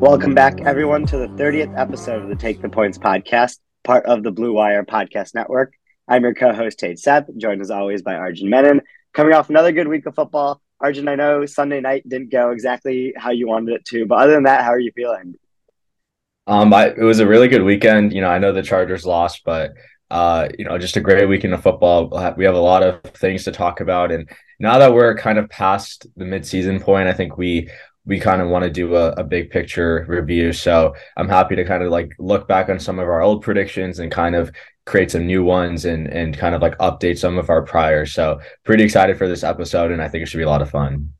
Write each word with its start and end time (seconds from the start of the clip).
Welcome 0.00 0.34
back, 0.34 0.62
everyone, 0.62 1.04
to 1.08 1.18
the 1.18 1.26
30th 1.26 1.78
episode 1.78 2.22
of 2.22 2.30
the 2.30 2.34
Take 2.34 2.62
the 2.62 2.70
Points 2.70 2.96
podcast, 2.96 3.58
part 3.84 4.06
of 4.06 4.22
the 4.22 4.30
Blue 4.30 4.54
Wire 4.54 4.82
Podcast 4.82 5.34
Network. 5.34 5.74
I'm 6.08 6.22
your 6.22 6.32
co 6.32 6.54
host, 6.54 6.78
Tej 6.78 6.96
Seth, 6.96 7.28
joined 7.36 7.60
as 7.60 7.70
always 7.70 8.00
by 8.00 8.14
Arjun 8.14 8.48
Menon. 8.48 8.80
Coming 9.12 9.34
off 9.34 9.50
another 9.50 9.72
good 9.72 9.88
week 9.88 10.06
of 10.06 10.14
football. 10.14 10.62
Arjun, 10.80 11.06
I 11.06 11.16
know 11.16 11.44
Sunday 11.44 11.82
night 11.82 12.08
didn't 12.08 12.32
go 12.32 12.48
exactly 12.50 13.12
how 13.14 13.30
you 13.30 13.46
wanted 13.46 13.74
it 13.74 13.84
to, 13.88 14.06
but 14.06 14.20
other 14.20 14.32
than 14.32 14.44
that, 14.44 14.64
how 14.64 14.70
are 14.70 14.80
you 14.80 14.90
feeling? 14.96 15.34
Um, 16.46 16.72
I, 16.72 16.86
it 16.86 17.02
was 17.02 17.20
a 17.20 17.26
really 17.26 17.48
good 17.48 17.62
weekend. 17.62 18.14
You 18.14 18.22
know, 18.22 18.30
I 18.30 18.38
know 18.38 18.54
the 18.54 18.62
Chargers 18.62 19.04
lost, 19.04 19.42
but 19.44 19.72
uh, 20.10 20.48
you 20.58 20.64
know, 20.64 20.78
just 20.78 20.96
a 20.96 21.02
great 21.02 21.28
weekend 21.28 21.52
of 21.52 21.62
football. 21.62 22.08
We 22.38 22.46
have 22.46 22.54
a 22.54 22.58
lot 22.58 22.82
of 22.82 23.02
things 23.02 23.44
to 23.44 23.52
talk 23.52 23.82
about, 23.82 24.12
and 24.12 24.30
now 24.58 24.78
that 24.78 24.94
we're 24.94 25.14
kind 25.14 25.38
of 25.38 25.50
past 25.50 26.06
the 26.16 26.24
midseason 26.24 26.80
point, 26.80 27.06
I 27.06 27.12
think 27.12 27.36
we 27.36 27.68
we 28.06 28.18
kind 28.18 28.40
of 28.40 28.48
want 28.48 28.64
to 28.64 28.70
do 28.70 28.96
a, 28.96 29.10
a 29.12 29.24
big 29.24 29.50
picture 29.50 30.04
review. 30.08 30.52
So 30.52 30.94
I'm 31.16 31.28
happy 31.28 31.56
to 31.56 31.64
kind 31.64 31.82
of 31.82 31.90
like 31.90 32.14
look 32.18 32.48
back 32.48 32.68
on 32.68 32.78
some 32.78 32.98
of 32.98 33.08
our 33.08 33.20
old 33.20 33.42
predictions 33.42 33.98
and 33.98 34.10
kind 34.10 34.34
of 34.34 34.50
create 34.86 35.10
some 35.10 35.26
new 35.26 35.44
ones 35.44 35.84
and 35.84 36.08
and 36.08 36.36
kind 36.36 36.54
of 36.54 36.62
like 36.62 36.76
update 36.78 37.18
some 37.18 37.38
of 37.38 37.50
our 37.50 37.62
prior. 37.62 38.06
So 38.06 38.40
pretty 38.64 38.82
excited 38.82 39.18
for 39.18 39.28
this 39.28 39.44
episode 39.44 39.92
and 39.92 40.02
I 40.02 40.08
think 40.08 40.22
it 40.22 40.26
should 40.26 40.38
be 40.38 40.44
a 40.44 40.48
lot 40.48 40.62
of 40.62 40.70
fun. 40.70 41.12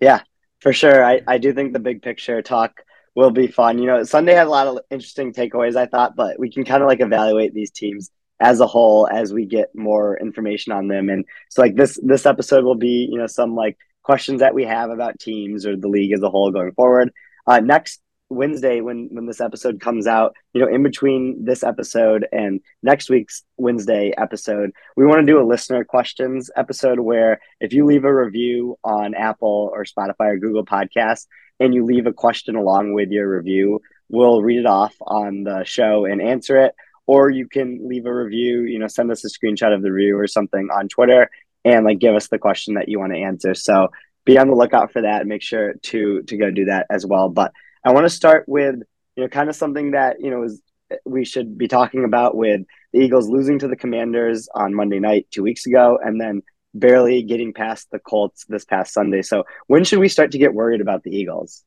Yeah, 0.00 0.20
for 0.60 0.72
sure. 0.72 1.04
I, 1.04 1.22
I 1.26 1.38
do 1.38 1.52
think 1.52 1.72
the 1.72 1.78
big 1.78 2.02
picture 2.02 2.42
talk 2.42 2.82
will 3.14 3.30
be 3.30 3.46
fun. 3.46 3.78
You 3.78 3.86
know, 3.86 4.04
Sunday 4.04 4.34
had 4.34 4.46
a 4.46 4.50
lot 4.50 4.66
of 4.66 4.78
interesting 4.90 5.32
takeaways, 5.32 5.76
I 5.76 5.86
thought, 5.86 6.14
but 6.16 6.38
we 6.38 6.50
can 6.50 6.64
kind 6.64 6.82
of 6.82 6.88
like 6.88 7.00
evaluate 7.00 7.54
these 7.54 7.70
teams 7.70 8.10
as 8.40 8.60
a 8.60 8.66
whole 8.66 9.08
as 9.08 9.32
we 9.32 9.44
get 9.44 9.74
more 9.74 10.16
information 10.18 10.72
on 10.72 10.88
them. 10.88 11.08
And 11.08 11.24
so 11.48 11.62
like 11.62 11.74
this 11.74 11.98
this 12.02 12.26
episode 12.26 12.64
will 12.64 12.76
be, 12.76 13.08
you 13.10 13.18
know, 13.18 13.26
some 13.26 13.54
like 13.54 13.76
questions 14.08 14.40
that 14.40 14.54
we 14.54 14.64
have 14.64 14.88
about 14.88 15.18
teams 15.18 15.66
or 15.66 15.76
the 15.76 15.86
league 15.86 16.14
as 16.14 16.22
a 16.22 16.30
whole 16.30 16.50
going 16.50 16.72
forward. 16.72 17.12
Uh, 17.46 17.60
next 17.60 18.00
Wednesday, 18.30 18.80
when 18.80 19.08
when 19.12 19.26
this 19.26 19.40
episode 19.40 19.80
comes 19.80 20.06
out, 20.06 20.34
you 20.54 20.62
know, 20.62 20.66
in 20.66 20.82
between 20.82 21.44
this 21.44 21.62
episode 21.62 22.26
and 22.32 22.60
next 22.82 23.10
week's 23.10 23.42
Wednesday 23.58 24.14
episode, 24.16 24.70
we 24.96 25.04
want 25.04 25.20
to 25.20 25.30
do 25.30 25.38
a 25.38 25.44
listener 25.44 25.84
questions 25.84 26.50
episode 26.56 27.00
where 27.00 27.38
if 27.60 27.74
you 27.74 27.84
leave 27.84 28.04
a 28.04 28.14
review 28.24 28.78
on 28.82 29.14
Apple 29.14 29.70
or 29.74 29.84
Spotify 29.84 30.32
or 30.32 30.38
Google 30.38 30.64
Podcasts 30.64 31.26
and 31.60 31.74
you 31.74 31.84
leave 31.84 32.06
a 32.06 32.12
question 32.12 32.56
along 32.56 32.94
with 32.94 33.10
your 33.10 33.28
review, 33.36 33.80
we'll 34.08 34.40
read 34.40 34.60
it 34.60 34.66
off 34.66 34.94
on 35.02 35.44
the 35.44 35.64
show 35.64 36.06
and 36.06 36.22
answer 36.22 36.56
it. 36.64 36.74
Or 37.06 37.28
you 37.28 37.46
can 37.46 37.86
leave 37.86 38.06
a 38.06 38.14
review, 38.14 38.62
you 38.62 38.78
know, 38.78 38.88
send 38.88 39.10
us 39.10 39.24
a 39.24 39.28
screenshot 39.28 39.74
of 39.74 39.82
the 39.82 39.92
review 39.92 40.18
or 40.18 40.26
something 40.26 40.68
on 40.70 40.88
Twitter 40.88 41.30
and 41.64 41.84
like 41.84 41.98
give 41.98 42.14
us 42.14 42.28
the 42.28 42.38
question 42.38 42.74
that 42.74 42.88
you 42.88 42.98
want 42.98 43.12
to 43.12 43.18
answer. 43.18 43.54
So 43.54 43.88
be 44.24 44.38
on 44.38 44.48
the 44.48 44.54
lookout 44.54 44.92
for 44.92 45.02
that 45.02 45.20
and 45.20 45.28
make 45.28 45.42
sure 45.42 45.74
to 45.74 46.22
to 46.22 46.36
go 46.36 46.50
do 46.50 46.66
that 46.66 46.86
as 46.90 47.06
well. 47.06 47.28
But 47.28 47.52
I 47.84 47.92
want 47.92 48.04
to 48.04 48.10
start 48.10 48.44
with 48.46 48.76
you 49.16 49.24
know 49.24 49.28
kind 49.28 49.48
of 49.48 49.56
something 49.56 49.92
that 49.92 50.20
you 50.20 50.30
know 50.30 50.42
is 50.44 50.60
we 51.04 51.24
should 51.24 51.58
be 51.58 51.68
talking 51.68 52.04
about 52.04 52.36
with 52.36 52.62
the 52.92 53.00
Eagles 53.00 53.28
losing 53.28 53.58
to 53.58 53.68
the 53.68 53.76
Commanders 53.76 54.48
on 54.54 54.74
Monday 54.74 55.00
night 55.00 55.26
two 55.30 55.42
weeks 55.42 55.66
ago, 55.66 55.98
and 56.02 56.20
then 56.20 56.42
barely 56.74 57.22
getting 57.22 57.52
past 57.52 57.90
the 57.90 57.98
Colts 57.98 58.44
this 58.48 58.64
past 58.64 58.92
Sunday. 58.92 59.22
So 59.22 59.44
when 59.66 59.84
should 59.84 59.98
we 59.98 60.08
start 60.08 60.32
to 60.32 60.38
get 60.38 60.54
worried 60.54 60.80
about 60.80 61.02
the 61.02 61.10
Eagles? 61.10 61.64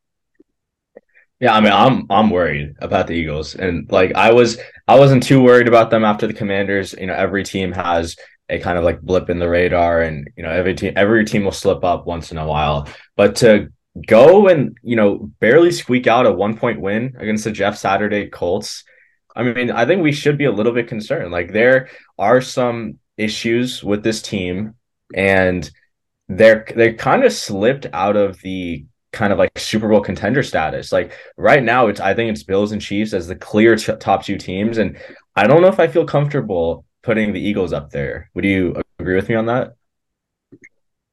Yeah, 1.40 1.56
I 1.56 1.62
mean, 1.62 1.74
I'm 1.74 2.06
I'm 2.12 2.30
worried 2.30 2.76
about 2.80 3.08
the 3.08 3.14
Eagles, 3.14 3.56
and 3.56 3.92
like 3.92 4.14
I 4.14 4.32
was, 4.32 4.60
I 4.88 5.00
wasn't 5.00 5.24
too 5.24 5.42
worried 5.42 5.68
about 5.68 5.90
them 5.90 6.06
after 6.06 6.28
the 6.28 6.34
Commanders. 6.36 6.94
You 6.94 7.08
know, 7.08 7.16
every 7.16 7.44
team 7.44 7.72
has 7.72 8.16
a 8.52 8.60
kind 8.60 8.78
of 8.78 8.84
like 8.84 9.02
blip 9.02 9.30
in 9.30 9.40
the 9.40 9.50
radar 9.50 10.02
and 10.02 10.30
you 10.36 10.44
know 10.44 10.52
every 10.52 10.76
team 10.76 10.94
every 10.96 11.26
team 11.26 11.46
will 11.46 11.52
slip 11.52 11.84
up 11.84 12.06
once 12.06 12.32
in 12.32 12.38
a 12.38 12.46
while. 12.46 12.88
But 13.16 13.38
to 13.38 13.70
go 14.08 14.48
and 14.48 14.78
you 14.84 14.96
know 14.96 15.32
barely 15.40 15.72
squeak 15.72 16.08
out 16.08 16.26
a 16.26 16.32
one 16.32 16.56
point 16.58 16.80
win 16.80 17.14
against 17.20 17.44
the 17.44 17.52
jeff 17.52 17.78
saturday 17.78 18.26
colts 18.30 18.86
i 19.36 19.44
mean 19.44 19.70
i 19.70 19.86
think 19.86 20.02
we 20.02 20.14
should 20.14 20.38
be 20.38 20.46
a 20.46 20.52
little 20.52 20.72
bit 20.72 20.88
concerned. 20.88 21.32
Like 21.32 21.52
there 21.52 21.90
are 22.18 22.42
some 22.42 23.00
issues 23.18 23.84
with 23.84 24.04
this 24.04 24.22
team 24.22 24.76
and 25.14 25.70
they're 26.30 26.66
they 26.76 26.94
kind 26.94 27.24
of 27.24 27.34
slipped 27.34 27.88
out 27.92 28.16
of 28.16 28.40
the 28.42 28.86
kind 29.12 29.34
of 29.34 29.40
like 29.40 29.60
super 29.60 29.90
bowl 29.90 30.00
contender 30.00 30.42
status. 30.42 30.92
Like 30.92 31.18
right 31.36 31.62
now 31.64 31.88
it's 31.88 32.00
i 32.00 32.14
think 32.14 32.32
it's 32.32 32.44
bills 32.44 32.72
and 32.72 32.82
chiefs 32.82 33.14
as 33.14 33.28
the 33.28 33.36
clear 33.36 33.76
top 33.76 34.24
two 34.24 34.38
teams. 34.38 34.78
And 34.78 34.98
i 35.36 35.48
don't 35.48 35.62
know 35.62 35.68
if 35.68 35.80
i 35.80 35.88
feel 35.88 36.06
comfortable 36.06 36.86
putting 37.04 37.34
the 37.34 37.40
Eagles 37.40 37.74
up 37.74 37.92
there. 37.92 38.30
Would 38.34 38.46
you 38.46 38.82
agree 39.00 39.16
with 39.16 39.30
me 39.30 39.36
on 39.36 39.48
that? 39.48 39.76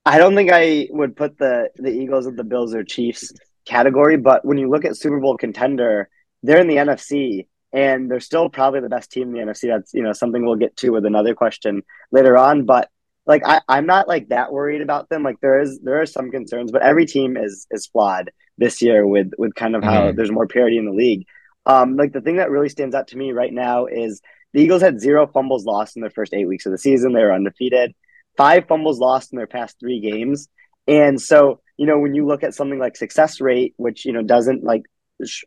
I 0.05 0.19
don't 0.19 0.35
think 0.35 0.51
I 0.53 0.89
would 0.91 1.17
put 1.17 1.39
the 1.39 1.71
the 1.77 1.91
Eagles 1.91 2.27
and 2.27 2.39
the 2.39 2.45
Bills 2.45 2.75
or 2.75 2.83
Chiefs 2.83 3.33
category, 3.65 4.17
but 4.17 4.45
when 4.45 4.59
you 4.59 4.71
look 4.71 4.85
at 4.85 4.97
Super 4.97 5.21
Bowl 5.21 5.37
contender, 5.37 6.09
they're 6.43 6.61
in 6.61 6.69
the 6.69 6.77
NFC 6.77 7.47
and 7.73 8.11
they're 8.11 8.21
still 8.21 8.49
probably 8.49 8.81
the 8.81 8.89
best 8.89 9.13
team 9.13 9.29
in 9.29 9.33
the 9.33 9.53
NFC. 9.53 9.69
That's 9.69 9.93
you 9.93 10.03
know 10.03 10.13
something 10.13 10.45
we'll 10.45 10.57
get 10.57 10.77
to 10.79 10.91
with 10.91 11.05
another 11.05 11.35
question 11.35 11.83
later 12.11 12.37
on. 12.37 12.65
But 12.65 12.89
like 13.27 13.43
I, 13.45 13.61
I'm 13.69 13.87
not 13.87 14.09
like 14.09 14.29
that 14.29 14.53
worried 14.53 14.81
about 14.81 15.09
them. 15.09 15.23
Like 15.23 15.41
there 15.41 15.61
is 15.61 15.79
there 15.81 16.01
are 16.01 16.07
some 16.07 16.31
concerns, 16.31 16.73
but 16.73 16.83
every 16.83 17.07
team 17.07 17.37
is 17.37 17.67
is 17.71 17.87
flawed 17.87 18.31
this 18.57 18.81
year 18.81 19.07
with 19.07 19.33
with 19.39 19.55
kind 19.55 19.77
of 19.77 19.85
how 19.85 20.07
mm-hmm. 20.07 20.17
there's 20.17 20.33
more 20.33 20.47
parity 20.47 20.79
in 20.79 20.87
the 20.87 20.93
league. 20.93 21.27
Um, 21.67 21.97
like 21.97 22.13
the 22.13 22.23
thing 22.23 22.37
that 22.37 22.51
really 22.51 22.71
stands 22.71 22.95
out 22.95 23.09
to 23.09 23.19
me 23.19 23.33
right 23.33 23.53
now 23.53 23.87
is 23.87 24.23
the 24.53 24.63
Eagles 24.63 24.83
had 24.83 25.01
zero 25.01 25.27
fumbles 25.27 25.65
lost 25.65 25.97
in 25.97 26.01
their 26.01 26.11
first 26.11 26.35
eight 26.35 26.47
weeks 26.47 26.67
of 26.67 26.73
the 26.73 26.79
season. 26.79 27.13
They 27.13 27.23
were 27.23 27.33
undefeated. 27.33 27.95
Five 28.37 28.67
fumbles 28.67 28.99
lost 28.99 29.33
in 29.33 29.37
their 29.37 29.47
past 29.47 29.79
three 29.79 30.01
games. 30.01 30.49
And 30.87 31.21
so, 31.21 31.61
you 31.77 31.87
know, 31.87 31.99
when 31.99 32.15
you 32.15 32.27
look 32.27 32.43
at 32.43 32.55
something 32.55 32.79
like 32.79 32.97
success 32.97 33.41
rate, 33.41 33.75
which 33.77 34.05
you 34.07 34.13
know 34.13 34.23
doesn't 34.23 34.65
like 34.65 34.85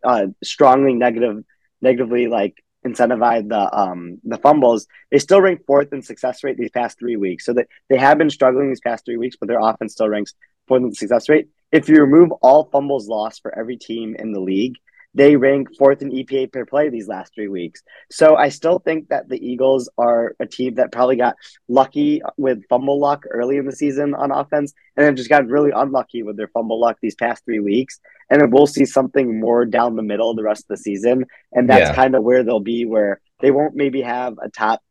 uh, 0.03 0.27
strongly 0.43 0.93
negative, 0.93 1.43
negatively 1.81 2.27
like 2.27 2.63
incentivize 2.85 3.47
the 3.47 3.77
um 3.77 4.19
the 4.23 4.37
fumbles, 4.37 4.87
they 5.11 5.19
still 5.19 5.41
rank 5.41 5.65
fourth 5.65 5.91
in 5.93 6.01
success 6.01 6.43
rate 6.43 6.57
these 6.57 6.71
past 6.71 6.99
three 6.99 7.15
weeks. 7.15 7.45
So 7.45 7.53
that 7.53 7.67
they 7.89 7.97
have 7.97 8.17
been 8.17 8.29
struggling 8.29 8.69
these 8.69 8.81
past 8.81 9.05
three 9.05 9.17
weeks, 9.17 9.35
but 9.39 9.47
their 9.47 9.59
offense 9.59 9.93
still 9.93 10.09
ranks 10.09 10.33
fourth 10.67 10.83
in 10.83 10.93
success 10.93 11.27
rate. 11.27 11.49
If 11.71 11.89
you 11.89 12.01
remove 12.01 12.31
all 12.41 12.65
fumbles 12.65 13.07
lost 13.07 13.41
for 13.41 13.57
every 13.57 13.77
team 13.77 14.15
in 14.17 14.33
the 14.33 14.41
league, 14.41 14.75
they 15.13 15.35
rank 15.35 15.75
fourth 15.77 16.01
in 16.01 16.11
EPA 16.11 16.51
per 16.51 16.65
play 16.65 16.89
these 16.89 17.07
last 17.07 17.33
three 17.33 17.47
weeks. 17.47 17.83
So 18.09 18.35
I 18.35 18.49
still 18.49 18.79
think 18.79 19.09
that 19.09 19.27
the 19.27 19.45
Eagles 19.45 19.89
are 19.97 20.35
a 20.39 20.45
team 20.45 20.75
that 20.75 20.91
probably 20.91 21.17
got 21.17 21.35
lucky 21.67 22.21
with 22.37 22.65
fumble 22.69 22.99
luck 22.99 23.25
early 23.29 23.57
in 23.57 23.65
the 23.65 23.75
season 23.75 24.13
on 24.13 24.31
offense 24.31 24.73
and 24.95 25.05
then 25.05 25.15
just 25.15 25.29
got 25.29 25.47
really 25.47 25.71
unlucky 25.71 26.23
with 26.23 26.37
their 26.37 26.47
fumble 26.47 26.79
luck 26.79 26.97
these 27.01 27.15
past 27.15 27.43
three 27.43 27.59
weeks. 27.59 27.99
And 28.29 28.53
we'll 28.53 28.67
see 28.67 28.85
something 28.85 29.39
more 29.39 29.65
down 29.65 29.95
the 29.95 30.03
middle 30.03 30.33
the 30.33 30.43
rest 30.43 30.63
of 30.63 30.69
the 30.69 30.77
season. 30.77 31.25
And 31.51 31.69
that's 31.69 31.89
yeah. 31.89 31.95
kind 31.95 32.15
of 32.15 32.23
where 32.23 32.43
they'll 32.43 32.61
be, 32.61 32.85
where 32.85 33.19
they 33.41 33.51
won't 33.51 33.75
maybe 33.75 34.01
have 34.01 34.35
a 34.41 34.49
top 34.49 34.81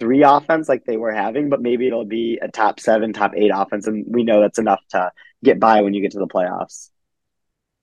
three 0.00 0.22
offense 0.22 0.68
like 0.68 0.84
they 0.84 0.96
were 0.96 1.12
having, 1.12 1.50
but 1.50 1.60
maybe 1.60 1.86
it'll 1.86 2.04
be 2.06 2.38
a 2.40 2.48
top 2.48 2.80
seven, 2.80 3.12
top 3.12 3.32
eight 3.36 3.50
offense. 3.54 3.86
And 3.86 4.04
we 4.08 4.24
know 4.24 4.40
that's 4.40 4.58
enough 4.58 4.80
to 4.90 5.10
get 5.44 5.60
by 5.60 5.82
when 5.82 5.92
you 5.92 6.00
get 6.00 6.12
to 6.12 6.18
the 6.18 6.26
playoffs. 6.26 6.90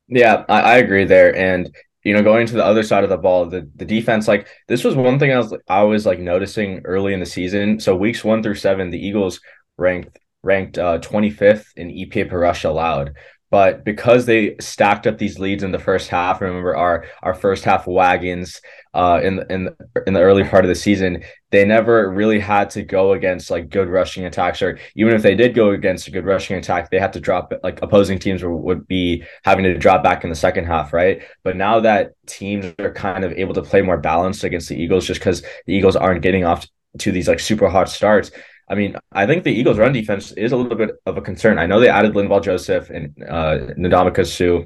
Yeah, 0.07 0.45
I, 0.49 0.61
I 0.61 0.77
agree 0.77 1.05
there. 1.05 1.35
And 1.35 1.73
you 2.03 2.13
know, 2.13 2.21
going 2.21 2.45
to 2.47 2.53
the 2.53 2.65
other 2.65 2.83
side 2.83 3.03
of 3.03 3.09
the 3.09 3.17
ball, 3.17 3.45
the 3.45 3.69
the 3.75 3.85
defense, 3.85 4.27
like 4.27 4.47
this 4.67 4.83
was 4.83 4.95
one 4.95 5.19
thing 5.19 5.31
I 5.31 5.37
was 5.37 5.55
I 5.69 5.83
was 5.83 6.05
like 6.05 6.19
noticing 6.19 6.81
early 6.85 7.13
in 7.13 7.19
the 7.19 7.25
season. 7.25 7.79
So 7.79 7.95
weeks 7.95 8.23
one 8.23 8.43
through 8.43 8.55
seven, 8.55 8.89
the 8.89 9.05
Eagles 9.05 9.39
ranked 9.77 10.17
ranked 10.43 10.77
uh, 10.77 10.99
25th 10.99 11.67
in 11.77 11.89
EPA 11.89 12.25
per 12.25 12.39
rush 12.39 12.63
allowed. 12.65 13.13
But 13.49 13.85
because 13.85 14.25
they 14.25 14.55
stacked 14.59 15.05
up 15.05 15.17
these 15.19 15.37
leads 15.39 15.61
in 15.63 15.71
the 15.71 15.79
first 15.79 16.09
half, 16.09 16.41
remember 16.41 16.75
our 16.75 17.05
our 17.21 17.33
first 17.35 17.63
half 17.63 17.87
wagons 17.87 18.59
uh, 18.93 19.21
in 19.23 19.45
in 19.49 19.69
in 20.07 20.13
the 20.13 20.21
early 20.21 20.43
part 20.43 20.65
of 20.65 20.69
the 20.69 20.75
season, 20.75 21.23
they 21.53 21.63
never 21.63 22.09
really 22.09 22.39
had 22.39 22.71
to 22.71 22.81
go 22.81 23.13
against 23.13 23.51
like 23.51 23.69
good 23.69 23.87
rushing 23.87 24.25
attacks, 24.25 24.59
or 24.63 24.79
even 24.95 25.13
if 25.13 25.21
they 25.21 25.35
did 25.35 25.53
go 25.53 25.69
against 25.69 26.07
a 26.07 26.11
good 26.11 26.25
rushing 26.25 26.57
attack, 26.57 26.89
they 26.89 26.97
had 26.97 27.13
to 27.13 27.19
drop 27.19 27.53
like 27.61 27.79
opposing 27.83 28.17
teams 28.17 28.43
would 28.43 28.87
be 28.87 29.23
having 29.43 29.63
to 29.63 29.77
drop 29.77 30.01
back 30.01 30.23
in 30.23 30.31
the 30.31 30.35
second 30.35 30.65
half, 30.65 30.91
right? 30.93 31.21
But 31.43 31.55
now 31.55 31.79
that 31.81 32.13
teams 32.25 32.73
are 32.79 32.91
kind 32.91 33.23
of 33.23 33.33
able 33.33 33.53
to 33.53 33.61
play 33.61 33.83
more 33.83 33.99
balanced 33.99 34.43
against 34.43 34.67
the 34.67 34.75
Eagles, 34.75 35.05
just 35.05 35.19
because 35.19 35.43
the 35.67 35.75
Eagles 35.75 35.95
aren't 35.95 36.23
getting 36.23 36.43
off 36.43 36.65
to 36.97 37.11
these 37.11 37.27
like 37.27 37.39
super 37.39 37.69
hot 37.69 37.87
starts, 37.87 38.31
I 38.67 38.73
mean, 38.73 38.95
I 39.11 39.27
think 39.27 39.43
the 39.43 39.51
Eagles' 39.51 39.77
run 39.77 39.93
defense 39.93 40.31
is 40.31 40.53
a 40.53 40.57
little 40.57 40.75
bit 40.75 40.89
of 41.05 41.17
a 41.17 41.21
concern. 41.21 41.59
I 41.59 41.67
know 41.67 41.79
they 41.79 41.89
added 41.89 42.15
Linval 42.15 42.43
Joseph 42.43 42.89
and 42.89 43.13
uh, 43.29 43.75
Ndamukong 43.77 44.25
Suh, 44.25 44.65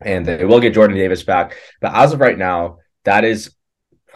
and 0.00 0.26
they 0.26 0.44
will 0.44 0.58
get 0.58 0.74
Jordan 0.74 0.96
Davis 0.96 1.22
back. 1.22 1.56
But 1.80 1.94
as 1.94 2.12
of 2.12 2.18
right 2.18 2.36
now, 2.36 2.78
that 3.04 3.24
is 3.24 3.54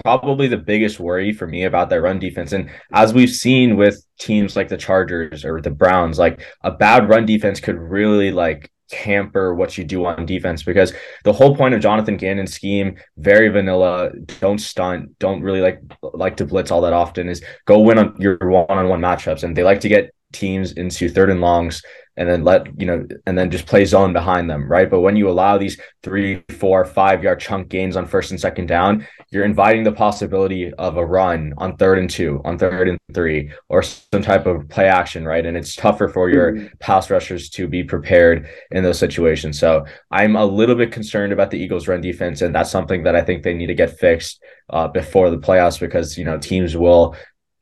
probably 0.02 0.48
the 0.48 0.56
biggest 0.56 1.00
worry 1.00 1.32
for 1.32 1.46
me 1.46 1.64
about 1.64 1.90
their 1.90 2.02
run 2.02 2.18
defense. 2.18 2.52
And 2.52 2.70
as 2.92 3.14
we've 3.14 3.30
seen 3.30 3.76
with 3.76 4.04
teams 4.18 4.56
like 4.56 4.68
the 4.68 4.76
Chargers 4.76 5.44
or 5.44 5.60
the 5.60 5.70
Browns, 5.70 6.18
like 6.18 6.40
a 6.62 6.70
bad 6.70 7.08
run 7.08 7.26
defense 7.26 7.60
could 7.60 7.78
really 7.78 8.30
like 8.30 8.70
hamper 8.92 9.54
what 9.54 9.76
you 9.78 9.84
do 9.84 10.04
on 10.04 10.26
defense 10.26 10.62
because 10.62 10.92
the 11.24 11.32
whole 11.32 11.56
point 11.56 11.74
of 11.74 11.80
Jonathan 11.80 12.16
Gannon's 12.16 12.54
scheme, 12.54 12.96
very 13.16 13.48
vanilla, 13.48 14.10
don't 14.40 14.60
stunt, 14.60 15.18
don't 15.18 15.42
really 15.42 15.60
like 15.60 15.80
like 16.02 16.36
to 16.36 16.44
blitz 16.44 16.70
all 16.70 16.82
that 16.82 16.92
often, 16.92 17.28
is 17.28 17.42
go 17.66 17.78
win 17.80 17.98
on 17.98 18.16
your 18.18 18.36
one-on-one 18.40 19.00
matchups. 19.00 19.42
And 19.42 19.56
they 19.56 19.64
like 19.64 19.80
to 19.80 19.88
get 19.88 20.14
teams 20.32 20.72
into 20.72 21.08
third 21.08 21.30
and 21.30 21.40
longs 21.40 21.82
and 22.16 22.28
then 22.28 22.44
let 22.44 22.66
you 22.78 22.86
know 22.86 23.06
and 23.26 23.38
then 23.38 23.50
just 23.50 23.66
play 23.66 23.84
zone 23.84 24.12
behind 24.12 24.48
them 24.48 24.68
right 24.68 24.90
but 24.90 25.00
when 25.00 25.16
you 25.16 25.28
allow 25.28 25.56
these 25.56 25.80
three 26.02 26.42
four 26.58 26.84
five 26.84 27.22
yard 27.22 27.40
chunk 27.40 27.68
gains 27.68 27.96
on 27.96 28.06
first 28.06 28.30
and 28.30 28.40
second 28.40 28.66
down 28.66 29.06
you're 29.34 29.44
inviting 29.44 29.82
the 29.82 29.92
possibility 29.92 30.72
of 30.74 30.96
a 30.96 31.04
run 31.04 31.52
on 31.58 31.76
third 31.76 31.98
and 31.98 32.08
two 32.08 32.40
on 32.44 32.56
third 32.56 32.88
and 32.88 32.98
three 33.12 33.50
or 33.68 33.82
some 33.82 34.22
type 34.22 34.46
of 34.46 34.68
play 34.68 34.86
action 34.86 35.24
right? 35.24 35.44
And 35.44 35.56
it's 35.56 35.76
tougher 35.76 36.08
for 36.08 36.30
your 36.30 36.52
mm-hmm. 36.52 36.66
pass 36.80 37.10
rushers 37.10 37.50
to 37.50 37.66
be 37.66 37.84
prepared 37.84 38.48
in 38.70 38.82
those 38.82 38.98
situations. 38.98 39.58
So 39.58 39.84
i'm 40.10 40.36
a 40.36 40.44
little 40.44 40.74
bit 40.74 40.92
concerned 40.92 41.32
about 41.32 41.50
the 41.50 41.58
eagles 41.58 41.88
run 41.88 42.00
defense 42.00 42.42
and 42.42 42.54
that's 42.54 42.70
something 42.70 43.02
that 43.02 43.16
i 43.16 43.22
think 43.22 43.42
they 43.42 43.54
need 43.54 43.66
to 43.66 43.74
get 43.74 43.98
fixed 43.98 44.42
uh, 44.70 44.88
before 44.88 45.30
the 45.30 45.38
playoffs 45.38 45.78
because 45.78 46.16
you 46.16 46.24
know 46.24 46.38
teams 46.38 46.76
will 46.76 47.16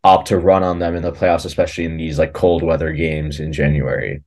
opt 0.04 0.28
to 0.28 0.38
run 0.38 0.62
on 0.62 0.78
them 0.78 0.94
in 0.94 1.02
the 1.02 1.12
playoffs 1.12 1.44
especially 1.44 1.84
in 1.84 1.96
these 1.96 2.18
like 2.18 2.32
cold 2.32 2.62
weather 2.62 2.92
games 2.92 3.40
in 3.40 3.52
january 3.52 4.22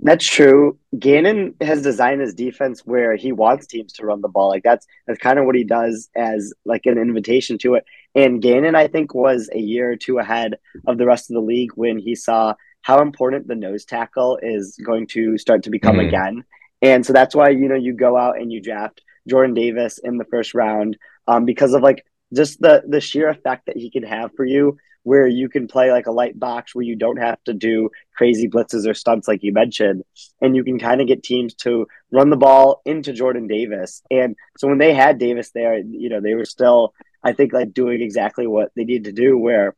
that's 0.00 0.24
true. 0.24 0.78
Gannon 0.96 1.54
has 1.60 1.82
designed 1.82 2.20
his 2.20 2.34
defense 2.34 2.82
where 2.84 3.16
he 3.16 3.32
wants 3.32 3.66
teams 3.66 3.92
to 3.94 4.06
run 4.06 4.20
the 4.20 4.28
ball. 4.28 4.48
Like 4.48 4.62
that's 4.62 4.86
that's 5.06 5.18
kind 5.18 5.38
of 5.38 5.44
what 5.44 5.56
he 5.56 5.64
does 5.64 6.08
as 6.16 6.52
like 6.64 6.86
an 6.86 6.98
invitation 6.98 7.58
to 7.58 7.74
it. 7.74 7.84
And 8.14 8.40
Gannon, 8.40 8.76
I 8.76 8.86
think, 8.86 9.12
was 9.14 9.50
a 9.52 9.58
year 9.58 9.90
or 9.90 9.96
two 9.96 10.18
ahead 10.18 10.54
of 10.86 10.98
the 10.98 11.06
rest 11.06 11.30
of 11.30 11.34
the 11.34 11.40
league 11.40 11.72
when 11.74 11.98
he 11.98 12.14
saw 12.14 12.54
how 12.82 13.02
important 13.02 13.48
the 13.48 13.56
nose 13.56 13.84
tackle 13.84 14.38
is 14.40 14.78
going 14.84 15.08
to 15.08 15.36
start 15.36 15.64
to 15.64 15.70
become 15.70 15.96
mm-hmm. 15.96 16.08
again. 16.08 16.44
And 16.80 17.04
so 17.04 17.12
that's 17.12 17.34
why 17.34 17.48
you 17.48 17.68
know 17.68 17.74
you 17.74 17.92
go 17.92 18.16
out 18.16 18.40
and 18.40 18.52
you 18.52 18.62
draft 18.62 19.02
Jordan 19.28 19.54
Davis 19.54 19.98
in 19.98 20.16
the 20.16 20.24
first 20.26 20.54
round 20.54 20.96
um, 21.26 21.44
because 21.44 21.74
of 21.74 21.82
like 21.82 22.04
just 22.32 22.60
the 22.60 22.84
the 22.86 23.00
sheer 23.00 23.28
effect 23.28 23.66
that 23.66 23.76
he 23.76 23.90
can 23.90 24.04
have 24.04 24.30
for 24.36 24.44
you 24.44 24.78
where 25.02 25.26
you 25.26 25.48
can 25.48 25.66
play 25.66 25.90
like 25.90 26.06
a 26.06 26.12
light 26.12 26.38
box 26.38 26.74
where 26.74 26.84
you 26.84 26.96
don't 26.96 27.18
have 27.18 27.42
to 27.44 27.54
do 27.54 27.90
crazy 28.16 28.48
blitzes 28.48 28.86
or 28.86 28.94
stunts 28.94 29.28
like 29.28 29.42
you 29.42 29.52
mentioned 29.52 30.02
and 30.40 30.56
you 30.56 30.64
can 30.64 30.78
kind 30.78 31.00
of 31.00 31.06
get 31.06 31.22
teams 31.22 31.54
to 31.54 31.86
run 32.10 32.30
the 32.30 32.36
ball 32.36 32.82
into 32.84 33.12
Jordan 33.12 33.46
Davis. 33.46 34.02
And 34.10 34.36
so 34.58 34.68
when 34.68 34.78
they 34.78 34.94
had 34.94 35.18
Davis 35.18 35.50
there 35.50 35.78
you 35.78 36.08
know 36.08 36.20
they 36.20 36.34
were 36.34 36.44
still 36.44 36.92
I 37.22 37.32
think 37.32 37.52
like 37.52 37.72
doing 37.72 38.00
exactly 38.00 38.46
what 38.46 38.70
they 38.76 38.84
needed 38.84 39.04
to 39.04 39.12
do 39.12 39.36
where 39.38 39.74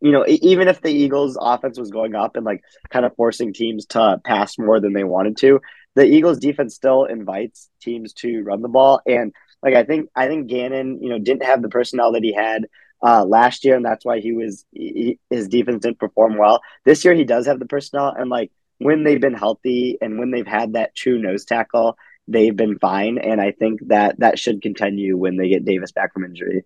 you 0.00 0.12
know 0.12 0.24
even 0.26 0.68
if 0.68 0.80
the 0.80 0.92
Eagles 0.92 1.36
offense 1.40 1.78
was 1.78 1.90
going 1.90 2.14
up 2.14 2.36
and 2.36 2.44
like 2.44 2.62
kind 2.90 3.04
of 3.04 3.14
forcing 3.16 3.52
teams 3.52 3.86
to 3.86 4.20
pass 4.24 4.58
more 4.58 4.80
than 4.80 4.92
they 4.92 5.04
wanted 5.04 5.36
to 5.38 5.60
the 5.98 6.04
Eagles 6.04 6.38
defense 6.38 6.76
still 6.76 7.06
invites 7.06 7.68
teams 7.82 8.12
to 8.12 8.42
run 8.42 8.62
the 8.62 8.68
ball. 8.68 9.00
And 9.04 9.32
like 9.62 9.74
I 9.74 9.82
think 9.82 10.08
I 10.14 10.28
think 10.28 10.46
Gannon, 10.46 11.02
you 11.02 11.10
know, 11.10 11.18
didn't 11.18 11.42
have 11.42 11.60
the 11.60 11.68
personnel 11.68 12.12
that 12.12 12.22
he 12.22 12.32
had 12.32 12.66
uh, 13.02 13.24
last 13.24 13.64
year, 13.64 13.76
and 13.76 13.84
that's 13.84 14.04
why 14.04 14.20
he 14.20 14.32
was 14.32 14.64
he, 14.72 15.18
his 15.30 15.48
defense 15.48 15.82
didn't 15.82 15.98
perform 15.98 16.36
well. 16.36 16.60
This 16.84 17.04
year, 17.04 17.14
he 17.14 17.24
does 17.24 17.46
have 17.46 17.58
the 17.58 17.66
personnel, 17.66 18.14
and 18.16 18.30
like 18.30 18.50
when 18.78 19.04
they've 19.04 19.20
been 19.20 19.34
healthy 19.34 19.98
and 20.00 20.18
when 20.18 20.30
they've 20.30 20.46
had 20.46 20.74
that 20.74 20.94
true 20.94 21.18
nose 21.18 21.44
tackle, 21.44 21.96
they've 22.26 22.54
been 22.54 22.78
fine. 22.78 23.18
And 23.18 23.40
I 23.40 23.52
think 23.52 23.80
that 23.88 24.20
that 24.20 24.38
should 24.38 24.62
continue 24.62 25.16
when 25.16 25.36
they 25.36 25.48
get 25.48 25.64
Davis 25.64 25.92
back 25.92 26.14
from 26.14 26.24
injury. 26.24 26.64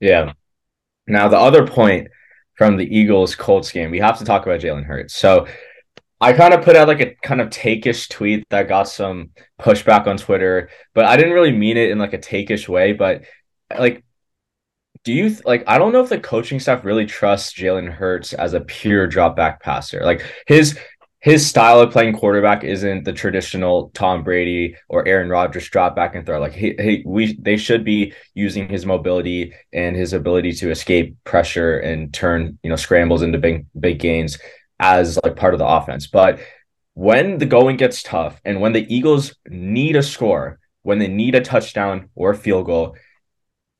Yeah. 0.00 0.32
Now 1.06 1.28
the 1.28 1.38
other 1.38 1.66
point 1.66 2.08
from 2.56 2.76
the 2.76 2.84
Eagles 2.84 3.34
Colts 3.34 3.70
game, 3.70 3.90
we 3.90 4.00
have 4.00 4.18
to 4.18 4.24
talk 4.24 4.44
about 4.44 4.60
Jalen 4.60 4.84
Hurts. 4.84 5.14
So 5.14 5.46
I 6.20 6.32
kind 6.32 6.54
of 6.54 6.64
put 6.64 6.76
out 6.76 6.88
like 6.88 7.00
a 7.00 7.14
kind 7.22 7.40
of 7.40 7.50
takeish 7.50 8.08
tweet 8.08 8.48
that 8.48 8.68
got 8.68 8.84
some 8.84 9.30
pushback 9.60 10.06
on 10.06 10.16
Twitter, 10.16 10.70
but 10.94 11.04
I 11.04 11.16
didn't 11.16 11.34
really 11.34 11.52
mean 11.52 11.76
it 11.76 11.90
in 11.90 11.98
like 11.98 12.14
a 12.14 12.18
takeish 12.18 12.68
way. 12.68 12.94
But 12.94 13.22
like 13.78 14.02
do 15.06 15.12
you 15.12 15.36
like 15.44 15.62
I 15.68 15.78
don't 15.78 15.92
know 15.92 16.02
if 16.02 16.08
the 16.08 16.18
coaching 16.18 16.58
staff 16.58 16.84
really 16.84 17.06
trusts 17.06 17.54
Jalen 17.54 17.88
Hurts 17.88 18.32
as 18.32 18.54
a 18.54 18.60
pure 18.60 19.06
drop 19.06 19.36
back 19.36 19.62
passer. 19.62 20.02
Like 20.04 20.20
his 20.48 20.76
his 21.20 21.46
style 21.46 21.78
of 21.78 21.92
playing 21.92 22.14
quarterback 22.14 22.64
isn't 22.64 23.04
the 23.04 23.12
traditional 23.12 23.90
Tom 23.94 24.24
Brady 24.24 24.74
or 24.88 25.06
Aaron 25.06 25.28
Rodgers 25.28 25.68
drop 25.68 25.94
back 25.94 26.16
and 26.16 26.26
throw. 26.26 26.40
Like 26.40 26.54
he, 26.54 26.74
he 26.80 27.04
we 27.06 27.38
they 27.40 27.56
should 27.56 27.84
be 27.84 28.14
using 28.34 28.68
his 28.68 28.84
mobility 28.84 29.52
and 29.72 29.94
his 29.94 30.12
ability 30.12 30.52
to 30.54 30.72
escape 30.72 31.16
pressure 31.22 31.78
and 31.78 32.12
turn, 32.12 32.58
you 32.64 32.68
know, 32.68 32.76
scrambles 32.76 33.22
into 33.22 33.38
big 33.38 33.64
big 33.78 34.00
gains 34.00 34.40
as 34.80 35.20
like 35.22 35.36
part 35.36 35.54
of 35.54 35.60
the 35.60 35.68
offense. 35.68 36.08
But 36.08 36.40
when 36.94 37.38
the 37.38 37.46
going 37.46 37.76
gets 37.76 38.02
tough 38.02 38.40
and 38.44 38.60
when 38.60 38.72
the 38.72 38.92
Eagles 38.92 39.36
need 39.48 39.94
a 39.94 40.02
score, 40.02 40.58
when 40.82 40.98
they 40.98 41.08
need 41.08 41.36
a 41.36 41.40
touchdown 41.40 42.08
or 42.16 42.30
a 42.30 42.36
field 42.36 42.66
goal, 42.66 42.96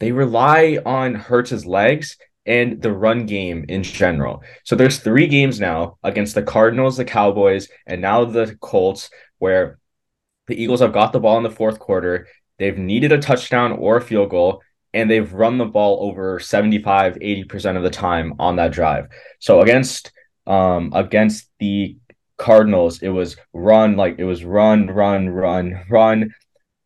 they 0.00 0.12
rely 0.12 0.79
on 0.85 1.15
Hurts's 1.15 1.67
legs 1.67 2.17
and 2.45 2.81
the 2.81 2.93
run 2.93 3.26
game 3.26 3.65
in 3.69 3.83
general. 3.83 4.43
So 4.65 4.76
there's 4.76 4.99
three 4.99 5.26
games 5.26 5.59
now 5.59 5.99
against 6.05 6.35
the 6.35 6.43
Cardinals, 6.43 6.97
the 6.97 7.05
Cowboys, 7.05 7.69
and 7.87 8.00
now 8.00 8.25
the 8.25 8.57
Colts 8.61 9.11
where 9.38 9.79
the 10.47 10.61
Eagles 10.61 10.81
have 10.81 10.93
got 10.93 11.12
the 11.12 11.21
ball 11.21 11.37
in 11.38 11.43
the 11.43 11.50
fourth 11.50 11.79
quarter. 11.79 12.29
They've 12.59 12.79
needed 12.79 13.12
a 13.12 13.19
touchdown 13.19 13.73
or 13.73 13.97
a 13.97 14.03
field 14.03 14.31
goal, 14.31 14.62
and 14.95 15.11
they've 15.11 15.33
run 15.33 15.59
the 15.59 15.65
ball 15.65 16.09
over 16.09 16.38
75, 16.38 17.17
80% 17.17 17.76
of 17.76 17.83
the 17.83 17.91
time 17.91 18.35
on 18.38 18.57
that 18.57 18.73
drive. 18.73 19.09
So 19.41 19.61
against 19.61 20.12
um 20.47 20.93
against 20.95 21.50
the 21.59 21.97
Cardinals, 22.38 23.03
it 23.03 23.09
was 23.09 23.37
run 23.53 23.97
like 23.97 24.17
it 24.19 24.25
was 24.25 24.45
run, 24.45 24.87
run, 24.87 25.29
run, 25.29 25.85
run, 25.91 26.35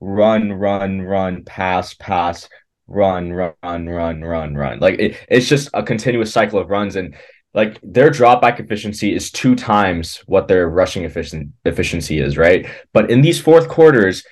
run, 0.00 0.52
run, 0.52 1.02
run, 1.02 1.44
pass, 1.44 1.92
pass, 1.94 2.48
run, 2.90 3.32
run, 3.32 3.54
run, 3.62 4.22
run, 4.22 4.54
run. 4.54 4.80
Like 4.80 4.98
it, 4.98 5.16
it's 5.28 5.48
just 5.48 5.70
a 5.72 5.82
continuous 5.82 6.32
cycle 6.32 6.58
of 6.58 6.68
runs 6.68 6.96
and 6.96 7.14
like 7.54 7.80
their 7.82 8.10
dropback 8.10 8.60
efficiency 8.60 9.14
is 9.14 9.30
two 9.30 9.56
times 9.56 10.22
what 10.26 10.46
their 10.46 10.68
rushing 10.68 11.04
efficient 11.04 11.50
efficiency 11.64 12.20
is, 12.20 12.36
right? 12.36 12.68
But 12.92 13.10
in 13.10 13.22
these 13.22 13.40
fourth 13.40 13.68
quarters, 13.68 14.24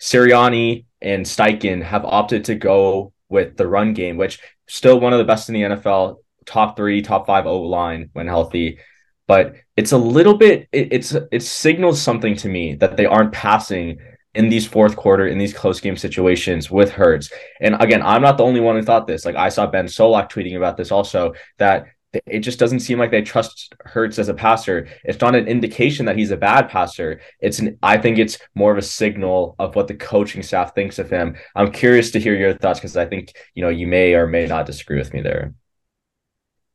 Sirianni 0.00 0.86
and 1.00 1.24
Steichen 1.24 1.82
have 1.82 2.04
opted 2.04 2.44
to 2.46 2.54
go 2.54 3.12
with 3.28 3.56
the 3.56 3.66
run 3.66 3.94
game, 3.94 4.16
which 4.16 4.40
still 4.66 5.00
one 5.00 5.12
of 5.12 5.18
the 5.18 5.24
best 5.24 5.48
in 5.48 5.54
the 5.54 5.62
NFL, 5.62 6.16
top 6.44 6.76
three, 6.76 7.00
top 7.00 7.26
five 7.26 7.46
O 7.46 7.62
line 7.62 8.10
when 8.12 8.26
healthy. 8.26 8.78
But 9.26 9.54
it's 9.76 9.92
a 9.92 9.98
little 9.98 10.34
bit 10.34 10.68
it, 10.72 10.88
it's 10.92 11.14
it 11.30 11.42
signals 11.42 12.02
something 12.02 12.36
to 12.36 12.48
me 12.48 12.74
that 12.74 12.96
they 12.96 13.06
aren't 13.06 13.32
passing 13.32 13.98
in 14.34 14.48
these 14.48 14.66
fourth 14.66 14.96
quarter 14.96 15.26
in 15.26 15.38
these 15.38 15.52
close 15.52 15.80
game 15.80 15.96
situations 15.96 16.70
with 16.70 16.90
Hurts. 16.90 17.30
And 17.60 17.76
again, 17.80 18.02
I'm 18.02 18.22
not 18.22 18.36
the 18.36 18.44
only 18.44 18.60
one 18.60 18.76
who 18.76 18.82
thought 18.82 19.06
this. 19.06 19.24
Like 19.24 19.36
I 19.36 19.48
saw 19.48 19.66
Ben 19.66 19.86
Solak 19.86 20.30
tweeting 20.30 20.56
about 20.56 20.76
this 20.76 20.92
also 20.92 21.34
that 21.58 21.86
it 22.26 22.40
just 22.40 22.58
doesn't 22.58 22.80
seem 22.80 22.98
like 22.98 23.10
they 23.10 23.22
trust 23.22 23.74
Hurts 23.84 24.18
as 24.18 24.28
a 24.28 24.34
passer. 24.34 24.88
It's 25.04 25.20
not 25.20 25.34
an 25.34 25.46
indication 25.46 26.06
that 26.06 26.16
he's 26.16 26.32
a 26.32 26.36
bad 26.36 26.68
passer. 26.68 27.20
It's 27.40 27.58
an 27.60 27.78
I 27.82 27.98
think 27.98 28.18
it's 28.18 28.38
more 28.54 28.72
of 28.72 28.78
a 28.78 28.82
signal 28.82 29.54
of 29.58 29.76
what 29.76 29.88
the 29.88 29.94
coaching 29.94 30.42
staff 30.42 30.74
thinks 30.74 30.98
of 30.98 31.10
him. 31.10 31.36
I'm 31.54 31.70
curious 31.72 32.10
to 32.12 32.20
hear 32.20 32.34
your 32.34 32.54
thoughts 32.54 32.80
because 32.80 32.96
I 32.96 33.06
think 33.06 33.34
you 33.54 33.62
know 33.62 33.68
you 33.68 33.86
may 33.86 34.14
or 34.14 34.26
may 34.26 34.46
not 34.46 34.66
disagree 34.66 34.98
with 34.98 35.12
me 35.14 35.22
there. 35.22 35.54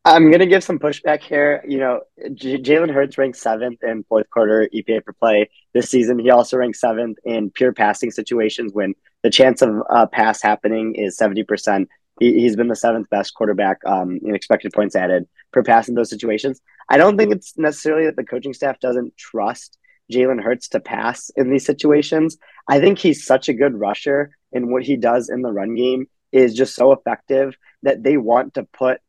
I'm 0.08 0.30
gonna 0.30 0.46
give 0.46 0.64
some 0.64 0.78
pushback 0.78 1.24
here. 1.24 1.64
You 1.68 1.80
know, 1.80 2.02
J- 2.36 2.62
Jalen 2.62 2.94
Hurts 2.94 3.18
ranked 3.18 3.40
seventh 3.40 3.84
in 3.84 4.04
fourth 4.04 4.30
quarter 4.30 4.70
EPA 4.72 5.04
per 5.04 5.14
play 5.14 5.50
this 5.74 5.90
season. 5.90 6.20
He 6.20 6.30
also 6.30 6.58
ranked 6.58 6.78
seventh 6.78 7.18
in 7.26 7.50
pure 7.50 7.74
passing 7.74 8.12
situations 8.12 8.72
when 8.72 8.94
the 9.24 9.32
chance 9.32 9.64
of 9.64 9.82
a 9.90 10.06
pass 10.06 10.44
happening 10.44 10.94
is 10.94 11.18
seventy 11.18 11.44
percent. 11.44 11.90
He, 12.20 12.40
he's 12.40 12.56
been 12.56 12.68
the 12.68 12.76
seventh 12.76 13.10
best 13.10 13.34
quarterback 13.34 13.80
um, 13.88 14.20
in 14.24 14.36
expected 14.36 14.74
points 14.74 14.96
added 14.96 15.28
per 15.52 15.64
pass 15.64 15.90
in 15.90 15.96
those 15.96 16.12
situations. 16.12 16.62
I 16.88 16.98
don't 16.98 17.18
think 17.18 17.32
it's 17.32 17.58
necessarily 17.58 18.06
that 18.06 18.16
the 18.16 18.24
coaching 18.24 18.54
staff 18.54 18.80
doesn't 18.80 19.18
trust 19.18 19.80
Jalen 20.14 20.40
Hurts 20.40 20.70
to 20.70 20.80
pass 20.80 21.32
in 21.36 21.50
these 21.50 21.66
situations. 21.66 22.38
I 22.70 22.80
think 22.80 23.00
he's 23.00 23.26
such 23.26 23.50
a 23.50 23.54
good 23.54 23.74
rusher, 23.74 24.38
and 24.54 24.70
what 24.72 24.84
he 24.84 24.98
does 24.98 25.30
in 25.30 25.42
the 25.42 25.52
run 25.52 25.74
game 25.74 26.06
is 26.32 26.54
just 26.54 26.76
so 26.76 26.92
effective 26.92 27.58
that 27.82 28.04
they 28.04 28.18
want 28.18 28.54
to 28.54 28.64
put 28.66 29.00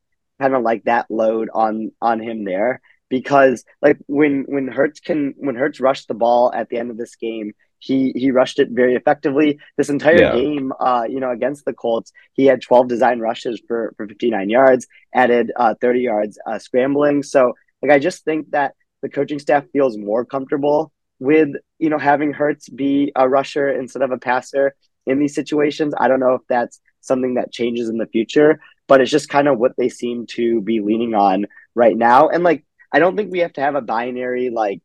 kind 0.40 0.55
of 0.55 0.62
like 0.62 0.85
that 0.85 1.11
load 1.11 1.49
on 1.52 1.93
on 2.00 2.21
him 2.21 2.45
there 2.45 2.81
because 3.09 3.64
like 3.83 3.99
when 4.07 4.45
when 4.49 4.69
Hurts 4.69 5.00
can 5.00 5.35
when 5.38 5.55
Hurts 5.55 5.81
rushed 5.81 6.09
the 6.09 6.14
ball 6.14 6.52
at 6.52 6.69
the 6.69 6.78
end 6.78 6.90
of 6.90 6.97
this 6.97 7.16
game, 7.16 7.52
he 7.78 8.12
he 8.16 8.31
rushed 8.31 8.59
it 8.59 8.71
very 8.71 8.95
effectively. 8.95 9.59
This 9.76 9.88
entire 9.88 10.21
yeah. 10.21 10.33
game, 10.33 10.73
uh, 10.78 11.05
you 11.09 11.21
know, 11.21 11.31
against 11.31 11.64
the 11.64 11.73
Colts, 11.73 12.12
he 12.33 12.47
had 12.47 12.62
12 12.62 12.88
design 12.88 13.21
rushes 13.21 13.61
for 13.66 13.95
for 13.97 14.07
59 14.07 14.49
yards, 14.49 14.87
added 15.14 15.52
uh, 15.57 15.75
30 15.81 16.00
yards 16.00 16.38
uh, 16.47 16.59
scrambling. 16.59 17.23
So 17.23 17.55
like 17.83 17.93
I 17.93 17.99
just 17.99 18.25
think 18.25 18.50
that 18.50 18.75
the 19.02 19.09
coaching 19.09 19.38
staff 19.38 19.64
feels 19.73 19.97
more 19.97 20.25
comfortable 20.25 20.93
with 21.19 21.50
you 21.78 21.90
know 21.90 21.99
having 21.99 22.33
Hurts 22.33 22.69
be 22.69 23.12
a 23.14 23.28
rusher 23.28 23.69
instead 23.69 24.02
of 24.02 24.11
a 24.11 24.19
passer 24.19 24.75
in 25.07 25.19
these 25.19 25.35
situations. 25.35 25.95
I 25.97 26.09
don't 26.09 26.21
know 26.21 26.35
if 26.35 26.43
that's 26.49 26.81
something 27.00 27.35
that 27.35 27.52
changes 27.52 27.88
in 27.88 27.99
the 27.99 28.07
future, 28.07 28.59
but 28.87 29.00
it's 29.00 29.11
just 29.11 29.28
kind 29.28 29.49
of 29.49 29.59
what 29.59 29.73
they 29.76 29.88
seem 29.88 30.26
to 30.26 30.61
be 30.61 30.81
leaning 30.81 31.14
on 31.14 31.47
right 31.75 31.97
now. 31.97 32.28
And 32.28 32.45
like, 32.45 32.64
I 32.93 32.99
don't 32.99 33.16
think 33.16 33.33
we 33.33 33.40
have 33.40 33.52
to 33.55 33.61
have 33.61 33.75
a 33.75 33.81
binary 33.81 34.50
like 34.50 34.81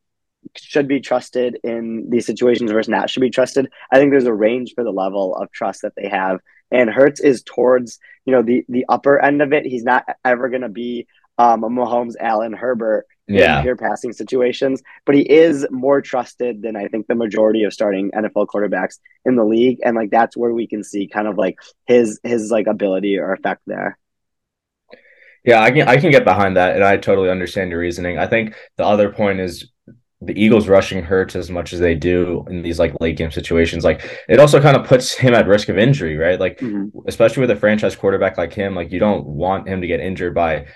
should 0.58 0.88
be 0.88 1.00
trusted 1.00 1.60
in 1.63 2.10
these 2.10 2.25
situations 2.25 2.72
versus 2.72 2.89
not 2.89 3.10
should 3.10 3.22
be 3.22 3.29
trusted. 3.29 3.70
I 3.91 3.98
think 3.98 4.12
there's 4.12 4.25
a 4.25 4.34
range 4.34 4.74
for 4.74 4.84
the 4.84 4.91
level 4.91 5.36
of 5.36 5.51
trust 5.51 5.84
that 5.84 5.93
they 5.96 6.10
have. 6.10 6.39
And 6.72 6.89
Hurts 6.89 7.20
is 7.20 7.43
towards, 7.43 8.00
you 8.25 8.34
know, 8.34 8.41
the 8.41 8.65
the 8.70 8.86
upper 8.89 9.20
end 9.20 9.41
of 9.41 9.53
it. 9.53 9.65
He's 9.65 9.84
not 9.84 10.05
ever 10.25 10.50
gonna 10.50 10.70
be 10.70 11.08
um, 11.38 11.63
a 11.63 11.70
Mahomes, 11.70 12.15
Allen, 12.20 12.53
Herbert 12.53 13.05
yeah. 13.33 13.57
in 13.57 13.63
pure 13.63 13.75
passing 13.75 14.13
situations, 14.13 14.81
but 15.05 15.15
he 15.15 15.21
is 15.21 15.65
more 15.71 16.01
trusted 16.01 16.61
than 16.61 16.75
I 16.75 16.88
think 16.88 17.07
the 17.07 17.15
majority 17.15 17.63
of 17.63 17.73
starting 17.73 18.11
NFL 18.11 18.47
quarterbacks 18.47 19.00
in 19.25 19.35
the 19.35 19.45
league, 19.45 19.79
and 19.83 19.95
like 19.95 20.11
that's 20.11 20.38
where 20.38 20.53
we 20.53 20.67
can 20.67 20.83
see 20.83 21.07
kind 21.07 21.27
of 21.27 21.38
like 21.38 21.57
his 21.85 22.19
his 22.23 22.51
like 22.51 22.67
ability 22.67 23.17
or 23.17 23.33
effect 23.33 23.61
there. 23.67 23.97
Yeah, 25.43 25.61
I 25.61 25.71
can 25.71 25.88
I 25.88 25.97
can 25.97 26.11
get 26.11 26.23
behind 26.23 26.57
that, 26.57 26.75
and 26.75 26.83
I 26.83 26.97
totally 26.97 27.29
understand 27.29 27.71
your 27.71 27.79
reasoning. 27.79 28.17
I 28.17 28.27
think 28.27 28.55
the 28.77 28.85
other 28.85 29.11
point 29.11 29.39
is 29.39 29.71
the 30.21 30.39
Eagles 30.39 30.67
rushing 30.67 31.03
Hurts 31.03 31.35
as 31.35 31.50
much 31.50 31.73
as 31.73 31.79
they 31.79 31.95
do 31.95 32.45
in 32.47 32.61
these 32.61 32.77
like 32.77 32.93
late 33.01 33.17
game 33.17 33.31
situations, 33.31 33.83
like 33.83 34.23
it 34.29 34.39
also 34.39 34.61
kind 34.61 34.77
of 34.77 34.85
puts 34.85 35.13
him 35.13 35.33
at 35.33 35.47
risk 35.47 35.67
of 35.69 35.79
injury, 35.79 36.15
right? 36.15 36.39
Like 36.39 36.59
mm-hmm. 36.59 37.00
especially 37.07 37.41
with 37.41 37.50
a 37.51 37.55
franchise 37.55 37.95
quarterback 37.95 38.38
like 38.38 38.53
him, 38.53 38.75
like 38.75 38.91
you 38.91 39.00
don't 39.00 39.25
want 39.25 39.67
him 39.67 39.81
to 39.81 39.88
get 39.88 40.00
injured 40.00 40.35
by 40.35 40.67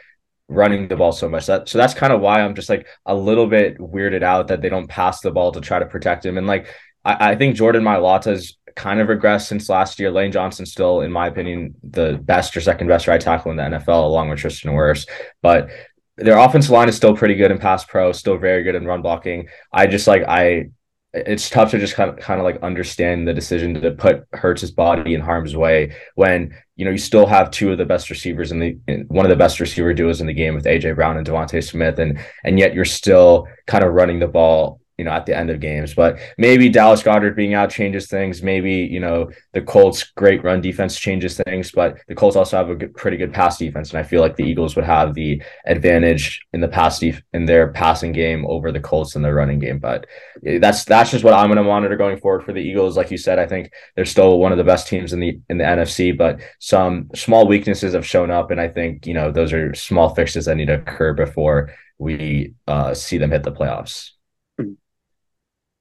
running 0.48 0.88
the 0.88 0.96
ball 0.96 1.12
so 1.12 1.28
much. 1.30 1.48
That 1.48 1.68
so 1.70 1.78
that's 1.78 1.94
kind 1.94 2.14
of 2.14 2.22
why 2.22 2.42
I'm 2.42 2.56
just 2.56 2.70
like 2.70 2.88
a 3.06 3.16
little 3.16 3.48
bit 3.48 3.78
weirded 3.78 4.24
out 4.24 4.48
that 4.48 4.62
they 4.62 4.70
don't 4.70 4.88
pass 4.88 5.22
the 5.22 5.32
ball 5.32 5.52
to 5.52 5.62
try 5.62 5.80
to 5.80 5.86
protect 5.86 6.26
him. 6.26 6.38
And 6.38 6.48
like 6.48 6.68
I, 7.04 7.32
I 7.32 7.36
think 7.36 7.56
Jordan 7.56 7.84
Mailata's 7.84 8.58
kind 8.76 9.00
of 9.00 9.08
regressed 9.08 9.48
since 9.48 9.70
last 9.70 10.00
year. 10.00 10.12
Lane 10.12 10.32
Johnson 10.32 10.66
still, 10.66 11.02
in 11.02 11.12
my 11.12 11.28
opinion, 11.28 11.76
the 11.84 12.20
best 12.22 12.56
or 12.56 12.62
second 12.62 12.88
best 12.88 13.08
right 13.08 13.22
tackle 13.22 13.52
in 13.52 13.58
the 13.58 13.64
NFL, 13.64 14.04
along 14.04 14.30
with 14.30 14.40
Tristan 14.40 14.72
Wirfs. 14.72 15.08
But 15.42 15.70
their 16.18 16.38
offensive 16.38 16.72
line 16.72 16.90
is 16.90 16.96
still 16.96 17.16
pretty 17.16 17.36
good 17.36 17.52
in 17.52 17.58
pass 17.58 17.84
pro, 17.86 18.12
still 18.12 18.38
very 18.38 18.64
good 18.64 18.76
in 18.76 18.86
run 18.86 19.02
blocking. 19.02 19.48
I 19.72 19.88
just 19.88 20.08
like 20.08 20.24
I 20.28 20.70
it's 21.16 21.50
tough 21.50 21.72
to 21.72 21.80
just 21.80 21.96
kind 21.96 22.10
of 22.10 22.18
kind 22.18 22.40
of 22.40 22.44
like 22.44 22.62
understand 22.62 23.28
the 23.28 23.34
decision 23.34 23.74
to 23.82 23.92
put 23.92 24.28
Hurts's 24.34 24.72
body 24.72 25.14
in 25.14 25.22
harm's 25.22 25.56
way 25.56 25.96
when 26.16 26.54
you 26.76 26.84
know 26.84 26.92
you 26.92 26.98
still 26.98 27.26
have 27.26 27.52
two 27.52 27.72
of 27.72 27.78
the 27.78 27.86
best 27.86 28.10
receivers 28.10 28.52
in 28.52 28.60
the 28.60 28.78
in, 28.88 29.06
one 29.08 29.26
of 29.26 29.30
the 29.30 29.36
best 29.36 29.60
receiver 29.60 29.94
duos 29.94 30.20
in 30.20 30.28
the 30.28 30.34
game 30.34 30.54
with 30.54 30.66
AJ 30.66 30.96
Brown 30.96 31.18
and 31.18 31.26
DeVonta 31.26 31.64
Smith 31.64 32.00
and 32.00 32.20
and 32.44 32.60
yet 32.60 32.74
you're 32.74 32.86
still 32.86 33.48
kind 33.66 33.84
of 33.84 33.94
running 33.94 34.20
the 34.20 34.28
ball 34.28 34.82
you 34.98 35.06
know, 35.06 35.12
at 35.12 35.26
the 35.26 35.36
end 35.36 35.50
of 35.50 35.60
games. 35.60 35.94
But 35.94 36.20
maybe 36.38 36.70
Dallas 36.70 37.04
Goedert 37.04 37.36
being 37.36 37.54
out 37.54 37.70
changes 37.70 38.08
things. 38.08 38.42
Maybe, 38.42 38.74
you 38.74 39.00
know, 39.00 39.30
the 39.54 39.62
Colts' 39.62 40.04
great 40.16 40.44
run 40.44 40.62
defense 40.62 40.98
changes 40.98 41.40
things, 41.46 41.72
but 41.72 41.98
the 42.08 42.16
Colts 42.16 42.36
also 42.36 42.58
have 42.58 42.70
a 42.70 42.76
good, 42.76 42.96
pretty 42.96 43.18
good 43.18 43.34
pass 43.34 43.58
defense. 43.58 43.90
And 43.90 44.00
I 44.00 44.04
feel 44.04 44.22
like 44.22 44.36
the 44.36 44.44
Eagles 44.46 44.76
would 44.76 44.86
have 44.86 45.14
the 45.14 45.42
advantage 45.66 46.46
in 46.54 46.62
the 46.62 46.68
pass 46.68 47.00
def- 47.00 47.22
in 47.34 47.46
their 47.46 47.70
passing 47.72 48.14
game 48.14 48.46
over 48.48 48.72
the 48.72 48.80
Colts 48.80 49.16
in 49.16 49.22
their 49.22 49.36
running 49.36 49.60
game. 49.60 49.80
But 49.80 50.06
that's 50.42 50.86
that's 50.86 51.12
just 51.12 51.24
what 51.24 51.34
I'm 51.34 51.48
going 51.48 51.58
to 51.58 51.64
monitor 51.64 51.98
going 51.98 52.18
forward 52.18 52.44
for 52.44 52.54
the 52.54 52.62
Eagles. 52.62 52.98
Like 52.98 53.12
you 53.12 53.18
said, 53.18 53.40
I 53.40 53.48
think 53.48 53.72
they're 53.96 54.06
still 54.06 54.40
one 54.40 54.52
of 54.52 54.58
the 54.58 54.64
best 54.64 54.88
teams 54.88 55.14
in 55.14 55.20
the 55.20 55.40
in 55.50 55.58
the 55.58 55.66
NFC, 55.66 56.18
but 56.18 56.40
some 56.60 57.10
small 57.16 57.48
weaknesses 57.48 57.94
have 57.94 58.06
shown 58.06 58.32
up. 58.32 58.52
And 58.52 58.62
I 58.62 58.70
think, 58.70 59.06
you 59.06 59.14
know, 59.14 59.32
those 59.32 59.52
are 59.52 59.74
small 59.74 60.16
fixes 60.16 60.46
that 60.46 60.56
need 60.56 60.68
to 60.68 60.76
occur 60.76 61.14
before 61.14 61.74
we 61.98 62.54
uh, 62.68 62.94
see 62.94 63.18
them 63.18 63.32
hit 63.32 63.44
the 63.44 63.52
playoffs. 63.52 64.12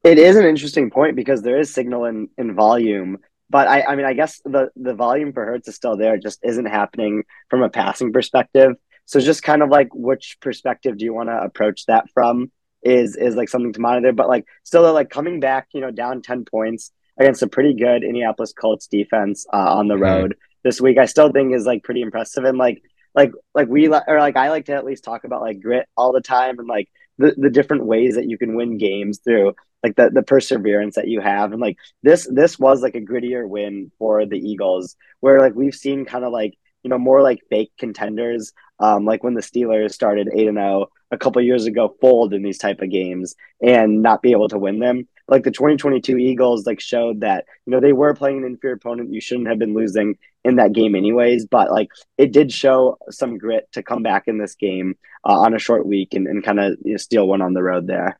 It 0.05 0.19
is 0.19 0.37
an 0.37 0.45
interesting 0.45 0.91
point 0.91 1.17
because 1.17 1.43
there 1.43 1.59
is 1.59 1.73
signal 1.73 2.05
in, 2.05 2.29
in 2.37 2.55
volume, 2.55 3.19
but 3.49 3.67
I, 3.67 3.83
I 3.83 3.97
mean, 3.97 4.05
I 4.05 4.13
guess 4.13 4.41
the, 4.45 4.71
the 4.77 4.95
volume 4.95 5.33
for 5.33 5.45
Hurts 5.45 5.67
is 5.67 5.75
still 5.75 5.97
there. 5.97 6.15
It 6.15 6.23
just 6.23 6.41
isn't 6.45 6.67
happening 6.67 7.25
from 7.49 7.63
a 7.63 7.71
passing 7.71 8.13
perspective. 8.13 8.73
So 9.07 9.19
just 9.21 9.43
kind 9.43 9.63
of 9.63 9.71
like 9.71 9.89
which 9.95 10.39
perspective 10.41 10.99
do 10.99 11.05
you 11.05 11.15
want 11.15 11.31
to 11.31 11.43
approach 11.43 11.87
that 11.87 12.05
from 12.13 12.53
is 12.83 13.17
is 13.17 13.35
like 13.35 13.49
something 13.49 13.73
to 13.73 13.81
monitor. 13.81 14.13
But 14.13 14.29
like 14.29 14.47
still 14.63 14.91
like 14.93 15.11
coming 15.11 15.41
back, 15.41 15.69
you 15.73 15.81
know, 15.81 15.91
down 15.91 16.23
10 16.23 16.45
points 16.45 16.91
against 17.19 17.43
a 17.43 17.47
pretty 17.47 17.75
good 17.75 18.05
Indianapolis 18.05 18.53
Colts 18.53 18.87
defense 18.87 19.47
uh, 19.53 19.57
on 19.57 19.89
the 19.89 19.95
mm-hmm. 19.95 20.03
road 20.03 20.31
mm-hmm. 20.33 20.59
this 20.65 20.81
week, 20.81 20.99
I 20.99 21.07
still 21.07 21.31
think 21.31 21.55
is 21.55 21.67
like 21.67 21.83
pretty 21.83 22.03
impressive. 22.03 22.45
And 22.45 22.59
like 22.59 22.83
like 23.15 23.33
like 23.55 23.69
we 23.69 23.89
or 23.89 24.19
like 24.19 24.37
I 24.37 24.51
like 24.51 24.67
to 24.67 24.75
at 24.75 24.85
least 24.85 25.05
talk 25.05 25.25
about 25.25 25.41
like 25.41 25.61
grit 25.61 25.87
all 25.97 26.13
the 26.13 26.21
time 26.21 26.59
and 26.59 26.69
like 26.69 26.89
the, 27.19 27.35
the 27.37 27.51
different 27.51 27.87
ways 27.87 28.15
that 28.17 28.29
you 28.29 28.39
can 28.39 28.57
win 28.57 28.79
games 28.79 29.19
through 29.19 29.55
like 29.83 29.97
the, 29.97 30.11
the 30.11 30.23
perseverance 30.23 30.97
that 30.97 31.09
you 31.09 31.21
have. 31.21 31.53
And 31.53 31.61
like 31.61 31.77
this 32.03 32.27
this 32.31 32.59
was 32.59 32.83
like 32.83 32.95
a 32.95 33.01
grittier 33.01 33.49
win 33.49 33.93
for 33.99 34.27
the 34.27 34.39
eagles 34.39 34.97
where 35.21 35.41
like 35.41 35.55
we've 35.55 35.75
seen 35.75 36.05
kind 36.05 36.25
of 36.25 36.33
like 36.33 36.55
you 36.83 36.91
know 36.91 36.99
more 36.99 37.23
like 37.23 37.41
fake 37.51 37.73
contenders 37.79 38.53
um 38.79 39.05
like 39.05 39.25
when 39.25 39.35
the 39.35 39.41
steelers 39.41 39.93
started 39.93 40.29
8 40.33 40.49
and 40.49 40.59
0 40.59 40.87
a 41.11 41.19
couple 41.19 41.41
years 41.43 41.65
ago 41.65 41.97
fold 42.01 42.35
in 42.35 42.43
these 42.43 42.59
type 42.59 42.83
of 42.83 42.91
games 42.91 43.35
and 43.63 44.03
not 44.03 44.21
be 44.21 44.33
able 44.33 44.49
to 44.49 44.59
win 44.59 44.81
them 44.81 45.09
like 45.29 45.45
the 45.45 45.51
2022 45.51 46.19
eagles 46.19 46.67
like 46.67 46.81
showed 46.81 47.21
that 47.21 47.47
you 47.67 47.71
know 47.71 47.81
they 47.81 47.93
were 47.93 48.15
playing 48.15 48.39
an 48.39 48.45
inferior 48.45 48.77
opponent. 48.77 49.13
You 49.13 49.21
shouldn't 49.21 49.49
have 49.49 49.59
been 49.59 49.75
losing 49.75 50.19
in 50.45 50.57
that 50.57 50.73
game 50.73 50.95
anyways. 50.95 51.47
But 51.47 51.71
like 51.71 51.89
it 52.19 52.33
did 52.33 52.53
show 52.53 52.99
some 53.11 53.39
grit 53.39 53.69
to 53.73 53.83
come 53.83 54.03
back 54.03 54.25
in 54.27 54.39
this 54.39 54.55
game 54.55 54.97
uh, 55.25 55.39
on 55.39 55.55
a 55.55 55.59
short 55.59 55.87
week 55.87 56.15
and, 56.15 56.27
and 56.27 56.45
kind 56.45 56.61
of 56.61 56.77
you 56.85 56.93
know, 56.93 56.97
steal 56.99 57.27
one 57.27 57.43
on 57.43 57.55
the 57.55 57.63
road 57.63 57.87
there. 57.87 58.19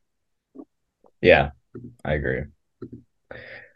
Yeah 1.21 1.51
i 2.03 2.13
agree. 2.13 2.43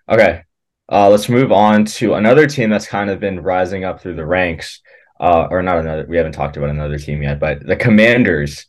Okay 0.07 0.43
uh, 0.91 1.09
let's 1.09 1.29
move 1.29 1.51
on 1.51 1.85
to 1.85 2.15
another 2.15 2.47
team 2.47 2.69
that's 2.69 2.87
kind 2.87 3.09
of 3.09 3.19
been 3.19 3.41
rising 3.41 3.83
up 3.83 4.01
through 4.01 4.15
the 4.15 4.25
ranks 4.25 4.81
uh, 5.19 5.47
or 5.51 5.61
not 5.61 5.79
another 5.79 6.05
we 6.07 6.17
haven't 6.17 6.31
talked 6.31 6.57
about 6.57 6.69
another 6.69 6.97
team 6.97 7.21
yet 7.21 7.39
but 7.39 7.65
the 7.65 7.75
commanders 7.75 8.65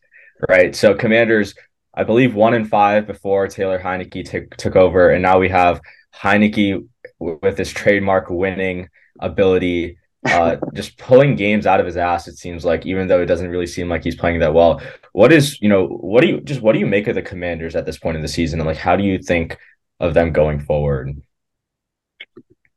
right? 0.49 0.75
So 0.75 0.95
commanders 0.95 1.55
I 2.00 2.02
believe 2.02 2.35
one 2.35 2.54
in 2.54 2.64
five 2.64 3.07
before 3.07 3.47
Taylor 3.47 3.78
Heinicke 3.78 4.25
took 4.25 4.57
took 4.57 4.75
over, 4.75 5.11
and 5.11 5.21
now 5.23 5.38
we 5.38 5.50
have 5.50 5.83
Heinicke 6.14 6.88
with 7.19 7.59
his 7.59 7.71
trademark 7.71 8.30
winning 8.30 8.88
ability, 9.21 9.99
uh, 10.25 10.57
just 10.73 10.97
pulling 10.97 11.37
games 11.37 11.66
out 11.66 11.78
of 11.78 11.85
his 11.85 11.99
ass. 11.99 12.26
It 12.26 12.38
seems 12.38 12.64
like, 12.64 12.87
even 12.87 13.07
though 13.07 13.21
it 13.21 13.26
doesn't 13.26 13.50
really 13.50 13.66
seem 13.66 13.90
like 13.90 14.02
he's 14.02 14.16
playing 14.16 14.38
that 14.40 14.54
well. 14.54 14.80
What 15.12 15.30
is 15.30 15.61
you 15.61 15.69
know 15.69 15.88
what 15.88 16.23
do 16.23 16.28
you 16.28 16.40
just 16.40 16.62
what 16.62 16.73
do 16.73 16.78
you 16.78 16.87
make 16.87 17.07
of 17.07 17.16
the 17.16 17.21
Commanders 17.21 17.76
at 17.76 17.85
this 17.85 17.99
point 17.99 18.16
in 18.16 18.23
the 18.23 18.28
season, 18.28 18.61
and 18.61 18.66
like 18.66 18.78
how 18.78 18.97
do 18.97 19.04
you 19.04 19.19
think 19.19 19.59
of 19.99 20.14
them 20.14 20.33
going 20.33 20.59
forward? 20.59 21.21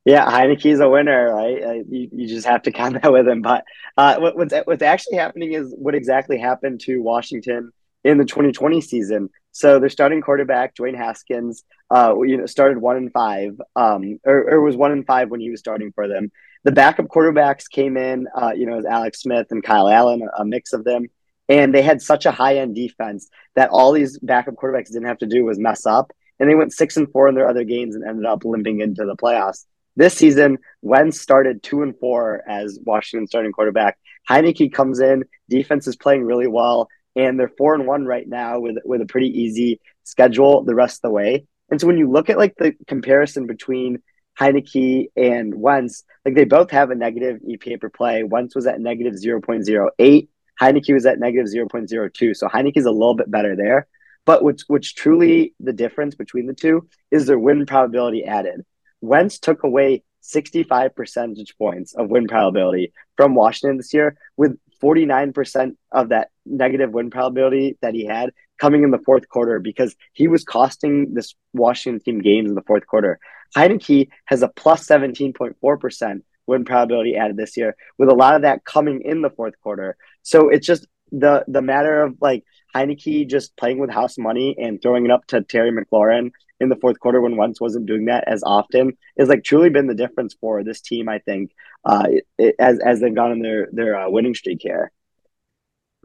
Yeah, 0.03 0.29
Heinicke's 0.29 0.81
a 0.81 0.89
winner, 0.89 1.33
right? 1.33 1.63
Uh, 1.63 1.71
you, 1.89 2.09
you 2.11 2.27
just 2.27 2.45
have 2.45 2.63
to 2.63 2.73
count 2.73 2.95
that 3.01 3.13
with 3.13 3.25
him. 3.25 3.41
But 3.41 3.63
uh, 3.95 4.17
what, 4.17 4.35
what's 4.35 4.53
what's 4.65 4.83
actually 4.83 5.15
happening 5.15 5.53
is 5.53 5.73
what 5.77 5.95
exactly 5.95 6.37
happened 6.37 6.81
to 6.81 6.97
Washington 6.97 7.71
in 8.03 8.17
the 8.17 8.25
2020 8.25 8.81
season. 8.81 9.29
So 9.51 9.79
their 9.79 9.89
starting 9.89 10.21
quarterback, 10.21 10.75
Dwayne 10.75 10.97
Haskins, 10.97 11.63
uh, 11.91 12.15
you 12.23 12.37
know, 12.37 12.45
started 12.45 12.79
one 12.79 12.97
and 12.97 13.11
five, 13.11 13.59
um, 13.75 14.19
or, 14.25 14.49
or 14.49 14.61
was 14.61 14.75
one 14.75 14.91
and 14.91 15.05
five 15.05 15.29
when 15.29 15.39
he 15.39 15.51
was 15.51 15.59
starting 15.59 15.91
for 15.93 16.07
them. 16.07 16.31
The 16.63 16.71
backup 16.71 17.07
quarterbacks 17.07 17.69
came 17.69 17.97
in, 17.97 18.27
uh, 18.35 18.51
you 18.55 18.65
know, 18.65 18.77
as 18.77 18.85
Alex 18.85 19.21
Smith 19.21 19.47
and 19.51 19.63
Kyle 19.63 19.89
Allen, 19.89 20.27
a 20.37 20.45
mix 20.45 20.73
of 20.73 20.83
them, 20.83 21.07
and 21.49 21.73
they 21.73 21.81
had 21.81 22.01
such 22.01 22.25
a 22.25 22.31
high 22.31 22.57
end 22.57 22.75
defense 22.75 23.29
that 23.55 23.69
all 23.69 23.91
these 23.91 24.17
backup 24.19 24.55
quarterbacks 24.55 24.87
didn't 24.87 25.07
have 25.07 25.17
to 25.19 25.27
do 25.27 25.43
was 25.43 25.59
mess 25.59 25.85
up, 25.85 26.11
and 26.39 26.49
they 26.49 26.55
went 26.55 26.73
six 26.73 26.97
and 26.97 27.11
four 27.11 27.27
in 27.27 27.35
their 27.35 27.47
other 27.47 27.63
games 27.63 27.95
and 27.95 28.03
ended 28.07 28.25
up 28.25 28.45
limping 28.45 28.79
into 28.79 29.05
the 29.05 29.15
playoffs 29.15 29.65
This 29.95 30.15
season, 30.15 30.57
Wentz 30.81 31.21
started 31.21 31.61
two 31.61 31.83
and 31.83 31.97
four 31.99 32.41
as 32.47 32.79
Washington 32.83 33.27
starting 33.27 33.51
quarterback. 33.51 33.97
Heinicke 34.29 34.73
comes 34.73 34.99
in, 34.99 35.25
defense 35.49 35.85
is 35.85 35.97
playing 35.97 36.23
really 36.23 36.47
well, 36.47 36.87
and 37.15 37.39
they're 37.39 37.51
four 37.57 37.75
and 37.75 37.85
one 37.85 38.05
right 38.05 38.27
now 38.27 38.59
with 38.59 38.77
with 38.85 39.01
a 39.01 39.05
pretty 39.05 39.27
easy 39.27 39.79
schedule 40.03 40.63
the 40.63 40.75
rest 40.75 40.97
of 40.97 41.01
the 41.03 41.11
way. 41.11 41.45
And 41.69 41.79
so 41.79 41.87
when 41.87 41.97
you 41.97 42.09
look 42.09 42.29
at 42.29 42.37
like 42.37 42.55
the 42.57 42.75
comparison 42.87 43.47
between 43.47 44.01
Heinicke 44.39 45.07
and 45.15 45.53
Wentz, 45.55 46.03
like 46.25 46.35
they 46.35 46.45
both 46.45 46.71
have 46.71 46.91
a 46.91 46.95
negative 46.95 47.39
EPA 47.47 47.79
per 47.79 47.89
play. 47.89 48.23
Wentz 48.23 48.55
was 48.55 48.67
at 48.67 48.79
negative 48.79 49.13
0.08. 49.13 50.27
Heinicke 50.61 50.93
was 50.93 51.05
at 51.05 51.19
negative 51.19 51.47
0.02. 51.47 52.35
So 52.35 52.47
Heinicke 52.47 52.77
is 52.77 52.85
a 52.85 52.91
little 52.91 53.15
bit 53.15 53.29
better 53.29 53.55
there. 53.55 53.87
But 54.25 54.43
what's, 54.43 54.67
what's 54.69 54.91
truly 54.91 55.53
the 55.59 55.73
difference 55.73 56.15
between 56.15 56.47
the 56.47 56.53
two 56.53 56.87
is 57.11 57.25
their 57.25 57.39
win 57.39 57.65
probability 57.65 58.23
added. 58.23 58.65
Wentz 59.01 59.37
took 59.37 59.63
away 59.63 60.03
65 60.21 60.95
percentage 60.95 61.57
points 61.57 61.93
of 61.93 62.09
win 62.09 62.27
probability 62.27 62.93
from 63.17 63.35
Washington 63.35 63.77
this 63.77 63.93
year, 63.93 64.17
with 64.37 64.57
49% 64.83 65.75
of 65.91 66.09
that 66.09 66.29
negative 66.45 66.91
win 66.91 67.09
probability 67.09 67.77
that 67.81 67.93
he 67.93 68.05
had 68.05 68.31
coming 68.59 68.83
in 68.83 68.91
the 68.91 68.99
fourth 68.99 69.27
quarter 69.29 69.59
because 69.59 69.95
he 70.11 70.27
was 70.27 70.43
costing 70.43 71.13
this 71.13 71.35
Washington 71.53 71.99
team 72.01 72.21
games 72.21 72.49
in 72.49 72.55
the 72.55 72.61
fourth 72.61 72.85
quarter. 72.85 73.19
Heinicke 73.55 74.09
has 74.25 74.41
a 74.41 74.47
plus 74.47 74.85
17.4% 74.87 76.21
win 76.45 76.65
probability 76.65 77.15
added 77.15 77.37
this 77.37 77.55
year, 77.55 77.75
with 77.97 78.09
a 78.09 78.13
lot 78.13 78.35
of 78.35 78.41
that 78.41 78.65
coming 78.65 79.01
in 79.03 79.21
the 79.21 79.29
fourth 79.29 79.53
quarter. 79.61 79.95
So 80.23 80.49
it's 80.49 80.67
just 80.67 80.87
the 81.11 81.45
the 81.47 81.61
matter 81.61 82.03
of 82.03 82.15
like 82.21 82.43
Heinicke 82.75 83.29
just 83.29 83.55
playing 83.55 83.79
with 83.79 83.91
house 83.91 84.17
money 84.17 84.55
and 84.59 84.81
throwing 84.81 85.05
it 85.05 85.11
up 85.11 85.25
to 85.27 85.41
Terry 85.43 85.71
McLaurin 85.71 86.31
in 86.59 86.69
the 86.69 86.75
fourth 86.75 86.99
quarter 86.99 87.21
when 87.21 87.37
Wentz 87.37 87.61
wasn't 87.61 87.85
doing 87.85 88.05
that 88.05 88.23
as 88.27 88.41
often 88.43 88.97
is 89.15 89.29
like 89.29 89.43
truly 89.43 89.69
been 89.69 89.87
the 89.87 89.93
difference 89.93 90.35
for 90.39 90.63
this 90.63 90.81
team. 90.81 91.07
I 91.07 91.19
think 91.19 91.51
uh, 91.85 92.07
it, 92.37 92.55
as 92.59 92.79
as 92.79 92.99
they've 92.99 93.15
gone 93.15 93.31
in 93.31 93.39
their 93.41 93.67
their 93.71 93.99
uh, 93.99 94.09
winning 94.09 94.35
streak 94.35 94.59
here. 94.61 94.91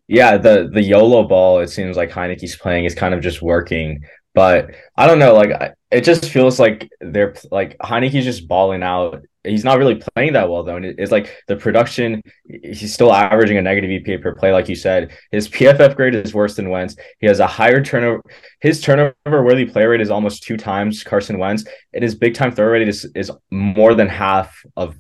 Yeah, 0.07 0.39
the 0.39 0.71
the 0.73 0.83
YOLO 0.83 1.25
ball 1.25 1.61
it 1.61 1.69
seems 1.69 1.97
like 1.97 2.11
Heinicke's 2.11 2.57
playing 2.57 2.85
is 2.85 2.95
kind 2.95 3.15
of 3.15 3.21
just 3.21 3.43
working, 3.43 4.05
but 4.35 4.71
I 4.97 5.07
don't 5.07 5.19
know. 5.19 5.35
Like 5.35 5.75
it 5.91 6.05
just 6.05 6.27
feels 6.31 6.59
like 6.59 6.89
they're 7.01 7.35
like 7.51 7.77
Heinicke's 7.79 8.25
just 8.25 8.49
balling 8.49 8.83
out 8.83 9.23
he's 9.49 9.65
not 9.65 9.79
really 9.79 10.01
playing 10.15 10.35
that 10.35 10.49
well 10.49 10.63
though. 10.63 10.77
And 10.77 10.85
it's 10.85 11.13
like 11.13 11.43
the 11.49 11.57
production, 11.57 12.23
he's 12.47 12.93
still 12.93 13.13
averaging 13.13 13.57
a 13.59 13.63
negative 13.63 13.91
EPA 13.91 14.23
per 14.23 14.35
play, 14.35 14.53
like 14.53 14.69
you 14.69 14.77
said. 14.77 15.13
His 15.31 15.49
PFF 15.49 15.97
grade 15.97 16.15
is 16.15 16.35
worse 16.35 16.55
than 16.57 16.71
Wentz. 16.71 16.97
He 17.21 17.27
has 17.27 17.41
a 17.41 17.47
higher 17.47 17.83
turnover. 17.83 18.23
His 18.61 18.81
turnover 18.81 19.15
worthy 19.27 19.65
play 19.65 19.85
rate 19.87 20.01
is 20.01 20.11
almost 20.11 20.43
two 20.43 20.57
times 20.57 21.03
Carson 21.03 21.39
Wentz, 21.39 21.65
and 21.93 22.03
his 22.03 22.15
big 22.15 22.35
time 22.35 22.53
throw 22.53 22.67
rate 22.67 22.89
is 22.89 23.05
is 23.15 23.31
more 23.51 23.95
than 23.95 24.09
half 24.09 24.63
of 24.77 24.97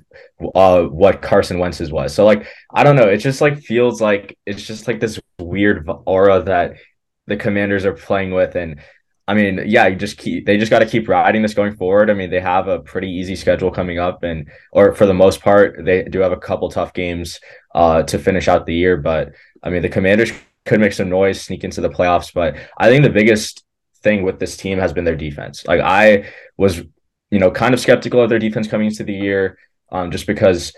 uh, 0.55 0.83
what 0.83 1.23
Carson 1.23 1.59
Wentz's 1.59 1.93
was. 1.93 2.14
So 2.14 2.25
like 2.25 2.47
I 2.73 2.85
don't 2.85 2.97
know, 2.97 3.09
it 3.09 3.19
just 3.19 3.40
like 3.40 3.61
feels 3.61 4.00
like 4.00 4.38
it's 4.47 4.67
just 4.67 4.87
like 4.87 5.00
this 5.00 5.21
weird 5.38 5.88
aura 6.07 6.43
that 6.43 6.75
the 7.26 7.37
Commanders 7.37 7.85
are 7.85 7.93
playing 7.93 8.33
with, 8.33 8.57
and 8.57 8.81
I 9.28 9.35
mean, 9.35 9.62
yeah, 9.66 9.87
you 9.87 9.94
just 9.94 10.16
keep 10.16 10.47
they 10.47 10.56
just 10.56 10.70
got 10.70 10.78
to 10.78 10.87
keep 10.87 11.06
riding 11.06 11.42
this 11.42 11.52
going 11.52 11.76
forward. 11.76 12.08
I 12.08 12.14
mean, 12.14 12.30
they 12.30 12.40
have 12.40 12.66
a 12.66 12.78
pretty 12.78 13.11
easy 13.11 13.37
schedule 13.37 13.70
coming 13.70 13.99
up, 13.99 14.23
and 14.23 14.49
or 14.73 14.94
for 14.94 15.04
the 15.04 15.12
most 15.12 15.42
part, 15.42 15.85
they 15.85 16.02
do 16.04 16.20
have 16.20 16.32
a 16.32 16.37
couple 16.38 16.70
tough 16.70 16.94
games 16.94 17.38
uh, 17.75 18.02
to 18.04 18.18
finish 18.18 18.49
out 18.49 18.64
the 18.64 18.75
year. 18.75 18.97
But 18.97 19.32
I 19.62 19.68
mean, 19.68 19.82
the 19.82 19.90
Commanders 19.90 20.32
could 20.64 20.80
make 20.80 20.94
some 20.94 21.11
noise, 21.11 21.42
sneak 21.42 21.62
into 21.62 21.82
the 21.82 21.90
playoffs. 21.90 22.32
But 22.32 22.56
I 22.78 22.88
think 22.88 23.02
the 23.04 23.11
biggest 23.11 23.64
thing 24.02 24.23
with 24.23 24.38
this 24.38 24.56
team 24.56 24.78
has 24.78 24.94
been 24.94 25.04
their 25.04 25.14
defense. 25.14 25.66
Like 25.66 25.82
I 25.82 26.30
was, 26.56 26.78
you 27.30 27.38
know, 27.38 27.50
kind 27.50 27.75
of 27.75 27.80
skeptical 27.80 28.23
of 28.23 28.30
their 28.30 28.38
defense 28.38 28.66
coming 28.66 28.87
into 28.87 29.04
the 29.04 29.12
year, 29.12 29.58
um, 29.92 30.11
just 30.11 30.26
because 30.26 30.73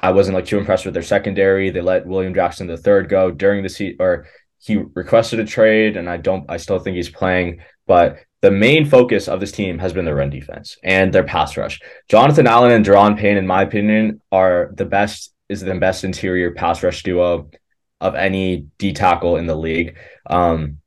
I 0.00 0.12
wasn't 0.12 0.36
like 0.36 0.46
too 0.46 0.58
impressed 0.58 0.84
with 0.84 0.94
their 0.94 1.02
secondary. 1.02 1.70
They 1.70 1.80
let 1.80 2.06
William 2.06 2.34
Jackson 2.34 2.68
the 2.68 2.76
third 2.76 3.08
go 3.08 3.32
during 3.32 3.64
the 3.64 3.68
seat, 3.68 3.96
or 3.98 4.28
he 4.58 4.76
requested 4.94 5.40
a 5.40 5.44
trade, 5.44 5.96
and 5.96 6.08
I 6.08 6.18
don't. 6.18 6.48
I 6.48 6.58
still 6.58 6.78
think 6.78 6.94
he's 6.94 7.10
playing 7.10 7.62
but 7.86 8.18
the 8.42 8.50
main 8.50 8.84
focus 8.84 9.28
of 9.28 9.40
this 9.40 9.52
team 9.52 9.78
has 9.78 9.92
been 9.92 10.04
their 10.04 10.16
run 10.16 10.30
defense 10.30 10.76
and 10.82 11.12
their 11.12 11.24
pass 11.24 11.56
rush. 11.56 11.80
Jonathan 12.08 12.46
Allen 12.46 12.72
and 12.72 12.84
Daron 12.84 13.18
Payne, 13.18 13.36
in 13.36 13.46
my 13.46 13.62
opinion, 13.62 14.20
are 14.30 14.70
the 14.74 14.84
best 14.84 15.32
is 15.48 15.60
the 15.60 15.74
best 15.74 16.04
interior 16.04 16.52
pass 16.52 16.82
rush 16.82 17.02
duo 17.02 17.50
of 18.00 18.14
any 18.14 18.66
D 18.78 18.92
tackle 18.92 19.36
in 19.36 19.46
the 19.46 19.56
league. 19.56 19.96
Um, 20.28 20.78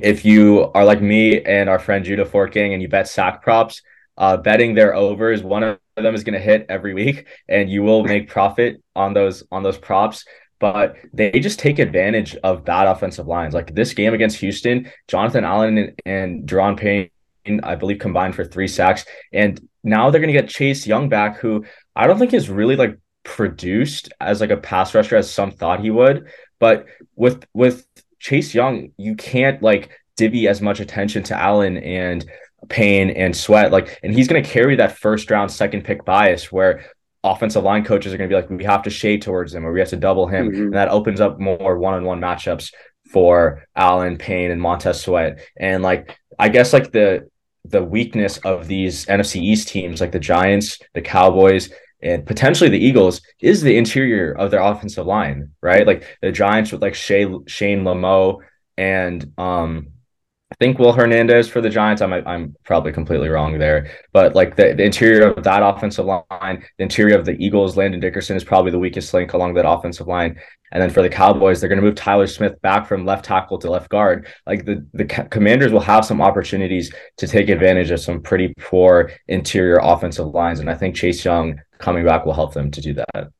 if 0.00 0.24
you 0.24 0.70
are 0.74 0.84
like 0.84 1.00
me 1.02 1.42
and 1.42 1.68
our 1.68 1.78
friend 1.78 2.04
Judah 2.04 2.24
Fortgang 2.24 2.72
and 2.72 2.82
you 2.82 2.88
bet 2.88 3.08
sack 3.08 3.42
props, 3.42 3.82
uh, 4.16 4.36
betting 4.36 4.74
their 4.74 4.94
overs, 4.94 5.42
one 5.42 5.62
of 5.62 5.78
them 5.96 6.14
is 6.14 6.24
going 6.24 6.34
to 6.34 6.40
hit 6.40 6.66
every 6.68 6.94
week, 6.94 7.26
and 7.48 7.70
you 7.70 7.82
will 7.82 8.02
make 8.04 8.28
profit 8.28 8.82
on 8.94 9.14
those 9.14 9.44
on 9.50 9.62
those 9.62 9.78
props 9.78 10.24
but 10.62 10.94
they 11.12 11.32
just 11.40 11.58
take 11.58 11.80
advantage 11.80 12.36
of 12.44 12.64
bad 12.64 12.86
offensive 12.86 13.26
lines. 13.26 13.52
Like 13.52 13.74
this 13.74 13.94
game 13.94 14.14
against 14.14 14.38
Houston, 14.38 14.88
Jonathan 15.08 15.42
Allen 15.42 15.76
and, 15.76 16.02
and 16.06 16.48
Daron 16.48 16.78
Payne, 16.78 17.10
I 17.64 17.74
believe, 17.74 17.98
combined 17.98 18.36
for 18.36 18.44
three 18.44 18.68
sacks. 18.68 19.04
And 19.32 19.60
now 19.82 20.08
they're 20.08 20.20
going 20.20 20.32
to 20.32 20.40
get 20.40 20.48
Chase 20.48 20.86
Young 20.86 21.08
back, 21.08 21.38
who 21.38 21.64
I 21.96 22.06
don't 22.06 22.20
think 22.20 22.32
is 22.32 22.48
really 22.48 22.76
like 22.76 22.96
produced 23.24 24.12
as 24.20 24.40
like 24.40 24.50
a 24.50 24.56
pass 24.56 24.94
rusher 24.94 25.16
as 25.16 25.28
some 25.28 25.50
thought 25.50 25.80
he 25.80 25.90
would. 25.90 26.28
But 26.60 26.86
with 27.16 27.44
with 27.52 27.84
Chase 28.20 28.54
Young, 28.54 28.92
you 28.96 29.16
can't 29.16 29.60
like 29.64 29.90
divvy 30.16 30.46
as 30.46 30.62
much 30.62 30.78
attention 30.78 31.24
to 31.24 31.36
Allen 31.36 31.76
and 31.78 32.24
Payne 32.68 33.10
and 33.10 33.36
Sweat. 33.36 33.72
Like, 33.72 33.98
and 34.04 34.14
he's 34.14 34.28
going 34.28 34.44
to 34.44 34.48
carry 34.48 34.76
that 34.76 34.96
first 34.96 35.28
round, 35.28 35.50
second 35.50 35.82
pick 35.82 36.04
bias 36.04 36.52
where 36.52 36.84
offensive 37.24 37.62
line 37.62 37.84
coaches 37.84 38.12
are 38.12 38.16
going 38.16 38.28
to 38.28 38.34
be 38.34 38.40
like, 38.40 38.50
we 38.50 38.64
have 38.64 38.82
to 38.82 38.90
shade 38.90 39.22
towards 39.22 39.54
him 39.54 39.64
or 39.64 39.72
we 39.72 39.80
have 39.80 39.88
to 39.90 39.96
double 39.96 40.26
him. 40.26 40.50
Mm-hmm. 40.50 40.62
And 40.62 40.74
that 40.74 40.88
opens 40.88 41.20
up 41.20 41.38
more 41.38 41.78
one 41.78 41.94
on 41.94 42.04
one 42.04 42.20
matchups 42.20 42.72
for 43.10 43.64
Allen 43.76 44.18
Payne 44.18 44.50
and 44.50 44.60
Montez 44.60 45.02
Sweat. 45.02 45.40
And 45.56 45.82
like, 45.82 46.18
I 46.38 46.48
guess 46.48 46.72
like 46.72 46.92
the, 46.92 47.28
the 47.64 47.82
weakness 47.82 48.38
of 48.38 48.66
these 48.66 49.06
NFC 49.06 49.40
East 49.40 49.68
teams, 49.68 50.00
like 50.00 50.12
the 50.12 50.18
Giants, 50.18 50.78
the 50.94 51.02
Cowboys, 51.02 51.70
and 52.02 52.26
potentially 52.26 52.70
the 52.70 52.84
Eagles, 52.84 53.20
is 53.40 53.62
the 53.62 53.76
interior 53.76 54.32
of 54.32 54.50
their 54.50 54.60
offensive 54.60 55.06
line, 55.06 55.50
right? 55.60 55.86
Like 55.86 56.04
the 56.20 56.32
Giants 56.32 56.72
with 56.72 56.82
like 56.82 56.94
Shay, 56.94 57.26
Shane 57.46 57.84
Lemieux 57.84 58.38
and 58.78 59.32
um 59.36 59.91
think 60.62 60.78
Will 60.78 60.92
Hernandez 60.92 61.48
for 61.48 61.60
the 61.60 61.68
Giants. 61.68 62.00
I'm 62.02 62.12
I'm 62.12 62.54
probably 62.64 62.92
completely 62.92 63.28
wrong 63.28 63.58
there, 63.58 63.90
but 64.12 64.36
like 64.36 64.54
the, 64.54 64.74
the 64.74 64.84
interior 64.84 65.32
of 65.32 65.42
that 65.42 65.60
offensive 65.60 66.06
line, 66.06 66.64
the 66.78 66.84
interior 66.84 67.18
of 67.18 67.24
the 67.24 67.32
Eagles, 67.44 67.76
Landon 67.76 67.98
Dickerson 67.98 68.36
is 68.36 68.44
probably 68.44 68.70
the 68.70 68.78
weakest 68.78 69.12
link 69.12 69.32
along 69.32 69.54
that 69.54 69.68
offensive 69.68 70.06
line. 70.06 70.38
And 70.70 70.80
then 70.80 70.88
for 70.88 71.02
the 71.02 71.08
Cowboys, 71.08 71.60
they're 71.60 71.68
going 71.68 71.80
to 71.80 71.84
move 71.84 71.96
Tyler 71.96 72.28
Smith 72.28 72.62
back 72.62 72.86
from 72.86 73.04
left 73.04 73.24
tackle 73.24 73.58
to 73.58 73.70
left 73.70 73.90
guard. 73.90 74.28
Like 74.46 74.64
the 74.64 74.86
the 74.92 75.04
Commanders 75.04 75.72
will 75.72 75.80
have 75.80 76.04
some 76.04 76.22
opportunities 76.22 76.94
to 77.16 77.26
take 77.26 77.48
advantage 77.48 77.90
of 77.90 77.98
some 77.98 78.22
pretty 78.22 78.54
poor 78.60 79.10
interior 79.26 79.80
offensive 79.82 80.28
lines, 80.28 80.60
and 80.60 80.70
I 80.70 80.74
think 80.74 80.94
Chase 80.94 81.24
Young 81.24 81.60
coming 81.78 82.04
back 82.04 82.24
will 82.24 82.34
help 82.34 82.54
them 82.54 82.70
to 82.70 82.80
do 82.80 82.94
that. 82.94 83.30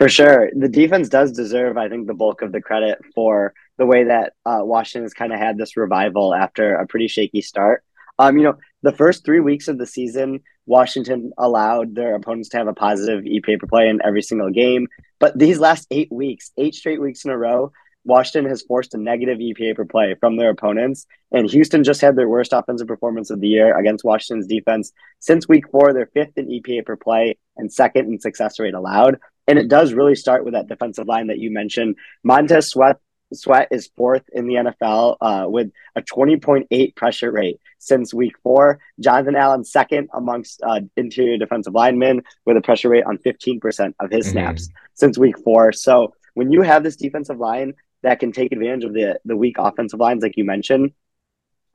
For 0.00 0.08
sure, 0.08 0.50
the 0.54 0.68
defense 0.68 1.08
does 1.08 1.30
deserve, 1.30 1.76
I 1.76 1.88
think, 1.88 2.08
the 2.08 2.14
bulk 2.14 2.42
of 2.42 2.50
the 2.50 2.60
credit 2.60 2.98
for 3.14 3.54
the 3.78 3.86
way 3.86 4.04
that 4.04 4.34
uh, 4.44 4.60
Washington 4.62 5.04
has 5.04 5.14
kind 5.14 5.32
of 5.32 5.38
had 5.38 5.56
this 5.56 5.76
revival 5.76 6.34
after 6.34 6.74
a 6.74 6.86
pretty 6.86 7.08
shaky 7.08 7.40
start. 7.40 7.84
Um, 8.18 8.36
you 8.36 8.44
know, 8.44 8.58
the 8.82 8.92
first 8.92 9.24
three 9.24 9.40
weeks 9.40 9.68
of 9.68 9.78
the 9.78 9.86
season, 9.86 10.40
Washington 10.66 11.32
allowed 11.38 11.94
their 11.94 12.14
opponents 12.14 12.48
to 12.50 12.58
have 12.58 12.68
a 12.68 12.74
positive 12.74 13.24
EPA 13.24 13.60
per 13.60 13.66
play 13.66 13.88
in 13.88 14.00
every 14.04 14.22
single 14.22 14.50
game. 14.50 14.88
But 15.20 15.38
these 15.38 15.58
last 15.58 15.86
eight 15.90 16.10
weeks, 16.10 16.50
eight 16.58 16.74
straight 16.74 17.00
weeks 17.00 17.24
in 17.24 17.30
a 17.30 17.38
row, 17.38 17.72
Washington 18.04 18.48
has 18.50 18.62
forced 18.62 18.94
a 18.94 18.98
negative 18.98 19.38
EPA 19.38 19.76
per 19.76 19.84
play 19.84 20.16
from 20.18 20.36
their 20.36 20.50
opponents. 20.50 21.06
And 21.30 21.48
Houston 21.50 21.84
just 21.84 22.00
had 22.00 22.16
their 22.16 22.28
worst 22.28 22.52
offensive 22.52 22.88
performance 22.88 23.30
of 23.30 23.40
the 23.40 23.48
year 23.48 23.76
against 23.76 24.04
Washington's 24.04 24.46
defense. 24.46 24.92
Since 25.20 25.48
week 25.48 25.68
four, 25.70 25.92
they're 25.92 26.10
fifth 26.12 26.36
in 26.36 26.48
EPA 26.48 26.86
per 26.86 26.96
play 26.96 27.38
and 27.56 27.72
second 27.72 28.06
in 28.06 28.20
success 28.20 28.58
rate 28.58 28.74
allowed. 28.74 29.18
And 29.46 29.58
it 29.58 29.68
does 29.68 29.92
really 29.92 30.14
start 30.14 30.44
with 30.44 30.54
that 30.54 30.68
defensive 30.68 31.06
line 31.06 31.28
that 31.28 31.38
you 31.38 31.50
mentioned. 31.50 31.96
Montez 32.24 32.68
Sweat 32.68 32.96
Sweat 33.32 33.68
is 33.70 33.90
fourth 33.96 34.22
in 34.32 34.46
the 34.46 34.54
NFL 34.54 35.16
uh, 35.20 35.46
with 35.48 35.70
a 35.94 36.02
20.8 36.02 36.96
pressure 36.96 37.30
rate 37.30 37.60
since 37.78 38.14
week 38.14 38.34
four. 38.42 38.80
Jonathan 39.00 39.36
Allen 39.36 39.64
second 39.64 40.08
amongst 40.14 40.62
uh, 40.62 40.80
interior 40.96 41.36
defensive 41.36 41.74
linemen 41.74 42.22
with 42.46 42.56
a 42.56 42.60
pressure 42.60 42.88
rate 42.88 43.04
on 43.04 43.18
15% 43.18 43.94
of 44.00 44.10
his 44.10 44.26
mm-hmm. 44.26 44.32
snaps 44.32 44.68
mm-hmm. 44.68 44.76
since 44.94 45.18
week 45.18 45.38
four. 45.38 45.72
So 45.72 46.14
when 46.34 46.52
you 46.52 46.62
have 46.62 46.82
this 46.82 46.96
defensive 46.96 47.38
line 47.38 47.74
that 48.02 48.20
can 48.20 48.32
take 48.32 48.52
advantage 48.52 48.84
of 48.84 48.94
the 48.94 49.18
the 49.24 49.36
weak 49.36 49.56
offensive 49.58 50.00
lines, 50.00 50.22
like 50.22 50.36
you 50.36 50.44
mentioned, 50.44 50.92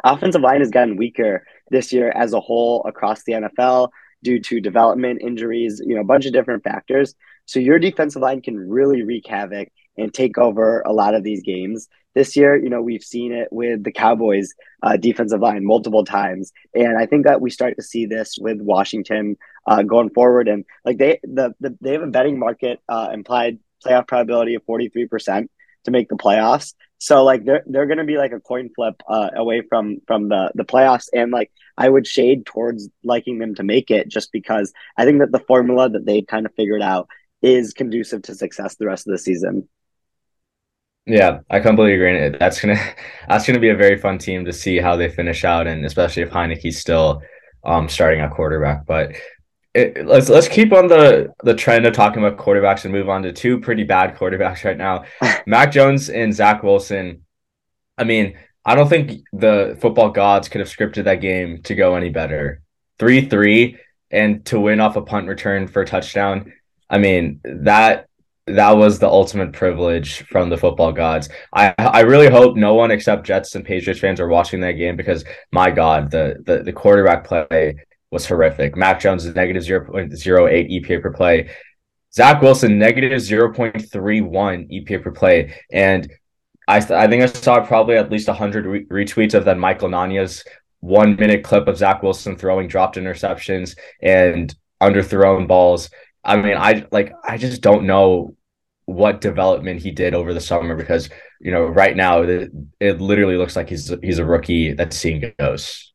offensive 0.03 0.41
line 0.41 0.61
has 0.61 0.71
gotten 0.71 0.95
weaker 0.95 1.45
this 1.69 1.93
year 1.93 2.11
as 2.11 2.33
a 2.33 2.39
whole 2.39 2.83
across 2.85 3.23
the 3.23 3.33
NFL 3.33 3.89
due 4.23 4.39
to 4.39 4.61
development 4.61 5.21
injuries, 5.21 5.81
you 5.85 5.95
know, 5.95 6.01
a 6.01 6.05
bunch 6.05 6.25
of 6.25 6.33
different 6.33 6.63
factors. 6.63 7.13
So 7.45 7.59
your 7.59 7.77
defensive 7.77 8.21
line 8.21 8.41
can 8.41 8.57
really 8.57 9.03
wreak 9.03 9.27
havoc 9.27 9.67
and 9.97 10.13
take 10.13 10.37
over 10.37 10.81
a 10.81 10.93
lot 10.93 11.15
of 11.15 11.23
these 11.23 11.41
games. 11.43 11.87
This 12.15 12.35
year, 12.35 12.55
you 12.55 12.69
know, 12.69 12.81
we've 12.81 13.03
seen 13.03 13.31
it 13.31 13.47
with 13.51 13.83
the 13.83 13.91
Cowboys 13.91 14.53
uh, 14.83 14.97
defensive 14.97 15.41
line 15.41 15.65
multiple 15.65 16.05
times, 16.05 16.51
and 16.73 16.97
I 16.97 17.07
think 17.07 17.25
that 17.25 17.41
we 17.41 17.49
start 17.49 17.75
to 17.77 17.83
see 17.83 18.05
this 18.05 18.37
with 18.39 18.61
Washington 18.61 19.37
uh, 19.65 19.81
going 19.81 20.11
forward. 20.11 20.47
And 20.47 20.63
like 20.85 20.97
they 20.97 21.19
the, 21.23 21.55
the 21.59 21.75
they 21.81 21.93
have 21.93 22.03
a 22.03 22.07
betting 22.07 22.37
market 22.37 22.79
uh, 22.87 23.09
implied 23.11 23.57
playoff 23.83 24.07
probability 24.07 24.55
of 24.55 24.63
forty 24.63 24.89
three 24.89 25.07
percent 25.07 25.49
to 25.85 25.91
make 25.91 26.07
the 26.07 26.15
playoffs. 26.15 26.73
So 26.99 27.23
like 27.23 27.45
they're 27.45 27.63
they're 27.65 27.87
gonna 27.87 28.05
be 28.05 28.17
like 28.17 28.31
a 28.31 28.39
coin 28.39 28.69
flip 28.75 29.01
uh, 29.07 29.31
away 29.35 29.61
from 29.67 29.97
from 30.05 30.29
the 30.29 30.51
the 30.53 30.65
playoffs, 30.65 31.07
and 31.13 31.31
like 31.31 31.51
I 31.77 31.89
would 31.89 32.05
shade 32.05 32.45
towards 32.45 32.89
liking 33.03 33.39
them 33.39 33.55
to 33.55 33.63
make 33.63 33.89
it 33.89 34.07
just 34.07 34.31
because 34.31 34.71
I 34.97 35.05
think 35.05 35.19
that 35.19 35.31
the 35.31 35.39
formula 35.39 35.89
that 35.89 36.05
they 36.05 36.21
kind 36.21 36.45
of 36.45 36.53
figured 36.55 36.83
out 36.83 37.07
is 37.41 37.73
conducive 37.73 38.21
to 38.23 38.35
success 38.35 38.75
the 38.75 38.85
rest 38.85 39.07
of 39.07 39.11
the 39.11 39.17
season. 39.17 39.67
Yeah, 41.05 41.39
I 41.49 41.59
completely 41.59 41.95
agree. 41.95 42.37
That's 42.37 42.61
gonna 42.61 42.79
that's 43.27 43.45
gonna 43.45 43.59
be 43.59 43.69
a 43.69 43.75
very 43.75 43.97
fun 43.97 44.17
team 44.17 44.45
to 44.45 44.53
see 44.53 44.77
how 44.77 44.95
they 44.95 45.09
finish 45.09 45.43
out, 45.43 45.67
and 45.67 45.85
especially 45.85 46.23
if 46.23 46.29
Heinicke's 46.29 46.77
still 46.77 47.21
um 47.63 47.89
starting 47.89 48.21
at 48.21 48.31
quarterback. 48.31 48.85
But 48.85 49.13
it, 49.73 50.05
let's 50.05 50.29
let's 50.29 50.47
keep 50.47 50.71
on 50.71 50.87
the 50.87 51.33
the 51.43 51.55
trend 51.55 51.85
of 51.85 51.93
talking 51.93 52.23
about 52.23 52.37
quarterbacks 52.37 52.85
and 52.85 52.93
move 52.93 53.09
on 53.09 53.23
to 53.23 53.33
two 53.33 53.59
pretty 53.59 53.83
bad 53.83 54.15
quarterbacks 54.17 54.63
right 54.63 54.77
now, 54.77 55.03
Mac 55.45 55.71
Jones 55.71 56.09
and 56.09 56.33
Zach 56.33 56.63
Wilson. 56.63 57.23
I 57.97 58.05
mean, 58.05 58.37
I 58.65 58.75
don't 58.75 58.87
think 58.89 59.21
the 59.33 59.77
football 59.81 60.09
gods 60.09 60.47
could 60.49 60.59
have 60.59 60.69
scripted 60.69 61.03
that 61.05 61.21
game 61.21 61.61
to 61.63 61.75
go 61.75 61.95
any 61.95 62.09
better. 62.09 62.61
Three 62.97 63.27
three 63.27 63.77
and 64.09 64.45
to 64.45 64.59
win 64.59 64.79
off 64.79 64.95
a 64.95 65.01
punt 65.01 65.27
return 65.27 65.67
for 65.67 65.81
a 65.81 65.85
touchdown. 65.85 66.53
I 66.89 66.97
mean 66.97 67.41
that 67.43 68.07
that 68.47 68.71
was 68.71 68.99
the 68.99 69.07
ultimate 69.07 69.53
privilege 69.53 70.25
from 70.27 70.49
the 70.49 70.57
football 70.57 70.91
gods. 70.91 71.29
I 71.53 71.73
I 71.77 72.01
really 72.01 72.29
hope 72.29 72.55
no 72.57 72.73
one 72.73 72.91
except 72.91 73.25
Jets 73.25 73.55
and 73.55 73.63
Patriots 73.63 74.01
fans 74.01 74.19
are 74.19 74.27
watching 74.27 74.59
that 74.61 74.73
game 74.73 74.95
because 74.95 75.23
my 75.51 75.71
God, 75.71 76.11
the 76.11 76.41
the, 76.45 76.63
the 76.63 76.73
quarterback 76.73 77.25
play 77.25 77.75
was 78.11 78.25
horrific. 78.25 78.75
Mac 78.75 78.99
Jones 78.99 79.25
is 79.25 79.35
negative 79.35 79.63
0.08 79.63 80.11
EPA 80.11 81.01
per 81.01 81.11
play. 81.11 81.49
Zach 82.13 82.41
Wilson 82.41 82.77
negative 82.77 83.19
0.31 83.19 84.69
EPA 84.71 85.03
per 85.03 85.11
play. 85.11 85.55
And 85.71 86.11
I 86.67 86.77
I 86.77 87.07
think 87.07 87.23
I 87.23 87.25
saw 87.27 87.65
probably 87.65 87.95
at 87.95 88.11
least 88.11 88.27
100 88.27 88.65
re- 88.65 88.85
retweets 88.85 89.33
of 89.33 89.45
that 89.45 89.57
Michael 89.57 89.89
Nania's 89.89 90.43
one 90.81 91.15
minute 91.15 91.43
clip 91.43 91.67
of 91.67 91.77
Zach 91.77 92.03
Wilson 92.03 92.35
throwing 92.35 92.67
dropped 92.67 92.97
interceptions 92.97 93.77
and 94.01 94.53
underthrown 94.81 95.47
balls. 95.47 95.89
I 96.23 96.37
mean, 96.37 96.57
I 96.57 96.85
like 96.91 97.13
I 97.23 97.37
just 97.37 97.61
don't 97.61 97.85
know 97.85 98.35
what 98.85 99.21
development 99.21 99.81
he 99.81 99.91
did 99.91 100.13
over 100.13 100.33
the 100.33 100.41
summer 100.41 100.75
because 100.75 101.09
you 101.39 101.51
know 101.51 101.63
right 101.63 101.95
now 101.95 102.21
it, 102.21 102.51
it 102.79 103.01
literally 103.01 103.37
looks 103.37 103.55
like 103.55 103.69
he's 103.69 103.93
he's 104.01 104.19
a 104.19 104.25
rookie 104.25 104.73
that's 104.73 104.97
seeing 104.97 105.33
ghosts. 105.39 105.93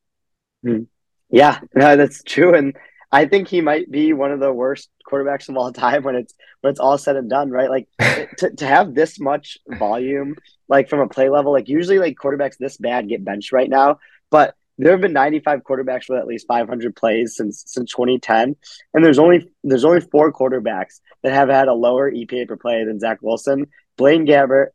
Hmm. 0.63 0.83
Yeah, 1.31 1.61
no, 1.75 1.97
that's 1.97 2.23
true, 2.23 2.55
and 2.55 2.75
I 3.11 3.27
think 3.27 3.49
he 3.49 3.61
might 3.61 3.91
be 3.91 4.13
one 4.13 4.33
of 4.33 4.41
the 4.41 4.53
worst 4.53 4.91
quarterbacks 5.11 5.49
of 5.49 5.57
all 5.57 5.73
time 5.73 6.03
when 6.03 6.15
it's 6.15 6.35
when 6.61 6.71
it's 6.71 6.81
all 6.81 6.99
said 6.99 7.17
and 7.17 7.31
done, 7.31 7.51
right? 7.51 7.71
Like 7.71 7.89
to, 8.39 8.51
to 8.57 8.67
have 8.67 8.95
this 8.95 9.19
much 9.19 9.59
volume, 9.67 10.37
like 10.69 10.89
from 10.89 11.01
a 11.01 11.09
play 11.09 11.29
level, 11.29 11.53
like 11.53 11.69
usually 11.69 11.99
like 11.99 12.17
quarterbacks 12.17 12.57
this 12.59 12.77
bad 12.77 13.09
get 13.09 13.25
benched 13.25 13.53
right 13.53 13.69
now, 13.69 13.99
but 14.31 14.55
there 14.79 14.93
have 14.93 15.01
been 15.01 15.13
95 15.13 15.63
quarterbacks 15.65 16.09
with 16.09 16.19
at 16.19 16.27
least 16.27 16.47
500 16.47 16.95
plays 16.95 17.37
since 17.37 17.65
since 17.67 17.91
2010, 17.91 18.57
and 18.95 19.05
there's 19.05 19.19
only 19.19 19.51
there's 19.65 19.85
only 19.85 20.01
four 20.01 20.33
quarterbacks 20.33 21.01
that 21.23 21.33
have 21.33 21.49
had 21.49 21.69
a 21.69 21.75
lower 21.75 22.11
EPA 22.11 22.49
per 22.49 22.57
play 22.57 22.85
than 22.85 23.01
Zach 23.01 23.19
Wilson, 23.21 23.67
Blaine 23.97 24.27
Gabbert, 24.27 24.69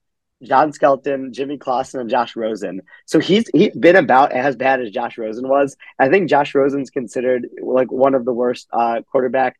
John 0.43 0.73
Skelton, 0.73 1.31
Jimmy 1.31 1.57
Clausen, 1.57 2.01
and 2.01 2.09
Josh 2.09 2.35
Rosen. 2.35 2.81
So 3.05 3.19
he's 3.19 3.45
he's 3.53 3.75
been 3.75 3.95
about 3.95 4.33
as 4.33 4.55
bad 4.55 4.81
as 4.81 4.91
Josh 4.91 5.17
Rosen 5.17 5.47
was. 5.47 5.75
I 5.97 6.09
think 6.09 6.29
Josh 6.29 6.53
Rosen's 6.53 6.89
considered 6.89 7.47
like 7.61 7.91
one 7.91 8.13
of 8.13 8.25
the 8.25 8.33
worst 8.33 8.67
uh, 8.73 9.01
quarterback 9.11 9.57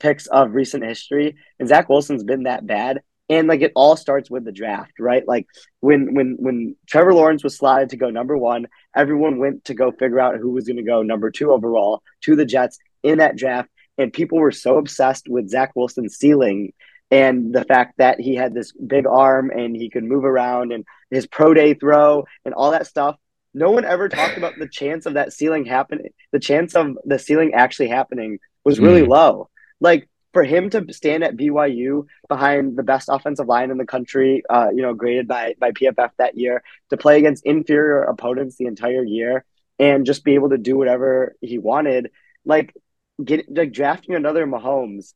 picks 0.00 0.26
of 0.26 0.54
recent 0.54 0.84
history, 0.84 1.36
and 1.58 1.68
Zach 1.68 1.88
Wilson's 1.88 2.24
been 2.24 2.44
that 2.44 2.66
bad 2.66 3.02
and 3.32 3.48
like 3.48 3.62
it 3.62 3.72
all 3.74 3.96
starts 3.96 4.30
with 4.30 4.44
the 4.44 4.52
draft 4.52 4.92
right? 5.00 5.26
Like 5.26 5.46
when 5.80 6.14
when 6.14 6.36
when 6.38 6.76
trevor 6.86 7.14
lawrence 7.14 7.42
was 7.42 7.56
slotted 7.56 7.90
to 7.90 7.96
go 7.96 8.10
number 8.10 8.36
one 8.36 8.66
everyone 8.94 9.38
went 9.38 9.64
to 9.64 9.74
go 9.74 9.90
figure 9.90 10.20
out 10.20 10.36
who 10.36 10.50
was 10.50 10.66
going 10.66 10.76
to 10.76 10.82
go 10.82 11.02
number 11.02 11.30
two 11.30 11.50
overall 11.50 12.02
to 12.22 12.36
the 12.36 12.44
jets 12.44 12.78
in 13.02 13.18
that 13.18 13.36
draft. 13.36 13.70
And 13.98 14.12
people 14.12 14.38
were 14.38 14.52
so 14.52 14.76
obsessed 14.76 15.28
with 15.28 15.48
zach 15.48 15.72
wilson's 15.74 16.16
ceiling 16.16 16.72
and 17.10 17.54
the 17.54 17.64
fact 17.64 17.98
that 17.98 18.20
he 18.20 18.34
had 18.34 18.54
this 18.54 18.72
big 18.72 19.06
arm 19.06 19.50
and 19.50 19.74
he 19.74 19.90
could 19.90 20.04
move 20.04 20.24
around 20.24 20.72
and 20.72 20.84
his 21.10 21.26
pro 21.26 21.54
day 21.54 21.74
throw 21.74 22.24
and 22.44 22.54
all 22.54 22.70
that 22.70 22.86
stuff. 22.86 23.16
No 23.54 23.70
one 23.70 23.84
ever 23.84 24.08
talked 24.08 24.38
about 24.38 24.58
the 24.58 24.68
chance 24.68 25.04
of 25.06 25.14
that 25.14 25.32
ceiling 25.32 25.64
happening 25.64 26.10
the 26.32 26.38
chance 26.38 26.74
of 26.74 26.98
the 27.04 27.18
ceiling 27.18 27.54
actually 27.54 27.88
happening 27.88 28.38
was 28.62 28.78
really 28.78 29.02
mm. 29.02 29.08
low. 29.08 29.48
Like 29.80 30.08
for 30.32 30.44
him 30.44 30.70
to 30.70 30.92
stand 30.92 31.24
at 31.24 31.36
BYU 31.36 32.06
behind 32.28 32.76
the 32.76 32.82
best 32.82 33.08
offensive 33.10 33.46
line 33.46 33.70
in 33.70 33.78
the 33.78 33.86
country, 33.86 34.42
uh, 34.48 34.68
you 34.74 34.82
know, 34.82 34.94
graded 34.94 35.28
by 35.28 35.54
by 35.58 35.72
PFF 35.72 36.10
that 36.18 36.36
year, 36.36 36.62
to 36.90 36.96
play 36.96 37.18
against 37.18 37.44
inferior 37.44 38.02
opponents 38.02 38.56
the 38.56 38.66
entire 38.66 39.04
year, 39.04 39.44
and 39.78 40.06
just 40.06 40.24
be 40.24 40.34
able 40.34 40.50
to 40.50 40.58
do 40.58 40.76
whatever 40.76 41.36
he 41.40 41.58
wanted, 41.58 42.10
like 42.44 42.74
get 43.22 43.46
like 43.54 43.72
drafting 43.72 44.14
another 44.14 44.46
Mahomes 44.46 45.14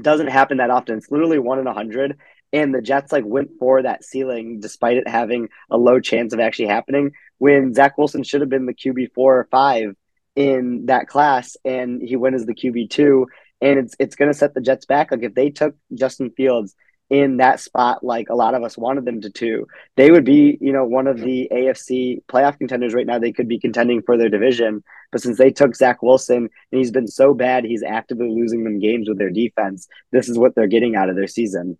doesn't 0.00 0.28
happen 0.28 0.58
that 0.58 0.70
often. 0.70 0.98
It's 0.98 1.10
literally 1.10 1.38
one 1.38 1.58
in 1.58 1.66
a 1.66 1.74
hundred. 1.74 2.18
And 2.52 2.74
the 2.74 2.80
Jets 2.80 3.12
like 3.12 3.24
went 3.24 3.50
for 3.58 3.82
that 3.82 4.04
ceiling 4.04 4.60
despite 4.60 4.98
it 4.98 5.08
having 5.08 5.48
a 5.70 5.76
low 5.76 6.00
chance 6.00 6.32
of 6.32 6.40
actually 6.40 6.68
happening 6.68 7.12
when 7.38 7.74
Zach 7.74 7.98
Wilson 7.98 8.22
should 8.22 8.40
have 8.40 8.50
been 8.50 8.66
the 8.66 8.74
QB 8.74 9.12
four 9.14 9.38
or 9.38 9.48
five 9.50 9.94
in 10.36 10.86
that 10.86 11.08
class 11.08 11.56
and 11.64 12.00
he 12.00 12.14
went 12.14 12.36
as 12.36 12.46
the 12.46 12.54
QB 12.54 12.90
two 12.90 13.26
and 13.60 13.78
it's 13.78 13.94
it's 13.98 14.16
going 14.16 14.30
to 14.30 14.38
set 14.38 14.54
the 14.54 14.60
Jets 14.60 14.86
back. 14.86 15.10
Like 15.10 15.22
if 15.22 15.34
they 15.34 15.50
took 15.50 15.76
Justin 15.94 16.30
Fields 16.30 16.74
in 17.08 17.36
that 17.36 17.60
spot, 17.60 18.02
like 18.04 18.28
a 18.28 18.34
lot 18.34 18.54
of 18.54 18.64
us 18.64 18.76
wanted 18.76 19.04
them 19.04 19.20
to, 19.20 19.30
too, 19.30 19.66
they 19.96 20.10
would 20.10 20.24
be 20.24 20.58
you 20.60 20.72
know 20.72 20.84
one 20.84 21.06
of 21.06 21.20
the 21.20 21.48
AFC 21.52 22.22
playoff 22.26 22.58
contenders 22.58 22.94
right 22.94 23.06
now. 23.06 23.18
They 23.18 23.32
could 23.32 23.48
be 23.48 23.58
contending 23.58 24.02
for 24.02 24.16
their 24.16 24.28
division, 24.28 24.82
but 25.12 25.22
since 25.22 25.38
they 25.38 25.50
took 25.50 25.74
Zach 25.74 26.02
Wilson 26.02 26.36
and 26.36 26.78
he's 26.78 26.90
been 26.90 27.08
so 27.08 27.34
bad, 27.34 27.64
he's 27.64 27.82
actively 27.82 28.30
losing 28.30 28.64
them 28.64 28.78
games 28.78 29.08
with 29.08 29.18
their 29.18 29.30
defense. 29.30 29.88
This 30.12 30.28
is 30.28 30.38
what 30.38 30.54
they're 30.54 30.66
getting 30.66 30.96
out 30.96 31.08
of 31.08 31.16
their 31.16 31.28
season. 31.28 31.78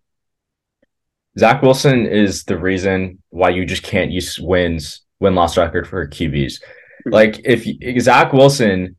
Zach 1.37 1.61
Wilson 1.61 2.07
is 2.07 2.45
the 2.45 2.57
reason 2.57 3.21
why 3.29 3.49
you 3.49 3.65
just 3.65 3.83
can't 3.83 4.11
use 4.11 4.39
wins 4.39 5.01
win 5.19 5.35
loss 5.35 5.57
record 5.57 5.87
for 5.87 6.07
QBs. 6.07 6.61
Hmm. 7.03 7.13
Like 7.13 7.41
if 7.43 7.65
Zach 8.01 8.33
Wilson, 8.33 8.95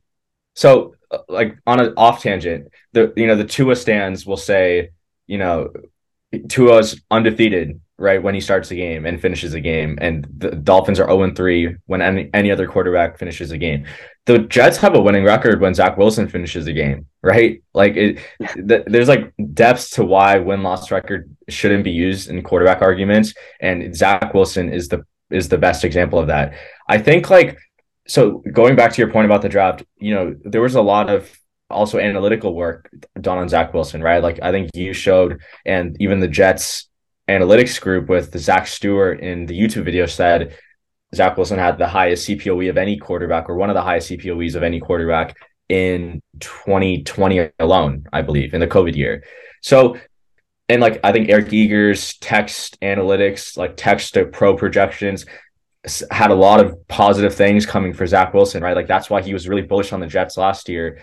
so 0.54 0.94
like 1.28 1.58
on 1.66 1.80
an 1.80 1.94
off 1.96 2.22
tangent, 2.22 2.68
the 2.92 3.12
you 3.16 3.26
know 3.26 3.36
the 3.36 3.44
Tua 3.44 3.76
stands 3.76 4.26
will 4.26 4.36
say, 4.36 4.90
you 5.26 5.38
know, 5.38 5.70
Tua's 6.48 7.00
undefeated 7.10 7.80
right 8.00 8.22
when 8.22 8.34
he 8.34 8.40
starts 8.40 8.68
the 8.68 8.76
game 8.76 9.06
and 9.06 9.20
finishes 9.20 9.52
the 9.52 9.60
game, 9.60 9.98
and 10.00 10.26
the 10.36 10.50
Dolphins 10.50 11.00
are 11.00 11.08
zero 11.08 11.22
oh 11.22 11.34
three 11.34 11.74
when 11.86 12.02
any 12.02 12.30
any 12.34 12.50
other 12.50 12.66
quarterback 12.66 13.18
finishes 13.18 13.50
a 13.50 13.58
game. 13.58 13.86
The 14.26 14.40
Jets 14.40 14.76
have 14.78 14.94
a 14.94 15.00
winning 15.00 15.24
record 15.24 15.60
when 15.60 15.74
Zach 15.74 15.96
Wilson 15.96 16.28
finishes 16.28 16.66
a 16.66 16.72
game, 16.72 17.06
right? 17.22 17.62
Like 17.72 17.96
it, 17.96 18.18
th- 18.40 18.84
there's 18.86 19.08
like 19.08 19.32
depths 19.54 19.90
to 19.90 20.04
why 20.04 20.38
win 20.38 20.62
loss 20.62 20.90
record 20.90 21.34
shouldn't 21.48 21.84
be 21.84 21.90
used 21.90 22.28
in 22.28 22.42
quarterback 22.42 22.82
arguments, 22.82 23.34
and 23.60 23.94
Zach 23.96 24.34
Wilson 24.34 24.72
is 24.72 24.88
the 24.88 25.04
is 25.30 25.48
the 25.48 25.58
best 25.58 25.84
example 25.84 26.18
of 26.18 26.28
that. 26.28 26.54
I 26.88 26.98
think 26.98 27.30
like 27.30 27.58
so 28.08 28.42
going 28.52 28.74
back 28.74 28.92
to 28.92 29.02
your 29.02 29.10
point 29.10 29.26
about 29.26 29.42
the 29.42 29.48
draft, 29.48 29.84
you 29.98 30.14
know, 30.14 30.34
there 30.44 30.62
was 30.62 30.74
a 30.74 30.82
lot 30.82 31.10
of 31.10 31.30
also 31.70 31.98
analytical 31.98 32.54
work 32.54 32.90
done 33.20 33.38
on 33.38 33.48
Zach 33.48 33.74
Wilson, 33.74 34.02
right? 34.02 34.22
Like 34.22 34.40
I 34.42 34.50
think 34.50 34.70
you 34.74 34.94
showed, 34.94 35.42
and 35.66 35.96
even 36.00 36.20
the 36.20 36.28
Jets 36.28 36.88
analytics 37.28 37.80
group 37.80 38.08
with 38.08 38.36
Zach 38.38 38.66
Stewart 38.66 39.20
in 39.20 39.44
the 39.44 39.58
YouTube 39.58 39.84
video 39.84 40.06
said 40.06 40.56
Zach 41.14 41.36
Wilson 41.36 41.58
had 41.58 41.78
the 41.78 41.86
highest 41.86 42.26
CPOE 42.26 42.70
of 42.70 42.78
any 42.78 42.96
quarterback 42.96 43.48
or 43.48 43.56
one 43.56 43.68
of 43.68 43.74
the 43.74 43.82
highest 43.82 44.10
CPOEs 44.10 44.54
of 44.54 44.62
any 44.62 44.80
quarterback 44.80 45.36
in 45.68 46.22
2020 46.40 47.50
alone, 47.58 48.06
I 48.12 48.22
believe, 48.22 48.54
in 48.54 48.60
the 48.60 48.66
COVID 48.66 48.96
year. 48.96 49.24
So, 49.62 49.98
and 50.70 50.80
like 50.80 51.00
I 51.04 51.12
think 51.12 51.28
Eric 51.28 51.52
Eager's 51.52 52.16
text 52.18 52.80
analytics, 52.80 53.56
like 53.58 53.76
text 53.76 54.14
to 54.14 54.24
pro 54.24 54.56
projections, 54.56 55.26
had 56.10 56.30
a 56.30 56.34
lot 56.34 56.64
of 56.64 56.86
positive 56.88 57.34
things 57.34 57.66
coming 57.66 57.92
for 57.92 58.06
Zach 58.06 58.34
Wilson, 58.34 58.62
right? 58.62 58.76
Like 58.76 58.86
that's 58.86 59.10
why 59.10 59.22
he 59.22 59.32
was 59.32 59.48
really 59.48 59.62
bullish 59.62 59.92
on 59.92 60.00
the 60.00 60.06
Jets 60.06 60.36
last 60.36 60.68
year 60.68 61.00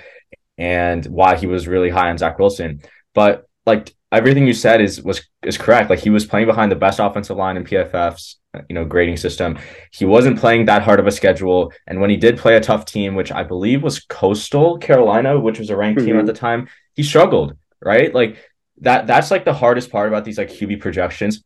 and 0.58 1.06
why 1.06 1.36
he 1.36 1.48
was 1.48 1.68
really 1.68 1.90
high 1.90 2.10
on 2.10 2.18
Zach 2.18 2.40
Wilson. 2.40 2.82
But 3.14 3.48
like 3.66 3.96
everything 4.12 4.48
you 4.48 4.54
said 4.54 4.82
is 4.82 5.02
was 5.02 5.28
is 5.44 5.58
correct. 5.58 5.90
Like 5.90 6.00
he 6.00 6.10
was 6.10 6.26
playing 6.26 6.48
behind 6.48 6.72
the 6.72 6.76
best 6.76 7.00
offensive 7.00 7.38
line 7.38 7.58
in 7.58 7.64
PFF's 7.64 8.40
you 8.70 8.76
know 8.76 8.86
grading 8.86 9.18
system. 9.18 9.58
He 9.92 10.06
wasn't 10.06 10.40
playing 10.40 10.66
that 10.66 10.84
hard 10.84 11.00
of 11.00 11.08
a 11.08 11.12
schedule, 11.12 11.72
and 11.88 12.00
when 12.00 12.10
he 12.10 12.18
did 12.18 12.38
play 12.38 12.56
a 12.56 12.62
tough 12.62 12.86
team, 12.86 13.16
which 13.16 13.32
I 13.32 13.44
believe 13.44 13.84
was 13.84 14.00
Coastal 14.00 14.78
Carolina, 14.78 15.40
which 15.40 15.60
was 15.60 15.70
a 15.70 15.76
ranked 15.76 16.00
mm-hmm. 16.00 16.08
team 16.08 16.16
at 16.16 16.20
mm-hmm. 16.20 16.28
the 16.28 16.34
time, 16.34 16.68
he 16.94 17.04
struggled. 17.04 17.58
Right, 17.82 18.14
like 18.14 18.38
that 18.82 19.08
that's 19.08 19.32
like 19.32 19.46
the 19.46 19.54
hardest 19.54 19.92
part 19.92 20.08
about 20.08 20.26
these 20.26 20.38
like 20.38 20.50
QB 20.50 20.80
projections. 20.82 21.44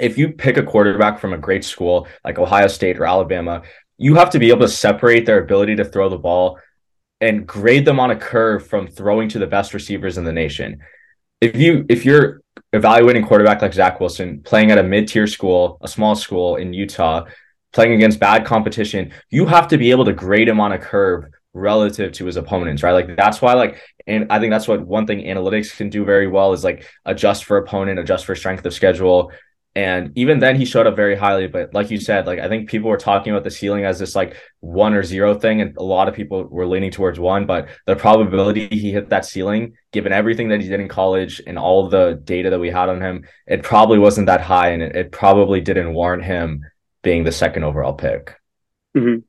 If 0.00 0.18
you 0.18 0.32
pick 0.32 0.56
a 0.56 0.62
quarterback 0.62 1.18
from 1.18 1.32
a 1.32 1.38
great 1.38 1.64
school 1.64 2.06
like 2.24 2.38
Ohio 2.38 2.68
State 2.68 2.98
or 2.98 3.06
Alabama, 3.06 3.62
you 3.96 4.14
have 4.14 4.30
to 4.30 4.38
be 4.38 4.50
able 4.50 4.60
to 4.60 4.68
separate 4.68 5.26
their 5.26 5.42
ability 5.42 5.76
to 5.76 5.84
throw 5.84 6.08
the 6.08 6.18
ball 6.18 6.58
and 7.20 7.46
grade 7.46 7.84
them 7.84 7.98
on 7.98 8.10
a 8.10 8.16
curve 8.16 8.66
from 8.66 8.86
throwing 8.86 9.28
to 9.30 9.38
the 9.38 9.46
best 9.46 9.74
receivers 9.74 10.18
in 10.18 10.24
the 10.24 10.32
nation. 10.32 10.80
If 11.40 11.56
you 11.56 11.84
if 11.88 12.04
you're 12.04 12.40
evaluating 12.72 13.24
quarterback 13.24 13.62
like 13.62 13.72
Zach 13.72 14.00
Wilson 14.00 14.42
playing 14.42 14.70
at 14.70 14.78
a 14.78 14.82
mid-tier 14.82 15.26
school, 15.26 15.78
a 15.82 15.88
small 15.88 16.14
school 16.14 16.56
in 16.56 16.72
Utah, 16.72 17.26
playing 17.72 17.92
against 17.92 18.20
bad 18.20 18.44
competition, 18.44 19.12
you 19.30 19.46
have 19.46 19.68
to 19.68 19.78
be 19.78 19.90
able 19.90 20.04
to 20.04 20.12
grade 20.12 20.48
him 20.48 20.60
on 20.60 20.72
a 20.72 20.78
curve 20.78 21.24
relative 21.54 22.12
to 22.12 22.26
his 22.26 22.36
opponents, 22.36 22.82
right? 22.82 22.92
Like 22.92 23.16
that's 23.16 23.42
why 23.42 23.54
like 23.54 23.80
and 24.06 24.26
I 24.30 24.38
think 24.38 24.50
that's 24.50 24.68
what 24.68 24.86
one 24.86 25.06
thing 25.06 25.20
analytics 25.20 25.76
can 25.76 25.90
do 25.90 26.04
very 26.04 26.28
well 26.28 26.52
is 26.52 26.64
like 26.64 26.86
adjust 27.04 27.44
for 27.44 27.58
opponent, 27.58 27.98
adjust 27.98 28.24
for 28.24 28.34
strength 28.34 28.64
of 28.64 28.72
schedule. 28.72 29.32
And 29.74 30.10
even 30.16 30.40
then 30.40 30.56
he 30.56 30.64
showed 30.64 30.86
up 30.86 30.96
very 30.96 31.14
highly. 31.14 31.46
But 31.46 31.72
like 31.72 31.90
you 31.90 32.00
said, 32.00 32.26
like 32.26 32.40
I 32.40 32.48
think 32.48 32.68
people 32.68 32.90
were 32.90 32.96
talking 32.96 33.32
about 33.32 33.44
the 33.44 33.50
ceiling 33.50 33.84
as 33.84 33.98
this 33.98 34.16
like 34.16 34.36
one 34.60 34.94
or 34.94 35.02
zero 35.02 35.34
thing. 35.34 35.60
And 35.60 35.76
a 35.76 35.82
lot 35.82 36.08
of 36.08 36.14
people 36.14 36.44
were 36.44 36.66
leaning 36.66 36.90
towards 36.90 37.20
one, 37.20 37.46
but 37.46 37.68
the 37.86 37.94
probability 37.94 38.66
he 38.68 38.90
hit 38.90 39.10
that 39.10 39.24
ceiling, 39.24 39.74
given 39.92 40.12
everything 40.12 40.48
that 40.48 40.60
he 40.60 40.68
did 40.68 40.80
in 40.80 40.88
college 40.88 41.40
and 41.46 41.58
all 41.58 41.88
the 41.88 42.20
data 42.24 42.50
that 42.50 42.58
we 42.58 42.70
had 42.70 42.88
on 42.88 43.00
him, 43.00 43.24
it 43.46 43.62
probably 43.62 43.98
wasn't 43.98 44.26
that 44.26 44.40
high. 44.40 44.70
And 44.70 44.82
it, 44.82 44.96
it 44.96 45.12
probably 45.12 45.60
didn't 45.60 45.94
warrant 45.94 46.24
him 46.24 46.64
being 47.02 47.24
the 47.24 47.32
second 47.32 47.62
overall 47.62 47.92
pick. 47.92 48.34
Mm-hmm. 48.96 49.20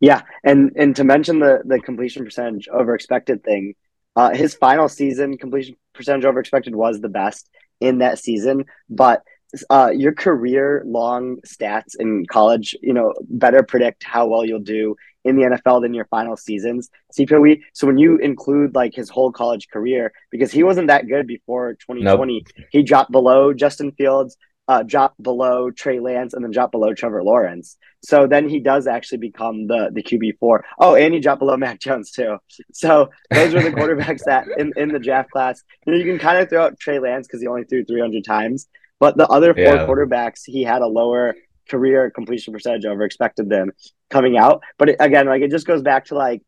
Yeah, 0.00 0.22
and 0.44 0.72
and 0.76 0.94
to 0.96 1.04
mention 1.04 1.40
the 1.40 1.62
the 1.64 1.80
completion 1.80 2.24
percentage 2.24 2.68
over 2.68 2.94
expected 2.94 3.42
thing, 3.42 3.74
uh, 4.14 4.30
his 4.30 4.54
final 4.54 4.88
season 4.88 5.36
completion 5.38 5.76
percentage 5.92 6.24
over 6.24 6.40
expected 6.40 6.74
was 6.74 7.00
the 7.00 7.08
best 7.08 7.50
in 7.80 7.98
that 7.98 8.18
season, 8.18 8.64
but 8.88 9.22
uh, 9.70 9.90
your 9.94 10.12
career 10.12 10.82
long 10.86 11.38
stats 11.46 11.94
in 11.98 12.24
college, 12.30 12.76
you 12.82 12.92
know, 12.92 13.14
better 13.28 13.62
predict 13.62 14.04
how 14.04 14.26
well 14.26 14.44
you'll 14.44 14.60
do 14.60 14.94
in 15.24 15.36
the 15.36 15.42
NFL 15.42 15.82
than 15.82 15.94
your 15.94 16.06
final 16.06 16.36
seasons. 16.36 16.90
CPOE. 17.18 17.62
So 17.72 17.86
when 17.86 17.98
you 17.98 18.18
include 18.18 18.74
like 18.74 18.94
his 18.94 19.08
whole 19.08 19.32
college 19.32 19.68
career, 19.72 20.12
because 20.30 20.52
he 20.52 20.62
wasn't 20.62 20.88
that 20.88 21.06
good 21.06 21.26
before 21.26 21.74
2020, 21.74 22.32
nope. 22.34 22.66
he 22.70 22.82
dropped 22.82 23.10
below 23.10 23.52
Justin 23.52 23.92
Fields, 23.92 24.36
uh, 24.68 24.82
drop 24.82 25.14
below 25.20 25.70
Trey 25.70 25.98
Lance 25.98 26.34
and 26.34 26.44
then 26.44 26.50
dropped 26.50 26.72
below 26.72 26.92
Trevor 26.92 27.22
Lawrence. 27.22 27.78
So 28.02 28.26
then 28.26 28.48
he 28.48 28.60
does 28.60 28.86
actually 28.86 29.18
become 29.18 29.66
the 29.66 29.90
the 29.92 30.02
QB 30.02 30.38
four. 30.38 30.64
Oh, 30.78 30.94
and 30.94 31.14
he 31.14 31.20
dropped 31.20 31.40
below 31.40 31.56
Mac 31.56 31.80
Jones 31.80 32.10
too. 32.10 32.36
So 32.72 33.08
those 33.30 33.54
are 33.54 33.62
the 33.62 33.70
quarterbacks 33.70 34.24
that 34.26 34.46
in, 34.58 34.72
in 34.76 34.90
the 34.90 34.98
draft 34.98 35.30
class. 35.30 35.62
You 35.86 35.92
know, 35.92 35.98
you 35.98 36.04
can 36.04 36.18
kind 36.18 36.38
of 36.38 36.50
throw 36.50 36.66
out 36.66 36.78
Trey 36.78 36.98
Lance 36.98 37.26
because 37.26 37.40
he 37.40 37.48
only 37.48 37.64
threw 37.64 37.84
300 37.84 38.22
times, 38.24 38.68
but 39.00 39.16
the 39.16 39.26
other 39.28 39.54
four 39.54 39.62
yeah. 39.62 39.86
quarterbacks 39.86 40.42
he 40.44 40.62
had 40.62 40.82
a 40.82 40.86
lower 40.86 41.34
career 41.68 42.10
completion 42.10 42.52
percentage 42.52 42.86
over 42.86 43.02
expected 43.02 43.48
them 43.48 43.70
coming 44.10 44.36
out. 44.36 44.62
But 44.78 44.90
it, 44.90 44.96
again, 45.00 45.26
like 45.26 45.42
it 45.42 45.50
just 45.50 45.66
goes 45.66 45.82
back 45.82 46.06
to 46.06 46.14
like 46.14 46.42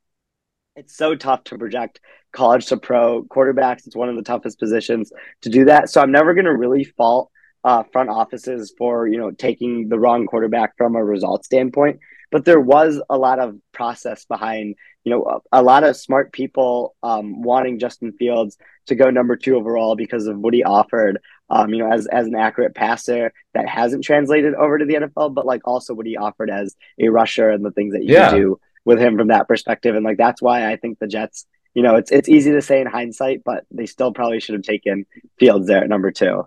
it's 0.77 0.97
so 0.97 1.15
tough 1.15 1.45
to 1.45 1.59
project 1.59 2.01
college 2.33 2.67
to 2.67 2.77
pro 2.77 3.23
quarterbacks. 3.25 3.87
It's 3.87 3.97
one 3.97 4.09
of 4.09 4.17
the 4.17 4.23
toughest 4.23 4.59
positions 4.59 5.13
to 5.43 5.51
do 5.51 5.67
that. 5.67 5.91
So 5.91 6.01
I'm 6.01 6.13
never 6.13 6.35
going 6.35 6.45
to 6.45 6.57
really 6.57 6.85
fault 6.85 7.31
uh, 7.65 7.83
front 7.93 8.09
offices 8.09 8.73
for 8.77 9.07
you 9.07 9.19
know 9.19 9.31
taking 9.31 9.89
the 9.89 9.99
wrong 9.99 10.27
quarterback 10.27 10.77
from 10.77 10.97
a 10.97 11.05
result 11.05 11.45
standpoint. 11.45 12.01
But 12.31 12.45
there 12.45 12.61
was 12.61 13.03
a 13.11 13.19
lot 13.19 13.41
of 13.41 13.57
process 13.73 14.25
behind 14.25 14.77
you 15.05 15.13
know 15.13 15.43
a, 15.53 15.61
a 15.61 15.63
lot 15.63 15.85
of 15.85 15.97
smart 15.97 16.33
people 16.33 16.95
um, 17.03 17.43
wanting 17.43 17.79
Justin 17.79 18.13
Fields 18.13 18.57
to 18.87 18.95
go 18.95 19.11
number 19.11 19.37
two 19.37 19.57
overall 19.57 19.97
because 19.97 20.27
of 20.27 20.39
what 20.39 20.55
he 20.55 20.65
offered. 20.65 21.21
Um, 21.51 21.75
you 21.75 21.79
know, 21.79 21.91
as 21.91 22.07
as 22.07 22.27
an 22.27 22.37
accurate 22.37 22.75
passer 22.75 23.33
that 23.55 23.69
hasn't 23.69 24.05
translated 24.05 24.55
over 24.55 24.79
to 24.79 24.85
the 24.85 24.95
NFL, 24.95 25.35
but 25.35 25.47
like 25.47 25.63
also 25.65 25.95
what 25.95 26.07
he 26.07 26.17
offered 26.17 26.51
as 26.51 26.77
a 27.01 27.09
rusher 27.09 27.51
and 27.51 27.65
the 27.65 27.73
things 27.73 27.93
that 27.95 28.05
you 28.05 28.15
yeah. 28.15 28.31
can 28.31 28.39
do 28.39 28.61
with 28.85 29.01
him 29.01 29.17
from 29.19 29.29
that 29.29 29.49
perspective. 29.49 29.97
And 29.97 30.05
like 30.05 30.17
that's 30.17 30.41
why 30.41 30.71
I 30.71 30.77
think 30.77 30.99
the 30.99 31.09
Jets 31.09 31.47
you 31.75 31.83
know, 31.83 31.97
it's 31.97 32.11
it's 32.11 32.29
easy 32.29 32.53
to 32.53 32.63
say 32.63 32.81
in 32.81 32.87
hindsight, 32.87 33.43
but 33.45 33.65
they 33.71 33.87
still 33.87 34.13
probably 34.13 34.41
should 34.41 34.55
have 34.55 34.63
taken 34.63 35.07
Fields 35.39 35.67
there 35.67 35.83
at 35.83 35.89
number 35.89 36.11
two. 36.11 36.47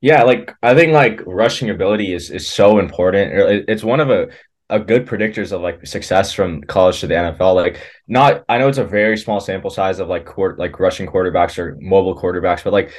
Yeah, 0.00 0.22
like 0.22 0.54
I 0.62 0.74
think 0.74 0.92
like 0.92 1.20
rushing 1.26 1.70
ability 1.70 2.12
is 2.12 2.30
is 2.30 2.46
so 2.46 2.78
important. 2.78 3.32
It's 3.68 3.82
one 3.82 4.00
of 4.00 4.10
a 4.10 4.28
a 4.70 4.78
good 4.78 5.06
predictors 5.06 5.50
of 5.50 5.62
like 5.62 5.84
success 5.86 6.32
from 6.32 6.62
college 6.62 7.00
to 7.00 7.08
the 7.08 7.14
NFL. 7.14 7.56
Like 7.56 7.80
not 8.06 8.44
I 8.48 8.58
know 8.58 8.68
it's 8.68 8.78
a 8.78 8.84
very 8.84 9.16
small 9.16 9.40
sample 9.40 9.70
size 9.70 9.98
of 9.98 10.08
like 10.08 10.24
court 10.24 10.58
like 10.58 10.78
rushing 10.78 11.08
quarterbacks 11.08 11.58
or 11.58 11.76
mobile 11.80 12.16
quarterbacks, 12.16 12.62
but 12.62 12.72
like 12.72 12.92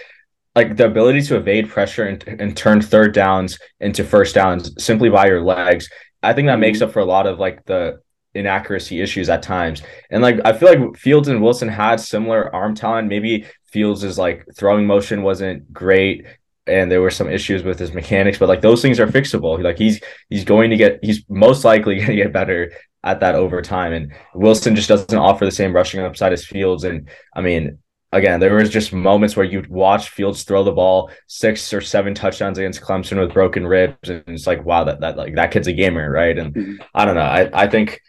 like 0.56 0.78
the 0.78 0.86
ability 0.86 1.22
to 1.22 1.38
evade 1.38 1.70
pressure 1.70 2.06
and, 2.06 2.24
and 2.28 2.58
turn 2.58 2.82
third 2.82 3.14
downs 3.14 3.60
into 3.80 4.04
first 4.04 4.36
downs 4.36 4.72
simply 4.84 5.10
by 5.10 5.28
your 5.28 5.42
legs. 5.42 5.90
I 6.22 6.34
think 6.34 6.48
that 6.48 6.54
mm-hmm. 6.54 6.62
makes 6.62 6.82
up 6.82 6.92
for 6.92 7.00
a 7.00 7.06
lot 7.06 7.28
of 7.28 7.40
like 7.40 7.66
the 7.66 8.02
inaccuracy 8.34 9.02
issues 9.02 9.30
at 9.30 9.44
times. 9.44 9.82
And 10.10 10.22
like 10.22 10.40
I 10.46 10.54
feel 10.54 10.70
like 10.70 10.98
Fields 10.98 11.28
and 11.28 11.42
Wilson 11.42 11.70
had 11.70 12.00
similar 12.00 12.54
arm 12.54 12.76
talent. 12.76 13.08
Maybe 13.08 13.46
Fields' 13.66 14.04
is 14.04 14.18
like 14.18 14.46
throwing 14.56 14.86
motion 14.86 15.24
wasn't 15.24 15.72
great 15.72 16.26
and 16.68 16.92
there 16.92 17.02
were 17.02 17.10
some 17.10 17.30
issues 17.30 17.64
with 17.64 17.80
his 17.80 17.94
mechanics, 17.94 18.38
but 18.38 18.48
like 18.48 18.62
those 18.62 18.82
things 18.82 19.00
are 19.00 19.08
fixable. 19.08 19.62
Like 19.62 19.78
he's 19.78 20.00
he's 20.30 20.44
going 20.44 20.70
to 20.70 20.78
get 20.78 21.00
he's 21.02 21.24
most 21.30 21.66
likely 21.66 21.96
going 21.98 22.10
to 22.10 22.16
get 22.16 22.34
better 22.34 22.72
at 23.04 23.20
that 23.22 23.36
over 23.36 23.62
time. 23.62 23.94
And 23.94 24.14
Wilson 24.36 24.76
just 24.76 24.90
doesn't 24.90 25.18
offer 25.18 25.46
the 25.46 25.52
same 25.52 25.74
rushing 25.74 26.02
upside 26.02 26.34
as 26.34 26.46
Fields. 26.46 26.84
And 26.84 27.10
I 27.36 27.42
mean, 27.42 27.80
again, 28.12 28.40
there 28.40 28.56
was 28.56 28.70
just 28.70 28.94
moments 28.94 29.36
where 29.36 29.46
you'd 29.46 29.70
watch 29.70 30.10
Fields 30.10 30.44
throw 30.44 30.64
the 30.64 30.72
ball 30.72 31.12
six 31.28 31.74
or 31.74 31.82
seven 31.82 32.14
touchdowns 32.14 32.58
against 32.58 32.82
Clemson 32.82 33.20
with 33.20 33.34
broken 33.34 33.66
ribs, 33.66 34.10
and 34.10 34.24
it's 34.28 34.48
like, 34.48 34.66
wow, 34.66 34.84
that 34.84 35.02
that 35.02 35.18
like 35.18 35.36
that 35.36 35.52
kid's 35.52 35.68
a 35.68 35.74
gamer, 35.74 36.10
right? 36.12 36.38
And 36.38 36.54
mm-hmm. 36.54 36.76
I 36.94 37.06
don't 37.06 37.16
know. 37.16 37.22
I 37.22 37.50
I 37.54 37.68
think. 37.68 38.02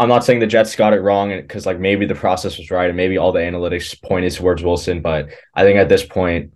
I'm 0.00 0.08
not 0.08 0.24
saying 0.24 0.38
the 0.38 0.46
Jets 0.46 0.76
got 0.76 0.92
it 0.92 1.00
wrong 1.00 1.30
because 1.30 1.66
like 1.66 1.80
maybe 1.80 2.06
the 2.06 2.14
process 2.14 2.56
was 2.56 2.70
right 2.70 2.86
and 2.86 2.96
maybe 2.96 3.18
all 3.18 3.32
the 3.32 3.40
analytics 3.40 4.00
pointed 4.00 4.32
towards 4.32 4.62
Wilson, 4.62 5.02
but 5.02 5.30
I 5.56 5.64
think 5.64 5.76
at 5.76 5.88
this 5.88 6.06
point 6.06 6.52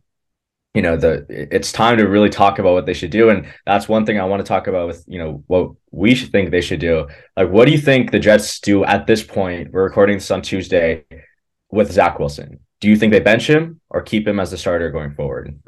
you 0.75 0.81
know 0.81 0.97
the 0.97 1.27
it's 1.29 1.73
time 1.73 1.99
to 1.99 2.09
really 2.09 2.31
talk 2.31 2.59
about 2.59 2.73
what 2.73 2.87
they 2.87 2.95
should 2.95 3.11
do 3.11 3.29
and 3.29 3.47
that's 3.67 3.89
one 3.89 4.07
thing 4.07 4.19
i 4.19 4.25
want 4.25 4.41
to 4.41 4.49
talk 4.49 4.67
about 4.67 4.87
with 4.87 5.05
you 5.07 5.19
know 5.19 5.43
what 5.47 5.71
we 5.91 6.15
should 6.15 6.33
think 6.33 6.51
they 6.51 6.61
should 6.61 6.81
do 6.81 7.07
like 7.37 7.51
what 7.51 7.67
do 7.67 7.73
you 7.73 7.79
think 7.79 8.11
the 8.11 8.19
jets 8.19 8.59
do 8.61 8.85
at 8.85 9.07
this 9.07 9.23
point 9.23 9.71
we're 9.73 9.85
recording 9.85 10.17
this 10.17 10.31
on 10.31 10.41
tuesday 10.41 11.05
with 11.71 11.93
zach 11.93 12.19
wilson 12.19 12.59
do 12.83 12.89
you 12.89 12.97
think 12.97 13.13
they 13.13 13.21
bench 13.21 13.49
him 13.49 13.81
or 13.89 14.03
keep 14.03 14.27
him 14.27 14.41
as 14.41 14.51
the 14.51 14.59
starter 14.59 14.91
going 14.91 15.15
forward 15.15 15.59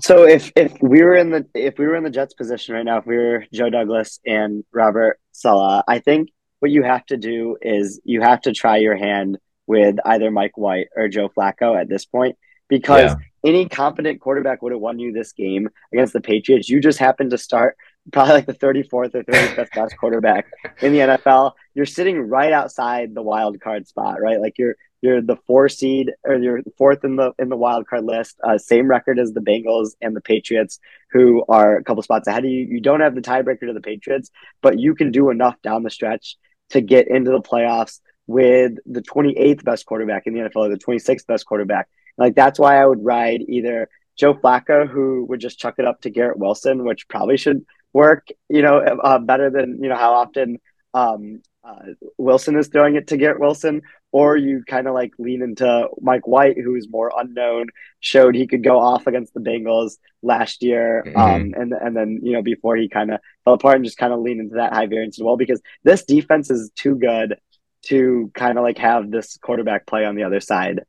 so 0.00 0.24
if 0.24 0.52
if 0.56 0.74
we 0.82 1.02
were 1.02 1.14
in 1.14 1.30
the 1.30 1.46
if 1.54 1.78
we 1.78 1.86
were 1.86 1.94
in 1.94 2.04
the 2.04 2.10
jets 2.10 2.34
position 2.34 2.74
right 2.74 2.84
now 2.84 2.98
if 2.98 3.06
we 3.06 3.16
were 3.16 3.44
joe 3.52 3.70
douglas 3.70 4.20
and 4.26 4.64
robert 4.72 5.18
Saleh, 5.32 5.82
i 5.88 6.00
think 6.00 6.28
what 6.58 6.72
you 6.72 6.82
have 6.82 7.06
to 7.06 7.16
do 7.16 7.56
is 7.62 8.00
you 8.04 8.20
have 8.20 8.40
to 8.42 8.52
try 8.52 8.76
your 8.78 8.96
hand 8.96 9.38
with 9.66 9.96
either 10.04 10.30
mike 10.30 10.58
white 10.58 10.88
or 10.96 11.08
joe 11.08 11.28
flacco 11.28 11.80
at 11.80 11.88
this 11.88 12.04
point 12.04 12.36
because 12.68 13.12
yeah. 13.12 13.48
any 13.48 13.68
competent 13.68 14.20
quarterback 14.20 14.60
would 14.60 14.72
have 14.72 14.80
won 14.80 14.98
you 14.98 15.12
this 15.12 15.32
game 15.32 15.68
against 15.92 16.12
the 16.12 16.20
Patriots. 16.20 16.68
You 16.68 16.80
just 16.80 16.98
happened 16.98 17.30
to 17.30 17.38
start 17.38 17.76
probably 18.12 18.34
like 18.34 18.46
the 18.46 18.54
34th 18.54 19.14
or 19.14 19.22
35th 19.22 19.74
best 19.74 19.96
quarterback 19.98 20.46
in 20.82 20.92
the 20.92 20.98
NFL. 20.98 21.52
You're 21.74 21.86
sitting 21.86 22.20
right 22.20 22.52
outside 22.52 23.14
the 23.14 23.22
wild 23.22 23.60
card 23.60 23.86
spot, 23.86 24.20
right? 24.20 24.40
Like 24.40 24.58
you're 24.58 24.76
you're 25.00 25.22
the 25.22 25.36
four 25.46 25.68
seed 25.68 26.12
or 26.24 26.36
you're 26.36 26.62
fourth 26.76 27.04
in 27.04 27.16
the 27.16 27.32
in 27.38 27.48
the 27.48 27.56
wild 27.56 27.86
card 27.86 28.04
list. 28.04 28.36
Uh, 28.42 28.58
same 28.58 28.88
record 28.88 29.18
as 29.18 29.32
the 29.32 29.40
Bengals 29.40 29.90
and 30.00 30.14
the 30.14 30.20
Patriots, 30.20 30.80
who 31.12 31.44
are 31.48 31.76
a 31.76 31.84
couple 31.84 32.02
spots 32.02 32.28
ahead 32.28 32.44
of 32.44 32.50
you. 32.50 32.64
You 32.64 32.80
don't 32.80 33.00
have 33.00 33.14
the 33.14 33.20
tiebreaker 33.20 33.66
to 33.66 33.72
the 33.72 33.80
Patriots, 33.80 34.30
but 34.62 34.78
you 34.78 34.94
can 34.94 35.10
do 35.10 35.30
enough 35.30 35.60
down 35.62 35.82
the 35.82 35.90
stretch 35.90 36.36
to 36.70 36.80
get 36.80 37.08
into 37.08 37.30
the 37.30 37.40
playoffs 37.40 38.00
with 38.26 38.72
the 38.84 39.00
28th 39.00 39.64
best 39.64 39.86
quarterback 39.86 40.26
in 40.26 40.34
the 40.34 40.40
NFL 40.40 40.56
or 40.56 40.68
the 40.68 40.76
26th 40.76 41.26
best 41.26 41.46
quarterback 41.46 41.88
like 42.18 42.34
that's 42.34 42.58
why 42.58 42.82
I 42.82 42.84
would 42.84 43.02
ride 43.02 43.42
either 43.48 43.88
Joe 44.16 44.34
Flacco, 44.34 44.86
who 44.86 45.24
would 45.26 45.40
just 45.40 45.58
chuck 45.58 45.76
it 45.78 45.86
up 45.86 46.00
to 46.02 46.10
Garrett 46.10 46.38
Wilson, 46.38 46.84
which 46.84 47.08
probably 47.08 47.36
should 47.36 47.64
work, 47.92 48.26
you 48.48 48.62
know, 48.62 48.78
uh, 48.78 49.18
better 49.18 49.48
than 49.48 49.78
you 49.80 49.88
know 49.88 49.96
how 49.96 50.14
often 50.14 50.58
um, 50.92 51.40
uh, 51.62 51.92
Wilson 52.18 52.58
is 52.58 52.68
throwing 52.68 52.96
it 52.96 53.06
to 53.08 53.16
Garrett 53.16 53.40
Wilson, 53.40 53.82
or 54.10 54.36
you 54.36 54.64
kind 54.66 54.86
of 54.86 54.94
like 54.94 55.12
lean 55.18 55.42
into 55.42 55.88
Mike 56.00 56.26
White, 56.26 56.56
who 56.58 56.74
is 56.74 56.88
more 56.88 57.12
unknown, 57.16 57.66
showed 58.00 58.34
he 58.34 58.46
could 58.46 58.64
go 58.64 58.80
off 58.80 59.06
against 59.06 59.34
the 59.34 59.40
Bengals 59.40 59.96
last 60.22 60.62
year, 60.62 61.04
mm-hmm. 61.06 61.18
um, 61.18 61.54
and 61.56 61.72
and 61.72 61.96
then 61.96 62.20
you 62.22 62.32
know 62.32 62.42
before 62.42 62.76
he 62.76 62.88
kind 62.88 63.10
of 63.10 63.20
fell 63.44 63.54
apart, 63.54 63.76
and 63.76 63.84
just 63.84 63.98
kind 63.98 64.12
of 64.12 64.20
lean 64.20 64.40
into 64.40 64.56
that 64.56 64.72
high 64.72 64.86
variance 64.86 65.18
as 65.18 65.24
well 65.24 65.36
because 65.36 65.60
this 65.84 66.04
defense 66.04 66.50
is 66.50 66.70
too 66.74 66.94
good 66.94 67.36
to 67.82 68.30
kind 68.34 68.58
of 68.58 68.64
like 68.64 68.78
have 68.78 69.10
this 69.10 69.36
quarterback 69.38 69.86
play 69.86 70.04
on 70.04 70.14
the 70.14 70.24
other 70.24 70.40
side. 70.40 70.80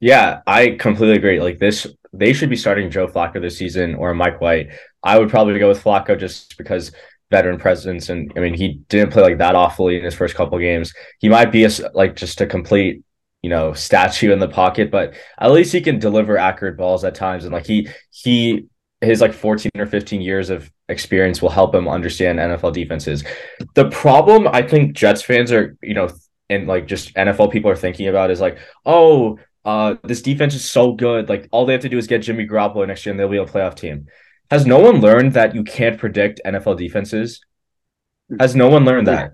Yeah, 0.00 0.42
I 0.46 0.76
completely 0.78 1.16
agree. 1.16 1.40
Like 1.40 1.58
this, 1.58 1.86
they 2.12 2.32
should 2.32 2.50
be 2.50 2.56
starting 2.56 2.90
Joe 2.90 3.06
Flacco 3.06 3.40
this 3.40 3.56
season 3.56 3.94
or 3.94 4.12
Mike 4.14 4.40
White. 4.40 4.70
I 5.02 5.18
would 5.18 5.30
probably 5.30 5.58
go 5.58 5.68
with 5.68 5.82
Flacco 5.82 6.18
just 6.18 6.58
because 6.58 6.92
veteran 7.30 7.58
presence, 7.58 8.08
and 8.08 8.32
I 8.36 8.40
mean 8.40 8.54
he 8.54 8.80
didn't 8.88 9.12
play 9.12 9.22
like 9.22 9.38
that 9.38 9.54
awfully 9.54 9.96
in 9.96 10.04
his 10.04 10.14
first 10.14 10.34
couple 10.34 10.58
games. 10.58 10.92
He 11.18 11.28
might 11.28 11.52
be 11.52 11.64
a, 11.64 11.70
like 11.94 12.16
just 12.16 12.40
a 12.40 12.46
complete, 12.46 13.02
you 13.42 13.50
know 13.50 13.72
statue 13.74 14.32
in 14.32 14.38
the 14.38 14.48
pocket, 14.48 14.90
but 14.90 15.14
at 15.38 15.52
least 15.52 15.72
he 15.72 15.80
can 15.80 15.98
deliver 15.98 16.38
accurate 16.38 16.78
balls 16.78 17.04
at 17.04 17.14
times. 17.14 17.44
And 17.44 17.52
like 17.52 17.66
he 17.66 17.88
he 18.10 18.66
his 19.00 19.20
like 19.20 19.34
14 19.34 19.70
or 19.76 19.86
15 19.86 20.20
years 20.20 20.50
of 20.50 20.70
experience 20.88 21.42
will 21.42 21.50
help 21.50 21.74
him 21.74 21.86
understand 21.86 22.38
NFL 22.38 22.72
defenses. 22.72 23.24
The 23.74 23.90
problem 23.90 24.48
I 24.48 24.62
think 24.62 24.96
Jets 24.96 25.22
fans 25.22 25.52
are, 25.52 25.76
you 25.82 25.94
know, 25.94 26.08
and 26.50 26.66
like 26.66 26.86
just 26.86 27.14
NFL 27.14 27.52
people 27.52 27.70
are 27.70 27.76
thinking 27.76 28.08
about 28.08 28.30
is 28.30 28.40
like, 28.40 28.58
oh, 28.84 29.38
uh, 29.64 29.96
this 30.04 30.22
defense 30.22 30.54
is 30.54 30.64
so 30.64 30.92
good. 30.92 31.28
Like 31.28 31.48
all 31.50 31.66
they 31.66 31.72
have 31.72 31.82
to 31.82 31.88
do 31.88 31.98
is 31.98 32.06
get 32.06 32.22
Jimmy 32.22 32.46
Garoppolo 32.46 32.86
next 32.86 33.04
year 33.04 33.12
and 33.12 33.20
they'll 33.20 33.28
be 33.28 33.38
a 33.38 33.44
playoff 33.44 33.76
team. 33.76 34.06
Has 34.54 34.66
no 34.66 34.78
one 34.78 35.00
learned 35.00 35.32
that 35.32 35.52
you 35.52 35.64
can't 35.64 35.98
predict 35.98 36.40
NFL 36.46 36.78
defenses? 36.78 37.40
Has 38.38 38.54
no 38.54 38.68
one 38.68 38.84
learned 38.84 39.08
that? 39.08 39.32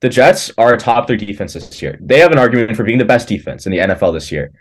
The 0.00 0.08
Jets 0.08 0.52
are 0.56 0.72
a 0.72 0.78
top 0.78 1.08
three 1.08 1.16
defense 1.16 1.54
this 1.54 1.82
year. 1.82 1.98
They 2.00 2.20
have 2.20 2.30
an 2.30 2.38
argument 2.38 2.76
for 2.76 2.84
being 2.84 2.98
the 2.98 3.04
best 3.04 3.26
defense 3.26 3.66
in 3.66 3.72
the 3.72 3.78
NFL 3.78 4.12
this 4.12 4.30
year. 4.30 4.52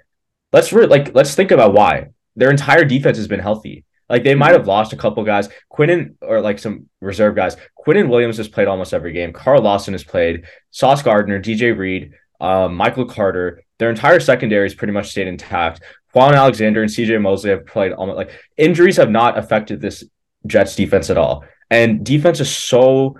Let's 0.52 0.74
re- 0.74 0.88
like 0.88 1.14
let's 1.14 1.36
think 1.36 1.52
about 1.52 1.76
why. 1.76 2.08
Their 2.36 2.50
entire 2.50 2.84
defense 2.84 3.18
has 3.18 3.28
been 3.28 3.42
healthy. 3.42 3.86
Like 4.10 4.24
they 4.24 4.34
might 4.34 4.54
have 4.54 4.66
lost 4.66 4.92
a 4.92 4.98
couple 4.98 5.24
guys. 5.24 5.50
Quinnen 5.72 6.16
or 6.20 6.42
like 6.42 6.58
some 6.58 6.90
reserve 7.00 7.36
guys. 7.36 7.56
Quinnen 7.86 8.10
Williams 8.10 8.38
has 8.38 8.48
played 8.48 8.68
almost 8.68 8.96
every 8.96 9.14
game. 9.14 9.32
Carl 9.32 9.62
Lawson 9.62 9.94
has 9.94 10.04
played. 10.04 10.46
Sauce 10.72 11.04
Gardner, 11.04 11.40
DJ 11.40 11.78
Reed, 11.78 12.14
um, 12.40 12.76
Michael 12.76 13.06
Carter. 13.06 13.62
Their 13.78 13.92
entire 13.92 14.20
secondary 14.20 14.66
has 14.66 14.74
pretty 14.74 14.94
much 14.94 15.12
stayed 15.12 15.28
intact. 15.28 15.82
Kwon 16.14 16.36
Alexander 16.36 16.82
and 16.82 16.92
CJ 16.92 17.22
Mosley 17.22 17.52
have 17.52 17.66
played 17.66 17.94
almost 17.94 18.18
like 18.18 18.32
injuries 18.58 18.98
have 18.98 19.10
not 19.10 19.38
affected 19.38 19.82
this 19.82 20.04
Jets 20.46 20.76
defense 20.76 21.10
at 21.10 21.18
all. 21.18 21.46
And 21.70 22.06
defense 22.06 22.40
is 22.40 22.54
so 22.54 23.16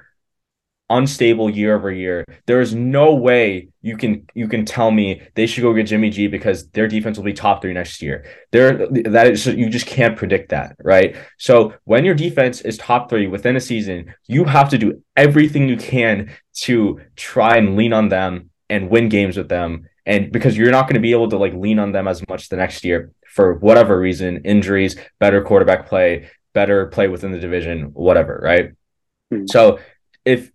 unstable 0.92 1.50
year 1.50 1.76
over 1.76 1.92
year. 1.92 2.26
There 2.46 2.62
is 2.62 2.76
no 2.76 3.16
way 3.16 3.70
you 3.82 3.98
can 3.98 4.28
you 4.34 4.48
can 4.48 4.66
tell 4.66 4.92
me 4.92 5.22
they 5.36 5.48
should 5.48 5.62
go 5.62 5.74
get 5.74 5.88
Jimmy 5.88 6.10
G 6.10 6.28
because 6.28 6.70
their 6.72 6.88
defense 6.88 7.18
will 7.18 7.24
be 7.24 7.34
top 7.34 7.62
three 7.62 7.74
next 7.74 8.02
year. 8.02 8.26
There 8.52 8.88
that 8.88 9.28
is 9.28 9.46
you 9.48 9.70
just 9.70 9.88
can't 9.88 10.18
predict 10.18 10.50
that, 10.50 10.76
right? 10.84 11.16
So 11.38 11.74
when 11.86 12.06
your 12.06 12.16
defense 12.16 12.62
is 12.62 12.78
top 12.78 13.10
three 13.10 13.28
within 13.28 13.56
a 13.56 13.62
season, 13.62 14.14
you 14.28 14.44
have 14.44 14.70
to 14.70 14.78
do 14.78 15.02
everything 15.16 15.70
you 15.70 15.78
can 15.78 16.32
to 16.64 17.00
try 17.16 17.58
and 17.58 17.78
lean 17.78 17.94
on 17.94 18.10
them 18.10 18.50
and 18.70 18.90
win 18.90 19.10
games 19.10 19.38
with 19.38 19.50
them. 19.50 19.88
And 20.06 20.32
because 20.32 20.58
you're 20.58 20.72
not 20.72 20.84
going 20.84 20.96
to 20.96 21.02
be 21.02 21.12
able 21.12 21.30
to 21.30 21.38
like 21.38 21.54
lean 21.54 21.80
on 21.80 21.92
them 21.92 22.08
as 22.08 22.28
much 22.28 22.50
the 22.50 22.58
next 22.58 22.84
year 22.84 23.12
for 23.28 23.56
whatever 23.56 24.00
reason, 24.00 24.44
injuries, 24.46 24.96
better 25.20 25.42
quarterback 25.42 25.88
play, 25.88 26.30
better 26.54 26.88
play 26.88 27.08
within 27.08 27.32
the 27.32 27.40
division, 27.40 27.92
whatever, 27.94 28.40
right? 28.44 28.72
Mm-hmm. 29.32 29.46
So 29.48 29.80
if 30.26 30.52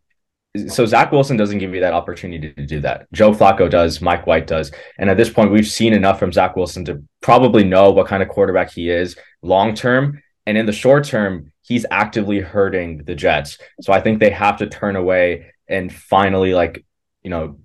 so 0.69 0.87
Zach 0.87 1.13
Wilson 1.13 1.37
doesn't 1.37 1.59
give 1.59 1.75
you 1.75 1.81
that 1.81 1.93
opportunity 1.93 2.53
to 2.53 2.67
do 2.67 2.81
that. 2.81 3.07
Joe 3.13 3.33
Flacco 3.33 3.69
does, 3.69 4.01
Mike 4.01 4.27
White 4.27 4.47
does. 4.47 4.73
And 4.99 5.11
at 5.11 5.19
this 5.19 5.29
point, 5.29 5.51
we've 5.51 5.67
seen 5.67 5.93
enough 5.93 6.19
from 6.19 6.33
Zach 6.33 6.57
Wilson 6.57 6.85
to 6.87 7.03
probably 7.21 7.63
know 7.63 7.91
what 7.91 8.07
kind 8.07 8.23
of 8.23 8.31
quarterback 8.31 8.73
he 8.73 8.89
is 8.89 9.17
long 9.43 9.75
term. 9.75 10.23
And 10.47 10.57
in 10.57 10.67
the 10.67 10.73
short 10.73 11.05
term, 11.05 11.53
he's 11.63 11.85
actively 11.91 12.41
hurting 12.41 13.05
the 13.05 13.15
Jets. 13.15 13.59
So 13.83 13.93
I 13.93 14.01
think 14.01 14.21
they 14.21 14.31
have 14.31 14.59
to 14.59 14.67
turn 14.67 14.97
away 14.97 15.53
and 15.69 15.93
finally, 15.93 16.55
like, 16.55 16.85
you 17.23 17.31
know, 17.31 17.59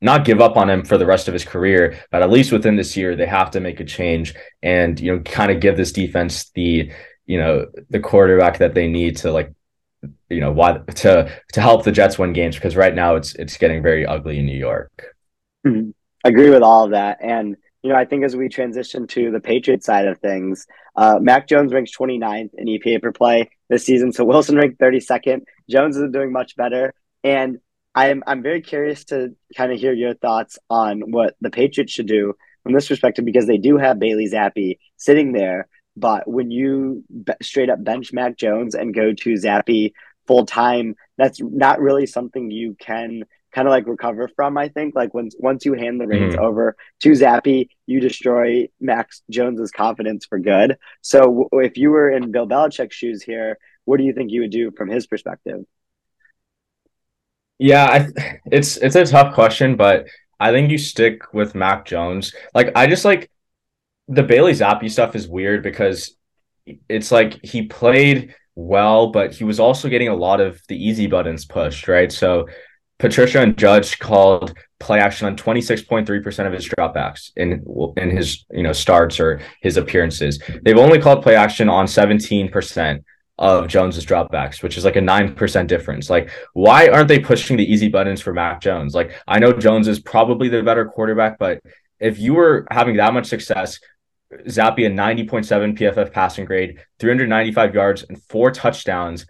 not 0.00 0.24
give 0.24 0.40
up 0.40 0.56
on 0.56 0.68
him 0.68 0.84
for 0.84 0.98
the 0.98 1.06
rest 1.06 1.28
of 1.28 1.34
his 1.34 1.44
career, 1.44 1.98
but 2.10 2.22
at 2.22 2.30
least 2.30 2.52
within 2.52 2.76
this 2.76 2.96
year, 2.96 3.16
they 3.16 3.26
have 3.26 3.50
to 3.52 3.60
make 3.60 3.80
a 3.80 3.84
change 3.84 4.34
and, 4.62 4.98
you 4.98 5.14
know, 5.14 5.22
kind 5.22 5.50
of 5.50 5.60
give 5.60 5.76
this 5.76 5.92
defense 5.92 6.50
the, 6.50 6.90
you 7.26 7.38
know, 7.38 7.66
the 7.88 8.00
quarterback 8.00 8.58
that 8.58 8.74
they 8.74 8.88
need 8.88 9.16
to 9.18 9.30
like 9.30 9.52
you 10.28 10.40
know 10.40 10.52
why 10.52 10.78
to 10.94 11.30
to 11.52 11.60
help 11.60 11.84
the 11.84 11.92
Jets 11.92 12.18
win 12.18 12.32
games 12.32 12.56
because 12.56 12.76
right 12.76 12.94
now 12.94 13.16
it's 13.16 13.34
it's 13.34 13.56
getting 13.56 13.82
very 13.82 14.06
ugly 14.06 14.38
in 14.38 14.46
New 14.46 14.58
York. 14.58 15.14
Mm-hmm. 15.66 15.90
I 16.24 16.28
agree 16.28 16.50
with 16.50 16.62
all 16.62 16.84
of 16.84 16.92
that, 16.92 17.18
and 17.20 17.56
you 17.82 17.90
know 17.90 17.96
I 17.96 18.04
think 18.04 18.24
as 18.24 18.36
we 18.36 18.48
transition 18.48 19.06
to 19.08 19.30
the 19.30 19.40
Patriots 19.40 19.86
side 19.86 20.06
of 20.06 20.18
things, 20.20 20.66
uh, 20.96 21.18
Mac 21.20 21.48
Jones 21.48 21.72
ranks 21.72 21.92
29th 21.96 22.50
in 22.54 22.66
EPA 22.66 23.02
per 23.02 23.12
play 23.12 23.50
this 23.68 23.84
season, 23.84 24.12
so 24.12 24.24
Wilson 24.24 24.56
ranked 24.56 24.78
32nd. 24.78 25.42
Jones 25.68 25.96
isn't 25.96 26.12
doing 26.12 26.32
much 26.32 26.56
better, 26.56 26.94
and 27.22 27.58
I'm 27.94 28.22
I'm 28.26 28.42
very 28.42 28.60
curious 28.60 29.04
to 29.06 29.34
kind 29.56 29.72
of 29.72 29.78
hear 29.78 29.92
your 29.92 30.14
thoughts 30.14 30.58
on 30.68 31.10
what 31.10 31.34
the 31.40 31.50
Patriots 31.50 31.92
should 31.92 32.06
do 32.06 32.34
from 32.62 32.72
this 32.72 32.88
perspective 32.88 33.24
because 33.24 33.46
they 33.46 33.58
do 33.58 33.78
have 33.78 33.98
Bailey 33.98 34.28
Zappe 34.28 34.78
sitting 34.96 35.32
there 35.32 35.68
but 35.96 36.28
when 36.28 36.50
you 36.50 37.04
be- 37.24 37.32
straight 37.42 37.70
up 37.70 37.82
bench 37.82 38.12
Mac 38.12 38.36
Jones 38.36 38.74
and 38.74 38.94
go 38.94 39.12
to 39.12 39.36
Zappi 39.36 39.94
full 40.26 40.46
time, 40.46 40.94
that's 41.18 41.40
not 41.40 41.80
really 41.80 42.06
something 42.06 42.50
you 42.50 42.76
can 42.78 43.24
kind 43.52 43.66
of 43.66 43.72
like 43.72 43.86
recover 43.86 44.28
from. 44.28 44.56
I 44.56 44.68
think 44.68 44.94
like 44.94 45.12
once 45.12 45.34
once 45.38 45.64
you 45.64 45.74
hand 45.74 46.00
the 46.00 46.06
reins 46.06 46.34
mm-hmm. 46.34 46.44
over 46.44 46.76
to 47.00 47.10
Zappe, 47.10 47.68
you 47.86 48.00
destroy 48.00 48.68
Mac 48.80 49.10
Jones's 49.28 49.72
confidence 49.72 50.24
for 50.24 50.38
good. 50.38 50.76
So 51.02 51.20
w- 51.20 51.48
if 51.52 51.76
you 51.76 51.90
were 51.90 52.10
in 52.10 52.30
Bill 52.30 52.46
Belichick's 52.46 52.94
shoes 52.94 53.22
here, 53.22 53.58
what 53.84 53.98
do 53.98 54.04
you 54.04 54.12
think 54.12 54.30
you 54.30 54.42
would 54.42 54.52
do 54.52 54.70
from 54.70 54.88
his 54.88 55.06
perspective? 55.06 55.64
Yeah, 57.60 57.84
I, 57.84 58.38
it's 58.46 58.78
it's 58.78 58.96
a 58.96 59.04
tough 59.04 59.34
question, 59.34 59.76
but 59.76 60.06
I 60.40 60.50
think 60.50 60.70
you 60.70 60.78
stick 60.78 61.34
with 61.34 61.54
Mac 61.54 61.84
Jones. 61.84 62.34
Like 62.54 62.72
I 62.74 62.86
just 62.86 63.04
like 63.04 63.30
the 64.08 64.22
Bailey 64.22 64.52
Zappe 64.52 64.90
stuff 64.90 65.14
is 65.14 65.28
weird 65.28 65.62
because 65.62 66.16
it's 66.88 67.12
like 67.12 67.38
he 67.44 67.66
played 67.66 68.34
well, 68.54 69.08
but 69.12 69.34
he 69.34 69.44
was 69.44 69.60
also 69.60 69.90
getting 69.90 70.08
a 70.08 70.16
lot 70.16 70.40
of 70.40 70.58
the 70.68 70.76
easy 70.76 71.06
buttons 71.06 71.44
pushed, 71.44 71.86
right? 71.86 72.10
So 72.10 72.48
Patricia 72.98 73.42
and 73.42 73.56
Judge 73.58 73.98
called 73.98 74.54
play 74.78 74.98
action 74.98 75.26
on 75.26 75.36
26.3% 75.36 76.46
of 76.46 76.54
his 76.54 76.66
dropbacks 76.66 77.30
in 77.36 77.62
in 77.98 78.10
his, 78.16 78.46
you 78.50 78.62
know, 78.62 78.72
starts 78.72 79.20
or 79.20 79.42
his 79.60 79.76
appearances. 79.76 80.42
They've 80.64 80.78
only 80.78 80.98
called 80.98 81.22
play 81.22 81.36
action 81.36 81.68
on 81.68 81.84
17% 81.84 83.04
of 83.40 83.66
Jones's 83.68 84.06
dropbacks, 84.06 84.62
which 84.62 84.76
is 84.76 84.84
like 84.84 84.96
a 84.96 85.00
9% 85.00 85.66
difference. 85.66 86.10
Like, 86.10 86.30
why 86.52 86.88
aren't 86.88 87.08
they 87.08 87.18
pushing 87.18 87.56
the 87.56 87.64
easy 87.64 87.88
buttons 87.88 88.20
for 88.20 88.32
Mac 88.32 88.60
Jones? 88.60 88.94
Like, 88.94 89.14
I 89.26 89.38
know 89.38 89.52
Jones 89.52 89.88
is 89.88 89.98
probably 89.98 90.48
the 90.48 90.62
better 90.62 90.84
quarterback, 90.84 91.38
but 91.38 91.60
if 91.98 92.18
you 92.18 92.34
were 92.34 92.66
having 92.70 92.96
that 92.98 93.14
much 93.14 93.26
success 93.26 93.80
Zappe 94.46 94.86
a 94.86 94.90
90.7 94.90 95.76
PFF 95.76 96.12
passing 96.12 96.44
grade, 96.44 96.78
395 97.00 97.74
yards 97.74 98.04
and 98.04 98.22
four 98.24 98.50
touchdowns 98.50 99.26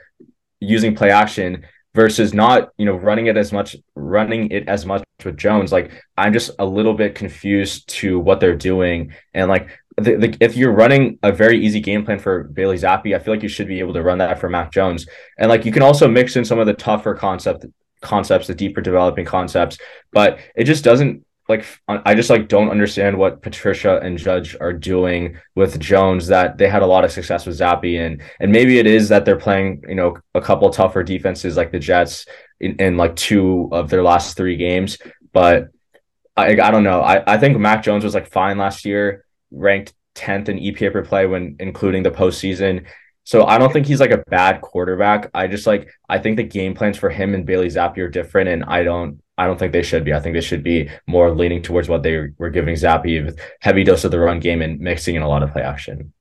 using 0.60 0.94
play 0.94 1.10
action 1.10 1.64
versus 1.94 2.34
not, 2.34 2.70
you 2.76 2.84
know, 2.84 2.94
running 2.94 3.26
it 3.26 3.36
as 3.36 3.52
much, 3.52 3.76
running 3.94 4.50
it 4.50 4.68
as 4.68 4.84
much 4.84 5.02
with 5.24 5.38
Jones. 5.38 5.72
Like 5.72 5.90
I'm 6.18 6.32
just 6.32 6.50
a 6.58 6.66
little 6.66 6.94
bit 6.94 7.14
confused 7.14 7.88
to 7.88 8.18
what 8.18 8.40
they're 8.40 8.56
doing. 8.56 9.14
And 9.32 9.48
like 9.48 9.70
the, 10.02 10.16
the, 10.16 10.36
if 10.40 10.56
you're 10.56 10.72
running 10.72 11.18
a 11.22 11.32
very 11.32 11.64
easy 11.64 11.80
game 11.80 12.04
plan 12.04 12.18
for 12.18 12.44
Bailey 12.44 12.76
Zappe, 12.76 13.14
I 13.14 13.18
feel 13.18 13.34
like 13.34 13.42
you 13.42 13.48
should 13.48 13.68
be 13.68 13.80
able 13.80 13.94
to 13.94 14.02
run 14.02 14.18
that 14.18 14.38
for 14.38 14.48
Mac 14.48 14.72
Jones. 14.72 15.06
And 15.38 15.48
like 15.48 15.64
you 15.64 15.72
can 15.72 15.82
also 15.82 16.08
mix 16.08 16.36
in 16.36 16.44
some 16.44 16.58
of 16.58 16.66
the 16.66 16.74
tougher 16.74 17.14
concept 17.14 17.66
concepts, 18.00 18.46
the 18.46 18.54
deeper 18.54 18.80
developing 18.80 19.24
concepts, 19.24 19.78
but 20.12 20.38
it 20.54 20.64
just 20.64 20.84
doesn't 20.84 21.24
like 21.50 21.66
uh, 21.88 21.98
I 22.06 22.14
just 22.14 22.30
like 22.30 22.48
don't 22.48 22.70
understand 22.70 23.18
what 23.18 23.42
Patricia 23.42 23.98
and 23.98 24.16
Judge 24.16 24.56
are 24.60 24.72
doing 24.72 25.36
with 25.54 25.80
Jones 25.80 26.28
that 26.28 26.56
they 26.56 26.68
had 26.68 26.82
a 26.82 26.86
lot 26.86 27.04
of 27.04 27.10
success 27.10 27.44
with 27.44 27.56
Zappi 27.56 27.98
and 27.98 28.22
and 28.38 28.52
maybe 28.52 28.78
it 28.78 28.86
is 28.86 29.08
that 29.10 29.24
they're 29.24 29.36
playing 29.36 29.82
you 29.88 29.96
know 29.96 30.16
a 30.34 30.40
couple 30.40 30.70
tougher 30.70 31.02
defenses 31.02 31.56
like 31.56 31.72
the 31.72 31.78
Jets 31.78 32.24
in, 32.60 32.76
in 32.76 32.96
like 32.96 33.16
two 33.16 33.68
of 33.72 33.90
their 33.90 34.02
last 34.02 34.36
three 34.36 34.56
games 34.56 34.96
but 35.32 35.68
I 36.36 36.52
I 36.52 36.70
don't 36.70 36.84
know 36.84 37.02
I 37.02 37.34
I 37.34 37.36
think 37.36 37.58
Mac 37.58 37.82
Jones 37.82 38.04
was 38.04 38.14
like 38.14 38.30
fine 38.30 38.56
last 38.56 38.84
year 38.84 39.24
ranked 39.50 39.94
10th 40.14 40.48
in 40.48 40.58
EPA 40.58 40.92
per 40.92 41.02
play 41.02 41.26
when 41.26 41.56
including 41.58 42.02
the 42.02 42.10
postseason 42.10 42.84
so 43.24 43.44
I 43.46 43.58
don't 43.58 43.72
think 43.72 43.86
he's 43.86 44.00
like 44.00 44.10
a 44.10 44.24
bad 44.28 44.60
quarterback. 44.60 45.30
I 45.34 45.46
just 45.46 45.66
like 45.66 45.88
I 46.08 46.18
think 46.18 46.36
the 46.36 46.42
game 46.42 46.74
plans 46.74 46.96
for 46.96 47.10
him 47.10 47.34
and 47.34 47.46
Bailey 47.46 47.68
Zappe 47.68 47.98
are 47.98 48.08
different, 48.08 48.48
and 48.48 48.64
I 48.64 48.82
don't 48.82 49.22
I 49.38 49.46
don't 49.46 49.58
think 49.58 49.72
they 49.72 49.82
should 49.82 50.04
be. 50.04 50.12
I 50.12 50.20
think 50.20 50.34
they 50.34 50.40
should 50.40 50.64
be 50.64 50.90
more 51.06 51.32
leaning 51.32 51.62
towards 51.62 51.88
what 51.88 52.02
they 52.02 52.28
were 52.38 52.50
giving 52.50 52.74
Zappe 52.74 53.24
with 53.24 53.38
heavy 53.60 53.84
dose 53.84 54.04
of 54.04 54.10
the 54.10 54.18
run 54.18 54.40
game 54.40 54.62
and 54.62 54.80
mixing 54.80 55.14
in 55.14 55.22
a 55.22 55.28
lot 55.28 55.42
of 55.42 55.52
play 55.52 55.62
action. 55.62 56.12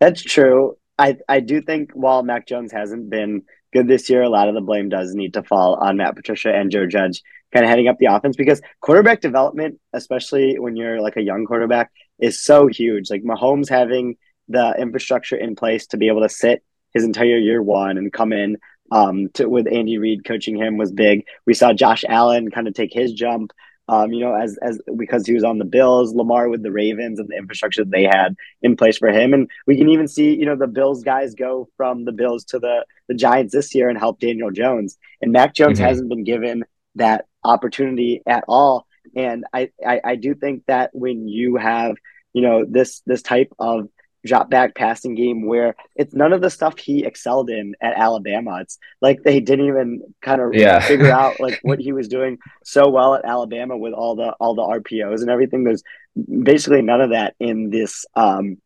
That's 0.00 0.22
true. 0.22 0.78
I, 0.98 1.18
I 1.28 1.40
do 1.40 1.60
think 1.60 1.92
while 1.92 2.22
Mac 2.22 2.46
Jones 2.46 2.72
hasn't 2.72 3.10
been 3.10 3.42
good 3.72 3.86
this 3.86 4.08
year, 4.08 4.22
a 4.22 4.28
lot 4.28 4.48
of 4.48 4.54
the 4.54 4.60
blame 4.60 4.88
does 4.88 5.14
need 5.14 5.34
to 5.34 5.42
fall 5.42 5.74
on 5.74 5.96
Matt 5.96 6.16
Patricia 6.16 6.52
and 6.52 6.70
Joe 6.70 6.86
Judge 6.86 7.22
kind 7.52 7.64
of 7.64 7.70
heading 7.70 7.86
up 7.86 7.98
the 7.98 8.06
offense 8.06 8.36
because 8.36 8.60
quarterback 8.80 9.20
development, 9.20 9.78
especially 9.92 10.58
when 10.58 10.74
you're 10.74 11.00
like 11.00 11.16
a 11.16 11.22
young 11.22 11.44
quarterback, 11.44 11.90
is 12.18 12.42
so 12.42 12.66
huge. 12.66 13.10
Like 13.10 13.22
Mahomes 13.22 13.68
having 13.68 14.16
the 14.48 14.74
infrastructure 14.78 15.36
in 15.36 15.56
place 15.56 15.86
to 15.88 15.96
be 15.96 16.08
able 16.08 16.22
to 16.22 16.28
sit 16.28 16.64
his 16.94 17.04
entire 17.04 17.36
year 17.36 17.62
one 17.62 17.98
and 17.98 18.12
come 18.12 18.32
in 18.32 18.56
um, 18.90 19.28
to, 19.34 19.48
with 19.48 19.66
Andy 19.70 19.98
Reid 19.98 20.24
coaching 20.24 20.56
him 20.56 20.76
was 20.76 20.92
big. 20.92 21.26
We 21.46 21.54
saw 21.54 21.72
Josh 21.72 22.04
Allen 22.08 22.50
kind 22.50 22.66
of 22.66 22.74
take 22.74 22.92
his 22.92 23.12
jump, 23.12 23.52
um, 23.88 24.12
you 24.12 24.20
know, 24.20 24.34
as 24.34 24.58
as 24.62 24.80
because 24.96 25.26
he 25.26 25.34
was 25.34 25.44
on 25.44 25.58
the 25.58 25.64
Bills, 25.64 26.14
Lamar 26.14 26.48
with 26.48 26.62
the 26.62 26.72
Ravens 26.72 27.18
and 27.18 27.28
the 27.28 27.36
infrastructure 27.36 27.84
that 27.84 27.90
they 27.90 28.04
had 28.04 28.34
in 28.62 28.76
place 28.76 28.98
for 28.98 29.08
him, 29.08 29.32
and 29.32 29.50
we 29.66 29.76
can 29.76 29.88
even 29.88 30.08
see 30.08 30.34
you 30.34 30.46
know 30.46 30.56
the 30.56 30.66
Bills 30.66 31.02
guys 31.02 31.34
go 31.34 31.68
from 31.76 32.04
the 32.04 32.12
Bills 32.12 32.44
to 32.44 32.58
the 32.58 32.84
the 33.08 33.14
Giants 33.14 33.52
this 33.52 33.74
year 33.74 33.88
and 33.88 33.98
help 33.98 34.20
Daniel 34.20 34.50
Jones, 34.50 34.98
and 35.20 35.32
Mac 35.32 35.54
Jones 35.54 35.78
mm-hmm. 35.78 35.88
hasn't 35.88 36.08
been 36.08 36.24
given 36.24 36.64
that 36.96 37.26
opportunity 37.44 38.22
at 38.26 38.44
all. 38.48 38.86
And 39.18 39.44
I, 39.52 39.70
I, 39.84 40.00
I 40.04 40.14
do 40.14 40.34
think 40.34 40.64
that 40.66 40.90
when 40.92 41.26
you 41.26 41.56
have, 41.56 41.96
you 42.32 42.40
know, 42.40 42.64
this 42.64 43.02
this 43.04 43.20
type 43.20 43.52
of 43.58 43.88
drop 44.24 44.48
back 44.48 44.76
passing 44.76 45.16
game 45.16 45.44
where 45.44 45.74
it's 45.96 46.14
none 46.14 46.32
of 46.32 46.40
the 46.40 46.50
stuff 46.50 46.78
he 46.78 47.04
excelled 47.04 47.50
in 47.50 47.74
at 47.80 47.96
Alabama. 47.96 48.58
It's 48.60 48.78
like 49.00 49.22
they 49.24 49.40
didn't 49.40 49.66
even 49.66 50.02
kind 50.22 50.40
of 50.40 50.54
yeah. 50.54 50.78
figure 50.78 51.10
out 51.10 51.40
like 51.40 51.58
what 51.62 51.80
he 51.80 51.92
was 51.92 52.06
doing 52.06 52.38
so 52.62 52.88
well 52.88 53.16
at 53.16 53.24
Alabama 53.24 53.76
with 53.76 53.92
all 53.92 54.14
the 54.14 54.30
all 54.38 54.54
the 54.54 54.62
RPOs 54.62 55.20
and 55.20 55.30
everything. 55.30 55.64
There's 55.64 55.82
basically 56.14 56.82
none 56.82 57.00
of 57.00 57.10
that 57.10 57.34
in 57.40 57.70
this 57.70 58.06
um, 58.14 58.58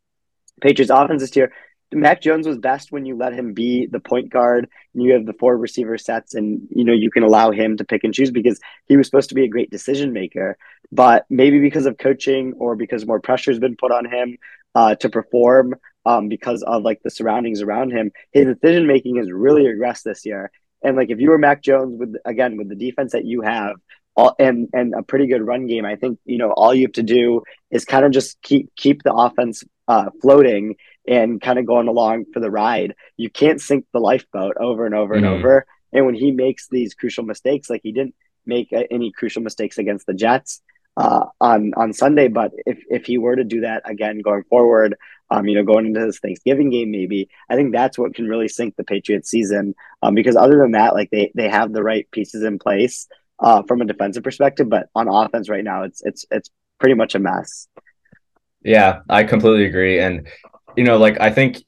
Patriots 0.61 0.91
offense 0.91 1.23
this 1.23 1.35
year. 1.35 1.53
Mac 1.93 2.23
Jones 2.23 2.47
was 2.47 2.59
best 2.59 2.93
when 2.93 3.07
you 3.07 3.17
let 3.17 3.33
him 3.33 3.53
be 3.55 3.87
the 3.87 4.01
point 4.01 4.31
guard 4.31 4.69
and 4.95 5.03
you 5.03 5.13
have 5.13 5.27
the 5.27 5.33
four 5.35 5.57
receiver 5.57 5.99
sets 5.99 6.35
and 6.35 6.67
you 6.71 6.85
know 6.85 6.93
you 6.93 7.11
can 7.11 7.23
allow 7.23 7.51
him 7.51 7.77
to 7.77 7.85
pick 7.85 8.05
and 8.05 8.15
choose 8.15 8.31
because 8.31 8.61
he 8.89 8.97
was 8.97 9.07
supposed 9.07 9.29
to 9.29 9.35
be 9.35 9.45
a 9.45 9.49
great 9.49 9.71
decision 9.71 10.13
maker. 10.13 10.57
But 10.91 11.27
maybe 11.31 11.61
because 11.61 11.87
of 11.87 11.99
coaching 11.99 12.55
or 12.59 12.77
because 12.77 13.07
more 13.07 13.21
pressure 13.21 13.51
has 13.51 13.59
been 13.59 13.77
put 13.77 13.93
on 13.93 14.05
him 14.05 14.39
uh, 14.75 14.95
to 14.97 15.09
perform 15.09 15.75
um, 16.05 16.29
because 16.29 16.63
of 16.63 16.83
like 16.83 17.03
the 17.03 17.11
surroundings 17.11 17.63
around 17.63 17.93
him, 17.93 18.11
his 18.33 18.47
decision 18.47 18.87
making 18.87 19.17
has 19.17 19.31
really 19.31 19.63
regressed 19.63 20.03
this 20.03 20.27
year. 20.27 20.51
And 20.83 20.97
like 20.97 21.11
if 21.11 21.21
you 21.21 21.31
were 21.31 21.39
Mac 21.39 21.63
Jones 21.63 21.99
with 21.99 22.15
again 22.25 22.57
with 22.57 22.69
the 22.69 22.75
defense 22.75 23.13
that 23.13 23.25
you 23.25 23.43
have, 23.43 23.77
all, 24.17 24.35
and 24.39 24.69
and 24.73 24.95
a 24.95 25.03
pretty 25.03 25.27
good 25.27 25.47
run 25.47 25.67
game. 25.67 25.85
I 25.85 25.97
think 25.97 26.19
you 26.25 26.39
know 26.39 26.51
all 26.51 26.75
you 26.75 26.87
have 26.87 26.93
to 26.93 27.03
do 27.03 27.43
is 27.71 27.85
kind 27.85 28.05
of 28.05 28.13
just 28.13 28.41
keep 28.43 28.75
keep 28.77 29.03
the 29.03 29.13
offense 29.13 29.65
uh, 29.89 30.11
floating 30.21 30.77
and 31.07 31.41
kind 31.41 31.59
of 31.59 31.67
going 31.67 31.89
along 31.89 32.27
for 32.33 32.41
the 32.41 32.51
ride. 32.51 32.95
You 33.17 33.31
can't 33.31 33.61
sink 33.61 33.87
the 33.93 34.01
lifeboat 34.01 34.57
over 34.59 34.87
and 34.87 34.95
over 34.95 35.15
mm-hmm. 35.15 35.25
and 35.25 35.35
over. 35.35 35.67
And 35.93 36.07
when 36.07 36.15
he 36.15 36.31
makes 36.31 36.69
these 36.69 36.95
crucial 36.95 37.25
mistakes, 37.25 37.69
like 37.69 37.81
he 37.83 37.93
didn't 37.93 38.15
make 38.47 38.73
uh, 38.73 38.85
any 38.91 39.13
crucial 39.13 39.43
mistakes 39.43 39.79
against 39.79 40.07
the 40.07 40.15
Jets 40.15 40.63
uh, 40.97 41.27
on 41.41 41.73
on 41.77 41.93
Sunday, 41.93 42.29
but 42.29 42.53
if 42.67 42.83
if 42.91 43.07
he 43.07 43.19
were 43.19 43.37
to 43.37 43.45
do 43.45 43.63
that 43.63 43.83
again 43.89 44.21
going 44.21 44.45
forward, 44.45 44.97
um, 45.31 45.47
you 45.47 45.55
know, 45.55 45.65
going 45.65 45.87
into 45.87 46.01
this 46.01 46.19
Thanksgiving 46.19 46.71
game, 46.71 46.91
maybe 46.91 47.31
I 47.49 47.57
think 47.57 47.73
that's 47.73 47.99
what 47.99 48.15
can 48.15 48.29
really 48.29 48.49
sink 48.49 48.77
the 48.77 48.85
Patriots 48.85 49.31
season. 49.31 49.75
Um, 50.03 50.15
because 50.15 50.37
other 50.37 50.59
than 50.59 50.73
that, 50.73 50.95
like 50.95 51.11
they 51.11 51.33
they 51.35 51.49
have 51.49 51.73
the 51.73 51.83
right 51.83 52.11
pieces 52.11 52.43
in 52.43 52.59
place 52.59 53.09
uh, 53.43 53.63
from 53.65 53.81
a 53.81 53.85
defensive 53.85 54.23
perspective, 54.23 54.69
but 54.69 54.89
on 54.95 55.09
offense 55.09 55.49
right 55.49 55.65
now, 55.65 55.83
it's 55.83 56.03
it's 56.05 56.25
it's 56.31 56.51
pretty 56.79 56.95
much 56.95 57.15
a 57.15 57.19
mess. 57.19 57.69
Yeah, 58.63 59.01
I 59.09 59.25
completely 59.25 59.65
agree, 59.65 59.99
and 59.99 60.29
you 60.77 60.85
know, 60.85 60.97
like 60.97 61.21
I 61.21 61.31
think 61.31 61.59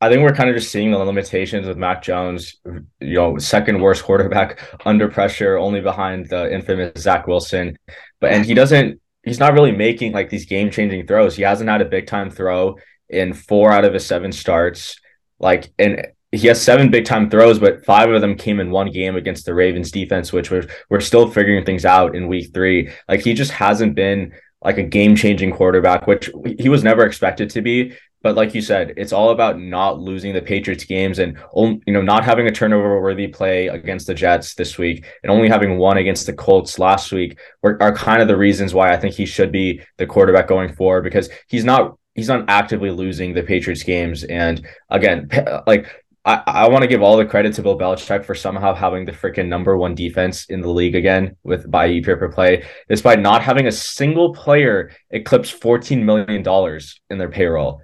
I 0.00 0.10
think 0.10 0.22
we're 0.22 0.34
kind 0.34 0.50
of 0.50 0.56
just 0.56 0.70
seeing 0.70 0.90
the 0.90 0.98
limitations 0.98 1.66
with 1.66 1.78
Mac 1.78 2.02
Jones, 2.02 2.56
you 3.00 3.14
know, 3.14 3.38
second 3.38 3.80
worst 3.80 4.04
quarterback 4.04 4.60
under 4.84 5.08
pressure, 5.08 5.56
only 5.56 5.80
behind 5.80 6.28
the 6.28 6.52
infamous 6.52 7.02
Zach 7.02 7.26
Wilson. 7.26 7.78
But 8.20 8.32
and 8.32 8.44
he 8.44 8.52
doesn't 8.52 9.00
he's 9.22 9.38
not 9.38 9.54
really 9.54 9.72
making 9.72 10.12
like 10.12 10.28
these 10.28 10.44
game 10.44 10.70
changing 10.70 11.06
throws. 11.06 11.36
He 11.36 11.42
hasn't 11.42 11.70
had 11.70 11.80
a 11.80 11.86
big 11.86 12.06
time 12.06 12.30
throw 12.30 12.76
in 13.08 13.32
four 13.32 13.72
out 13.72 13.86
of 13.86 13.94
his 13.94 14.04
seven 14.04 14.30
starts. 14.30 15.00
Like 15.38 15.72
and 15.78 16.06
he 16.34 16.48
has 16.48 16.60
seven 16.60 16.90
big 16.90 17.04
time 17.04 17.30
throws, 17.30 17.58
but 17.58 17.84
five 17.84 18.10
of 18.10 18.20
them 18.20 18.36
came 18.36 18.60
in 18.60 18.70
one 18.70 18.90
game 18.90 19.16
against 19.16 19.46
the 19.46 19.54
Ravens 19.54 19.90
defense, 19.90 20.32
which 20.32 20.50
we're 20.50 20.66
we're 20.90 21.00
still 21.00 21.30
figuring 21.30 21.64
things 21.64 21.84
out 21.84 22.14
in 22.14 22.28
week 22.28 22.52
three. 22.52 22.90
Like 23.08 23.20
he 23.20 23.34
just 23.34 23.52
hasn't 23.52 23.94
been 23.94 24.32
like 24.62 24.78
a 24.78 24.82
game 24.82 25.14
changing 25.14 25.52
quarterback, 25.52 26.06
which 26.06 26.30
he 26.58 26.68
was 26.68 26.82
never 26.82 27.04
expected 27.04 27.50
to 27.50 27.62
be. 27.62 27.92
But 28.22 28.36
like 28.36 28.54
you 28.54 28.62
said, 28.62 28.94
it's 28.96 29.12
all 29.12 29.30
about 29.30 29.60
not 29.60 30.00
losing 30.00 30.32
the 30.32 30.40
Patriots 30.40 30.84
games 30.84 31.18
and 31.18 31.36
you 31.54 31.92
know 31.92 32.00
not 32.00 32.24
having 32.24 32.46
a 32.48 32.52
turnover 32.52 33.00
worthy 33.00 33.28
play 33.28 33.68
against 33.68 34.06
the 34.06 34.14
Jets 34.14 34.54
this 34.54 34.78
week 34.78 35.04
and 35.22 35.30
only 35.30 35.48
having 35.48 35.76
one 35.76 35.98
against 35.98 36.24
the 36.24 36.32
Colts 36.32 36.78
last 36.78 37.12
week 37.12 37.38
were, 37.62 37.80
are 37.82 37.94
kind 37.94 38.22
of 38.22 38.28
the 38.28 38.36
reasons 38.36 38.72
why 38.72 38.92
I 38.92 38.96
think 38.96 39.14
he 39.14 39.26
should 39.26 39.52
be 39.52 39.82
the 39.98 40.06
quarterback 40.06 40.48
going 40.48 40.72
forward 40.72 41.04
because 41.04 41.28
he's 41.48 41.66
not 41.66 41.98
he's 42.14 42.28
not 42.28 42.46
actively 42.48 42.90
losing 42.90 43.34
the 43.34 43.42
Patriots 43.42 43.82
games 43.82 44.24
and 44.24 44.66
again 44.88 45.28
like 45.66 46.03
I, 46.24 46.42
I 46.46 46.68
want 46.68 46.82
to 46.82 46.88
give 46.88 47.02
all 47.02 47.16
the 47.16 47.26
credit 47.26 47.54
to 47.54 47.62
Bill 47.62 47.78
Belichick 47.78 48.24
for 48.24 48.34
somehow 48.34 48.74
having 48.74 49.04
the 49.04 49.12
freaking 49.12 49.48
number 49.48 49.76
one 49.76 49.94
defense 49.94 50.46
in 50.46 50.62
the 50.62 50.70
league 50.70 50.94
again 50.94 51.36
with 51.42 51.70
by 51.70 51.88
EPA 51.88 52.18
per 52.18 52.32
play, 52.32 52.64
despite 52.88 53.20
not 53.20 53.42
having 53.42 53.66
a 53.66 53.72
single 53.72 54.32
player 54.32 54.90
eclipse 55.10 55.52
$14 55.52 56.02
million 56.02 56.80
in 57.10 57.18
their 57.18 57.28
payroll. 57.28 57.82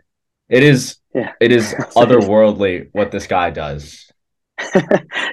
It 0.49 0.63
is 0.63 0.97
yeah. 1.15 1.33
it 1.41 1.53
is 1.53 1.75
otherworldly 1.97 2.89
what 2.93 3.11
this 3.11 3.27
guy 3.27 3.51
does. 3.51 4.11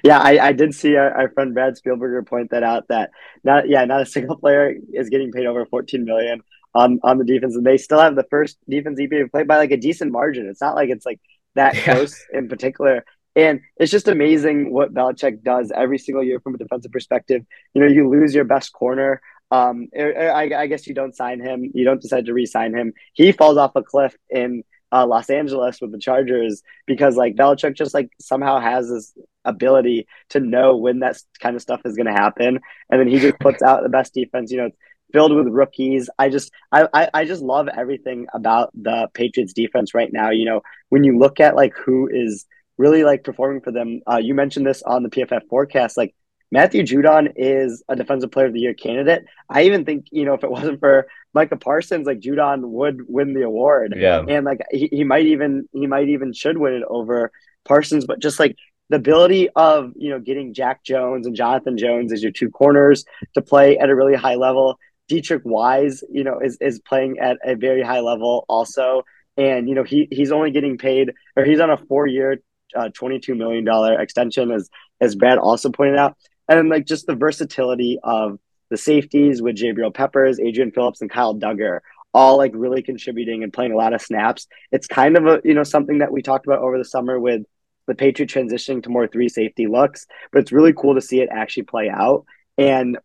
yeah, 0.03 0.19
I, 0.19 0.47
I 0.47 0.51
did 0.53 0.73
see 0.73 0.95
our, 0.95 1.11
our, 1.11 1.29
friend 1.31 1.53
Brad 1.53 1.75
Spielberger 1.75 2.25
point 2.25 2.51
that 2.51 2.63
out 2.63 2.87
that 2.87 3.11
not 3.43 3.67
yeah, 3.67 3.83
not 3.85 4.01
a 4.01 4.05
single 4.05 4.37
player 4.37 4.73
is 4.93 5.09
getting 5.09 5.31
paid 5.31 5.45
over 5.45 5.65
14 5.65 6.05
million 6.05 6.41
on 6.73 6.99
on 7.03 7.17
the 7.17 7.25
defense, 7.25 7.55
and 7.55 7.65
they 7.65 7.77
still 7.77 7.99
have 7.99 8.15
the 8.15 8.25
first 8.29 8.57
defense 8.69 8.99
EPA 8.99 9.31
play 9.31 9.43
by 9.43 9.57
like 9.57 9.71
a 9.71 9.77
decent 9.77 10.11
margin. 10.11 10.47
It's 10.47 10.61
not 10.61 10.75
like 10.75 10.89
it's 10.89 11.05
like 11.05 11.19
that 11.57 11.75
yeah. 11.75 11.83
close 11.83 12.25
in 12.33 12.47
particular. 12.47 13.03
And 13.35 13.61
it's 13.77 13.91
just 13.91 14.07
amazing 14.07 14.73
what 14.73 14.93
Belichick 14.93 15.43
does 15.43 15.71
every 15.75 15.99
single 15.99 16.23
year 16.23 16.39
from 16.39 16.55
a 16.55 16.57
defensive 16.57 16.91
perspective. 16.91 17.43
You 17.73 17.81
know, 17.81 17.87
you 17.87 18.09
lose 18.09 18.33
your 18.33 18.45
best 18.45 18.73
corner. 18.73 19.21
Um, 19.51 19.89
I, 19.95 20.51
I 20.57 20.67
guess 20.67 20.87
you 20.87 20.95
don't 20.95 21.15
sign 21.15 21.39
him. 21.39 21.69
You 21.73 21.85
don't 21.85 22.01
decide 22.01 22.25
to 22.25 22.33
re-sign 22.33 22.73
him. 22.73 22.93
He 23.13 23.31
falls 23.31 23.57
off 23.57 23.75
a 23.75 23.83
cliff 23.83 24.15
in 24.29 24.63
uh, 24.91 25.05
Los 25.05 25.29
Angeles 25.29 25.79
with 25.81 25.91
the 25.91 25.99
Chargers 25.99 26.63
because 26.85 27.15
like 27.15 27.35
Belichick 27.35 27.75
just 27.75 27.93
like 27.93 28.09
somehow 28.19 28.59
has 28.59 28.89
this 28.89 29.13
ability 29.45 30.07
to 30.29 30.39
know 30.39 30.75
when 30.75 30.99
that 30.99 31.17
kind 31.39 31.55
of 31.55 31.61
stuff 31.61 31.81
is 31.85 31.95
going 31.95 32.07
to 32.07 32.11
happen, 32.11 32.59
and 32.89 32.99
then 32.99 33.07
he 33.07 33.19
just 33.19 33.39
puts 33.39 33.61
out 33.61 33.83
the 33.83 33.89
best 33.89 34.13
defense. 34.13 34.51
You 34.51 34.57
know, 34.57 34.69
filled 35.17 35.35
with 35.35 35.47
rookies. 35.47 36.11
I 36.19 36.29
just 36.29 36.51
I, 36.71 36.87
I, 36.93 37.09
I 37.11 37.25
just 37.25 37.41
love 37.41 37.67
everything 37.67 38.27
about 38.35 38.69
the 38.79 39.07
Patriots 39.15 39.51
defense 39.51 39.95
right 39.95 40.13
now. 40.13 40.29
You 40.29 40.45
know, 40.45 40.61
when 40.89 41.03
you 41.03 41.17
look 41.17 41.39
at 41.39 41.55
like 41.55 41.73
who 41.75 42.07
is 42.07 42.45
really 42.77 43.03
like 43.03 43.23
performing 43.23 43.61
for 43.61 43.71
them, 43.71 44.01
uh, 44.07 44.17
you 44.17 44.35
mentioned 44.35 44.67
this 44.67 44.83
on 44.83 45.01
the 45.01 45.09
PFF 45.09 45.41
forecast, 45.49 45.97
like 45.97 46.13
Matthew 46.51 46.83
Judon 46.83 47.33
is 47.35 47.83
a 47.89 47.95
defensive 47.95 48.31
player 48.31 48.45
of 48.45 48.53
the 48.53 48.59
year 48.59 48.75
candidate. 48.75 49.25
I 49.49 49.63
even 49.63 49.85
think, 49.85 50.05
you 50.11 50.23
know, 50.23 50.35
if 50.35 50.43
it 50.43 50.51
wasn't 50.57 50.79
for 50.79 51.07
Micah 51.33 51.57
Parsons, 51.57 52.05
like 52.05 52.19
Judon 52.19 52.61
would 52.61 53.09
win 53.09 53.33
the 53.33 53.41
award. 53.41 53.95
Yeah. 53.97 54.23
And 54.27 54.45
like 54.45 54.61
he, 54.69 54.87
he 54.91 55.03
might 55.03 55.25
even 55.25 55.67
he 55.73 55.87
might 55.87 56.09
even 56.09 56.31
should 56.31 56.59
win 56.59 56.73
it 56.73 56.83
over 56.87 57.31
Parsons, 57.65 58.05
but 58.05 58.19
just 58.19 58.39
like 58.39 58.55
the 58.89 58.97
ability 58.97 59.49
of, 59.55 59.93
you 59.95 60.11
know, 60.11 60.19
getting 60.19 60.53
Jack 60.53 60.83
Jones 60.83 61.25
and 61.25 61.35
Jonathan 61.35 61.75
Jones 61.75 62.13
as 62.13 62.21
your 62.21 62.31
two 62.31 62.51
corners 62.51 63.03
to 63.33 63.41
play 63.41 63.79
at 63.79 63.89
a 63.89 63.95
really 63.95 64.15
high 64.15 64.35
level 64.35 64.77
Deatrich 65.09 65.43
Wise, 65.43 66.03
you 66.09 66.23
know, 66.23 66.39
is 66.39 66.57
is 66.61 66.79
playing 66.79 67.19
at 67.19 67.37
a 67.43 67.55
very 67.55 67.81
high 67.81 68.01
level 68.01 68.45
also, 68.49 69.03
and 69.35 69.67
you 69.67 69.75
know 69.75 69.83
he 69.83 70.07
he's 70.11 70.31
only 70.31 70.51
getting 70.51 70.77
paid 70.77 71.13
or 71.35 71.45
he's 71.45 71.59
on 71.59 71.69
a 71.69 71.77
four 71.77 72.07
year, 72.07 72.41
uh, 72.75 72.89
twenty 72.93 73.19
two 73.19 73.35
million 73.35 73.63
dollar 73.63 73.99
extension 73.99 74.51
as 74.51 74.69
as 74.99 75.15
Brad 75.15 75.37
also 75.37 75.69
pointed 75.69 75.97
out, 75.97 76.17
and 76.49 76.57
then 76.57 76.69
like 76.69 76.85
just 76.85 77.07
the 77.07 77.15
versatility 77.15 77.99
of 78.03 78.39
the 78.69 78.77
safeties 78.77 79.41
with 79.41 79.55
Jabril 79.55 79.93
Peppers, 79.93 80.39
Adrian 80.39 80.71
Phillips, 80.71 81.01
and 81.01 81.09
Kyle 81.09 81.35
Dugger 81.35 81.79
all 82.13 82.37
like 82.37 82.51
really 82.55 82.81
contributing 82.81 83.43
and 83.43 83.53
playing 83.53 83.71
a 83.71 83.77
lot 83.77 83.93
of 83.93 84.01
snaps. 84.01 84.47
It's 84.71 84.87
kind 84.87 85.17
of 85.17 85.27
a 85.27 85.41
you 85.43 85.53
know 85.53 85.63
something 85.63 85.99
that 85.99 86.11
we 86.11 86.21
talked 86.21 86.47
about 86.47 86.59
over 86.59 86.77
the 86.77 86.85
summer 86.85 87.19
with 87.19 87.43
the 87.87 87.95
Patriot 87.95 88.29
transitioning 88.29 88.83
to 88.83 88.89
more 88.89 89.07
three 89.07 89.29
safety 89.29 89.67
looks, 89.67 90.05
but 90.31 90.39
it's 90.39 90.51
really 90.51 90.73
cool 90.73 90.95
to 90.95 91.01
see 91.01 91.21
it 91.21 91.29
actually 91.31 91.63
play 91.63 91.89
out. 91.89 92.25
And 92.57 92.97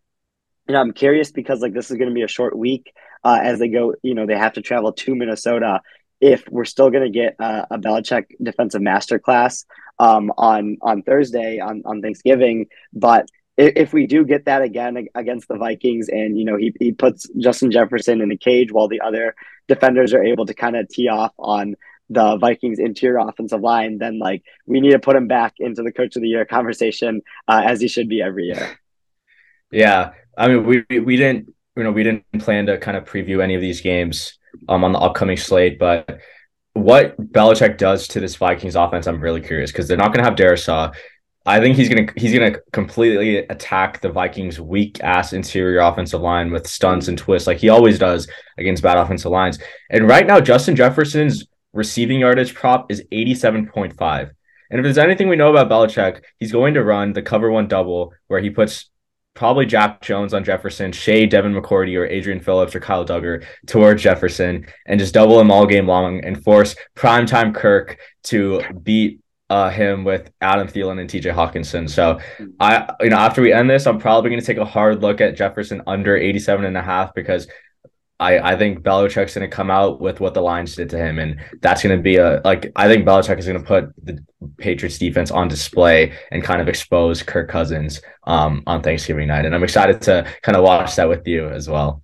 you 0.68 0.74
know, 0.74 0.80
I'm 0.80 0.92
curious 0.92 1.32
because 1.32 1.60
like 1.60 1.74
this 1.74 1.90
is 1.90 1.96
going 1.96 2.08
to 2.08 2.14
be 2.14 2.22
a 2.22 2.28
short 2.28 2.56
week 2.56 2.92
uh, 3.24 3.38
as 3.42 3.58
they 3.58 3.68
go. 3.68 3.94
You 4.02 4.14
know, 4.14 4.26
they 4.26 4.36
have 4.36 4.54
to 4.54 4.62
travel 4.62 4.92
to 4.92 5.14
Minnesota. 5.14 5.80
If 6.20 6.44
we're 6.48 6.64
still 6.64 6.90
going 6.90 7.04
to 7.04 7.10
get 7.10 7.36
uh, 7.40 7.66
a 7.70 7.78
Belichick 7.78 8.26
defensive 8.40 8.80
masterclass 8.80 9.64
um, 9.98 10.32
on 10.38 10.78
on 10.80 11.02
Thursday 11.02 11.58
on 11.58 11.82
on 11.84 12.00
Thanksgiving, 12.00 12.66
but 12.92 13.28
if, 13.58 13.92
we 13.92 14.06
do 14.06 14.24
get 14.24 14.46
that 14.46 14.62
again 14.62 15.08
against 15.14 15.48
the 15.48 15.56
Vikings, 15.56 16.08
and 16.08 16.38
you 16.38 16.44
know 16.44 16.56
he 16.56 16.72
he 16.78 16.92
puts 16.92 17.28
Justin 17.38 17.70
Jefferson 17.70 18.20
in 18.20 18.30
a 18.30 18.36
cage 18.36 18.72
while 18.72 18.88
the 18.88 19.00
other 19.00 19.34
defenders 19.68 20.14
are 20.14 20.22
able 20.22 20.46
to 20.46 20.54
kind 20.54 20.76
of 20.76 20.88
tee 20.88 21.08
off 21.08 21.32
on 21.38 21.76
the 22.08 22.36
Vikings 22.38 22.78
interior 22.78 23.18
offensive 23.18 23.60
line, 23.60 23.98
then 23.98 24.18
like 24.18 24.42
we 24.66 24.80
need 24.80 24.92
to 24.92 24.98
put 24.98 25.16
him 25.16 25.28
back 25.28 25.54
into 25.58 25.82
the 25.82 25.92
coach 25.92 26.16
of 26.16 26.22
the 26.22 26.28
year 26.28 26.44
conversation 26.44 27.22
uh, 27.48 27.62
as 27.64 27.80
he 27.80 27.88
should 27.88 28.08
be 28.08 28.22
every 28.22 28.44
year. 28.44 28.78
Yeah, 29.70 30.12
I 30.37 30.49
mean, 30.49 30.66
we 30.66 31.01
we 31.01 31.16
didn't 31.16 31.53
you 31.76 31.85
know 31.85 31.93
we 31.93 32.03
didn't 32.03 32.24
plan 32.39 32.66
to 32.66 32.78
kind 32.78 32.97
of 32.97 33.05
preview 33.05 33.43
any 33.43 33.55
of 33.55 33.61
these 33.61 33.80
games 33.80 34.39
um 34.68 34.85
on 34.85 34.93
the 34.93 34.99
upcoming 34.99 35.37
slate, 35.37 35.78
but 35.78 36.20
what 36.74 37.18
Belichick 37.33 37.76
does 37.76 38.09
to 38.09 38.20
this 38.20 38.37
Vikings 38.37 38.76
offense, 38.76 39.07
I'm 39.07 39.20
really 39.20 39.41
curious 39.41 39.70
because 39.70 39.89
they're 39.89 39.97
not 39.97 40.09
going 40.09 40.24
to 40.24 40.30
have 40.30 40.39
Darrisaw. 40.39 40.95
I 41.45 41.59
think 41.59 41.76
he's 41.76 41.89
gonna 41.89 42.07
he's 42.16 42.33
gonna 42.33 42.57
completely 42.72 43.39
attack 43.39 44.01
the 44.01 44.11
Vikings' 44.11 44.61
weak 44.61 45.01
ass 45.03 45.33
interior 45.33 45.80
offensive 45.80 46.20
line 46.20 46.53
with 46.53 46.68
stunts 46.68 47.09
and 47.09 47.18
twists 47.18 47.49
like 47.49 47.59
he 47.59 47.68
always 47.68 47.99
does 47.99 48.28
against 48.59 48.83
bad 48.83 48.97
offensive 48.97 49.33
lines. 49.33 49.59
And 49.91 50.07
right 50.07 50.26
now, 50.26 50.41
Justin 50.41 50.76
Jefferson's 50.76 51.45
receiving 51.72 52.20
yardage 52.20 52.55
prop 52.55 52.93
is 52.93 53.03
87.5. 53.11 54.30
And 54.70 54.78
if 54.78 54.85
there's 54.85 54.99
anything 54.99 55.28
we 55.28 55.37
know 55.37 55.55
about 55.55 55.68
Belichick, 55.68 56.22
he's 56.39 56.53
going 56.53 56.74
to 56.74 56.85
run 56.85 57.12
the 57.12 57.22
cover 57.22 57.51
one 57.51 57.66
double 57.66 58.12
where 58.28 58.41
he 58.41 58.51
puts 58.51 58.89
probably 59.35 59.66
Jack 59.66 60.01
Jones 60.03 60.35
on 60.35 60.45
Jefferson, 60.45 60.93
Shea, 60.93 61.26
Devin 61.26 61.55
McCourty, 61.55 61.99
or 61.99 62.07
Adrian 62.07 62.41
Phillips 62.41 62.74
or 62.74 62.80
Kyle 62.80 63.05
Dugger 63.05 63.45
towards 63.66 64.03
Jefferson 64.03 64.66
and 64.87 65.01
just 65.01 65.14
double 65.14 65.41
him 65.41 65.51
all 65.51 65.66
game 65.66 65.87
long 65.87 66.24
and 66.24 66.43
force 66.43 66.76
primetime 66.97 67.55
Kirk 67.55 67.99
to 68.24 68.62
beat 68.83 69.20
uh, 69.51 69.68
him 69.68 70.05
with 70.05 70.30
Adam 70.41 70.66
Thielen 70.66 70.99
and 70.99 71.11
TJ 71.11 71.35
Hockenson. 71.35 71.89
So 71.89 72.18
I, 72.59 72.89
you 73.01 73.11
know, 73.11 73.18
after 73.18 73.43
we 73.43 73.53
end 73.53 73.68
this, 73.68 73.87
I'm 73.87 73.99
probably 73.99 74.30
going 74.30 74.41
to 74.41 74.47
take 74.47 74.57
a 74.57 74.64
hard 74.64 75.03
look 75.03 75.20
at 75.20 75.37
Jefferson 75.37 75.83
under 75.87 76.16
87 76.16 76.64
and 76.64 76.76
a 76.76 76.83
half 76.83 77.12
because 77.12 77.49
I, 78.22 78.52
I 78.52 78.56
think 78.56 78.82
Belichick's 78.82 79.34
going 79.34 79.48
to 79.48 79.54
come 79.54 79.70
out 79.70 80.00
with 80.00 80.20
what 80.20 80.32
the 80.32 80.40
Lions 80.40 80.76
did 80.76 80.88
to 80.90 80.96
him, 80.96 81.18
and 81.18 81.40
that's 81.60 81.82
going 81.82 81.96
to 81.96 82.02
be 82.02 82.16
a 82.16 82.40
like 82.44 82.70
I 82.76 82.86
think 82.86 83.04
Belichick 83.04 83.38
is 83.38 83.46
going 83.46 83.58
to 83.58 83.66
put 83.66 83.92
the 84.02 84.24
Patriots 84.58 84.98
defense 84.98 85.32
on 85.32 85.48
display 85.48 86.12
and 86.30 86.42
kind 86.42 86.60
of 86.60 86.68
expose 86.68 87.22
Kirk 87.22 87.48
Cousins 87.48 88.00
um, 88.24 88.62
on 88.66 88.80
Thanksgiving 88.80 89.26
night, 89.26 89.44
and 89.44 89.54
I'm 89.54 89.64
excited 89.64 90.00
to 90.02 90.24
kind 90.42 90.56
of 90.56 90.62
watch 90.62 90.94
that 90.96 91.08
with 91.08 91.26
you 91.26 91.48
as 91.48 91.68
well. 91.68 92.02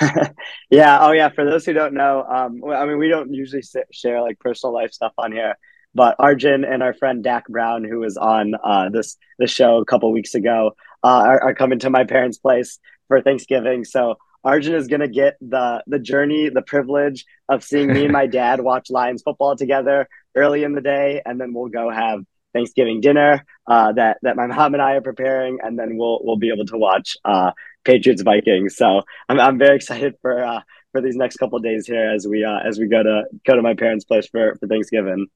yeah. 0.70 0.98
Oh, 1.00 1.12
yeah. 1.12 1.28
For 1.30 1.44
those 1.44 1.64
who 1.64 1.72
don't 1.72 1.94
know, 1.94 2.24
um, 2.24 2.62
I 2.68 2.84
mean, 2.84 2.98
we 2.98 3.08
don't 3.08 3.32
usually 3.32 3.62
share 3.92 4.20
like 4.20 4.38
personal 4.40 4.74
life 4.74 4.92
stuff 4.92 5.12
on 5.16 5.32
here, 5.32 5.56
but 5.94 6.16
Arjun 6.18 6.64
and 6.64 6.82
our 6.82 6.94
friend 6.94 7.22
Dak 7.22 7.46
Brown, 7.48 7.84
who 7.84 8.00
was 8.00 8.16
on 8.16 8.54
uh, 8.62 8.88
this 8.90 9.16
this 9.38 9.52
show 9.52 9.78
a 9.78 9.84
couple 9.84 10.12
weeks 10.12 10.34
ago, 10.34 10.72
uh, 11.04 11.06
are, 11.06 11.42
are 11.42 11.54
coming 11.54 11.78
to 11.78 11.90
my 11.90 12.04
parents' 12.04 12.38
place 12.38 12.80
for 13.06 13.22
Thanksgiving. 13.22 13.84
So 13.84 14.16
Arjun 14.44 14.74
is 14.74 14.88
going 14.88 15.00
to 15.00 15.08
get 15.08 15.36
the 15.40 15.82
the 15.86 15.98
journey, 15.98 16.48
the 16.48 16.62
privilege 16.62 17.24
of 17.48 17.62
seeing 17.62 17.92
me 17.92 18.04
and 18.04 18.12
my 18.12 18.26
dad 18.40 18.60
watch 18.60 18.90
Lions 18.90 19.22
football 19.22 19.56
together 19.56 20.08
early 20.34 20.64
in 20.64 20.74
the 20.74 20.80
day, 20.80 21.22
and 21.24 21.40
then 21.40 21.52
we'll 21.52 21.68
go 21.68 21.90
have 21.90 22.24
Thanksgiving 22.52 23.00
dinner 23.00 23.44
uh, 23.66 23.92
that 23.92 24.18
that 24.22 24.36
my 24.36 24.46
mom 24.46 24.74
and 24.74 24.82
I 24.82 24.94
are 24.94 25.00
preparing, 25.02 25.58
and 25.62 25.78
then 25.78 25.96
we'll 25.96 26.20
we'll 26.22 26.38
be 26.38 26.50
able 26.52 26.66
to 26.66 26.76
watch 26.76 27.16
uh, 27.24 27.52
Patriots 27.84 28.22
Vikings. 28.22 28.76
So 28.76 29.02
I'm 29.28 29.40
I'm 29.40 29.58
very 29.58 29.76
excited 29.76 30.14
for 30.22 30.42
uh, 30.42 30.60
for 30.92 31.00
these 31.00 31.16
next 31.16 31.36
couple 31.36 31.58
days 31.60 31.86
here 31.86 32.10
as 32.10 32.26
we 32.26 32.44
uh, 32.44 32.58
as 32.66 32.78
we 32.78 32.88
go 32.88 33.02
to 33.02 33.24
go 33.46 33.54
to 33.54 33.62
my 33.62 33.74
parents' 33.74 34.04
place 34.04 34.26
for 34.26 34.56
for 34.56 34.66
Thanksgiving. 34.66 35.26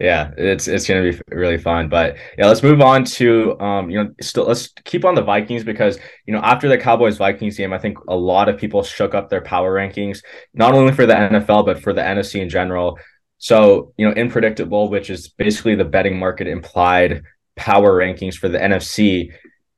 Yeah, 0.00 0.30
it's 0.38 0.66
it's 0.66 0.88
gonna 0.88 1.02
be 1.02 1.20
really 1.28 1.58
fun. 1.58 1.90
But 1.90 2.16
yeah, 2.38 2.46
let's 2.46 2.62
move 2.62 2.80
on 2.80 3.04
to 3.04 3.60
um, 3.60 3.90
you 3.90 4.02
know, 4.02 4.10
still 4.22 4.44
let's 4.44 4.68
keep 4.84 5.04
on 5.04 5.14
the 5.14 5.20
Vikings 5.22 5.62
because 5.62 5.98
you 6.26 6.32
know 6.32 6.40
after 6.40 6.70
the 6.70 6.78
Cowboys 6.78 7.18
Vikings 7.18 7.58
game, 7.58 7.74
I 7.74 7.78
think 7.78 7.98
a 8.08 8.16
lot 8.16 8.48
of 8.48 8.58
people 8.58 8.82
shook 8.82 9.14
up 9.14 9.28
their 9.28 9.42
power 9.42 9.74
rankings, 9.74 10.22
not 10.54 10.72
only 10.72 10.94
for 10.94 11.04
the 11.04 11.12
NFL 11.12 11.66
but 11.66 11.82
for 11.82 11.92
the 11.92 12.00
NFC 12.00 12.40
in 12.40 12.48
general. 12.48 12.98
So 13.36 13.92
you 13.98 14.08
know, 14.08 14.14
unpredictable, 14.18 14.88
which 14.88 15.10
is 15.10 15.28
basically 15.28 15.74
the 15.74 15.84
betting 15.84 16.18
market 16.18 16.46
implied 16.46 17.22
power 17.54 17.98
rankings 17.98 18.36
for 18.36 18.48
the 18.48 18.58
NFC. 18.58 19.30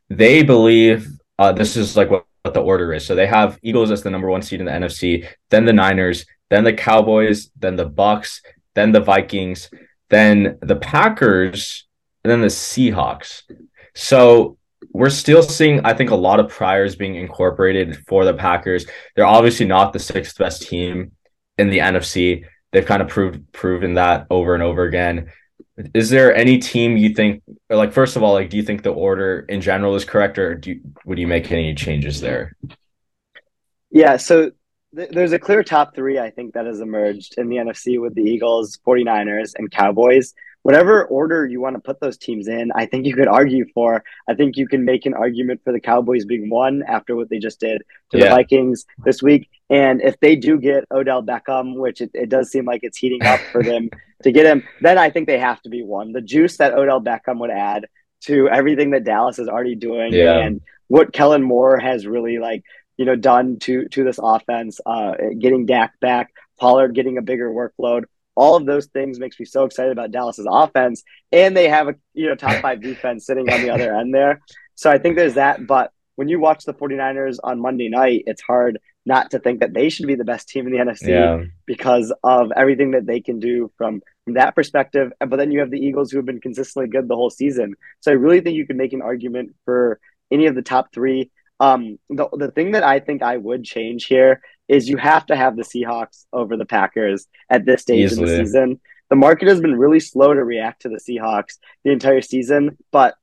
They 0.08 0.44
believe 0.44 1.08
uh, 1.40 1.50
this 1.50 1.76
is 1.76 1.96
like 1.96 2.10
what, 2.10 2.26
what 2.42 2.54
the 2.54 2.62
order 2.62 2.92
is. 2.92 3.04
So 3.04 3.16
they 3.16 3.26
have 3.26 3.58
Eagles 3.64 3.90
as 3.90 4.04
the 4.04 4.10
number 4.10 4.30
one 4.30 4.42
seed 4.42 4.60
in 4.60 4.66
the 4.66 4.72
NFC, 4.72 5.26
then 5.50 5.64
the 5.64 5.72
Niners, 5.72 6.26
then 6.48 6.62
the 6.62 6.72
Cowboys, 6.72 7.50
then 7.58 7.74
the 7.74 7.86
Bucks, 7.86 8.40
then 8.76 8.92
the 8.92 9.00
Vikings 9.00 9.68
then 10.12 10.58
the 10.60 10.76
Packers, 10.76 11.86
and 12.22 12.30
then 12.30 12.42
the 12.42 12.48
Seahawks. 12.48 13.42
So 13.94 14.58
we're 14.92 15.10
still 15.10 15.42
seeing, 15.42 15.84
I 15.86 15.94
think, 15.94 16.10
a 16.10 16.14
lot 16.14 16.38
of 16.38 16.50
priors 16.50 16.94
being 16.94 17.14
incorporated 17.14 18.04
for 18.06 18.26
the 18.26 18.34
Packers. 18.34 18.84
They're 19.16 19.26
obviously 19.26 19.64
not 19.64 19.92
the 19.92 19.98
sixth 19.98 20.36
best 20.36 20.68
team 20.68 21.12
in 21.56 21.70
the 21.70 21.78
NFC. 21.78 22.44
They've 22.72 22.84
kind 22.84 23.00
of 23.00 23.08
proved 23.08 23.50
proven 23.52 23.94
that 23.94 24.26
over 24.30 24.52
and 24.54 24.62
over 24.62 24.84
again. 24.84 25.32
Is 25.94 26.10
there 26.10 26.34
any 26.34 26.58
team 26.58 26.98
you 26.98 27.14
think, 27.14 27.42
like, 27.70 27.92
first 27.92 28.14
of 28.14 28.22
all, 28.22 28.34
like, 28.34 28.50
do 28.50 28.58
you 28.58 28.62
think 28.62 28.82
the 28.82 28.92
order 28.92 29.46
in 29.48 29.62
general 29.62 29.94
is 29.94 30.04
correct, 30.04 30.38
or 30.38 30.54
do 30.54 30.72
you, 30.72 30.80
would 31.06 31.18
you 31.18 31.26
make 31.26 31.50
any 31.50 31.74
changes 31.74 32.20
there? 32.20 32.54
Yeah, 33.90 34.18
so 34.18 34.52
there's 34.93 35.32
a 35.32 35.38
clear 35.38 35.62
top 35.62 35.95
three, 35.95 36.18
I 36.18 36.30
think, 36.30 36.55
that 36.55 36.66
has 36.66 36.80
emerged 36.80 37.34
in 37.38 37.49
the 37.49 37.57
NFC 37.57 38.01
with 38.01 38.14
the 38.14 38.22
Eagles, 38.22 38.78
49ers, 38.86 39.53
and 39.57 39.70
Cowboys. 39.70 40.34
Whatever 40.62 41.07
order 41.07 41.45
you 41.45 41.61
want 41.61 41.74
to 41.74 41.80
put 41.80 41.99
those 42.01 42.16
teams 42.16 42.47
in, 42.47 42.70
I 42.74 42.86
think 42.86 43.07
you 43.07 43.14
could 43.14 43.26
argue 43.26 43.64
for. 43.74 44.05
I 44.28 44.34
think 44.34 44.57
you 44.57 44.68
can 44.68 44.84
make 44.84 45.07
an 45.07 45.14
argument 45.14 45.61
for 45.64 45.72
the 45.72 45.80
Cowboys 45.80 46.24
being 46.24 46.51
one 46.51 46.84
after 46.86 47.16
what 47.16 47.30
they 47.30 47.38
just 47.38 47.59
did 47.59 47.82
to 48.11 48.18
yeah. 48.18 48.24
the 48.24 48.30
Vikings 48.30 48.84
this 49.05 49.22
week. 49.22 49.49
And 49.70 50.01
if 50.03 50.20
they 50.20 50.36
do 50.36 50.59
get 50.59 50.84
Odell 50.93 51.22
Beckham, 51.22 51.76
which 51.78 52.01
it, 52.01 52.11
it 52.14 52.28
does 52.28 52.51
seem 52.51 52.64
like 52.64 52.80
it's 52.84 52.99
heating 52.99 53.24
up 53.24 53.40
for 53.51 53.62
them 53.62 53.88
to 54.22 54.30
get 54.30 54.47
him, 54.47 54.62
then 54.82 54.99
I 54.99 55.11
think 55.11 55.26
they 55.26 55.38
have 55.38 55.61
to 55.62 55.68
be 55.68 55.82
one. 55.82 56.12
The 56.12 56.20
juice 56.20 56.59
that 56.59 56.74
Odell 56.74 57.01
Beckham 57.01 57.40
would 57.40 57.51
add 57.51 57.86
to 58.24 58.49
everything 58.49 58.90
that 58.90 59.05
Dallas 59.05 59.38
is 59.38 59.49
already 59.49 59.74
doing 59.74 60.12
yeah. 60.12 60.38
and 60.38 60.61
what 60.93 61.12
Kellen 61.12 61.43
Moore 61.43 61.78
has 61.78 62.07
really 62.07 62.38
like 62.38 62.62
you 63.03 63.07
know 63.07 63.16
done 63.16 63.59
to 63.59 63.88
to 63.88 64.05
this 64.05 64.20
offense. 64.22 64.80
Uh, 64.86 65.14
getting 65.36 65.66
Dak 65.66 65.98
back, 65.98 66.32
Pollard 66.61 66.94
getting 66.94 67.18
a 67.18 67.22
bigger 67.22 67.50
workload. 67.50 68.05
All 68.36 68.55
of 68.55 68.64
those 68.64 68.86
things 68.86 69.18
makes 69.18 69.40
me 69.40 69.44
so 69.44 69.64
excited 69.64 69.90
about 69.90 70.12
Dallas's 70.12 70.46
offense, 70.48 71.03
and 71.32 71.57
they 71.57 71.68
have 71.68 71.88
a 71.88 71.96
you 72.14 72.28
know 72.28 72.36
top 72.36 72.62
five 72.62 72.80
defense 72.80 73.26
sitting 73.26 73.50
on 73.50 73.61
the 73.61 73.70
other 73.70 73.92
end 73.96 74.14
there. 74.14 74.40
So 74.76 74.88
I 74.88 74.98
think 74.98 75.16
there's 75.16 75.34
that. 75.34 75.66
But 75.66 75.90
when 76.14 76.28
you 76.28 76.38
watch 76.38 76.64
the 76.64 76.74
49ers 76.74 77.38
on 77.42 77.61
Monday 77.61 77.88
night, 77.88 78.22
it's 78.28 78.40
hard 78.40 78.78
not 79.05 79.32
to 79.32 79.40
think 79.40 79.59
that 79.59 79.74
they 79.74 79.88
should 79.88 80.07
be 80.07 80.14
the 80.14 80.24
best 80.24 80.48
team 80.48 80.68
in 80.68 80.72
the 80.72 80.78
NFC 80.78 81.09
yeah. 81.09 81.42
because 81.66 82.14
of 82.22 82.53
everything 82.55 82.92
that 82.92 83.05
they 83.05 83.20
can 83.20 83.40
do 83.40 83.72
from, 83.76 84.00
from 84.24 84.34
that 84.34 84.55
perspective. 84.55 85.11
But 85.18 85.36
then 85.38 85.50
you 85.50 85.59
have 85.59 85.72
the 85.72 85.80
Eagles 85.80 86.12
who 86.12 86.18
have 86.18 86.26
been 86.26 86.40
consistently 86.40 86.88
good 86.88 87.09
the 87.09 87.16
whole 87.16 87.30
season. 87.30 87.74
So 87.98 88.12
I 88.12 88.14
really 88.14 88.40
think 88.40 88.55
you 88.55 88.66
can 88.66 88.76
make 88.76 88.92
an 88.92 89.03
argument 89.03 89.57
for 89.64 89.98
any 90.30 90.46
of 90.46 90.55
the 90.55 90.62
top 90.62 90.92
three. 90.92 91.30
Um, 91.62 92.00
the 92.10 92.28
the 92.32 92.50
thing 92.50 92.72
that 92.72 92.82
I 92.82 92.98
think 92.98 93.22
I 93.22 93.36
would 93.36 93.62
change 93.62 94.06
here 94.06 94.42
is 94.66 94.88
you 94.88 94.96
have 94.96 95.26
to 95.26 95.36
have 95.36 95.54
the 95.54 95.62
Seahawks 95.62 96.24
over 96.32 96.56
the 96.56 96.66
Packers 96.66 97.28
at 97.48 97.64
this 97.64 97.82
stage 97.82 98.10
Easily. 98.10 98.32
in 98.32 98.38
the 98.38 98.44
season. 98.44 98.80
The 99.10 99.16
market 99.16 99.46
has 99.46 99.60
been 99.60 99.78
really 99.78 100.00
slow 100.00 100.34
to 100.34 100.42
react 100.42 100.82
to 100.82 100.88
the 100.88 100.98
Seahawks 100.98 101.58
the 101.84 101.92
entire 101.92 102.20
season, 102.20 102.78
but 102.90 103.14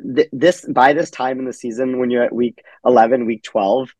th- 0.00 0.28
this 0.32 0.64
by 0.64 0.92
this 0.92 1.10
time 1.10 1.40
in 1.40 1.44
the 1.44 1.52
season, 1.52 1.98
when 1.98 2.12
you're 2.12 2.22
at 2.22 2.32
week 2.32 2.62
eleven, 2.84 3.26
week 3.26 3.42
twelve, 3.42 3.92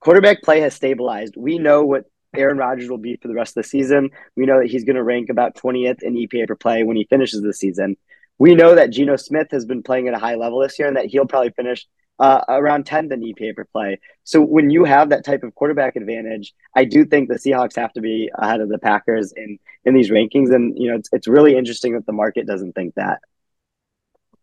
quarterback 0.00 0.42
play 0.42 0.58
has 0.58 0.74
stabilized. 0.74 1.36
We 1.36 1.58
know 1.58 1.84
what 1.84 2.06
Aaron 2.34 2.58
Rodgers 2.58 2.90
will 2.90 2.98
be 2.98 3.14
for 3.22 3.28
the 3.28 3.34
rest 3.34 3.56
of 3.56 3.62
the 3.62 3.68
season. 3.68 4.10
We 4.36 4.46
know 4.46 4.58
that 4.58 4.70
he's 4.70 4.84
going 4.84 4.96
to 4.96 5.04
rank 5.04 5.28
about 5.28 5.54
20th 5.54 6.02
in 6.02 6.14
EPA 6.14 6.48
per 6.48 6.56
play 6.56 6.82
when 6.82 6.96
he 6.96 7.04
finishes 7.04 7.42
the 7.42 7.52
season. 7.52 7.96
We 8.38 8.54
know 8.54 8.74
that 8.74 8.90
Geno 8.90 9.16
Smith 9.16 9.48
has 9.52 9.66
been 9.66 9.82
playing 9.82 10.08
at 10.08 10.14
a 10.14 10.18
high 10.18 10.36
level 10.36 10.60
this 10.60 10.78
year 10.78 10.88
and 10.88 10.96
that 10.96 11.06
he'll 11.06 11.26
probably 11.26 11.50
finish 11.50 11.86
uh, 12.22 12.44
around 12.48 12.86
10 12.86 13.08
than 13.08 13.20
EPA 13.20 13.56
per 13.56 13.64
play. 13.64 13.98
So 14.22 14.40
when 14.40 14.70
you 14.70 14.84
have 14.84 15.08
that 15.08 15.24
type 15.24 15.42
of 15.42 15.56
quarterback 15.56 15.96
advantage, 15.96 16.54
I 16.74 16.84
do 16.84 17.04
think 17.04 17.28
the 17.28 17.34
Seahawks 17.34 17.74
have 17.74 17.92
to 17.94 18.00
be 18.00 18.30
ahead 18.38 18.60
of 18.60 18.68
the 18.68 18.78
Packers 18.78 19.32
in 19.32 19.58
in 19.84 19.92
these 19.92 20.08
rankings. 20.08 20.54
And 20.54 20.78
you 20.78 20.88
know, 20.88 20.96
it's 20.96 21.08
it's 21.12 21.26
really 21.26 21.56
interesting 21.56 21.94
that 21.94 22.06
the 22.06 22.12
market 22.12 22.46
doesn't 22.46 22.74
think 22.74 22.94
that. 22.94 23.18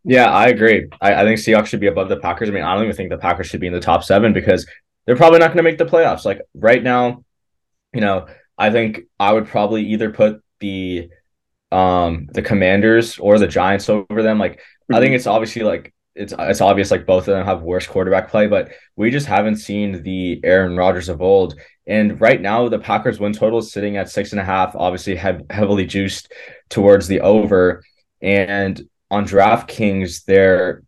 Yeah, 0.04 0.30
I 0.30 0.48
agree. 0.48 0.90
I, 1.00 1.14
I 1.14 1.24
think 1.24 1.40
Seahawks 1.40 1.68
should 1.68 1.80
be 1.80 1.88
above 1.88 2.10
the 2.10 2.18
Packers. 2.18 2.50
I 2.50 2.52
mean, 2.52 2.64
I 2.64 2.74
don't 2.76 2.84
even 2.84 2.96
think 2.98 3.12
the 3.12 3.18
Packers 3.18 3.48
should 3.48 3.62
be 3.62 3.68
in 3.68 3.74
the 3.74 3.80
top 3.80 4.04
seven 4.04 4.34
because 4.34 4.68
they're 5.06 5.16
probably 5.16 5.40
not 5.40 5.48
going 5.48 5.58
to 5.58 5.64
make 5.64 5.78
the 5.78 5.86
playoffs. 5.86 6.26
Like 6.26 6.42
right 6.54 6.84
now, 6.84 7.24
you 7.94 8.02
know, 8.02 8.28
I 8.58 8.72
think 8.72 9.04
I 9.22 9.32
would 9.32 9.48
probably 9.48 9.84
either 9.88 10.12
put 10.12 10.44
the 10.60 11.10
um 11.72 12.28
the 12.34 12.42
Commanders 12.42 13.20
or 13.20 13.40
the 13.40 13.48
Giants 13.48 13.88
over 13.88 14.22
them. 14.22 14.38
Like 14.38 14.58
mm-hmm. 14.58 14.96
I 14.96 15.00
think 15.00 15.16
it's 15.16 15.28
obviously 15.28 15.62
like 15.62 15.94
it's 16.16 16.34
it's 16.38 16.62
obvious 16.62 16.92
like 16.92 17.06
both 17.06 17.28
of 17.28 17.36
them 17.36 17.46
have 17.46 17.62
worse 17.62 17.88
quarterback 17.88 18.30
play, 18.30 18.48
but 18.48 18.72
we 18.96 19.12
just 19.12 19.28
haven't 19.28 19.58
seen 19.58 20.04
the 20.04 20.40
Aaron 20.44 20.76
Rodgers 20.76 21.10
of 21.10 21.22
old. 21.22 21.56
And 21.88 22.20
right 22.20 22.42
now, 22.42 22.68
the 22.70 22.80
Packers 22.80 23.20
win 23.20 23.34
total 23.34 23.60
is 23.60 23.72
sitting 23.72 23.98
at 23.98 24.10
six 24.10 24.32
and 24.32 24.40
a 24.40 24.44
half, 24.44 24.76
obviously 24.76 25.16
have 25.16 25.44
heavily 25.50 25.86
juiced 25.86 26.32
towards 26.70 27.08
the 27.08 27.22
over. 27.22 27.84
And 28.22 28.82
on 29.10 29.26
DraftKings, 29.26 30.26
their 30.26 30.84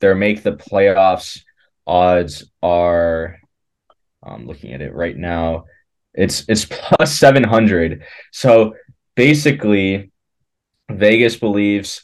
their 0.00 0.14
make 0.14 0.42
the 0.42 0.52
playoffs 0.52 1.40
odds 1.86 2.50
are 2.62 3.38
I'm 4.22 4.46
looking 4.46 4.72
at 4.72 4.82
it 4.82 4.94
right 4.94 5.16
now. 5.16 5.64
It's 6.14 6.44
it's 6.48 6.64
plus 6.64 7.16
seven 7.16 7.44
hundred. 7.44 8.04
So 8.32 8.74
basically, 9.14 10.10
Vegas 10.90 11.36
believes 11.36 12.02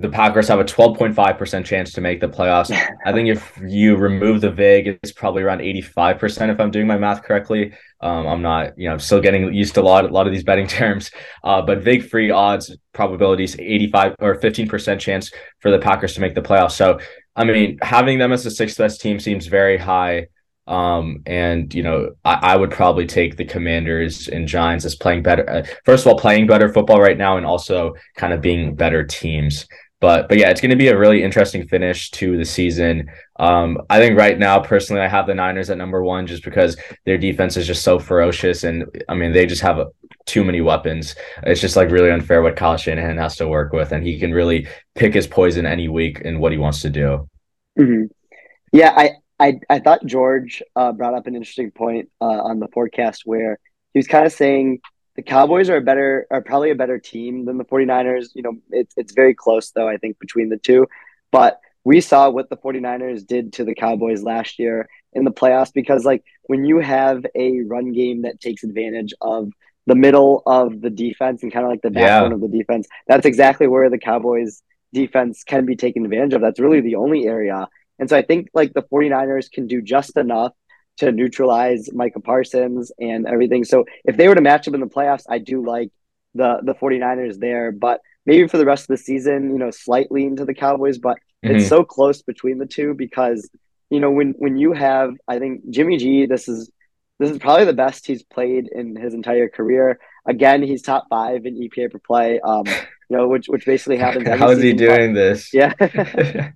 the 0.00 0.08
Packers 0.08 0.48
have 0.48 0.60
a 0.60 0.64
12.5% 0.64 1.64
chance 1.64 1.92
to 1.92 2.00
make 2.00 2.20
the 2.20 2.28
playoffs. 2.28 2.70
I 3.04 3.12
think 3.12 3.28
if 3.28 3.60
you 3.66 3.96
remove 3.96 4.40
the 4.40 4.50
VIG, 4.50 4.98
it's 5.02 5.12
probably 5.12 5.42
around 5.42 5.60
85% 5.60 6.52
if 6.52 6.58
I'm 6.58 6.70
doing 6.70 6.86
my 6.86 6.96
math 6.96 7.22
correctly. 7.22 7.72
Um, 8.00 8.26
I'm 8.26 8.42
not, 8.42 8.78
you 8.78 8.86
know, 8.86 8.94
I'm 8.94 8.98
still 8.98 9.20
getting 9.20 9.52
used 9.52 9.74
to 9.74 9.82
a 9.82 9.82
lot, 9.82 10.04
a 10.04 10.08
lot 10.08 10.26
of 10.26 10.32
these 10.32 10.44
betting 10.44 10.66
terms. 10.80 11.10
Uh, 11.44 11.60
but 11.60 11.82
VIG 11.82 12.08
free 12.08 12.30
odds 12.30 12.74
probabilities 12.94 13.58
85 13.58 14.14
or 14.20 14.36
15% 14.36 14.98
chance 14.98 15.30
for 15.60 15.70
the 15.70 15.78
Packers 15.78 16.14
to 16.14 16.20
make 16.20 16.34
the 16.34 16.42
playoffs. 16.42 16.72
So, 16.72 16.98
I 17.36 17.44
mean, 17.44 17.78
having 17.82 18.18
them 18.18 18.32
as 18.32 18.42
the 18.42 18.50
sixth 18.50 18.78
best 18.78 19.00
team 19.00 19.20
seems 19.20 19.46
very 19.46 19.76
high. 19.76 20.28
Um, 20.66 21.22
and 21.26 21.74
you 21.74 21.82
know, 21.82 22.12
I, 22.24 22.52
I, 22.52 22.56
would 22.56 22.70
probably 22.70 23.04
take 23.04 23.36
the 23.36 23.44
Commanders 23.44 24.28
and 24.28 24.46
Giants 24.46 24.84
as 24.84 24.94
playing 24.94 25.24
better. 25.24 25.48
Uh, 25.50 25.64
first 25.84 26.06
of 26.06 26.12
all, 26.12 26.18
playing 26.18 26.46
better 26.46 26.72
football 26.72 27.00
right 27.00 27.18
now, 27.18 27.36
and 27.36 27.44
also 27.44 27.94
kind 28.14 28.32
of 28.32 28.40
being 28.40 28.76
better 28.76 29.02
teams. 29.02 29.66
But 30.00 30.28
but 30.28 30.38
yeah, 30.38 30.50
it's 30.50 30.60
going 30.60 30.70
to 30.70 30.76
be 30.76 30.88
a 30.88 30.98
really 30.98 31.22
interesting 31.22 31.68
finish 31.68 32.10
to 32.12 32.36
the 32.36 32.44
season. 32.44 33.10
Um, 33.38 33.78
I 33.90 33.98
think 33.98 34.18
right 34.18 34.38
now, 34.38 34.58
personally, 34.58 35.02
I 35.02 35.08
have 35.08 35.26
the 35.26 35.34
Niners 35.34 35.68
at 35.68 35.76
number 35.76 36.02
one 36.02 36.26
just 36.26 36.42
because 36.42 36.76
their 37.04 37.18
defense 37.18 37.56
is 37.58 37.66
just 37.66 37.82
so 37.82 37.98
ferocious, 37.98 38.64
and 38.64 38.86
I 39.08 39.14
mean 39.14 39.32
they 39.32 39.44
just 39.44 39.62
have 39.62 39.78
a, 39.78 39.88
too 40.24 40.42
many 40.42 40.62
weapons. 40.62 41.14
It's 41.42 41.60
just 41.60 41.76
like 41.76 41.90
really 41.90 42.10
unfair 42.10 42.40
what 42.40 42.56
Kyle 42.56 42.78
Shanahan 42.78 43.18
has 43.18 43.36
to 43.36 43.48
work 43.48 43.72
with, 43.72 43.92
and 43.92 44.04
he 44.04 44.18
can 44.18 44.32
really 44.32 44.66
pick 44.94 45.12
his 45.12 45.26
poison 45.26 45.66
any 45.66 45.88
week 45.88 46.20
in 46.20 46.40
what 46.40 46.52
he 46.52 46.58
wants 46.58 46.80
to 46.82 46.90
do. 46.90 47.28
Mm-hmm. 47.78 48.04
Yeah, 48.72 48.94
I, 48.96 49.10
I 49.38 49.60
I 49.68 49.80
thought 49.80 50.06
George 50.06 50.62
uh, 50.76 50.92
brought 50.92 51.14
up 51.14 51.26
an 51.26 51.34
interesting 51.34 51.72
point 51.72 52.08
uh, 52.22 52.24
on 52.24 52.58
the 52.58 52.68
forecast 52.68 53.22
where 53.26 53.58
he 53.92 53.98
was 53.98 54.06
kind 54.06 54.24
of 54.24 54.32
saying 54.32 54.80
the 55.20 55.24
Cowboys 55.30 55.68
are 55.68 55.76
a 55.76 55.82
better 55.82 56.26
are 56.30 56.40
probably 56.40 56.70
a 56.70 56.74
better 56.74 56.98
team 56.98 57.44
than 57.44 57.58
the 57.58 57.64
49ers. 57.64 58.30
You 58.34 58.42
know, 58.42 58.56
it's 58.70 58.94
it's 58.96 59.12
very 59.12 59.34
close 59.34 59.70
though, 59.70 59.86
I 59.86 59.98
think, 59.98 60.18
between 60.18 60.48
the 60.48 60.56
two. 60.56 60.86
But 61.30 61.60
we 61.84 62.00
saw 62.00 62.30
what 62.30 62.48
the 62.48 62.56
49ers 62.56 63.26
did 63.26 63.52
to 63.54 63.64
the 63.64 63.74
Cowboys 63.74 64.22
last 64.22 64.58
year 64.58 64.88
in 65.12 65.24
the 65.24 65.30
playoffs 65.30 65.74
because 65.74 66.06
like 66.06 66.24
when 66.44 66.64
you 66.64 66.78
have 66.78 67.26
a 67.34 67.60
run 67.66 67.92
game 67.92 68.22
that 68.22 68.40
takes 68.40 68.64
advantage 68.64 69.12
of 69.20 69.50
the 69.86 69.94
middle 69.94 70.42
of 70.46 70.80
the 70.80 70.90
defense 70.90 71.42
and 71.42 71.52
kind 71.52 71.66
of 71.66 71.70
like 71.70 71.82
the 71.82 71.90
backbone 71.90 72.30
yeah. 72.30 72.34
of 72.36 72.40
the 72.40 72.58
defense, 72.58 72.88
that's 73.06 73.26
exactly 73.26 73.66
where 73.66 73.90
the 73.90 73.98
Cowboys 73.98 74.62
defense 74.94 75.44
can 75.44 75.66
be 75.66 75.76
taken 75.76 76.06
advantage 76.06 76.32
of. 76.32 76.40
That's 76.40 76.60
really 76.60 76.80
the 76.80 76.94
only 76.94 77.26
area. 77.26 77.68
And 77.98 78.08
so 78.08 78.16
I 78.16 78.22
think 78.22 78.48
like 78.54 78.72
the 78.72 78.82
49ers 78.82 79.50
can 79.50 79.66
do 79.66 79.82
just 79.82 80.16
enough 80.16 80.54
to 81.00 81.12
neutralize 81.12 81.92
Micah 81.92 82.20
Parsons 82.20 82.92
and 82.98 83.26
everything. 83.26 83.64
So 83.64 83.86
if 84.04 84.16
they 84.16 84.28
were 84.28 84.34
to 84.34 84.42
match 84.42 84.68
up 84.68 84.74
in 84.74 84.80
the 84.80 84.86
playoffs, 84.86 85.24
I 85.28 85.38
do 85.38 85.64
like 85.64 85.90
the 86.34 86.60
the 86.62 86.74
49ers 86.74 87.38
there, 87.38 87.72
but 87.72 88.00
maybe 88.26 88.46
for 88.46 88.58
the 88.58 88.66
rest 88.66 88.84
of 88.84 88.88
the 88.88 89.02
season, 89.02 89.50
you 89.50 89.58
know, 89.58 89.70
slightly 89.70 90.24
into 90.24 90.44
the 90.44 90.54
Cowboys, 90.54 90.98
but 90.98 91.16
mm-hmm. 91.44 91.56
it's 91.56 91.68
so 91.68 91.84
close 91.84 92.22
between 92.22 92.58
the 92.58 92.66
two 92.66 92.92
because 92.94 93.48
you 93.88 93.98
know 93.98 94.10
when 94.10 94.34
when 94.38 94.58
you 94.58 94.72
have 94.72 95.14
I 95.26 95.38
think 95.38 95.68
Jimmy 95.70 95.96
G 95.96 96.26
this 96.26 96.48
is 96.48 96.70
this 97.18 97.30
is 97.30 97.38
probably 97.38 97.64
the 97.64 97.72
best 97.72 98.06
he's 98.06 98.22
played 98.22 98.68
in 98.70 98.94
his 98.94 99.14
entire 99.14 99.48
career. 99.48 99.98
Again, 100.26 100.62
he's 100.62 100.82
top 100.82 101.06
5 101.10 101.44
in 101.46 101.56
EPA 101.56 101.90
per 101.90 101.98
play. 101.98 102.40
Um 102.40 102.66
you 102.66 103.16
know, 103.16 103.26
which 103.26 103.46
which 103.48 103.64
basically 103.64 103.96
happens. 104.04 104.28
How 104.28 104.50
is 104.50 104.62
he 104.62 104.74
doing 104.74 105.14
this? 105.14 105.52
Yeah. 105.54 105.72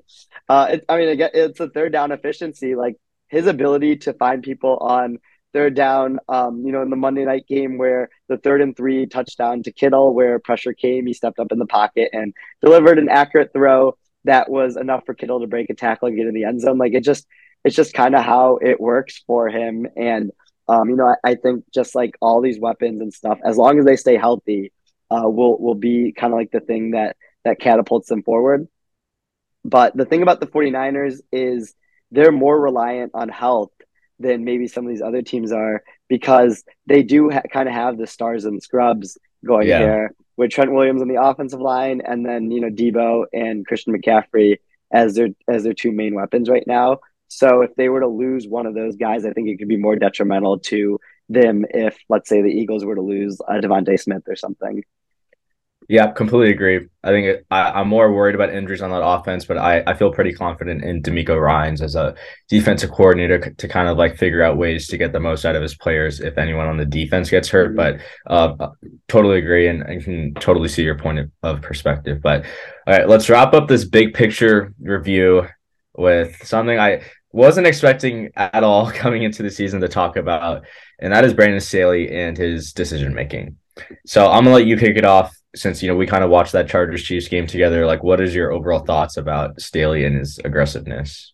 uh, 0.48 0.66
it, 0.72 0.84
I 0.86 0.98
mean, 0.98 1.18
it's 1.18 1.60
a 1.60 1.70
third 1.70 1.92
down 1.92 2.12
efficiency. 2.12 2.74
Like 2.74 2.96
his 3.34 3.46
ability 3.46 3.96
to 3.96 4.12
find 4.12 4.42
people 4.42 4.78
on 4.78 5.18
third 5.52 5.74
down, 5.74 6.18
um, 6.28 6.64
you 6.64 6.72
know, 6.72 6.82
in 6.82 6.90
the 6.90 6.96
Monday 6.96 7.24
night 7.24 7.46
game 7.48 7.78
where 7.78 8.08
the 8.28 8.38
third 8.38 8.60
and 8.60 8.76
three 8.76 9.06
touchdown 9.06 9.62
to 9.62 9.72
Kittle, 9.72 10.14
where 10.14 10.38
pressure 10.38 10.72
came, 10.72 11.06
he 11.06 11.14
stepped 11.14 11.38
up 11.38 11.52
in 11.52 11.58
the 11.58 11.66
pocket 11.66 12.10
and 12.12 12.32
delivered 12.62 12.98
an 12.98 13.08
accurate 13.08 13.52
throw 13.52 13.96
that 14.24 14.48
was 14.48 14.76
enough 14.76 15.04
for 15.04 15.14
Kittle 15.14 15.40
to 15.40 15.46
break 15.46 15.68
a 15.68 15.74
tackle 15.74 16.08
and 16.08 16.16
get 16.16 16.26
in 16.26 16.34
the 16.34 16.44
end 16.44 16.60
zone. 16.60 16.78
Like 16.78 16.94
it 16.94 17.04
just, 17.04 17.26
it's 17.64 17.76
just 17.76 17.92
kind 17.92 18.14
of 18.14 18.24
how 18.24 18.58
it 18.62 18.80
works 18.80 19.22
for 19.26 19.48
him. 19.48 19.86
And, 19.96 20.30
um, 20.68 20.88
you 20.88 20.96
know, 20.96 21.08
I, 21.08 21.30
I, 21.30 21.34
think 21.34 21.64
just 21.74 21.94
like 21.94 22.14
all 22.20 22.40
these 22.40 22.58
weapons 22.58 23.00
and 23.00 23.12
stuff, 23.12 23.38
as 23.44 23.56
long 23.56 23.78
as 23.78 23.84
they 23.84 23.96
stay 23.96 24.16
healthy, 24.16 24.72
uh, 25.10 25.28
will 25.28 25.58
will 25.58 25.74
be 25.74 26.12
kind 26.12 26.32
of 26.32 26.38
like 26.38 26.50
the 26.50 26.60
thing 26.60 26.92
that 26.92 27.16
that 27.44 27.60
catapults 27.60 28.08
them 28.08 28.22
forward. 28.22 28.66
But 29.62 29.96
the 29.96 30.06
thing 30.06 30.22
about 30.22 30.40
the 30.40 30.46
49ers 30.46 31.20
is 31.30 31.74
they're 32.10 32.32
more 32.32 32.60
reliant 32.60 33.12
on 33.14 33.28
health 33.28 33.72
than 34.18 34.44
maybe 34.44 34.68
some 34.68 34.84
of 34.84 34.90
these 34.90 35.02
other 35.02 35.22
teams 35.22 35.52
are 35.52 35.82
because 36.08 36.64
they 36.86 37.02
do 37.02 37.30
ha- 37.30 37.42
kind 37.52 37.68
of 37.68 37.74
have 37.74 37.98
the 37.98 38.06
stars 38.06 38.44
and 38.44 38.62
scrubs 38.62 39.18
going 39.44 39.68
yeah. 39.68 39.78
there 39.78 40.14
with 40.36 40.50
Trent 40.50 40.72
Williams 40.72 41.02
on 41.02 41.08
the 41.08 41.20
offensive 41.20 41.60
line 41.60 42.00
and 42.04 42.24
then 42.24 42.50
you 42.50 42.60
know 42.60 42.70
Debo 42.70 43.24
and 43.32 43.66
Christian 43.66 43.94
McCaffrey 43.94 44.58
as 44.92 45.14
their 45.14 45.28
as 45.48 45.64
their 45.64 45.74
two 45.74 45.92
main 45.92 46.14
weapons 46.14 46.48
right 46.48 46.66
now. 46.66 46.98
So 47.28 47.62
if 47.62 47.74
they 47.74 47.88
were 47.88 48.00
to 48.00 48.06
lose 48.06 48.46
one 48.46 48.66
of 48.66 48.74
those 48.74 48.96
guys, 48.96 49.24
I 49.24 49.32
think 49.32 49.48
it 49.48 49.58
could 49.58 49.68
be 49.68 49.76
more 49.76 49.96
detrimental 49.96 50.60
to 50.60 51.00
them 51.28 51.64
if 51.70 51.96
let's 52.08 52.28
say 52.28 52.42
the 52.42 52.48
Eagles 52.48 52.84
were 52.84 52.94
to 52.94 53.02
lose 53.02 53.40
uh, 53.40 53.58
a 53.58 53.60
DeVonta 53.60 53.98
Smith 53.98 54.22
or 54.28 54.36
something. 54.36 54.84
Yeah, 55.88 56.12
completely 56.12 56.50
agree. 56.50 56.88
I 57.02 57.08
think 57.08 57.26
it, 57.26 57.46
I, 57.50 57.82
am 57.82 57.88
more 57.88 58.10
worried 58.10 58.34
about 58.34 58.54
injuries 58.54 58.80
on 58.80 58.90
that 58.90 59.04
offense, 59.04 59.44
but 59.44 59.58
I, 59.58 59.82
I 59.86 59.92
feel 59.92 60.10
pretty 60.10 60.32
confident 60.32 60.82
in 60.82 61.02
DeMeco 61.02 61.38
Ryans 61.38 61.82
as 61.82 61.94
a 61.94 62.14
defensive 62.48 62.90
coordinator 62.90 63.38
to, 63.38 63.50
to 63.50 63.68
kind 63.68 63.88
of 63.88 63.98
like 63.98 64.16
figure 64.16 64.42
out 64.42 64.56
ways 64.56 64.88
to 64.88 64.96
get 64.96 65.12
the 65.12 65.20
most 65.20 65.44
out 65.44 65.56
of 65.56 65.62
his 65.62 65.74
players 65.74 66.20
if 66.20 66.38
anyone 66.38 66.66
on 66.66 66.78
the 66.78 66.86
defense 66.86 67.28
gets 67.28 67.50
hurt. 67.50 67.76
Mm-hmm. 67.76 67.76
But 67.76 68.00
uh, 68.32 68.54
uh, 68.58 68.70
totally 69.08 69.38
agree 69.38 69.68
and, 69.68 69.82
and 69.82 70.02
can 70.02 70.34
totally 70.34 70.68
see 70.68 70.82
your 70.82 70.98
point 70.98 71.18
of, 71.18 71.30
of 71.42 71.60
perspective. 71.60 72.22
But 72.22 72.46
all 72.86 72.96
right, 72.96 73.08
let's 73.08 73.28
wrap 73.28 73.52
up 73.52 73.68
this 73.68 73.84
big 73.84 74.14
picture 74.14 74.72
review 74.80 75.46
with 75.96 76.46
something 76.46 76.78
I 76.78 77.02
wasn't 77.30 77.66
expecting 77.66 78.30
at 78.36 78.64
all 78.64 78.90
coming 78.90 79.22
into 79.22 79.42
the 79.42 79.50
season 79.50 79.82
to 79.82 79.88
talk 79.88 80.16
about, 80.16 80.64
and 80.98 81.12
that 81.12 81.24
is 81.24 81.34
Brandon 81.34 81.60
Staley 81.60 82.10
and 82.10 82.38
his 82.38 82.72
decision 82.72 83.12
making. 83.12 83.58
So 84.06 84.30
I'm 84.30 84.44
gonna 84.44 84.56
let 84.56 84.66
you 84.66 84.78
kick 84.78 84.96
it 84.96 85.04
off 85.04 85.36
since 85.54 85.82
you 85.82 85.88
know 85.88 85.96
we 85.96 86.06
kind 86.06 86.24
of 86.24 86.30
watched 86.30 86.52
that 86.52 86.68
Chargers 86.68 87.02
Chiefs 87.02 87.28
game 87.28 87.46
together, 87.46 87.86
like 87.86 88.02
what 88.02 88.20
is 88.20 88.34
your 88.34 88.52
overall 88.52 88.80
thoughts 88.80 89.16
about 89.16 89.60
Staley 89.60 90.04
and 90.04 90.16
his 90.16 90.38
aggressiveness? 90.44 91.32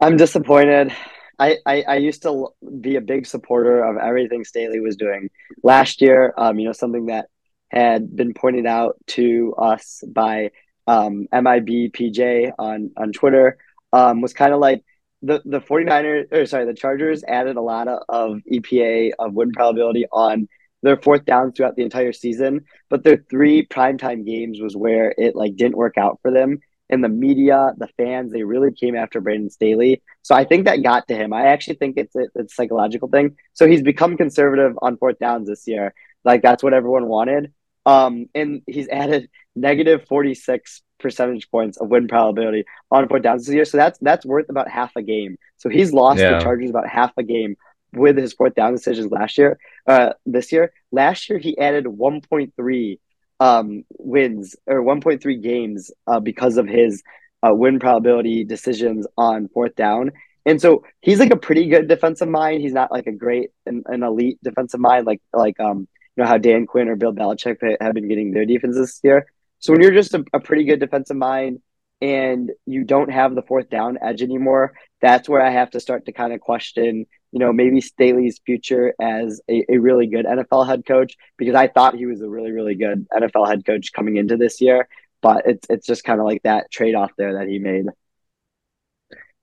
I'm 0.00 0.16
disappointed. 0.16 0.92
I, 1.38 1.58
I, 1.66 1.82
I 1.82 1.96
used 1.96 2.22
to 2.22 2.48
be 2.80 2.96
a 2.96 3.00
big 3.00 3.26
supporter 3.26 3.82
of 3.82 3.96
everything 3.96 4.44
Staley 4.44 4.80
was 4.80 4.96
doing 4.96 5.30
last 5.62 6.00
year. 6.00 6.32
Um, 6.36 6.58
you 6.58 6.66
know, 6.66 6.72
something 6.72 7.06
that 7.06 7.26
had 7.68 8.14
been 8.14 8.34
pointed 8.34 8.66
out 8.66 8.96
to 9.08 9.54
us 9.58 10.02
by 10.06 10.50
um, 10.86 11.26
MIB 11.32 11.92
PJ 11.92 12.52
on 12.58 12.90
on 12.96 13.12
Twitter 13.12 13.58
um, 13.92 14.20
was 14.20 14.32
kind 14.32 14.52
of 14.52 14.60
like 14.60 14.84
the 15.22 15.42
the 15.44 15.60
49ers 15.60 16.32
or 16.32 16.46
sorry 16.46 16.66
the 16.66 16.74
Chargers 16.74 17.24
added 17.26 17.56
a 17.56 17.62
lot 17.62 17.88
of, 17.88 18.02
of 18.08 18.40
EPA 18.50 19.12
of 19.18 19.32
win 19.32 19.52
probability 19.52 20.06
on 20.12 20.48
their 20.84 20.98
fourth 20.98 21.24
downs 21.24 21.54
throughout 21.56 21.76
the 21.76 21.82
entire 21.82 22.12
season, 22.12 22.66
but 22.90 23.02
their 23.02 23.24
three 23.30 23.66
primetime 23.66 24.26
games 24.26 24.60
was 24.60 24.76
where 24.76 25.14
it 25.16 25.34
like 25.34 25.56
didn't 25.56 25.76
work 25.76 25.96
out 25.96 26.18
for 26.20 26.30
them. 26.30 26.58
And 26.90 27.02
the 27.02 27.08
media, 27.08 27.72
the 27.78 27.88
fans, 27.96 28.30
they 28.30 28.42
really 28.42 28.70
came 28.70 28.94
after 28.94 29.22
Brandon 29.22 29.48
Staley. 29.48 30.02
So 30.20 30.34
I 30.34 30.44
think 30.44 30.66
that 30.66 30.82
got 30.82 31.08
to 31.08 31.16
him. 31.16 31.32
I 31.32 31.46
actually 31.46 31.76
think 31.76 31.96
it's 31.96 32.14
a, 32.14 32.26
it's 32.34 32.52
a 32.52 32.54
psychological 32.54 33.08
thing. 33.08 33.36
So 33.54 33.66
he's 33.66 33.82
become 33.82 34.18
conservative 34.18 34.78
on 34.82 34.98
fourth 34.98 35.18
downs 35.18 35.48
this 35.48 35.66
year. 35.66 35.94
Like 36.22 36.42
that's 36.42 36.62
what 36.62 36.74
everyone 36.74 37.08
wanted. 37.08 37.52
Um, 37.86 38.26
and 38.34 38.60
he's 38.66 38.88
added 38.92 39.30
negative 39.56 40.06
46 40.06 40.82
percentage 41.00 41.50
points 41.50 41.78
of 41.78 41.88
win 41.88 42.08
probability 42.08 42.64
on 42.90 43.08
fourth 43.08 43.22
downs 43.22 43.46
this 43.46 43.54
year. 43.54 43.64
So 43.64 43.78
that's 43.78 43.98
that's 44.00 44.26
worth 44.26 44.50
about 44.50 44.70
half 44.70 44.92
a 44.96 45.02
game. 45.02 45.38
So 45.56 45.70
he's 45.70 45.94
lost 45.94 46.20
yeah. 46.20 46.36
the 46.38 46.44
Chargers 46.44 46.68
about 46.68 46.88
half 46.88 47.12
a 47.16 47.22
game 47.22 47.56
with 47.96 48.16
his 48.16 48.32
fourth 48.32 48.54
down 48.54 48.72
decisions 48.72 49.10
last 49.10 49.38
year. 49.38 49.58
Uh, 49.86 50.12
this 50.26 50.52
year, 50.52 50.72
last 50.92 51.28
year 51.28 51.38
he 51.38 51.58
added 51.58 51.84
1.3 51.84 52.98
um, 53.40 53.84
wins 53.98 54.56
or 54.66 54.82
1.3 54.82 55.42
games 55.42 55.90
uh, 56.06 56.20
because 56.20 56.56
of 56.56 56.66
his 56.66 57.02
uh, 57.42 57.54
win 57.54 57.78
probability 57.78 58.44
decisions 58.44 59.06
on 59.16 59.48
fourth 59.48 59.74
down. 59.76 60.12
And 60.46 60.60
so 60.60 60.84
he's 61.00 61.20
like 61.20 61.32
a 61.32 61.36
pretty 61.36 61.66
good 61.68 61.88
defensive 61.88 62.28
mind. 62.28 62.62
He's 62.62 62.72
not 62.72 62.92
like 62.92 63.06
a 63.06 63.12
great 63.12 63.50
an, 63.66 63.82
an 63.86 64.02
elite 64.02 64.38
defensive 64.42 64.80
mind 64.80 65.06
like 65.06 65.22
like 65.32 65.58
um 65.58 65.88
you 66.16 66.22
know 66.22 66.28
how 66.28 66.38
Dan 66.38 66.66
Quinn 66.66 66.88
or 66.88 66.96
Bill 66.96 67.12
Belichick 67.12 67.56
have 67.80 67.94
been 67.94 68.08
getting 68.08 68.32
their 68.32 68.44
defenses 68.44 68.88
this 68.88 69.00
year. 69.02 69.26
So 69.58 69.72
when 69.72 69.82
you're 69.82 69.92
just 69.92 70.14
a, 70.14 70.24
a 70.32 70.40
pretty 70.40 70.64
good 70.64 70.80
defensive 70.80 71.16
mind 71.16 71.60
and 72.00 72.52
you 72.66 72.84
don't 72.84 73.10
have 73.10 73.34
the 73.34 73.42
fourth 73.42 73.70
down 73.70 73.98
edge 74.02 74.22
anymore, 74.22 74.74
that's 75.00 75.28
where 75.28 75.40
I 75.40 75.50
have 75.50 75.70
to 75.70 75.80
start 75.80 76.06
to 76.06 76.12
kind 76.12 76.32
of 76.32 76.40
question 76.40 77.06
you 77.34 77.40
know, 77.40 77.52
maybe 77.52 77.80
Staley's 77.80 78.40
future 78.46 78.94
as 79.00 79.40
a, 79.50 79.64
a 79.68 79.78
really 79.78 80.06
good 80.06 80.24
NFL 80.24 80.68
head 80.68 80.86
coach 80.86 81.16
because 81.36 81.56
I 81.56 81.66
thought 81.66 81.96
he 81.96 82.06
was 82.06 82.20
a 82.20 82.28
really, 82.28 82.52
really 82.52 82.76
good 82.76 83.08
NFL 83.10 83.48
head 83.48 83.66
coach 83.66 83.92
coming 83.92 84.18
into 84.18 84.36
this 84.36 84.60
year. 84.60 84.86
But 85.20 85.42
it's 85.44 85.66
it's 85.68 85.84
just 85.84 86.04
kind 86.04 86.20
of 86.20 86.26
like 86.26 86.44
that 86.44 86.70
trade 86.70 86.94
off 86.94 87.10
there 87.18 87.34
that 87.34 87.48
he 87.48 87.58
made. 87.58 87.86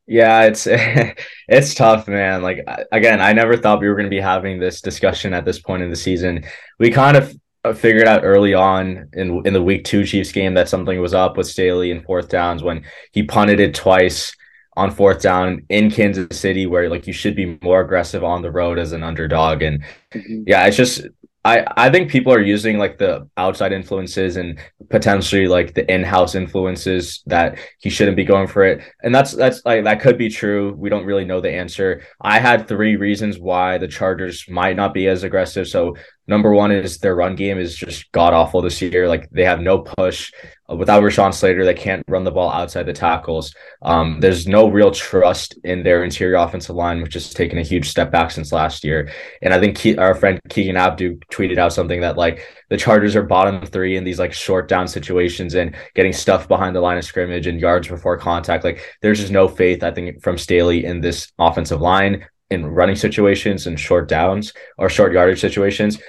Yeah, 0.08 0.44
it's 0.44 0.68
it's 1.50 1.74
tough, 1.74 2.08
man. 2.08 2.42
Like 2.42 2.66
again, 2.94 3.20
I 3.20 3.34
never 3.34 3.58
thought 3.58 3.82
we 3.82 3.90
were 3.90 3.96
going 3.96 4.06
to 4.06 4.10
be 4.10 4.22
having 4.22 4.58
this 4.58 4.80
discussion 4.80 5.34
at 5.34 5.44
this 5.44 5.60
point 5.60 5.84
in 5.84 5.90
the 5.90 5.98
season. 5.98 6.46
We 6.80 6.92
kind 6.92 7.18
of 7.18 7.36
uh, 7.66 7.74
figured 7.74 8.08
out 8.08 8.24
early 8.24 8.54
on 8.54 9.10
in 9.12 9.46
in 9.46 9.52
the 9.52 9.62
week 9.62 9.84
two 9.84 10.06
Chiefs 10.06 10.32
game 10.32 10.54
that 10.54 10.70
something 10.70 11.02
was 11.02 11.14
up 11.14 11.36
with 11.36 11.48
Staley 11.48 11.92
in 11.92 12.04
fourth 12.04 12.30
downs 12.30 12.64
when 12.64 12.86
he 13.12 13.24
punted 13.24 13.60
it 13.60 13.76
twice 13.76 14.34
on 14.78 14.92
fourth 14.92 15.22
down 15.22 15.66
in 15.70 15.92
Kansas 15.92 16.40
City 16.40 16.66
where 16.66 16.90
like 16.90 17.08
you 17.08 17.14
should 17.14 17.36
be 17.36 17.58
more 17.62 17.82
aggressive 17.82 18.24
on 18.24 18.42
the 18.42 18.52
road 18.52 18.80
as 18.80 18.92
an 18.92 19.04
underdog. 19.04 19.62
And 19.62 19.84
mm-hmm. 20.14 20.44
yeah 20.48 20.66
it's 20.66 20.78
just 20.78 21.02
I 21.44 21.66
I 21.76 21.90
think 21.90 22.12
people 22.12 22.32
are 22.32 22.42
using 22.42 22.78
like 22.78 22.98
the 22.98 23.28
outside 23.36 23.72
influences 23.72 24.38
and 24.38 24.60
potentially 24.90 25.48
like 25.48 25.74
the 25.74 25.92
in-house 25.92 26.36
influences 26.36 27.24
that 27.26 27.58
he 27.80 27.90
shouldn't 27.90 28.18
be 28.18 28.24
going 28.24 28.48
for 28.48 28.64
it. 28.64 28.84
And 29.02 29.14
that's 29.14 29.32
that's 29.32 29.66
like 29.66 29.84
that 29.86 30.02
could 30.02 30.18
be 30.18 30.30
true. 30.30 30.74
We 30.78 30.90
don't 30.90 31.06
really 31.06 31.26
know 31.26 31.42
the 31.42 31.52
answer. 31.52 32.04
I 32.22 32.40
had 32.40 32.68
three 32.68 32.96
reasons 32.96 33.40
why 33.40 33.78
the 33.78 33.88
Chargers 33.88 34.46
might 34.50 34.76
not 34.76 34.94
be 34.94 35.08
as 35.08 35.24
aggressive. 35.24 35.68
So 35.68 35.96
Number 36.32 36.54
one 36.54 36.72
is 36.72 36.98
their 37.00 37.14
run 37.14 37.36
game 37.36 37.60
is 37.60 37.76
just 37.76 38.10
god 38.14 38.34
awful 38.34 38.62
this 38.62 38.82
year. 38.82 39.10
Like 39.10 39.30
they 39.32 39.44
have 39.44 39.60
no 39.60 39.80
push. 39.80 40.32
Uh, 40.70 40.78
without 40.78 41.04
Rashawn 41.04 41.34
Slater, 41.34 41.66
they 41.66 41.74
can't 41.74 42.06
run 42.08 42.24
the 42.24 42.32
ball 42.32 42.50
outside 42.50 42.86
the 42.86 42.94
tackles. 42.94 43.54
Um, 43.82 44.22
there's 44.22 44.48
no 44.48 44.70
real 44.70 44.92
trust 44.92 45.60
in 45.66 45.84
their 45.84 46.06
interior 46.06 46.36
offensive 46.36 46.74
line, 46.74 47.02
which 47.02 47.16
has 47.16 47.34
taken 47.34 47.58
a 47.58 47.64
huge 47.64 47.90
step 47.90 48.14
back 48.14 48.32
since 48.32 48.54
last 48.54 48.86
year. 48.86 49.12
And 49.42 49.54
I 49.54 49.60
think 49.60 49.78
Ke- 49.78 50.00
our 50.00 50.16
friend 50.16 50.40
Keegan 50.48 50.78
Abdoo 50.78 51.18
tweeted 51.34 51.58
out 51.58 51.74
something 51.74 52.00
that 52.00 52.16
like 52.16 52.48
the 52.70 52.78
Chargers 52.78 53.14
are 53.18 53.24
bottom 53.24 53.66
three 53.66 53.98
in 53.98 54.06
these 54.06 54.18
like 54.18 54.32
short 54.32 54.70
down 54.70 54.88
situations 54.88 55.54
and 55.56 55.76
getting 55.96 56.14
stuff 56.14 56.48
behind 56.48 56.78
the 56.78 56.80
line 56.80 56.98
of 56.98 57.04
scrimmage 57.04 57.46
and 57.46 57.60
yards 57.60 57.90
before 57.90 58.18
contact. 58.18 58.64
Like 58.64 58.82
there's 59.02 59.20
just 59.20 59.34
no 59.34 59.50
faith, 59.50 59.84
I 59.84 59.92
think, 59.92 60.24
from 60.24 60.38
Staley 60.38 60.86
in 60.86 61.02
this 61.02 61.30
offensive 61.40 61.82
line 61.82 62.26
in 62.52 62.66
running 62.66 62.98
situations 62.98 63.66
and 63.66 63.80
short 63.80 64.08
downs 64.08 64.54
or 64.78 64.90
short 64.90 65.14
yardage 65.14 65.40
situations. 65.40 66.00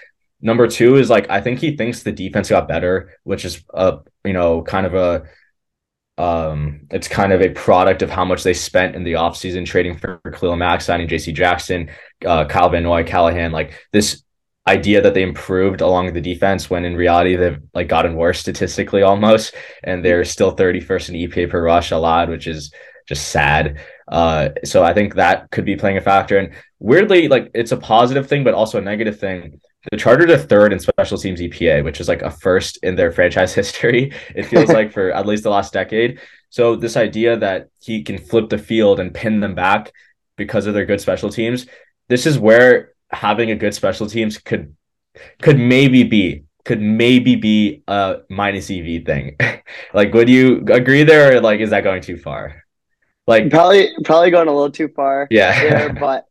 Number 0.42 0.66
two 0.66 0.96
is 0.96 1.08
like 1.08 1.30
I 1.30 1.40
think 1.40 1.60
he 1.60 1.76
thinks 1.76 2.02
the 2.02 2.12
defense 2.12 2.48
got 2.48 2.68
better, 2.68 3.14
which 3.22 3.44
is 3.44 3.64
a 3.72 3.98
you 4.24 4.32
know 4.32 4.62
kind 4.62 4.86
of 4.86 4.94
a 4.94 5.22
um 6.22 6.82
it's 6.90 7.08
kind 7.08 7.32
of 7.32 7.40
a 7.40 7.50
product 7.50 8.02
of 8.02 8.10
how 8.10 8.24
much 8.24 8.42
they 8.42 8.52
spent 8.52 8.96
in 8.96 9.04
the 9.04 9.14
offseason 9.14 9.64
trading 9.64 9.96
for 9.96 10.20
Khalil 10.32 10.56
Mack, 10.56 10.80
signing 10.80 11.08
JC 11.08 11.32
Jackson, 11.32 11.90
uh, 12.26 12.44
Kyle 12.46 12.68
Van 12.68 12.82
Noy, 12.82 13.04
Callahan. 13.04 13.52
Like 13.52 13.74
this 13.92 14.22
idea 14.66 15.00
that 15.00 15.14
they 15.14 15.22
improved 15.22 15.80
along 15.80 16.12
the 16.12 16.20
defense 16.20 16.70
when 16.70 16.84
in 16.84 16.96
reality 16.96 17.36
they've 17.36 17.60
like 17.74 17.88
gotten 17.88 18.14
worse 18.14 18.40
statistically 18.40 19.02
almost, 19.02 19.54
and 19.84 20.04
they're 20.04 20.24
still 20.24 20.56
31st 20.56 21.08
in 21.10 21.30
EPA 21.30 21.50
per 21.50 21.62
rush 21.62 21.92
allowed, 21.92 22.30
which 22.30 22.46
is 22.46 22.72
just 23.08 23.28
sad. 23.28 23.78
Uh, 24.08 24.50
so 24.64 24.82
I 24.82 24.94
think 24.94 25.14
that 25.14 25.50
could 25.50 25.64
be 25.64 25.76
playing 25.76 25.98
a 25.98 26.00
factor. 26.00 26.38
And 26.38 26.54
weirdly, 26.78 27.28
like 27.28 27.50
it's 27.54 27.72
a 27.72 27.76
positive 27.76 28.28
thing, 28.28 28.44
but 28.44 28.54
also 28.54 28.78
a 28.78 28.82
negative 28.82 29.18
thing. 29.18 29.60
The 29.90 29.96
Chargers 29.96 30.30
are 30.30 30.38
third 30.38 30.72
in 30.72 30.78
special 30.78 31.18
teams 31.18 31.40
EPA, 31.40 31.82
which 31.82 32.00
is 32.00 32.08
like 32.08 32.22
a 32.22 32.30
first 32.30 32.78
in 32.82 32.94
their 32.94 33.10
franchise 33.10 33.54
history. 33.60 34.12
It 34.34 34.44
feels 34.44 34.68
like 34.72 34.92
for 34.92 35.10
at 35.10 35.26
least 35.26 35.42
the 35.42 35.50
last 35.50 35.72
decade. 35.72 36.20
So 36.50 36.76
this 36.76 36.96
idea 36.96 37.36
that 37.38 37.68
he 37.80 38.02
can 38.02 38.18
flip 38.18 38.48
the 38.48 38.58
field 38.58 39.00
and 39.00 39.14
pin 39.14 39.40
them 39.40 39.54
back 39.54 39.92
because 40.36 40.66
of 40.66 40.74
their 40.74 40.84
good 40.84 41.00
special 41.00 41.30
teams, 41.30 41.66
this 42.08 42.26
is 42.26 42.38
where 42.38 42.92
having 43.10 43.50
a 43.50 43.56
good 43.56 43.74
special 43.74 44.06
teams 44.06 44.38
could 44.38 44.74
could 45.40 45.58
maybe 45.58 46.04
be 46.04 46.44
could 46.64 46.80
maybe 46.80 47.36
be 47.36 47.82
a 47.88 48.18
minus 48.28 48.70
EV 48.70 49.04
thing. 49.04 49.36
like, 49.94 50.12
would 50.14 50.28
you 50.28 50.64
agree 50.68 51.02
there, 51.02 51.36
or 51.36 51.40
like 51.40 51.60
is 51.60 51.70
that 51.70 51.84
going 51.84 52.02
too 52.02 52.16
far? 52.16 52.62
Like 53.26 53.50
probably 53.50 53.88
probably 54.04 54.30
going 54.30 54.48
a 54.48 54.52
little 54.52 54.70
too 54.70 54.88
far. 54.88 55.28
Yeah. 55.30 55.60
there, 55.60 55.92
but 55.92 56.26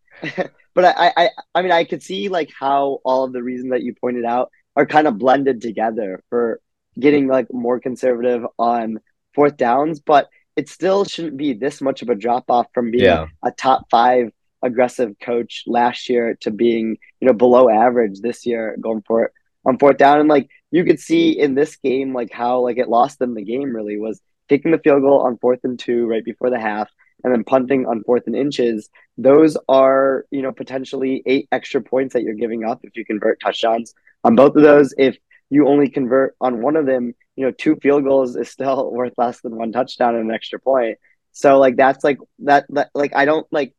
but 0.74 0.86
I, 0.86 1.13
I 1.15 1.30
I 1.55 1.61
mean 1.61 1.72
I 1.72 1.84
could 1.84 2.03
see 2.03 2.30
like 2.30 2.51
how 2.57 2.99
all 3.03 3.24
of 3.24 3.34
the 3.34 3.43
reasons 3.43 3.72
that 3.72 3.84
you 3.84 3.93
pointed 3.93 4.26
out 4.26 4.51
are 4.76 4.86
kind 4.86 5.07
of 5.07 5.17
blended 5.17 5.61
together 5.61 6.24
for 6.30 6.61
getting 6.99 7.28
like 7.28 7.47
more 7.51 7.80
conservative 7.80 8.45
on 8.57 8.99
fourth 9.34 9.57
downs, 9.57 9.99
but 9.99 10.30
it 10.55 10.69
still 10.69 11.05
shouldn't 11.05 11.38
be 11.38 11.53
this 11.53 11.82
much 11.82 12.01
of 12.01 12.09
a 12.09 12.15
drop 12.15 12.45
off 12.49 12.67
from 12.74 12.91
being 12.91 13.05
yeah. 13.05 13.28
a 13.43 13.51
top 13.51 13.86
five 13.89 14.32
aggressive 14.61 15.15
coach 15.19 15.63
last 15.65 16.09
year 16.09 16.38
to 16.41 16.51
being, 16.51 16.97
you 17.19 17.28
know, 17.28 17.34
below 17.34 17.69
average 17.69 18.19
this 18.19 18.45
year 18.45 18.78
going 18.80 19.01
for 19.07 19.24
it 19.24 19.32
on 19.65 19.78
fourth 19.78 19.97
down. 19.97 20.19
And 20.19 20.30
like 20.30 20.49
you 20.69 20.84
could 20.84 20.99
see 20.99 21.32
in 21.32 21.55
this 21.55 21.78
game, 21.78 22.13
like 22.13 22.32
how 22.32 22.59
like 22.59 22.78
it 22.78 22.89
lost 22.89 23.19
them 23.19 23.34
the 23.34 23.43
game 23.43 23.76
really 23.76 23.97
was 23.97 24.22
taking 24.49 24.72
the 24.72 24.80
field 24.80 25.01
goal 25.01 25.22
on 25.22 25.38
fourth 25.38 25.59
and 25.63 25.80
two 25.80 26.05
right 26.07 26.24
before 26.24 26.49
the 26.49 26.59
half, 26.59 26.89
and 27.24 27.34
then 27.34 27.43
punting 27.43 27.86
on 27.86 28.03
fourth 28.03 28.28
and 28.28 28.36
inches, 28.36 28.89
those 29.17 29.57
are, 29.69 30.26
you 30.32 30.41
know, 30.41 30.51
potentially 30.51 31.24
eight 31.26 31.47
extra 31.51 31.82
points 31.82 32.13
that 32.13 32.24
you're 32.24 32.34
giving 32.34 32.63
up 32.63 32.80
if 32.84 32.95
you 32.95 33.05
convert 33.05 33.39
touchdowns 33.39 33.93
on 34.24 34.36
both 34.36 34.55
of 34.55 34.63
those. 34.63 34.93
If 34.97 35.17
you 35.49 35.67
only 35.67 35.89
convert 35.89 36.36
on 36.41 36.61
one 36.61 36.76
of 36.76 36.86
them, 36.86 37.13
you 37.36 37.45
know, 37.45 37.51
two 37.51 37.76
field 37.78 38.03
goals 38.03 38.36
is 38.36 38.49
still 38.49 38.91
worth 38.93 39.13
less 39.17 39.41
than 39.41 39.55
one 39.55 39.72
touchdown 39.72 40.15
and 40.15 40.30
an 40.30 40.36
extra 40.36 40.59
point. 40.59 40.97
So 41.34 41.59
like 41.59 41.76
that's 41.78 42.03
like 42.03 42.17
that 42.39 42.65
that 42.69 42.89
like 42.93 43.15
I 43.15 43.26
don't 43.26 43.47
like 43.51 43.74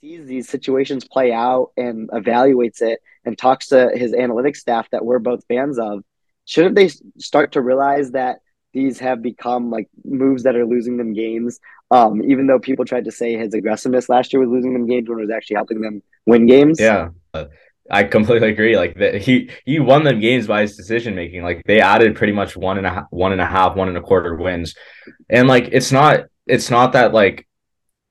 sees 0.00 0.26
these 0.26 0.48
situations 0.48 1.04
play 1.04 1.32
out 1.32 1.72
and 1.76 2.08
evaluates 2.10 2.80
it 2.80 3.00
and 3.24 3.36
talks 3.36 3.68
to 3.68 3.90
his 3.94 4.12
analytics 4.12 4.56
staff 4.56 4.88
that 4.90 5.04
we're 5.04 5.18
both 5.18 5.44
fans 5.46 5.78
of. 5.78 6.02
Shouldn't 6.44 6.74
they 6.74 6.88
start 7.18 7.52
to 7.52 7.60
realize 7.60 8.12
that 8.12 8.40
these 8.72 8.98
have 8.98 9.22
become 9.22 9.70
like 9.70 9.88
moves 10.04 10.44
that 10.44 10.56
are 10.56 10.66
losing 10.66 10.96
them 10.96 11.12
games. 11.12 11.60
Um, 11.90 12.22
even 12.22 12.46
though 12.46 12.60
people 12.60 12.84
tried 12.84 13.06
to 13.06 13.10
say 13.10 13.36
his 13.36 13.52
aggressiveness 13.52 14.08
last 14.08 14.32
year 14.32 14.40
was 14.40 14.48
losing 14.48 14.72
them 14.72 14.86
games 14.86 15.08
when 15.08 15.18
it 15.18 15.22
was 15.22 15.30
actually 15.30 15.56
helping 15.56 15.80
them 15.80 16.02
win 16.26 16.46
games. 16.46 16.78
Yeah. 16.80 17.08
I 17.90 18.04
completely 18.04 18.50
agree. 18.50 18.76
Like 18.76 18.94
that, 18.98 19.16
he 19.16 19.50
he 19.64 19.80
won 19.80 20.04
them 20.04 20.20
games 20.20 20.46
by 20.46 20.60
his 20.60 20.76
decision 20.76 21.16
making. 21.16 21.42
Like 21.42 21.62
they 21.66 21.80
added 21.80 22.14
pretty 22.14 22.32
much 22.32 22.56
one 22.56 22.78
and 22.78 22.86
a 22.86 23.06
one 23.10 23.32
and 23.32 23.40
a 23.40 23.46
half, 23.46 23.74
one 23.74 23.88
and 23.88 23.98
a 23.98 24.00
quarter 24.00 24.36
wins, 24.36 24.76
and 25.28 25.48
like 25.48 25.68
it's 25.72 25.90
not 25.90 26.26
it's 26.46 26.70
not 26.70 26.92
that 26.92 27.12
like 27.12 27.48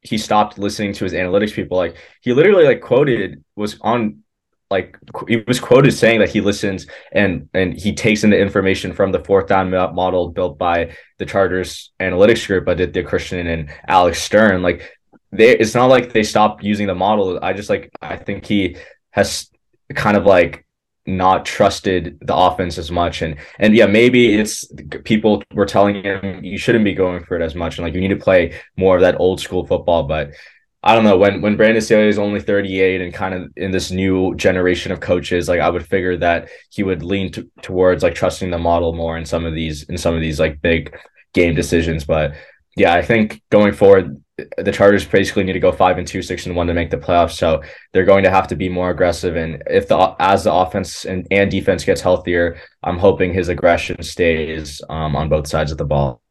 he 0.01 0.17
stopped 0.17 0.57
listening 0.57 0.93
to 0.93 1.05
his 1.05 1.13
analytics 1.13 1.53
people. 1.53 1.77
Like 1.77 1.95
he 2.21 2.33
literally 2.33 2.65
like 2.65 2.81
quoted 2.81 3.43
was 3.55 3.77
on 3.79 4.23
like 4.69 4.97
he 5.27 5.37
was 5.47 5.59
quoted 5.59 5.91
saying 5.91 6.19
that 6.19 6.29
he 6.29 6.41
listens 6.41 6.85
and 7.11 7.49
and 7.53 7.73
he 7.73 7.93
takes 7.93 8.23
in 8.23 8.29
the 8.29 8.39
information 8.39 8.93
from 8.93 9.11
the 9.11 9.23
fourth 9.23 9.47
down 9.47 9.71
model 9.71 10.29
built 10.29 10.57
by 10.57 10.95
the 11.17 11.25
Chargers 11.25 11.91
analytics 11.99 12.45
group, 12.45 12.67
Aditya 12.67 13.03
Christian 13.03 13.47
and 13.47 13.69
Alex 13.87 14.21
Stern. 14.21 14.61
Like 14.61 14.91
they, 15.31 15.57
it's 15.57 15.73
not 15.73 15.87
like 15.87 16.13
they 16.13 16.23
stopped 16.23 16.63
using 16.63 16.87
the 16.87 16.95
model. 16.95 17.39
I 17.41 17.53
just 17.53 17.69
like 17.69 17.89
I 18.01 18.17
think 18.17 18.45
he 18.45 18.77
has 19.11 19.49
kind 19.95 20.15
of 20.15 20.25
like 20.25 20.65
not 21.07 21.45
trusted 21.45 22.19
the 22.21 22.35
offense 22.35 22.77
as 22.77 22.91
much 22.91 23.23
and 23.23 23.35
and 23.57 23.75
yeah 23.75 23.87
maybe 23.87 24.35
it's 24.35 24.63
people 25.03 25.41
were 25.55 25.65
telling 25.65 26.03
him 26.03 26.43
you 26.43 26.55
shouldn't 26.55 26.85
be 26.85 26.93
going 26.93 27.23
for 27.23 27.35
it 27.35 27.41
as 27.41 27.55
much 27.55 27.77
and 27.77 27.85
like 27.85 27.95
you 27.95 27.99
need 27.99 28.09
to 28.09 28.15
play 28.15 28.53
more 28.77 28.95
of 28.95 29.01
that 29.01 29.19
old 29.19 29.41
school 29.41 29.65
football 29.65 30.03
but 30.03 30.29
I 30.81 30.95
don't 30.95 31.03
know 31.03 31.17
when 31.17 31.41
when 31.41 31.57
Brandon 31.57 31.81
Staley 31.81 32.07
is 32.07 32.17
only 32.17 32.39
38 32.39 33.01
and 33.01 33.13
kind 33.13 33.33
of 33.33 33.51
in 33.57 33.71
this 33.71 33.91
new 33.91 34.33
generation 34.35 34.91
of 34.91 35.01
coaches, 35.01 35.49
like 35.49 35.59
I 35.59 35.69
would 35.69 35.85
figure 35.85 36.15
that 36.17 36.49
he 36.69 36.83
would 36.83 37.03
lean 37.03 37.31
to, 37.33 37.49
towards 37.61 38.01
like 38.01 38.15
trusting 38.15 38.49
the 38.49 38.57
model 38.57 38.93
more 38.93 39.17
in 39.17 39.25
some 39.25 39.45
of 39.45 39.53
these 39.53 39.83
in 39.83 39.97
some 39.97 40.15
of 40.15 40.21
these 40.21 40.39
like 40.39 40.61
big 40.61 40.95
game 41.33 41.53
decisions. 41.53 42.05
But 42.05 42.33
yeah, 42.77 42.93
I 42.93 43.01
think 43.01 43.41
going 43.49 43.73
forward, 43.73 44.23
the 44.57 44.71
Chargers 44.71 45.05
basically 45.05 45.43
need 45.43 45.53
to 45.53 45.59
go 45.59 45.73
five 45.73 45.97
and 45.97 46.07
two, 46.07 46.21
six 46.21 46.45
and 46.45 46.55
one 46.55 46.67
to 46.67 46.73
make 46.73 46.91
the 46.91 46.97
playoffs. 46.97 47.33
So 47.33 47.61
they're 47.91 48.05
going 48.05 48.23
to 48.23 48.29
have 48.31 48.47
to 48.47 48.55
be 48.55 48.69
more 48.69 48.89
aggressive. 48.89 49.35
And 49.35 49.61
if 49.67 49.89
the 49.89 50.15
as 50.19 50.45
the 50.45 50.53
offense 50.53 51.03
and, 51.03 51.27
and 51.29 51.51
defense 51.51 51.83
gets 51.83 51.99
healthier, 51.99 52.57
I'm 52.83 52.97
hoping 52.97 53.33
his 53.33 53.49
aggression 53.49 54.01
stays 54.01 54.81
um, 54.89 55.17
on 55.17 55.27
both 55.27 55.47
sides 55.47 55.73
of 55.73 55.77
the 55.77 55.85
ball. 55.85 56.21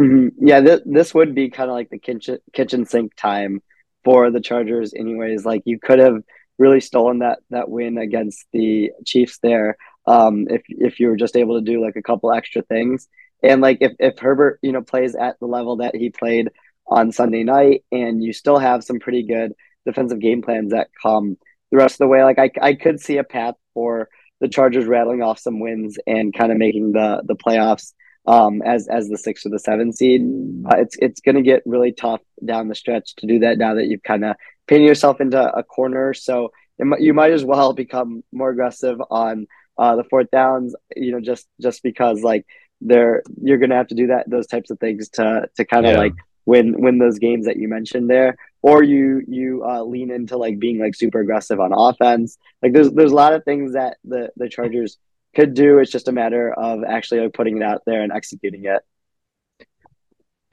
Mm-hmm. 0.00 0.46
Yeah, 0.46 0.60
th- 0.60 0.82
this 0.86 1.14
would 1.14 1.34
be 1.34 1.50
kind 1.50 1.70
of 1.70 1.74
like 1.74 1.90
the 1.90 1.98
kitchen 1.98 2.38
kitchen 2.52 2.86
sink 2.86 3.14
time 3.14 3.60
for 4.04 4.30
the 4.30 4.40
Chargers. 4.40 4.94
Anyways, 4.94 5.44
like 5.44 5.62
you 5.64 5.78
could 5.78 5.98
have 5.98 6.22
really 6.58 6.80
stolen 6.80 7.20
that 7.20 7.40
that 7.50 7.68
win 7.68 7.98
against 7.98 8.46
the 8.52 8.90
Chiefs 9.04 9.38
there 9.42 9.76
um, 10.06 10.46
if 10.48 10.62
if 10.68 10.98
you 11.00 11.08
were 11.08 11.16
just 11.16 11.36
able 11.36 11.58
to 11.60 11.64
do 11.70 11.82
like 11.84 11.96
a 11.96 12.02
couple 12.02 12.32
extra 12.32 12.62
things. 12.62 13.08
And 13.42 13.60
like 13.60 13.78
if 13.80 13.92
if 13.98 14.18
Herbert 14.18 14.58
you 14.62 14.72
know 14.72 14.82
plays 14.82 15.14
at 15.14 15.38
the 15.40 15.46
level 15.46 15.76
that 15.76 15.94
he 15.94 16.10
played 16.10 16.50
on 16.86 17.12
Sunday 17.12 17.42
night, 17.44 17.84
and 17.92 18.22
you 18.22 18.32
still 18.32 18.58
have 18.58 18.84
some 18.84 18.98
pretty 18.98 19.22
good 19.24 19.52
defensive 19.86 20.20
game 20.20 20.42
plans 20.42 20.72
that 20.72 20.88
come 21.02 21.36
the 21.70 21.76
rest 21.78 21.94
of 21.94 21.98
the 21.98 22.08
way, 22.08 22.24
like 22.24 22.38
I 22.38 22.50
I 22.60 22.74
could 22.74 23.00
see 23.00 23.18
a 23.18 23.24
path 23.24 23.54
for 23.74 24.08
the 24.40 24.48
Chargers 24.48 24.86
rattling 24.86 25.22
off 25.22 25.38
some 25.38 25.60
wins 25.60 25.98
and 26.06 26.34
kind 26.34 26.50
of 26.50 26.58
making 26.58 26.92
the 26.92 27.22
the 27.24 27.36
playoffs 27.36 27.92
um, 28.26 28.62
as 28.62 28.88
as 28.88 29.08
the 29.08 29.18
six 29.18 29.44
or 29.44 29.50
the 29.50 29.58
seven 29.58 29.92
seed. 29.92 30.22
Uh, 30.66 30.76
it's 30.78 30.96
it's 30.98 31.20
going 31.20 31.36
to 31.36 31.42
get 31.42 31.62
really 31.66 31.92
tough 31.92 32.20
down 32.44 32.68
the 32.68 32.74
stretch 32.74 33.14
to 33.16 33.26
do 33.26 33.40
that 33.40 33.58
now 33.58 33.74
that 33.74 33.86
you've 33.86 34.02
kind 34.02 34.24
of 34.24 34.36
painted 34.66 34.86
yourself 34.86 35.20
into 35.20 35.40
a 35.40 35.62
corner. 35.62 36.14
So 36.14 36.52
you 36.98 37.14
might 37.14 37.32
as 37.32 37.44
well 37.44 37.72
become 37.84 38.22
more 38.32 38.50
aggressive 38.50 39.00
on 39.10 39.46
uh, 39.78 39.96
the 39.96 40.04
fourth 40.04 40.30
downs. 40.30 40.74
You 40.96 41.12
know, 41.12 41.20
just 41.20 41.46
just 41.60 41.82
because 41.82 42.22
like 42.22 42.46
there 42.80 43.22
you're 43.40 43.58
going 43.58 43.70
to 43.70 43.76
have 43.76 43.88
to 43.88 43.94
do 43.94 44.08
that 44.08 44.28
those 44.28 44.46
types 44.46 44.70
of 44.70 44.78
things 44.78 45.08
to 45.10 45.48
to 45.56 45.64
kind 45.64 45.86
of 45.86 45.92
yeah. 45.92 45.98
like 45.98 46.14
win 46.44 46.80
win 46.80 46.98
those 46.98 47.18
games 47.18 47.46
that 47.46 47.56
you 47.56 47.68
mentioned 47.68 48.10
there 48.10 48.36
or 48.60 48.82
you 48.82 49.22
you 49.28 49.64
uh, 49.64 49.82
lean 49.82 50.10
into 50.10 50.36
like 50.36 50.58
being 50.58 50.78
like 50.78 50.94
super 50.94 51.20
aggressive 51.20 51.60
on 51.60 51.72
offense 51.72 52.36
like 52.62 52.72
there's 52.72 52.90
there's 52.90 53.12
a 53.12 53.14
lot 53.14 53.32
of 53.32 53.44
things 53.44 53.74
that 53.74 53.98
the 54.04 54.30
the 54.36 54.48
chargers 54.48 54.98
could 55.34 55.54
do. 55.54 55.78
It's 55.78 55.90
just 55.90 56.08
a 56.08 56.12
matter 56.12 56.52
of 56.52 56.84
actually 56.84 57.20
like 57.20 57.32
putting 57.32 57.56
it 57.56 57.62
out 57.62 57.82
there 57.86 58.02
and 58.02 58.12
executing 58.12 58.64
it. 58.64 58.82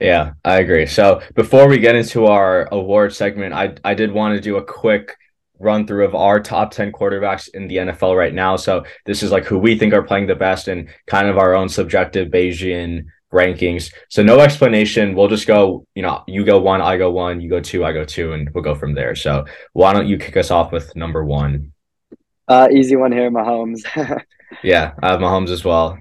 Yeah, 0.00 0.32
I 0.44 0.60
agree. 0.60 0.86
So 0.86 1.20
before 1.34 1.68
we 1.68 1.78
get 1.78 1.94
into 1.94 2.26
our 2.26 2.68
award 2.72 3.14
segment, 3.14 3.52
I 3.52 3.74
I 3.84 3.94
did 3.94 4.12
want 4.12 4.34
to 4.34 4.40
do 4.40 4.56
a 4.56 4.64
quick 4.64 5.16
run 5.58 5.86
through 5.86 6.06
of 6.06 6.14
our 6.14 6.40
top 6.40 6.70
10 6.70 6.90
quarterbacks 6.90 7.48
in 7.52 7.68
the 7.68 7.76
NFL 7.76 8.16
right 8.16 8.32
now. 8.32 8.56
So 8.56 8.84
this 9.04 9.22
is 9.22 9.30
like 9.30 9.44
who 9.44 9.58
we 9.58 9.78
think 9.78 9.92
are 9.92 10.02
playing 10.02 10.26
the 10.26 10.34
best 10.34 10.68
and 10.68 10.88
kind 11.06 11.28
of 11.28 11.36
our 11.36 11.54
own 11.54 11.68
subjective 11.68 12.28
Bayesian 12.28 13.04
rankings. 13.32 13.92
So 14.08 14.22
no 14.22 14.40
explanation. 14.40 15.14
We'll 15.14 15.28
just 15.28 15.46
go, 15.46 15.86
you 15.94 16.02
know, 16.02 16.24
you 16.26 16.44
go 16.44 16.58
one, 16.60 16.80
I 16.80 16.96
go 16.96 17.10
one, 17.10 17.42
you 17.42 17.50
go 17.50 17.60
two, 17.60 17.84
I 17.84 17.92
go 17.92 18.04
two, 18.04 18.32
and 18.32 18.50
we'll 18.54 18.64
go 18.64 18.74
from 18.74 18.94
there. 18.94 19.14
So 19.14 19.44
why 19.74 19.92
don't 19.92 20.08
you 20.08 20.16
kick 20.18 20.36
us 20.38 20.50
off 20.50 20.72
with 20.72 20.96
number 20.96 21.24
one? 21.24 21.72
Uh, 22.48 22.68
easy 22.72 22.96
one 22.96 23.12
here, 23.12 23.30
Mahomes. 23.30 23.84
yeah, 24.62 24.92
I 25.02 25.12
have 25.12 25.20
Mahomes 25.20 25.50
as 25.50 25.64
well. 25.64 25.98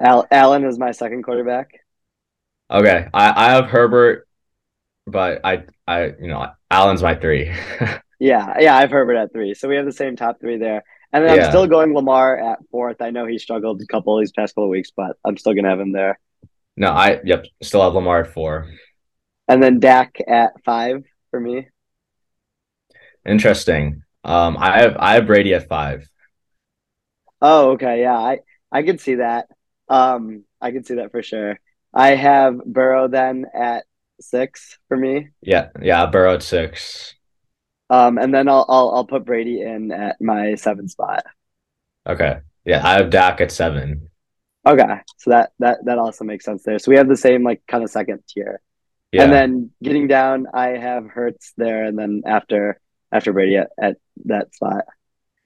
Al- 0.00 0.26
Allen 0.30 0.64
is 0.64 0.78
my 0.78 0.92
second 0.92 1.22
quarterback. 1.22 1.70
Okay, 2.70 3.08
I, 3.12 3.48
I 3.48 3.50
have 3.52 3.66
Herbert, 3.66 4.28
but 5.06 5.40
I 5.44 5.64
I 5.86 6.06
you 6.06 6.28
know 6.28 6.46
Allen's 6.70 7.02
my 7.02 7.14
three. 7.14 7.52
yeah, 8.20 8.54
yeah, 8.58 8.76
I 8.76 8.80
have 8.80 8.90
Herbert 8.90 9.16
at 9.16 9.32
three, 9.32 9.54
so 9.54 9.68
we 9.68 9.76
have 9.76 9.86
the 9.86 9.92
same 9.92 10.16
top 10.16 10.40
three 10.40 10.56
there. 10.56 10.84
And 11.12 11.24
then 11.24 11.36
yeah. 11.36 11.44
I'm 11.44 11.50
still 11.50 11.66
going 11.66 11.92
Lamar 11.92 12.38
at 12.38 12.60
fourth. 12.70 13.02
I 13.02 13.10
know 13.10 13.26
he 13.26 13.38
struggled 13.38 13.82
a 13.82 13.86
couple 13.86 14.16
of 14.16 14.22
these 14.22 14.32
past 14.32 14.54
couple 14.54 14.64
of 14.64 14.70
weeks, 14.70 14.92
but 14.96 15.16
I'm 15.24 15.36
still 15.36 15.54
gonna 15.54 15.68
have 15.68 15.80
him 15.80 15.92
there. 15.92 16.18
No, 16.76 16.90
I 16.92 17.20
yep, 17.24 17.46
still 17.62 17.82
have 17.82 17.94
Lamar 17.94 18.20
at 18.20 18.32
four. 18.32 18.68
And 19.48 19.62
then 19.62 19.80
Dak 19.80 20.16
at 20.28 20.52
five 20.64 21.02
for 21.30 21.40
me. 21.40 21.68
Interesting. 23.26 24.02
Um, 24.22 24.56
I 24.58 24.82
have 24.82 24.96
I 24.98 25.14
have 25.14 25.26
Brady 25.26 25.54
at 25.54 25.68
five. 25.68 26.08
Oh, 27.40 27.70
okay, 27.72 28.02
yeah, 28.02 28.16
I 28.18 28.40
I 28.70 28.82
could 28.82 29.00
see 29.00 29.16
that. 29.16 29.48
Um, 29.88 30.44
I 30.60 30.70
could 30.70 30.86
see 30.86 30.94
that 30.94 31.10
for 31.10 31.22
sure. 31.22 31.58
I 31.92 32.14
have 32.14 32.64
Burrow 32.64 33.08
then 33.08 33.46
at 33.54 33.84
six 34.20 34.78
for 34.88 34.96
me. 34.96 35.28
Yeah, 35.42 35.68
yeah, 35.80 36.06
Burrow 36.06 36.34
at 36.34 36.42
six. 36.42 37.14
Um, 37.88 38.18
and 38.18 38.32
then 38.32 38.48
I'll 38.48 38.66
I'll 38.68 38.90
I'll 38.90 39.06
put 39.06 39.24
Brady 39.24 39.62
in 39.62 39.90
at 39.90 40.20
my 40.20 40.54
seven 40.54 40.88
spot. 40.88 41.24
Okay. 42.06 42.40
Yeah, 42.64 42.86
I 42.86 42.94
have 42.94 43.10
Dak 43.10 43.40
at 43.40 43.50
seven. 43.50 44.10
Okay, 44.66 45.00
so 45.16 45.30
that 45.30 45.52
that 45.58 45.78
that 45.86 45.98
also 45.98 46.24
makes 46.24 46.44
sense 46.44 46.62
there. 46.62 46.78
So 46.78 46.90
we 46.90 46.96
have 46.96 47.08
the 47.08 47.16
same 47.16 47.42
like 47.42 47.62
kind 47.66 47.82
of 47.82 47.90
second 47.90 48.22
tier. 48.28 48.60
Yeah. 49.10 49.24
And 49.24 49.32
then 49.32 49.70
getting 49.82 50.06
down, 50.06 50.46
I 50.52 50.68
have 50.68 51.06
Hurts 51.06 51.52
there, 51.56 51.84
and 51.84 51.98
then 51.98 52.22
after 52.26 52.78
after 53.10 53.32
Brady 53.32 53.56
at, 53.56 53.70
at 53.80 53.96
that 54.26 54.54
spot. 54.54 54.84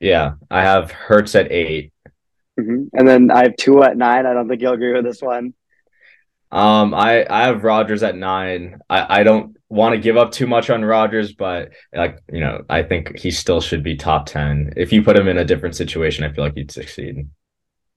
Yeah, 0.05 0.35
I 0.51 0.61
have 0.61 0.91
Hurts 0.91 1.35
at 1.35 1.51
8 1.51 1.91
mm-hmm. 2.61 2.85
and 2.93 3.09
then 3.09 3.31
I 3.31 3.45
have 3.45 3.57
two 3.57 3.83
at 3.83 3.97
nine. 3.97 4.27
I 4.27 4.35
don't 4.35 4.47
think 4.47 4.61
you'll 4.61 4.75
agree 4.75 4.93
with 4.93 5.07
this 5.07 5.23
one. 5.23 5.55
Um, 6.53 6.93
I 6.93 7.27
I 7.29 7.47
have 7.47 7.65
Rodgers 7.65 8.03
at 8.03 8.15
nine. 8.15 8.81
I 8.91 9.21
I 9.21 9.23
don't 9.23 9.57
want 9.71 9.95
to 9.95 10.01
give 10.01 10.19
up 10.19 10.31
too 10.31 10.47
much 10.47 10.69
on 10.69 10.85
Rodgers, 10.85 11.33
but 11.33 11.71
like 11.95 12.19
you 12.31 12.41
know, 12.41 12.63
I 12.69 12.83
think 12.83 13.19
he 13.19 13.31
still 13.31 13.63
should 13.63 13.83
be 13.83 13.97
top 13.97 14.27
ten. 14.27 14.75
If 14.77 14.93
you 14.93 15.03
put 15.03 15.17
him 15.17 15.27
in 15.27 15.39
a 15.39 15.45
different 15.45 15.75
situation, 15.75 16.23
I 16.23 16.33
feel 16.33 16.45
like 16.45 16.55
he'd 16.55 16.71
succeed. 16.71 17.27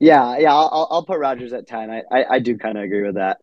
Yeah, 0.00 0.38
yeah, 0.38 0.54
I'll 0.54 0.88
I'll 0.90 1.04
put 1.04 1.18
Rodgers 1.18 1.52
at 1.52 1.66
ten. 1.66 1.90
I 1.90 2.02
I, 2.10 2.24
I 2.36 2.38
do 2.38 2.56
kind 2.56 2.78
of 2.78 2.84
agree 2.84 3.02
with 3.02 3.16
that. 3.16 3.36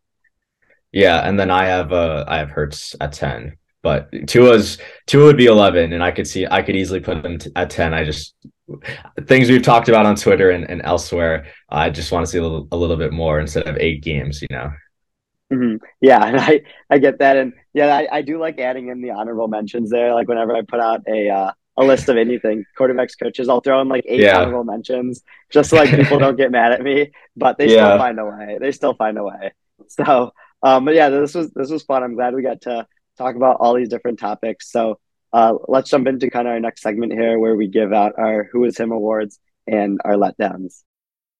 Yeah, 0.91 1.19
and 1.19 1.39
then 1.39 1.51
I 1.51 1.65
have 1.65 1.93
uh 1.93 2.25
I 2.27 2.39
have 2.39 2.49
Hurts 2.49 2.95
at 2.99 3.13
ten, 3.13 3.57
but 3.85 4.09
Tua's 4.25 4.79
Tua 5.05 5.25
would 5.25 5.37
be 5.37 5.45
eleven, 5.45 5.93
and 5.93 6.03
I 6.03 6.09
could 6.09 6.25
see 6.25 6.47
I 6.49 6.63
could 6.63 6.75
easily 6.75 6.99
put 6.99 7.23
him 7.23 7.37
t- 7.37 7.51
at 7.55 7.69
ten. 7.69 7.93
I 7.93 8.03
just 8.03 8.33
things 9.27 9.47
we've 9.47 9.61
talked 9.61 9.89
about 9.89 10.07
on 10.07 10.15
Twitter 10.15 10.49
and, 10.49 10.67
and 10.67 10.81
elsewhere. 10.83 11.45
I 11.69 11.91
just 11.91 12.11
want 12.11 12.25
to 12.25 12.31
see 12.31 12.39
a 12.39 12.41
little, 12.41 12.67
a 12.71 12.75
little 12.75 12.97
bit 12.97 13.13
more 13.13 13.39
instead 13.39 13.67
of 13.67 13.77
eight 13.77 14.01
games. 14.01 14.41
You 14.41 14.47
know. 14.49 14.71
Mm-hmm. 15.53 15.85
Yeah, 16.01 16.25
and 16.25 16.39
I 16.39 16.61
I 16.89 16.97
get 16.97 17.19
that, 17.19 17.37
and 17.37 17.53
yeah, 17.75 17.95
I, 17.95 18.07
I 18.11 18.21
do 18.23 18.39
like 18.39 18.59
adding 18.59 18.87
in 18.87 19.03
the 19.03 19.11
honorable 19.11 19.47
mentions 19.47 19.91
there. 19.91 20.15
Like 20.15 20.27
whenever 20.27 20.55
I 20.55 20.63
put 20.63 20.79
out 20.79 21.03
a 21.07 21.29
uh, 21.29 21.51
a 21.77 21.83
list 21.85 22.09
of 22.09 22.17
anything, 22.17 22.65
quarterbacks, 22.75 23.13
coaches, 23.21 23.49
I'll 23.49 23.61
throw 23.61 23.81
in 23.81 23.87
like 23.87 24.05
eight 24.07 24.21
yeah. 24.21 24.39
honorable 24.39 24.63
mentions 24.63 25.21
just 25.51 25.69
so 25.69 25.75
like 25.75 25.91
people 25.91 26.17
don't 26.17 26.37
get 26.37 26.49
mad 26.49 26.71
at 26.71 26.81
me, 26.81 27.11
but 27.37 27.59
they 27.59 27.67
yeah. 27.67 27.85
still 27.85 27.97
find 27.99 28.19
a 28.19 28.25
way. 28.25 28.57
They 28.59 28.71
still 28.71 28.95
find 28.95 29.19
a 29.19 29.23
way. 29.23 29.53
So, 29.89 30.33
um, 30.63 30.85
but 30.85 30.95
yeah, 30.95 31.09
this 31.09 31.35
was 31.35 31.51
this 31.51 31.69
was 31.69 31.83
fun. 31.83 32.01
I'm 32.01 32.15
glad 32.15 32.33
we 32.33 32.41
got 32.41 32.61
to 32.61 32.87
talk 33.17 33.35
about 33.35 33.57
all 33.59 33.75
these 33.75 33.89
different 33.89 34.19
topics. 34.19 34.71
So, 34.71 34.99
uh, 35.33 35.55
let's 35.67 35.89
jump 35.89 36.07
into 36.07 36.29
kind 36.29 36.47
of 36.47 36.53
our 36.53 36.59
next 36.59 36.81
segment 36.81 37.11
here, 37.11 37.39
where 37.39 37.55
we 37.55 37.67
give 37.67 37.91
out 37.91 38.13
our 38.17 38.47
Who 38.51 38.63
Is 38.65 38.77
Him 38.77 38.91
awards 38.91 39.39
and 39.67 39.99
our 40.05 40.13
letdowns. 40.13 40.83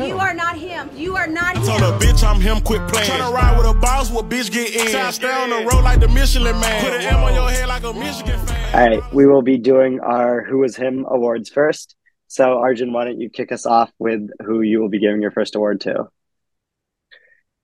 You 0.00 0.18
are 0.18 0.34
not 0.34 0.58
him. 0.58 0.90
You 0.96 1.16
are 1.16 1.28
not 1.28 1.56
him. 1.56 1.62
Told 1.62 1.82
a 1.82 1.96
bitch 2.04 2.24
I'm 2.28 2.40
him, 2.40 2.60
quit 2.62 2.86
playing. 2.88 3.08
Tryna 3.08 3.32
ride 3.32 3.56
with 3.56 3.66
a 3.68 3.74
boss, 3.74 4.10
what 4.10 4.28
bitch 4.28 4.50
get 4.50 4.74
in. 4.74 4.90
Try 4.90 5.10
stay 5.12 5.32
on 5.32 5.50
the 5.50 5.70
road 5.70 5.84
like 5.84 6.00
the 6.00 6.08
Michelin 6.08 6.58
man. 6.58 6.82
Put 6.82 6.94
an 6.94 7.02
M 7.02 7.22
on 7.22 7.32
your 7.32 7.48
head 7.48 7.68
like 7.68 7.84
a 7.84 7.92
Michigan 7.92 8.44
fan. 8.44 8.74
All 8.74 8.88
right, 8.88 9.14
we 9.14 9.26
will 9.26 9.42
be 9.42 9.56
doing 9.56 10.00
our 10.00 10.42
Who 10.42 10.58
Was 10.58 10.74
Him 10.74 11.06
awards 11.08 11.48
first. 11.48 11.94
So, 12.26 12.58
Arjun, 12.58 12.92
why 12.92 13.04
don't 13.04 13.20
you 13.20 13.30
kick 13.30 13.52
us 13.52 13.66
off 13.66 13.92
with 14.00 14.28
who 14.44 14.62
you 14.62 14.80
will 14.80 14.88
be 14.88 14.98
giving 14.98 15.22
your 15.22 15.30
first 15.30 15.54
award 15.54 15.82
to? 15.82 16.08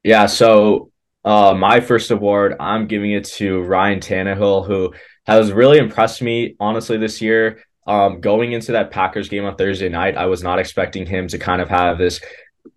Yeah, 0.05 0.27
so 0.27 0.93
uh, 1.25 1.55
my 1.59 1.81
first 1.81 2.13
award, 2.13 2.55
I'm 2.61 2.87
giving 2.87 3.11
it 3.11 3.25
to 3.25 3.61
Ryan 3.63 3.99
Tannehill, 3.99 4.69
who 4.69 4.95
has 5.27 5.51
really 5.51 5.79
impressed 5.79 6.23
me, 6.23 6.55
honestly, 6.61 6.97
this 6.97 7.21
year. 7.21 7.65
Um, 7.91 8.21
going 8.21 8.53
into 8.53 8.71
that 8.71 8.93
Packers 8.93 9.29
game 9.29 9.45
on 9.45 9.57
Thursday 9.57 9.89
night, 9.89 10.17
I 10.17 10.27
was 10.27 10.45
not 10.45 10.61
expecting 10.61 11.07
him 11.07 11.27
to 11.27 11.39
kind 11.41 11.61
of 11.61 11.69
have 11.71 11.99
this 11.99 12.21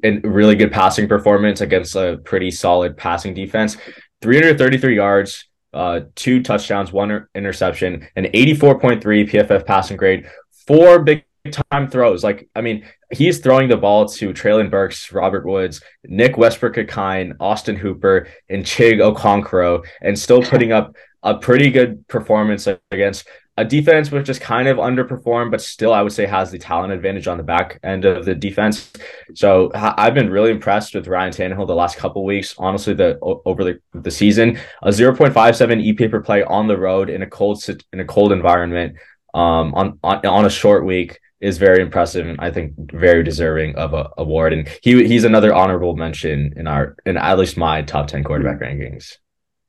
really 0.01 0.55
good 0.55 0.71
passing 0.71 1.07
performance 1.07 1.61
against 1.61 1.95
a 1.95 2.19
pretty 2.23 2.49
solid 2.49 2.97
passing 2.97 3.35
defense. 3.35 3.77
333 4.23 4.95
yards, 4.95 5.45
uh, 5.71 5.99
two 6.15 6.41
touchdowns, 6.41 6.91
one 6.91 7.27
interception, 7.35 8.07
an 8.15 8.25
84.3 8.25 9.03
PFF 9.29 9.67
passing 9.67 9.97
grade, 9.97 10.27
four 10.65 11.03
big 11.03 11.23
time 11.69 11.91
throws. 11.91 12.23
Like, 12.23 12.49
I 12.55 12.61
mean, 12.61 12.83
he's 13.11 13.37
throwing 13.37 13.69
the 13.69 13.77
ball 13.77 14.07
to 14.07 14.33
Treylon 14.33 14.71
Burks, 14.71 15.11
Robert 15.11 15.45
Woods, 15.45 15.79
Nick 16.05 16.37
Westbrook-Ikhine, 16.37 17.35
Austin 17.39 17.75
Hooper, 17.75 18.29
and 18.49 18.65
Chig 18.65 18.97
Okonkwo, 18.97 19.85
and 20.01 20.17
still 20.17 20.41
putting 20.41 20.71
up 20.71 20.95
a 21.21 21.35
pretty 21.35 21.69
good 21.69 22.07
performance 22.07 22.67
against 22.89 23.27
a 23.55 23.63
defense 23.63 24.09
which 24.09 24.25
just 24.25 24.41
kind 24.41 24.67
of 24.67 24.77
underperformed, 24.77 25.51
but 25.51 25.61
still 25.61 25.93
I 25.93 26.01
would 26.01 26.11
say 26.11 26.25
has 26.25 26.49
the 26.49 26.57
talent 26.57 26.91
advantage 26.91 27.27
on 27.27 27.37
the 27.37 27.43
back 27.43 27.79
end 27.83 28.03
of 28.03 28.25
the 28.25 28.33
defense. 28.33 28.91
So 29.35 29.71
I've 29.75 30.15
been 30.15 30.31
really 30.31 30.49
impressed 30.49 30.95
with 30.95 31.07
Ryan 31.07 31.31
Tannehill 31.31 31.67
the 31.67 31.75
last 31.75 31.97
couple 31.97 32.25
weeks. 32.25 32.55
Honestly, 32.57 32.95
the 32.95 33.19
over 33.21 33.63
the, 33.63 33.79
the 33.93 34.09
season, 34.09 34.57
a 34.81 34.89
0.57 34.89 35.33
EPA 35.33 36.09
per 36.09 36.21
play 36.21 36.43
on 36.43 36.67
the 36.67 36.77
road 36.77 37.09
in 37.09 37.21
a 37.21 37.27
cold 37.27 37.63
in 37.91 37.99
a 37.99 38.05
cold 38.05 38.31
environment 38.31 38.95
um, 39.35 39.73
on, 39.75 39.99
on 40.03 40.25
on 40.25 40.45
a 40.45 40.49
short 40.49 40.83
week 40.83 41.19
is 41.39 41.57
very 41.57 41.81
impressive 41.81 42.25
and 42.25 42.39
I 42.39 42.49
think 42.49 42.73
very 42.91 43.21
deserving 43.21 43.75
of 43.75 43.93
a 43.93 44.09
award. 44.17 44.53
And 44.53 44.67
he 44.81 45.07
he's 45.07 45.25
another 45.25 45.53
honorable 45.53 45.95
mention 45.95 46.53
in 46.55 46.65
our 46.65 46.95
in 47.05 47.17
at 47.17 47.37
least 47.37 47.57
my 47.57 47.83
top 47.83 48.07
10 48.07 48.23
quarterback 48.23 48.59
rankings. 48.59 49.17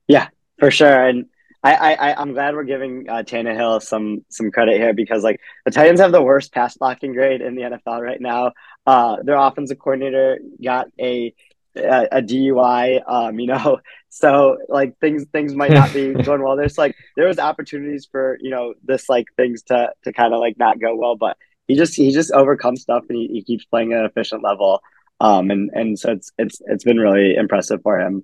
Yeah, 0.07 0.29
for 0.57 0.71
sure. 0.71 1.07
And 1.07 1.27
I, 1.73 1.93
I 1.93 2.21
I'm 2.21 2.33
glad 2.33 2.53
we're 2.53 2.63
giving 2.63 3.09
uh, 3.09 3.23
Tannehill 3.23 3.81
some 3.81 4.23
some 4.29 4.51
credit 4.51 4.77
here 4.77 4.93
because 4.93 5.23
like 5.23 5.39
the 5.65 5.71
Titans 5.71 5.99
have 5.99 6.11
the 6.11 6.21
worst 6.21 6.53
pass 6.53 6.77
blocking 6.77 7.13
grade 7.13 7.41
in 7.41 7.55
the 7.55 7.63
NFL 7.63 8.01
right 8.01 8.21
now. 8.21 8.51
Uh, 8.85 9.17
their 9.23 9.35
offensive 9.35 9.79
coordinator 9.79 10.39
got 10.63 10.87
a 10.99 11.33
a, 11.75 12.07
a 12.11 12.21
DUI. 12.21 13.01
Um, 13.07 13.39
you 13.39 13.47
know, 13.47 13.79
so 14.09 14.57
like 14.69 14.97
things 14.99 15.25
things 15.31 15.55
might 15.55 15.71
not 15.71 15.91
be 15.93 16.13
going 16.23 16.43
well. 16.43 16.55
There's 16.55 16.77
like 16.77 16.95
there 17.15 17.27
was 17.27 17.39
opportunities 17.39 18.07
for 18.11 18.37
you 18.41 18.51
know 18.51 18.75
this 18.83 19.09
like 19.09 19.25
things 19.35 19.63
to 19.63 19.91
to 20.03 20.13
kind 20.13 20.33
of 20.33 20.39
like 20.39 20.57
not 20.59 20.79
go 20.79 20.95
well, 20.95 21.15
but 21.15 21.35
he 21.67 21.75
just 21.75 21.95
he 21.95 22.11
just 22.11 22.31
overcomes 22.31 22.83
stuff 22.83 23.05
and 23.09 23.17
he, 23.17 23.27
he 23.27 23.43
keeps 23.43 23.65
playing 23.65 23.93
at 23.93 23.99
an 23.99 24.05
efficient 24.05 24.43
level. 24.43 24.81
Um, 25.19 25.49
and 25.49 25.71
and 25.73 25.97
so 25.97 26.11
it's 26.11 26.31
it's 26.37 26.61
it's 26.67 26.83
been 26.83 26.99
really 26.99 27.35
impressive 27.35 27.81
for 27.81 27.99
him. 27.99 28.23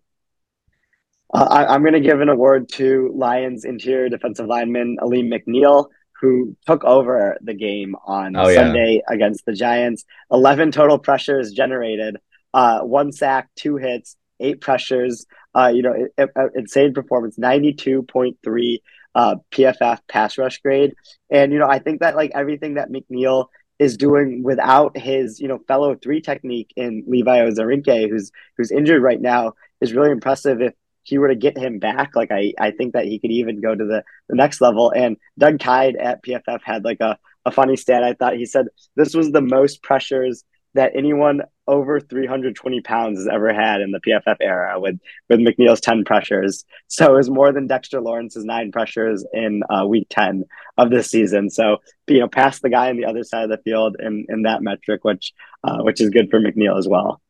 Uh, 1.33 1.47
I, 1.49 1.75
am 1.75 1.81
going 1.81 1.93
to 1.93 2.01
give 2.01 2.19
an 2.19 2.29
award 2.29 2.69
to 2.73 3.11
Lions 3.15 3.63
interior 3.63 4.09
defensive 4.09 4.47
lineman 4.47 4.97
Alim 5.01 5.29
McNeil, 5.29 5.87
who 6.19 6.55
took 6.67 6.83
over 6.83 7.37
the 7.41 7.53
game 7.53 7.95
on 8.05 8.35
oh, 8.35 8.53
Sunday 8.53 8.95
yeah. 8.95 9.13
against 9.13 9.45
the 9.45 9.53
Giants. 9.53 10.03
11 10.31 10.71
total 10.71 10.99
pressures 10.99 11.51
generated, 11.51 12.17
uh, 12.53 12.81
one 12.81 13.11
sack, 13.11 13.49
two 13.55 13.77
hits, 13.77 14.17
eight 14.39 14.61
pressures. 14.61 15.25
Uh, 15.55 15.71
you 15.73 15.81
know, 15.81 15.93
it, 15.93 16.11
it, 16.17 16.51
insane 16.55 16.93
performance, 16.93 17.37
92.3 17.37 18.77
uh, 19.15 19.35
PFF 19.51 19.99
pass 20.09 20.37
rush 20.37 20.59
grade. 20.59 20.93
And, 21.29 21.51
you 21.51 21.59
know, 21.59 21.67
I 21.67 21.79
think 21.79 22.01
that 22.01 22.15
like 22.15 22.31
everything 22.35 22.75
that 22.75 22.91
McNeil 22.91 23.47
is 23.79 23.97
doing 23.97 24.43
without 24.43 24.97
his, 24.97 25.39
you 25.39 25.47
know, 25.47 25.59
fellow 25.67 25.95
three 25.95 26.21
technique 26.21 26.71
in 26.75 27.03
Levi 27.07 27.39
Onwuzurike, 27.39 28.09
who's 28.09 28.31
who's 28.57 28.69
injured 28.69 29.01
right 29.01 29.19
now, 29.19 29.53
is 29.81 29.93
really 29.93 30.11
impressive. 30.11 30.61
If 30.61 30.73
he 31.03 31.17
were 31.17 31.29
to 31.29 31.35
get 31.35 31.57
him 31.57 31.79
back, 31.79 32.15
like 32.15 32.31
I, 32.31 32.53
I 32.59 32.71
think 32.71 32.93
that 32.93 33.05
he 33.05 33.19
could 33.19 33.31
even 33.31 33.61
go 33.61 33.73
to 33.73 33.85
the, 33.85 34.03
the 34.29 34.35
next 34.35 34.61
level. 34.61 34.91
And 34.91 35.17
Doug 35.37 35.59
Kyed 35.59 35.95
at 35.95 36.23
PFF 36.23 36.59
had 36.63 36.83
like 36.83 37.01
a, 37.01 37.17
a 37.45 37.51
funny 37.51 37.75
stat 37.75 38.03
I 38.03 38.13
thought. 38.13 38.35
He 38.35 38.45
said 38.45 38.67
this 38.95 39.13
was 39.13 39.31
the 39.31 39.41
most 39.41 39.81
pressures 39.83 40.43
that 40.73 40.93
anyone 40.95 41.41
over 41.67 41.99
320 41.99 42.81
pounds 42.81 43.19
has 43.19 43.27
ever 43.27 43.53
had 43.53 43.81
in 43.81 43.91
the 43.91 43.99
PFF 43.99 44.37
era 44.41 44.79
with 44.79 44.99
with 45.29 45.39
McNeil's 45.39 45.81
10 45.81 46.05
pressures. 46.05 46.65
So 46.87 47.13
it 47.13 47.17
was 47.17 47.29
more 47.29 47.51
than 47.51 47.67
Dexter 47.67 48.01
Lawrence's 48.01 48.45
nine 48.45 48.71
pressures 48.71 49.25
in 49.33 49.63
uh, 49.69 49.85
week 49.85 50.07
10 50.09 50.45
of 50.77 50.89
this 50.89 51.09
season. 51.09 51.49
So 51.49 51.77
you 52.07 52.19
know, 52.19 52.27
past 52.27 52.61
the 52.61 52.69
guy 52.69 52.89
on 52.89 52.97
the 52.97 53.05
other 53.05 53.23
side 53.23 53.43
of 53.43 53.49
the 53.49 53.63
field 53.63 53.97
in 53.99 54.25
in 54.29 54.43
that 54.43 54.61
metric, 54.61 55.03
which 55.03 55.33
uh, 55.63 55.79
which 55.81 56.01
is 56.01 56.09
good 56.09 56.29
for 56.29 56.39
McNeil 56.39 56.77
as 56.77 56.87
well. 56.87 57.21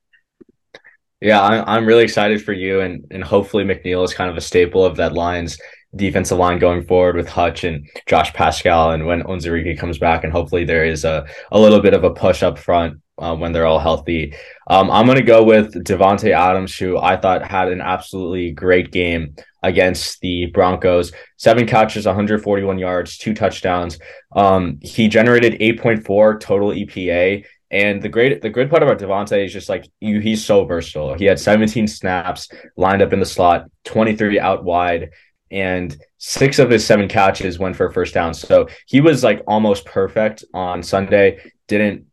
Yeah, 1.22 1.64
I'm 1.68 1.86
really 1.86 2.04
excited 2.04 2.44
for 2.44 2.52
you, 2.52 2.82
and 2.82 3.06
and 3.12 3.24
hopefully 3.24 3.64
McNeil 3.64 4.04
is 4.04 4.14
kind 4.14 4.32
of 4.32 4.38
a 4.38 4.42
staple 4.42 4.84
of 4.84 4.98
that 4.98 5.14
Lions 5.14 5.58
defensive 5.96 6.38
line 6.38 6.58
going 6.58 6.84
forward 6.84 7.16
with 7.16 7.28
Hutch 7.28 7.64
and 7.64 7.88
Josh 8.08 8.34
Paschal, 8.34 8.92
and 8.92 9.06
when 9.06 9.22
Onwuzurike 9.24 9.78
comes 9.78 10.00
back, 10.00 10.24
and 10.24 10.34
hopefully 10.34 10.66
there 10.66 10.84
is 10.84 11.06
a 11.06 11.26
a 11.52 11.60
little 11.60 11.80
bit 11.80 11.94
of 11.94 12.04
a 12.04 12.10
push 12.10 12.42
up 12.42 12.58
front 12.58 13.02
uh, 13.20 13.36
when 13.36 13.52
they're 13.52 13.68
all 13.68 13.80
healthy. 13.80 14.34
Um, 14.68 14.90
I'm 14.90 15.06
going 15.06 15.18
to 15.18 15.24
go 15.24 15.44
with 15.44 15.74
Davante 15.86 16.32
Adams, 16.32 16.76
who 16.76 16.98
I 16.98 17.18
thought 17.18 17.46
had 17.46 17.68
an 17.72 17.82
absolutely 17.82 18.52
great 18.52 18.92
game 18.92 19.36
against 19.62 20.22
the 20.22 20.48
Broncos. 20.48 21.12
Seven 21.38 21.68
catches, 21.68 22.08
141 22.08 22.80
yards, 22.80 23.18
two 23.18 23.36
touchdowns. 23.36 24.00
Um, 24.36 24.80
he 24.82 25.08
generated 25.08 25.60
8.4 25.60 26.40
total 26.40 26.70
EPA. 26.70 27.46
And 27.72 28.02
the 28.02 28.10
great 28.10 28.42
the 28.42 28.50
good 28.50 28.70
part 28.70 28.84
about 28.84 29.00
Davante 29.00 29.46
is 29.46 29.54
just 29.54 29.70
like 29.70 29.90
you, 30.02 30.20
he's 30.20 30.46
so 30.46 30.66
versatile. 30.66 31.14
He 31.14 31.26
had 31.26 31.40
17 31.40 31.88
snaps 31.88 32.50
lined 32.76 33.02
up 33.02 33.14
in 33.14 33.20
the 33.20 33.26
slot, 33.26 33.66
23 33.86 34.40
out 34.40 34.66
wide, 34.66 35.12
and 35.50 35.96
six 36.18 36.60
of 36.60 36.70
his 36.70 36.86
seven 36.86 37.08
catches 37.08 37.58
went 37.58 37.78
for 37.78 37.86
a 37.86 37.94
first 37.94 38.14
down. 38.14 38.34
So 38.34 38.68
he 38.88 39.00
was 39.00 39.24
like 39.24 39.42
almost 39.48 39.86
perfect 39.86 40.44
on 40.54 40.84
Sunday. 40.84 41.40
Didn't 41.68 42.08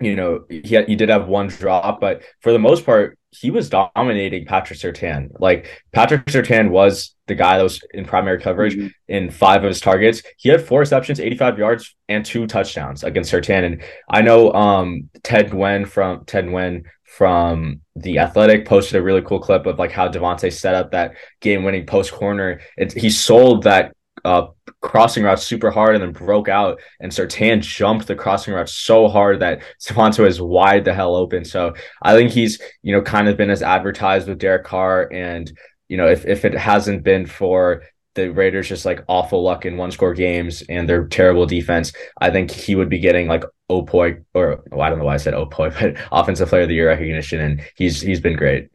you 0.00 0.16
know, 0.16 0.44
he 0.48 0.74
had, 0.74 0.88
he 0.88 0.96
did 0.96 1.08
have 1.08 1.28
one 1.28 1.48
drop, 1.48 2.00
but 2.00 2.22
for 2.40 2.52
the 2.52 2.58
most 2.58 2.84
part, 2.86 3.18
he 3.30 3.50
was 3.50 3.70
dominating 3.70 4.44
Patrick 4.44 4.78
Surtain. 4.78 5.30
Like 5.38 5.84
Patrick 5.92 6.24
Surtain 6.26 6.70
was 6.70 7.14
the 7.26 7.34
guy 7.34 7.58
that 7.58 7.62
was 7.62 7.80
in 7.94 8.04
primary 8.04 8.40
coverage 8.40 8.74
mm-hmm. 8.74 8.88
in 9.08 9.30
five 9.30 9.62
of 9.62 9.68
his 9.68 9.80
targets. 9.80 10.22
He 10.36 10.48
had 10.48 10.66
four 10.66 10.80
receptions, 10.80 11.20
85 11.20 11.58
yards, 11.58 11.94
and 12.08 12.24
two 12.24 12.46
touchdowns 12.46 13.04
against 13.04 13.32
Surtain. 13.32 13.64
And 13.64 13.82
I 14.08 14.22
know 14.22 14.52
um, 14.52 15.10
Ted 15.22 15.50
Nguyen 15.50 15.86
from 15.86 16.24
Ted 16.24 16.46
Nguyen 16.46 16.84
from 17.04 17.82
the 17.94 18.18
Athletic 18.18 18.66
posted 18.66 18.96
a 18.96 19.02
really 19.02 19.22
cool 19.22 19.40
clip 19.40 19.66
of 19.66 19.78
like 19.78 19.92
how 19.92 20.08
Davante 20.08 20.52
set 20.52 20.74
up 20.74 20.92
that 20.92 21.14
game-winning 21.40 21.86
post 21.86 22.12
corner. 22.12 22.60
It's 22.76 22.94
he 22.94 23.10
sold 23.10 23.64
that 23.64 23.94
uh, 24.24 24.48
crossing 24.80 25.24
route 25.24 25.40
super 25.40 25.70
hard 25.70 25.94
and 25.94 26.02
then 26.02 26.12
broke 26.12 26.48
out. 26.48 26.80
And 27.00 27.12
Surtain 27.12 27.60
jumped 27.60 28.06
the 28.06 28.14
crossing 28.14 28.54
route 28.54 28.68
so 28.68 29.08
hard 29.08 29.40
that 29.40 29.62
Stephonto 29.80 30.26
is 30.26 30.40
wide 30.40 30.84
the 30.84 30.94
hell 30.94 31.14
open. 31.14 31.44
So 31.44 31.74
I 32.02 32.14
think 32.14 32.30
he's, 32.30 32.60
you 32.82 32.94
know, 32.94 33.02
kind 33.02 33.28
of 33.28 33.36
been 33.36 33.50
as 33.50 33.62
advertised 33.62 34.28
with 34.28 34.38
Derek 34.38 34.64
Carr. 34.64 35.08
And, 35.12 35.50
you 35.88 35.96
know, 35.96 36.08
if, 36.08 36.26
if 36.26 36.44
it 36.44 36.54
hasn't 36.54 37.02
been 37.02 37.26
for 37.26 37.82
the 38.14 38.28
Raiders 38.28 38.68
just 38.68 38.84
like 38.84 39.04
awful 39.08 39.42
luck 39.42 39.64
in 39.64 39.76
one 39.76 39.92
score 39.92 40.14
games 40.14 40.62
and 40.68 40.88
their 40.88 41.06
terrible 41.06 41.46
defense, 41.46 41.92
I 42.20 42.30
think 42.30 42.50
he 42.50 42.74
would 42.74 42.88
be 42.88 42.98
getting 42.98 43.28
like 43.28 43.44
OPOY 43.68 44.24
or 44.34 44.64
well, 44.70 44.82
I 44.82 44.90
don't 44.90 44.98
know 44.98 45.04
why 45.04 45.14
I 45.14 45.18
said 45.18 45.34
OPOY, 45.34 45.70
but 45.80 45.96
offensive 46.10 46.48
player 46.48 46.62
of 46.62 46.68
the 46.68 46.74
year 46.74 46.88
recognition. 46.88 47.40
And 47.40 47.62
he's, 47.76 48.00
he's 48.00 48.20
been 48.20 48.36
great. 48.36 48.68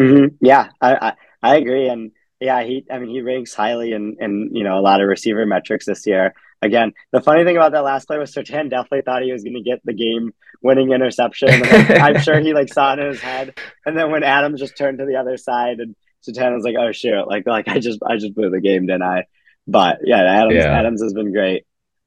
Mm-hmm. 0.00 0.34
Yeah, 0.40 0.70
I, 0.80 0.94
I, 0.94 1.12
I 1.42 1.56
agree. 1.56 1.88
And, 1.88 2.10
yeah, 2.44 2.62
he. 2.62 2.84
I 2.90 2.98
mean, 2.98 3.08
he 3.08 3.22
ranks 3.22 3.54
highly 3.54 3.92
in 3.92 4.16
in 4.20 4.50
you 4.52 4.64
know 4.64 4.78
a 4.78 4.82
lot 4.82 5.00
of 5.00 5.08
receiver 5.08 5.46
metrics 5.46 5.86
this 5.86 6.06
year. 6.06 6.34
Again, 6.60 6.92
the 7.10 7.22
funny 7.22 7.42
thing 7.44 7.56
about 7.56 7.72
that 7.72 7.84
last 7.84 8.06
play 8.06 8.18
was 8.18 8.34
Surtain 8.34 8.70
definitely 8.70 9.02
thought 9.02 9.22
he 9.22 9.32
was 9.32 9.42
going 9.42 9.54
to 9.54 9.62
get 9.62 9.80
the 9.84 9.94
game 9.94 10.32
winning 10.62 10.92
interception. 10.92 11.48
I'm 11.64 12.20
sure 12.20 12.40
he 12.40 12.52
like 12.52 12.72
saw 12.72 12.92
it 12.92 12.98
in 12.98 13.08
his 13.08 13.20
head. 13.20 13.58
And 13.86 13.96
then 13.96 14.10
when 14.10 14.22
Adams 14.22 14.60
just 14.60 14.76
turned 14.76 14.98
to 14.98 15.06
the 15.06 15.16
other 15.16 15.36
side 15.38 15.80
and 15.80 15.96
Surtain 16.26 16.54
was 16.54 16.64
like, 16.64 16.76
"Oh 16.78 16.92
shoot!" 16.92 17.26
Like 17.26 17.46
like 17.46 17.66
I 17.66 17.78
just 17.78 18.00
I 18.06 18.18
just 18.18 18.34
blew 18.34 18.50
the 18.50 18.60
game, 18.60 18.86
didn't 18.86 19.02
I? 19.02 19.24
But 19.66 20.00
yeah, 20.04 20.22
Adams 20.22 20.54
yeah. 20.54 20.78
Adams 20.78 21.02
has 21.02 21.14
been 21.14 21.32
great. 21.32 21.64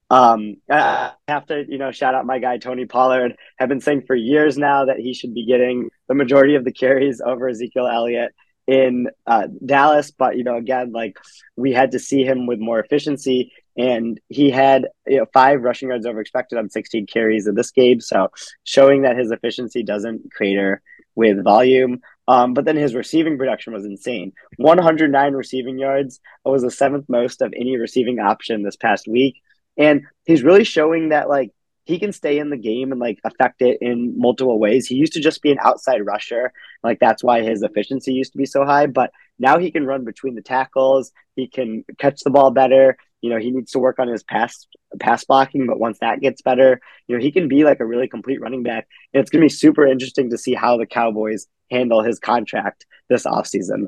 Um, 0.10 0.58
I 0.70 1.12
have 1.28 1.48
to, 1.48 1.66
you 1.68 1.78
know, 1.78 1.92
shout 1.92 2.16
out 2.16 2.26
my 2.26 2.40
guy 2.40 2.60
Tony 2.60 2.86
Pollard. 2.86 3.36
Have 3.58 3.70
been 3.70 3.82
saying 3.82 4.04
for 4.06 4.16
years 4.16 4.58
now 4.58 4.86
that 4.86 4.98
he 5.00 5.16
should 5.16 5.34
be 5.34 5.48
getting 5.48 5.90
the 6.08 6.16
majority 6.16 6.56
of 6.56 6.64
the 6.64 6.72
carries 6.72 7.22
over 7.26 7.50
Ezekiel 7.50 7.88
Elliott 7.88 8.34
in 8.68 9.08
uh, 9.26 9.48
Dallas, 9.66 10.12
but 10.12 10.38
you 10.38 10.44
know, 10.44 10.58
again, 10.58 10.92
like 10.92 11.18
we 11.56 11.72
had 11.72 11.92
to 11.92 12.00
see 12.00 12.24
him 12.24 12.46
with 12.46 12.60
more 12.60 12.80
efficiency, 12.80 13.54
and 13.78 14.20
he 14.28 14.52
had 14.52 14.88
you 15.08 15.18
know 15.18 15.26
five 15.34 15.62
rushing 15.62 15.90
yards 15.90 16.06
over 16.06 16.20
expected 16.20 16.60
on 16.60 16.70
16 16.70 17.08
carries 17.08 17.48
in 17.48 17.56
this 17.56 17.72
game, 17.72 18.02
so 18.02 18.30
showing 18.64 19.04
that 19.04 19.18
his 19.18 19.32
efficiency 19.32 19.84
doesn't 19.84 20.32
crater 20.34 20.82
with 21.16 21.44
volume. 21.44 22.02
Um, 22.28 22.54
but 22.54 22.66
then 22.66 22.76
his 22.76 22.94
receiving 22.94 23.38
production 23.38 23.72
was 23.72 23.86
insane. 23.86 24.34
109 24.58 25.34
receiving 25.34 25.80
yards 25.80 26.20
was 26.44 26.62
the 26.62 26.70
seventh 26.70 27.06
most 27.08 27.42
of 27.42 27.54
any 27.56 27.78
receiving 27.78 28.20
option 28.20 28.64
this 28.64 28.76
past 28.76 29.08
week, 29.08 29.42
and 29.78 30.02
he's 30.26 30.44
really 30.44 30.66
showing 30.66 31.10
that 31.10 31.30
like 31.30 31.52
he 31.88 32.00
can 32.00 32.12
stay 32.12 32.38
in 32.38 32.50
the 32.50 32.58
game 32.58 32.92
and 32.92 33.00
like 33.00 33.18
affect 33.24 33.62
it 33.62 33.78
in 33.80 34.20
multiple 34.20 34.60
ways. 34.60 34.86
He 34.86 34.96
used 34.96 35.14
to 35.14 35.22
just 35.22 35.42
be 35.42 35.52
an 35.52 35.58
outside 35.62 36.06
rusher. 36.06 36.52
Like 36.84 37.00
that's 37.00 37.24
why 37.24 37.44
his 37.44 37.64
efficiency 37.64 38.14
used 38.14 38.34
to 38.34 38.38
be 38.38 38.46
so 38.46 38.66
high, 38.66 38.88
but 38.88 39.12
now 39.40 39.58
he 39.58 39.72
can 39.72 39.86
run 39.86 40.04
between 40.04 40.36
the 40.36 40.42
tackles. 40.42 41.14
He 41.38 41.48
can 41.48 41.86
catch 41.98 42.20
the 42.24 42.30
ball 42.30 42.52
better. 42.52 42.98
You 43.22 43.30
know, 43.30 43.38
he 43.38 43.52
needs 43.52 43.72
to 43.72 43.80
work 43.80 44.00
on 44.00 44.10
his 44.10 44.22
pass 44.22 44.68
pass 45.00 45.24
blocking, 45.24 45.66
but 45.66 45.80
once 45.80 46.00
that 46.00 46.20
gets 46.20 46.42
better, 46.42 46.82
you 47.08 47.16
know, 47.16 47.22
he 47.22 47.32
can 47.32 47.48
be 47.48 47.64
like 47.64 47.80
a 47.80 47.86
really 47.86 48.10
complete 48.10 48.42
running 48.42 48.64
back. 48.64 48.90
And 49.14 49.22
it's 49.22 49.30
going 49.30 49.42
to 49.42 49.46
be 49.46 49.50
super 49.50 49.88
interesting 49.88 50.30
to 50.32 50.38
see 50.38 50.54
how 50.54 50.78
the 50.78 50.86
Cowboys 50.86 51.48
handle 51.72 52.04
his 52.04 52.20
contract 52.20 52.86
this 53.08 53.26
offseason. 53.26 53.88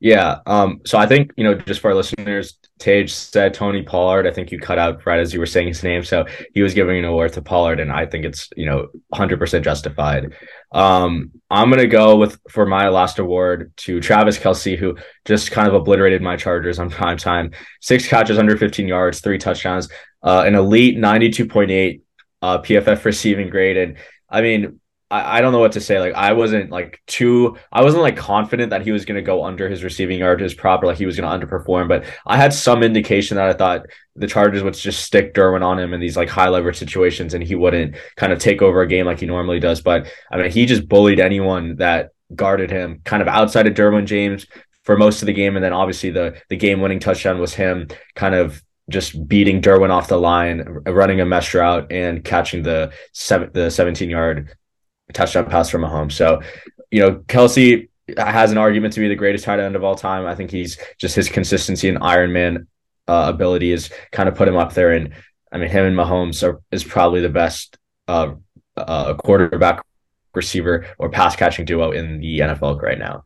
Yeah. 0.00 0.38
Um, 0.46 0.80
so 0.86 0.96
I 0.96 1.06
think, 1.06 1.32
you 1.36 1.42
know, 1.42 1.54
just 1.54 1.80
for 1.80 1.88
our 1.90 1.96
listeners, 1.96 2.56
Tej 2.78 3.08
said 3.08 3.52
Tony 3.52 3.82
Pollard. 3.82 4.28
I 4.28 4.30
think 4.30 4.52
you 4.52 4.60
cut 4.60 4.78
out 4.78 5.04
right 5.04 5.18
as 5.18 5.34
you 5.34 5.40
were 5.40 5.46
saying 5.46 5.66
his 5.66 5.82
name. 5.82 6.04
So 6.04 6.24
he 6.54 6.62
was 6.62 6.72
giving 6.72 6.98
an 6.98 7.04
award 7.04 7.32
to 7.32 7.42
Pollard, 7.42 7.80
and 7.80 7.90
I 7.90 8.06
think 8.06 8.24
it's, 8.24 8.48
you 8.56 8.66
know, 8.66 8.88
100% 9.12 9.64
justified. 9.64 10.34
Um, 10.70 11.32
I'm 11.50 11.68
going 11.68 11.80
to 11.80 11.88
go 11.88 12.16
with, 12.16 12.38
for 12.48 12.64
my 12.64 12.88
last 12.88 13.18
award, 13.18 13.72
to 13.78 14.00
Travis 14.00 14.38
Kelce, 14.38 14.78
who 14.78 14.96
just 15.24 15.50
kind 15.50 15.66
of 15.66 15.74
obliterated 15.74 16.22
my 16.22 16.36
Chargers 16.36 16.78
on 16.78 16.90
prime 16.90 17.16
time. 17.16 17.50
Six 17.80 18.06
catches 18.06 18.38
under 18.38 18.56
15 18.56 18.86
yards, 18.86 19.20
three 19.20 19.38
touchdowns, 19.38 19.88
uh, 20.22 20.44
an 20.46 20.54
elite 20.54 20.96
92.8 20.96 22.02
uh, 22.42 22.58
PFF 22.58 23.04
receiving 23.04 23.50
grade. 23.50 23.76
And 23.76 23.96
I 24.30 24.42
mean, 24.42 24.78
I, 25.10 25.38
I 25.38 25.40
don't 25.40 25.52
know 25.52 25.58
what 25.58 25.72
to 25.72 25.80
say. 25.80 25.98
Like 26.00 26.14
I 26.14 26.32
wasn't 26.32 26.70
like 26.70 27.00
too 27.06 27.56
I 27.72 27.82
wasn't 27.82 28.02
like 28.02 28.16
confident 28.16 28.70
that 28.70 28.82
he 28.82 28.92
was 28.92 29.04
gonna 29.04 29.22
go 29.22 29.44
under 29.44 29.68
his 29.68 29.84
receiving 29.84 30.18
yard 30.18 30.40
his 30.40 30.54
proper, 30.54 30.86
like 30.86 30.98
he 30.98 31.06
was 31.06 31.18
gonna 31.18 31.46
underperform, 31.46 31.88
but 31.88 32.04
I 32.26 32.36
had 32.36 32.52
some 32.52 32.82
indication 32.82 33.36
that 33.36 33.48
I 33.48 33.54
thought 33.54 33.86
the 34.16 34.26
Chargers 34.26 34.62
would 34.62 34.74
just 34.74 35.04
stick 35.04 35.34
Derwin 35.34 35.64
on 35.64 35.78
him 35.78 35.94
in 35.94 36.00
these 36.00 36.16
like 36.16 36.28
high 36.28 36.48
leverage 36.48 36.76
situations 36.76 37.34
and 37.34 37.42
he 37.42 37.54
wouldn't 37.54 37.96
kind 38.16 38.32
of 38.32 38.38
take 38.38 38.62
over 38.62 38.82
a 38.82 38.86
game 38.88 39.06
like 39.06 39.20
he 39.20 39.26
normally 39.26 39.60
does. 39.60 39.80
But 39.80 40.10
I 40.30 40.36
mean 40.36 40.50
he 40.50 40.66
just 40.66 40.88
bullied 40.88 41.20
anyone 41.20 41.76
that 41.76 42.10
guarded 42.34 42.70
him 42.70 43.00
kind 43.04 43.22
of 43.22 43.28
outside 43.28 43.66
of 43.66 43.74
Derwin 43.74 44.06
James 44.06 44.46
for 44.82 44.96
most 44.96 45.22
of 45.22 45.26
the 45.26 45.32
game. 45.32 45.56
And 45.56 45.64
then 45.64 45.72
obviously 45.72 46.10
the 46.10 46.40
the 46.48 46.56
game 46.56 46.80
winning 46.80 47.00
touchdown 47.00 47.40
was 47.40 47.54
him 47.54 47.88
kind 48.14 48.34
of 48.34 48.62
just 48.90 49.28
beating 49.28 49.60
Derwin 49.60 49.90
off 49.90 50.08
the 50.08 50.18
line, 50.18 50.60
running 50.86 51.20
a 51.20 51.26
mesh 51.26 51.54
route 51.54 51.92
and 51.92 52.24
catching 52.24 52.62
the 52.62 52.90
seven, 53.12 53.50
the 53.52 53.70
17 53.70 54.08
yard 54.08 54.56
touchdown 55.12 55.46
pass 55.46 55.70
from 55.70 55.82
Mahomes. 55.82 56.12
So, 56.12 56.42
you 56.90 57.00
know, 57.00 57.16
Kelce 57.26 57.88
has 58.16 58.50
an 58.52 58.58
argument 58.58 58.94
to 58.94 59.00
be 59.00 59.08
the 59.08 59.14
greatest 59.14 59.44
tight 59.44 59.60
end 59.60 59.76
of 59.76 59.84
all 59.84 59.94
time. 59.94 60.26
I 60.26 60.34
think 60.34 60.50
he's 60.50 60.78
just 60.98 61.14
his 61.14 61.28
consistency 61.28 61.88
and 61.88 61.98
Iron 62.00 62.32
Man 62.32 62.66
uh, 63.06 63.26
ability 63.28 63.72
is 63.72 63.90
kind 64.12 64.28
of 64.28 64.34
put 64.34 64.48
him 64.48 64.56
up 64.56 64.74
there. 64.74 64.92
And 64.92 65.12
I 65.52 65.58
mean, 65.58 65.68
him 65.68 65.84
and 65.86 65.96
Mahomes 65.96 66.46
are, 66.46 66.60
is 66.70 66.84
probably 66.84 67.20
the 67.20 67.28
best 67.28 67.78
uh, 68.06 68.34
uh, 68.76 69.14
quarterback 69.14 69.84
receiver 70.34 70.86
or 70.98 71.08
pass 71.10 71.36
catching 71.36 71.64
duo 71.64 71.90
in 71.90 72.20
the 72.20 72.40
NFL 72.40 72.80
right 72.80 72.98
now. 72.98 73.24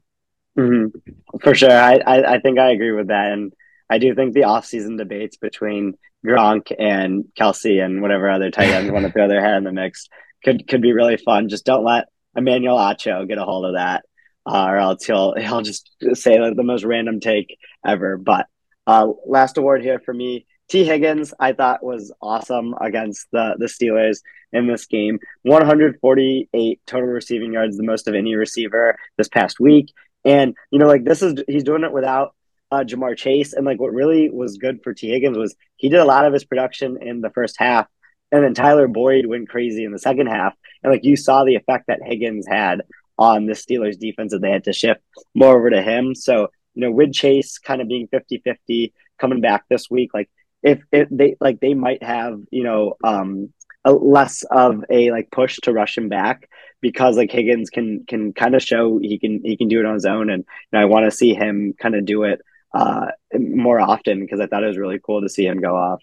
Mm-hmm. 0.58 1.38
For 1.38 1.54
sure. 1.54 1.72
I, 1.72 1.96
I, 1.96 2.34
I 2.34 2.40
think 2.40 2.58
I 2.58 2.70
agree 2.70 2.92
with 2.92 3.08
that. 3.08 3.32
And 3.32 3.52
I 3.88 3.98
do 3.98 4.14
think 4.14 4.34
the 4.34 4.40
offseason 4.40 4.98
debates 4.98 5.36
between 5.36 5.94
Gronk 6.24 6.72
and 6.78 7.24
Kelce 7.38 7.84
and 7.84 8.02
whatever 8.02 8.30
other 8.30 8.50
tight 8.50 8.68
ends 8.68 8.90
want 8.92 9.06
to 9.06 9.12
throw 9.12 9.28
their 9.28 9.44
head 9.44 9.56
in 9.56 9.64
the 9.64 9.72
mix 9.72 10.08
could 10.44 10.66
could 10.68 10.82
be 10.82 10.92
really 10.92 11.16
fun. 11.16 11.48
Just 11.48 11.64
don't 11.64 11.84
let 11.84 12.08
Emmanuel 12.36 12.76
Acho 12.76 13.26
get 13.28 13.38
a 13.38 13.44
hold 13.44 13.66
of 13.66 13.74
that, 13.74 14.04
uh, 14.46 14.66
or 14.68 14.76
else 14.76 15.04
he'll 15.04 15.34
he'll 15.38 15.62
just 15.62 15.90
say 16.14 16.40
like 16.40 16.56
the 16.56 16.62
most 16.62 16.84
random 16.84 17.20
take 17.20 17.58
ever. 17.86 18.16
But 18.16 18.46
uh, 18.86 19.08
last 19.26 19.58
award 19.58 19.82
here 19.82 20.00
for 20.00 20.12
me, 20.12 20.46
Tee 20.68 20.84
Higgins, 20.84 21.34
I 21.38 21.52
thought 21.52 21.84
was 21.84 22.12
awesome 22.20 22.74
against 22.80 23.26
the 23.32 23.54
the 23.58 23.66
Steelers 23.66 24.20
in 24.52 24.66
this 24.66 24.86
game. 24.86 25.18
148 25.42 26.80
total 26.86 27.08
receiving 27.08 27.52
yards, 27.52 27.76
the 27.76 27.82
most 27.82 28.08
of 28.08 28.14
any 28.14 28.34
receiver 28.34 28.96
this 29.16 29.28
past 29.28 29.58
week. 29.60 29.92
And 30.24 30.54
you 30.70 30.78
know, 30.78 30.86
like 30.86 31.04
this 31.04 31.22
is 31.22 31.42
he's 31.48 31.64
doing 31.64 31.84
it 31.84 31.92
without 31.92 32.34
uh, 32.70 32.84
Ja'Marr 32.84 33.16
Chase. 33.16 33.52
And 33.52 33.66
like 33.66 33.80
what 33.80 33.92
really 33.92 34.30
was 34.30 34.56
good 34.56 34.82
for 34.82 34.94
Tee 34.94 35.10
Higgins 35.10 35.36
was 35.36 35.54
he 35.76 35.88
did 35.88 36.00
a 36.00 36.04
lot 36.04 36.24
of 36.24 36.32
his 36.32 36.44
production 36.44 36.98
in 37.00 37.20
the 37.20 37.30
first 37.30 37.56
half. 37.58 37.86
And 38.32 38.42
then 38.42 38.54
Tyler 38.54 38.88
Boyd 38.88 39.26
went 39.26 39.48
crazy 39.48 39.84
in 39.84 39.92
the 39.92 39.98
second 39.98 40.26
half. 40.26 40.54
And 40.82 40.90
like 40.92 41.04
you 41.04 41.16
saw 41.16 41.44
the 41.44 41.56
effect 41.56 41.86
that 41.88 42.00
Higgins 42.02 42.46
had 42.46 42.82
on 43.18 43.46
the 43.46 43.52
Steelers 43.52 43.98
defense 43.98 44.32
that 44.32 44.40
they 44.40 44.50
had 44.50 44.64
to 44.64 44.72
shift 44.72 45.00
more 45.34 45.56
over 45.56 45.70
to 45.70 45.82
him. 45.82 46.14
So, 46.14 46.48
you 46.74 46.80
know, 46.80 46.90
with 46.90 47.12
Chase 47.12 47.58
kind 47.58 47.82
of 47.82 47.88
being 47.88 48.08
50 48.08 48.38
50 48.42 48.94
coming 49.18 49.42
back 49.42 49.64
this 49.68 49.90
week, 49.90 50.12
like 50.14 50.30
if, 50.62 50.80
if 50.90 51.08
they 51.10 51.36
like 51.40 51.60
they 51.60 51.74
might 51.74 52.02
have, 52.02 52.40
you 52.50 52.64
know, 52.64 52.94
um 53.04 53.52
a 53.84 53.92
less 53.92 54.44
of 54.44 54.84
a 54.90 55.10
like 55.10 55.30
push 55.30 55.58
to 55.62 55.72
rush 55.72 55.98
him 55.98 56.08
back 56.08 56.48
because 56.80 57.16
like 57.16 57.30
Higgins 57.30 57.68
can 57.68 58.04
can 58.06 58.32
kind 58.32 58.54
of 58.54 58.62
show 58.62 58.98
he 58.98 59.18
can 59.18 59.40
he 59.44 59.56
can 59.56 59.68
do 59.68 59.80
it 59.80 59.86
on 59.86 59.94
his 59.94 60.06
own 60.06 60.30
and, 60.30 60.44
and 60.72 60.80
I 60.80 60.86
want 60.86 61.04
to 61.04 61.16
see 61.16 61.34
him 61.34 61.74
kind 61.78 61.94
of 61.94 62.04
do 62.04 62.22
it 62.22 62.40
uh 62.72 63.06
more 63.36 63.80
often 63.80 64.20
because 64.20 64.40
I 64.40 64.46
thought 64.46 64.64
it 64.64 64.68
was 64.68 64.78
really 64.78 65.00
cool 65.04 65.20
to 65.20 65.28
see 65.28 65.46
him 65.46 65.60
go 65.60 65.76
off. 65.76 66.00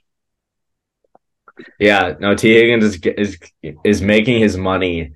Yeah, 1.79 2.15
no, 2.19 2.35
Tee 2.35 2.53
Higgins 2.53 2.83
is 2.83 2.99
is 3.05 3.37
is 3.83 4.01
making 4.01 4.39
his 4.39 4.57
money 4.57 5.13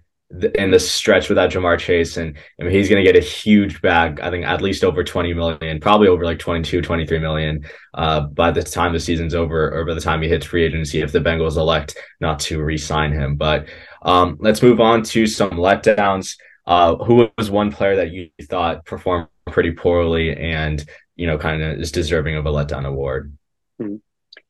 in 0.55 0.71
the 0.71 0.79
stretch 0.79 1.29
without 1.29 1.51
Ja'Marr 1.51 1.77
Chase. 1.77 2.17
And 2.17 2.35
I 2.59 2.63
mean, 2.63 2.71
he's 2.71 2.89
going 2.89 3.03
to 3.03 3.11
get 3.11 3.21
a 3.21 3.25
huge 3.25 3.81
bag. 3.81 4.19
I 4.19 4.29
think 4.31 4.45
at 4.45 4.61
least 4.61 4.83
over 4.83 5.03
20 5.03 5.33
million, 5.33 5.79
probably 5.79 6.07
over 6.07 6.25
like 6.25 6.39
22, 6.39 6.81
23 6.81 7.19
million 7.19 7.65
uh, 7.93 8.21
by 8.21 8.51
the 8.51 8.63
time 8.63 8.93
the 8.93 8.99
season's 8.99 9.35
over 9.35 9.71
or 9.77 9.85
by 9.85 9.93
the 9.93 10.01
time 10.01 10.21
he 10.21 10.29
hits 10.29 10.45
free 10.45 10.63
agency 10.63 11.01
if 11.01 11.11
the 11.11 11.19
Bengals 11.19 11.57
elect 11.57 11.97
not 12.19 12.39
to 12.41 12.63
re 12.63 12.77
sign 12.77 13.11
him. 13.11 13.35
But 13.35 13.69
um, 14.01 14.37
let's 14.39 14.61
move 14.61 14.79
on 14.81 15.03
to 15.03 15.27
some 15.27 15.51
letdowns. 15.51 16.35
Uh, 16.65 16.95
who 16.95 17.29
was 17.37 17.51
one 17.51 17.73
player 17.73 17.97
that 17.97 18.11
you 18.11 18.29
thought 18.43 18.85
performed 18.85 19.27
pretty 19.47 19.71
poorly 19.71 20.33
and, 20.33 20.85
you 21.17 21.27
know, 21.27 21.37
kind 21.37 21.61
of 21.61 21.77
is 21.77 21.91
deserving 21.91 22.37
of 22.37 22.45
a 22.45 22.49
letdown 22.49 22.85
award? 22.85 23.37
Mm-hmm. 23.81 23.97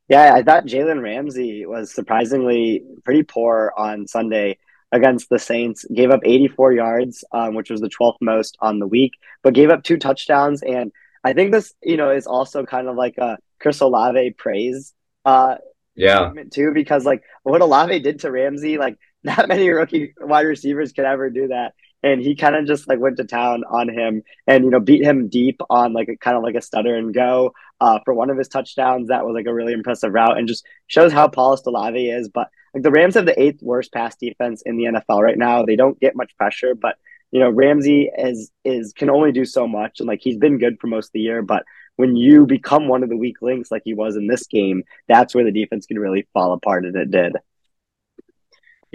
Yeah, 0.09 0.33
I 0.33 0.43
thought 0.43 0.65
Jalen 0.65 1.01
Ramsey 1.01 1.65
was 1.65 1.93
surprisingly 1.93 2.83
pretty 3.03 3.23
poor 3.23 3.73
on 3.77 4.07
Sunday 4.07 4.57
against 4.91 5.29
the 5.29 5.39
Saints, 5.39 5.85
gave 5.93 6.11
up 6.11 6.21
84 6.23 6.73
yards, 6.73 7.23
um, 7.31 7.55
which 7.55 7.69
was 7.69 7.81
the 7.81 7.89
12th 7.89 8.17
most 8.21 8.57
on 8.59 8.79
the 8.79 8.87
week, 8.87 9.13
but 9.41 9.55
gave 9.55 9.71
up 9.71 9.83
two 9.83 9.97
touchdowns. 9.97 10.61
And 10.61 10.91
I 11.23 11.33
think 11.33 11.51
this, 11.51 11.73
you 11.81 11.97
know, 11.97 12.11
is 12.11 12.27
also 12.27 12.63
kind 12.65 12.87
of 12.87 12.95
like 12.95 13.17
a 13.17 13.37
Chris 13.59 13.79
Olave 13.79 14.35
praise. 14.37 14.93
Uh, 15.25 15.55
yeah. 15.95 16.31
Too, 16.51 16.71
because 16.73 17.05
like 17.05 17.23
what 17.43 17.61
Olave 17.61 17.99
did 17.99 18.19
to 18.19 18.31
Ramsey, 18.31 18.77
like 18.77 18.97
not 19.23 19.47
many 19.47 19.69
rookie 19.69 20.13
wide 20.19 20.41
receivers 20.45 20.91
could 20.91 21.05
ever 21.05 21.29
do 21.29 21.47
that. 21.47 21.73
And 22.03 22.21
he 22.21 22.35
kind 22.35 22.55
of 22.55 22.65
just 22.65 22.87
like 22.87 22.99
went 22.99 23.17
to 23.17 23.23
town 23.23 23.63
on 23.69 23.87
him 23.87 24.23
and, 24.45 24.65
you 24.65 24.69
know, 24.69 24.81
beat 24.81 25.03
him 25.03 25.29
deep 25.29 25.61
on 25.69 25.93
like 25.93 26.09
a 26.09 26.17
kind 26.17 26.35
of 26.35 26.43
like 26.43 26.55
a 26.55 26.61
stutter 26.61 26.95
and 26.95 27.13
go 27.13 27.53
uh, 27.79 27.99
for 28.03 28.13
one 28.13 28.29
of 28.29 28.37
his 28.37 28.49
touchdowns. 28.49 29.07
That 29.07 29.25
was 29.25 29.33
like 29.33 29.45
a 29.45 29.53
really 29.53 29.73
impressive 29.73 30.13
route 30.13 30.37
and 30.37 30.47
just 30.47 30.65
shows 30.87 31.13
how 31.13 31.29
polished 31.29 31.65
Olave 31.65 32.09
is. 32.09 32.27
But 32.27 32.49
like 32.73 32.83
the 32.83 32.91
Rams 32.91 33.15
have 33.15 33.25
the 33.25 33.41
eighth 33.41 33.61
worst 33.61 33.93
pass 33.93 34.15
defense 34.15 34.63
in 34.65 34.77
the 34.77 34.85
NFL 34.85 35.21
right 35.21 35.37
now. 35.37 35.63
They 35.63 35.75
don't 35.75 35.99
get 35.99 36.15
much 36.15 36.35
pressure, 36.37 36.75
but 36.75 36.97
you 37.31 37.39
know 37.39 37.49
Ramsey 37.49 38.09
is 38.17 38.51
is 38.63 38.93
can 38.93 39.09
only 39.09 39.31
do 39.31 39.45
so 39.45 39.67
much, 39.67 39.99
and 39.99 40.07
like 40.07 40.21
he's 40.21 40.37
been 40.37 40.59
good 40.59 40.79
for 40.79 40.87
most 40.87 41.07
of 41.07 41.13
the 41.13 41.21
year. 41.21 41.41
But 41.41 41.63
when 41.95 42.15
you 42.15 42.45
become 42.45 42.87
one 42.87 43.03
of 43.03 43.09
the 43.09 43.17
weak 43.17 43.41
links, 43.41 43.71
like 43.71 43.83
he 43.85 43.93
was 43.93 44.15
in 44.15 44.27
this 44.27 44.47
game, 44.47 44.83
that's 45.07 45.35
where 45.35 45.43
the 45.43 45.51
defense 45.51 45.85
can 45.85 45.99
really 45.99 46.27
fall 46.33 46.53
apart, 46.53 46.85
and 46.85 46.95
it 46.95 47.11
did. 47.11 47.33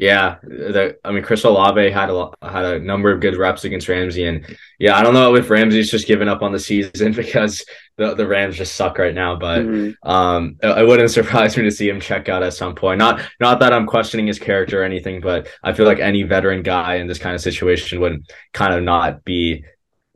Yeah, 0.01 0.37
the, 0.45 0.97
I 1.05 1.11
mean, 1.11 1.25
Chris 1.25 1.43
Olave 1.43 1.91
had 1.91 2.09
a 2.09 2.31
had 2.41 2.65
a 2.65 2.79
number 2.79 3.11
of 3.11 3.19
good 3.19 3.37
reps 3.37 3.65
against 3.65 3.89
Ramsey, 3.89 4.27
and 4.27 4.57
yeah, 4.79 4.97
I 4.97 5.03
don't 5.03 5.13
know 5.13 5.35
if 5.35 5.51
Ramsey's 5.51 5.91
just 5.91 6.07
giving 6.07 6.29
up 6.29 6.41
on 6.41 6.53
the 6.53 6.61
season 6.61 7.13
because 7.17 7.65
the, 7.97 8.15
the 8.15 8.25
Rams 8.25 8.57
just 8.57 8.77
suck 8.77 8.99
right 8.99 9.13
now. 9.13 9.35
But 9.35 9.63
mm-hmm. 9.63 10.09
um, 10.09 10.57
it, 10.63 10.69
it, 10.69 10.87
wouldn't 10.87 11.11
surprise 11.21 11.57
me 11.57 11.65
to 11.65 11.73
see 11.73 11.89
him 11.89 12.01
check 12.01 12.29
out 12.29 12.45
at 12.45 12.55
some 12.55 12.77
point. 12.77 12.99
Not 13.01 13.21
not 13.41 13.59
that 13.59 13.73
I'm 13.73 13.89
questioning 13.89 14.29
his 14.29 14.39
character 14.39 14.83
or 14.83 14.85
anything, 14.85 15.21
but 15.21 15.49
I 15.65 15.73
feel 15.73 15.85
like 15.85 15.99
any 15.99 16.23
veteran 16.23 16.63
guy 16.63 16.95
in 16.97 17.09
this 17.09 17.19
kind 17.19 17.35
of 17.35 17.41
situation 17.41 18.01
would 18.01 18.25
kind 18.53 18.75
of 18.75 18.85
not 18.85 19.25
be 19.25 19.65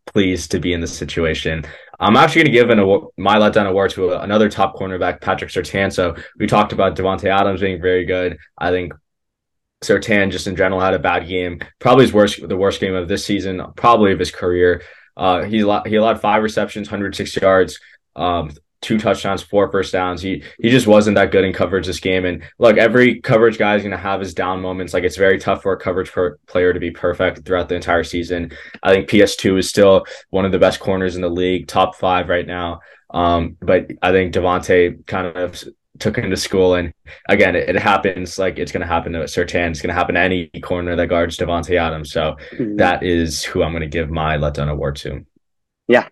pleased 0.06 0.52
to 0.52 0.60
be 0.60 0.74
in 0.74 0.80
this 0.80 0.96
situation. 0.96 1.64
I'm 1.98 2.16
actually 2.16 2.44
going 2.44 2.52
to 2.52 2.60
give 2.60 2.70
an 2.70 2.78
award, 2.78 3.12
my 3.16 3.36
letdown 3.36 3.66
award 3.66 3.90
to 3.92 4.20
another 4.20 4.48
top 4.48 4.76
cornerback, 4.76 5.20
Patrick 5.20 5.50
Surtain. 5.50 5.92
So 5.92 6.16
we 6.38 6.46
talked 6.46 6.72
about 6.72 6.96
Davante 6.96 7.26
Adams 7.26 7.60
being 7.60 7.80
very 7.80 8.04
good. 8.04 8.38
I 8.58 8.70
think 8.70 8.92
Surtain 9.82 10.30
just 10.30 10.46
in 10.46 10.56
general 10.56 10.80
had 10.80 10.94
a 10.94 10.98
bad 10.98 11.28
game. 11.28 11.60
Probably 11.78 12.04
his 12.04 12.12
worst, 12.12 12.46
the 12.48 12.56
worst 12.56 12.80
game 12.80 12.94
of 12.94 13.08
this 13.08 13.24
season, 13.24 13.62
probably 13.76 14.12
of 14.12 14.18
his 14.18 14.30
career. 14.30 14.82
Uh, 15.16 15.42
he 15.42 15.58
he 15.58 15.96
allowed 15.96 16.20
five 16.20 16.42
receptions, 16.42 16.88
106 16.88 17.36
yards, 17.36 17.78
um, 18.16 18.50
two 18.80 18.98
touchdowns, 18.98 19.42
four 19.42 19.70
first 19.70 19.92
downs. 19.92 20.22
He 20.22 20.42
he 20.58 20.70
just 20.70 20.86
wasn't 20.86 21.16
that 21.16 21.30
good 21.30 21.44
in 21.44 21.52
coverage 21.52 21.86
this 21.86 22.00
game. 22.00 22.24
And 22.24 22.42
look, 22.58 22.76
every 22.76 23.20
coverage 23.20 23.58
guy 23.58 23.76
is 23.76 23.82
going 23.82 23.92
to 23.92 23.96
have 23.96 24.20
his 24.20 24.34
down 24.34 24.60
moments. 24.60 24.94
Like 24.94 25.04
it's 25.04 25.16
very 25.16 25.38
tough 25.38 25.62
for 25.62 25.72
a 25.72 25.78
coverage 25.78 26.10
per- 26.10 26.38
player 26.46 26.72
to 26.72 26.80
be 26.80 26.90
perfect 26.90 27.44
throughout 27.44 27.68
the 27.68 27.76
entire 27.76 28.04
season. 28.04 28.52
I 28.82 28.92
think 28.92 29.08
PS2 29.08 29.58
is 29.58 29.68
still 29.68 30.04
one 30.30 30.44
of 30.44 30.52
the 30.52 30.58
best 30.58 30.80
corners 30.80 31.16
in 31.16 31.22
the 31.22 31.28
league, 31.28 31.68
top 31.68 31.96
five 31.96 32.28
right 32.28 32.46
now. 32.46 32.80
Um, 33.10 33.56
but 33.60 33.90
I 34.00 34.10
think 34.10 34.34
Davante 34.34 35.06
kind 35.06 35.26
of 35.36 35.62
took 36.02 36.18
him 36.18 36.30
to 36.30 36.36
school. 36.36 36.74
And 36.74 36.92
again, 37.28 37.56
it, 37.56 37.68
it 37.68 37.76
happens 37.76 38.38
like 38.38 38.58
it's 38.58 38.72
going 38.72 38.82
to 38.82 38.86
happen 38.86 39.12
to 39.12 39.20
Surtain. 39.20 39.70
It's 39.70 39.80
going 39.80 39.94
to 39.94 39.94
happen 39.94 40.16
to 40.16 40.20
any 40.20 40.50
corner 40.62 40.96
that 40.96 41.06
guards 41.08 41.38
Davante 41.38 41.78
Adams. 41.78 42.12
So 42.12 42.36
mm-hmm. 42.52 42.76
that 42.76 43.02
is 43.02 43.42
who 43.42 43.62
I'm 43.62 43.72
going 43.72 43.82
to 43.82 43.88
give 43.88 44.10
my 44.10 44.36
letdown 44.36 44.68
award 44.68 44.96
to. 44.96 45.24
Yeah. 45.88 46.08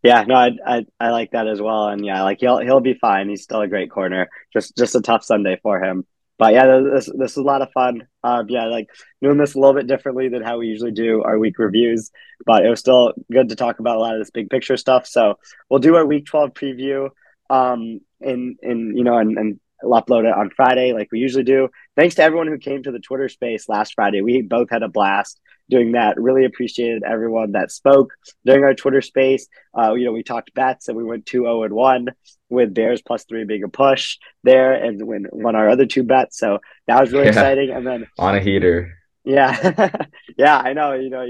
Yeah, 0.00 0.22
no, 0.22 0.36
I, 0.36 0.50
I 0.64 0.86
I 1.00 1.10
like 1.10 1.32
that 1.32 1.48
as 1.48 1.60
well, 1.60 1.88
and 1.88 2.06
yeah, 2.06 2.22
like 2.22 2.38
he'll 2.38 2.58
he'll 2.58 2.78
be 2.78 2.94
fine. 2.94 3.28
He's 3.28 3.42
still 3.42 3.62
a 3.62 3.66
great 3.66 3.90
corner. 3.90 4.28
Just 4.52 4.76
just 4.76 4.94
a 4.94 5.00
tough 5.00 5.24
Sunday 5.24 5.58
for 5.60 5.82
him. 5.82 6.06
But 6.38 6.52
yeah, 6.54 6.66
this 6.94 7.10
this 7.12 7.32
is 7.32 7.38
a 7.38 7.42
lot 7.42 7.62
of 7.62 7.72
fun. 7.72 8.06
Uh, 8.22 8.44
yeah, 8.48 8.66
like 8.66 8.86
doing 9.20 9.38
this 9.38 9.56
a 9.56 9.58
little 9.58 9.74
bit 9.74 9.88
differently 9.88 10.28
than 10.28 10.44
how 10.44 10.58
we 10.58 10.68
usually 10.68 10.92
do 10.92 11.24
our 11.24 11.36
week 11.36 11.58
reviews. 11.58 12.12
But 12.46 12.64
it 12.64 12.70
was 12.70 12.78
still 12.78 13.12
good 13.30 13.48
to 13.48 13.56
talk 13.56 13.80
about 13.80 13.96
a 13.96 14.00
lot 14.00 14.14
of 14.14 14.20
this 14.20 14.30
big 14.30 14.50
picture 14.50 14.76
stuff. 14.76 15.04
So 15.04 15.34
we'll 15.68 15.80
do 15.80 15.96
our 15.96 16.06
week 16.06 16.26
twelve 16.26 16.54
preview 16.54 17.10
um, 17.50 18.00
and 18.20 18.56
and 18.62 18.96
you 18.96 19.04
know, 19.04 19.18
and, 19.18 19.36
and 19.36 19.60
I'll 19.82 20.02
upload 20.02 20.24
it 20.24 20.36
on 20.36 20.50
Friday 20.50 20.92
like 20.92 21.08
we 21.12 21.20
usually 21.20 21.44
do. 21.44 21.68
Thanks 21.96 22.16
to 22.16 22.22
everyone 22.22 22.48
who 22.48 22.58
came 22.58 22.82
to 22.82 22.92
the 22.92 22.98
Twitter 22.98 23.28
space 23.28 23.68
last 23.68 23.94
Friday. 23.94 24.22
We 24.22 24.42
both 24.42 24.70
had 24.70 24.82
a 24.82 24.88
blast 24.88 25.40
doing 25.70 25.92
that. 25.92 26.20
Really 26.20 26.44
appreciated 26.44 27.02
everyone 27.04 27.52
that 27.52 27.70
spoke 27.70 28.12
during 28.44 28.64
our 28.64 28.74
Twitter 28.74 29.02
space. 29.02 29.46
Uh, 29.76 29.94
you 29.94 30.04
know, 30.04 30.12
we 30.12 30.22
talked 30.22 30.54
bets 30.54 30.88
and 30.88 30.96
we 30.96 31.04
went 31.04 31.26
2 31.26 31.42
0 31.42 31.62
and 31.62 31.74
1 31.74 32.08
with 32.48 32.74
Bears 32.74 33.02
plus 33.02 33.24
three 33.24 33.44
being 33.44 33.62
a 33.62 33.68
push 33.68 34.16
there 34.42 34.72
and 34.72 35.06
when 35.06 35.26
won 35.30 35.54
our 35.54 35.68
other 35.68 35.86
two 35.86 36.02
bets. 36.02 36.38
So 36.38 36.58
that 36.86 37.00
was 37.00 37.12
really 37.12 37.24
yeah. 37.24 37.30
exciting. 37.30 37.70
And 37.70 37.86
then 37.86 38.06
on 38.18 38.34
a 38.34 38.40
heater. 38.40 38.94
Yeah. 39.24 39.90
yeah, 40.38 40.58
I 40.58 40.72
know. 40.72 40.94
You 40.94 41.10
know, 41.10 41.26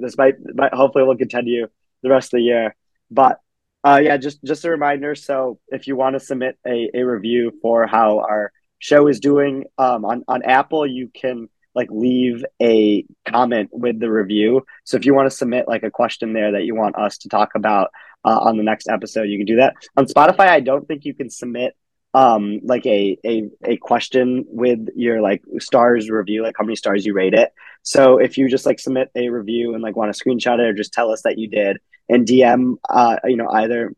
this 0.00 0.18
might, 0.18 0.34
might 0.54 0.74
hopefully 0.74 1.04
will 1.04 1.16
continue 1.16 1.68
the 2.02 2.10
rest 2.10 2.34
of 2.34 2.38
the 2.38 2.42
year. 2.42 2.74
But 3.10 3.38
uh, 3.86 4.00
yeah, 4.02 4.16
just 4.16 4.42
just 4.42 4.64
a 4.64 4.70
reminder. 4.70 5.14
So 5.14 5.60
if 5.68 5.86
you 5.86 5.94
want 5.94 6.14
to 6.14 6.20
submit 6.20 6.58
a, 6.66 6.90
a 6.92 7.02
review 7.04 7.52
for 7.62 7.86
how 7.86 8.18
our 8.18 8.50
show 8.80 9.06
is 9.06 9.20
doing 9.20 9.64
um, 9.78 10.04
on 10.04 10.24
on 10.26 10.42
Apple, 10.42 10.84
you 10.84 11.08
can 11.14 11.48
like 11.72 11.88
leave 11.92 12.44
a 12.60 13.04
comment 13.28 13.68
with 13.72 14.00
the 14.00 14.10
review. 14.10 14.66
So 14.84 14.96
if 14.96 15.06
you 15.06 15.14
want 15.14 15.30
to 15.30 15.36
submit 15.36 15.68
like 15.68 15.84
a 15.84 15.90
question 15.90 16.32
there 16.32 16.52
that 16.52 16.64
you 16.64 16.74
want 16.74 16.96
us 16.96 17.18
to 17.18 17.28
talk 17.28 17.50
about 17.54 17.90
uh, 18.24 18.36
on 18.36 18.56
the 18.56 18.64
next 18.64 18.88
episode, 18.88 19.24
you 19.24 19.38
can 19.38 19.46
do 19.46 19.56
that. 19.56 19.74
On 19.96 20.06
Spotify, 20.06 20.48
I 20.48 20.60
don't 20.60 20.88
think 20.88 21.04
you 21.04 21.14
can 21.14 21.30
submit 21.30 21.76
um 22.12 22.60
like 22.64 22.86
a 22.86 23.18
a 23.24 23.50
a 23.64 23.76
question 23.76 24.46
with 24.48 24.88
your 24.96 25.20
like 25.20 25.42
stars 25.58 26.08
review 26.08 26.42
like 26.42 26.54
how 26.56 26.64
many 26.64 26.76
stars 26.76 27.04
you 27.04 27.12
rate 27.12 27.34
it 27.34 27.52
so 27.82 28.18
if 28.18 28.38
you 28.38 28.48
just 28.48 28.64
like 28.64 28.78
submit 28.78 29.10
a 29.16 29.28
review 29.28 29.74
and 29.74 29.82
like 29.82 29.96
want 29.96 30.14
to 30.14 30.24
screenshot 30.24 30.58
it 30.60 30.66
or 30.66 30.72
just 30.72 30.94
tell 30.94 31.10
us 31.10 31.22
that 31.22 31.36
you 31.36 31.46
did 31.46 31.78
and 32.08 32.26
dm 32.26 32.76
uh 32.88 33.16
you 33.24 33.36
know 33.36 33.48
either 33.48 33.94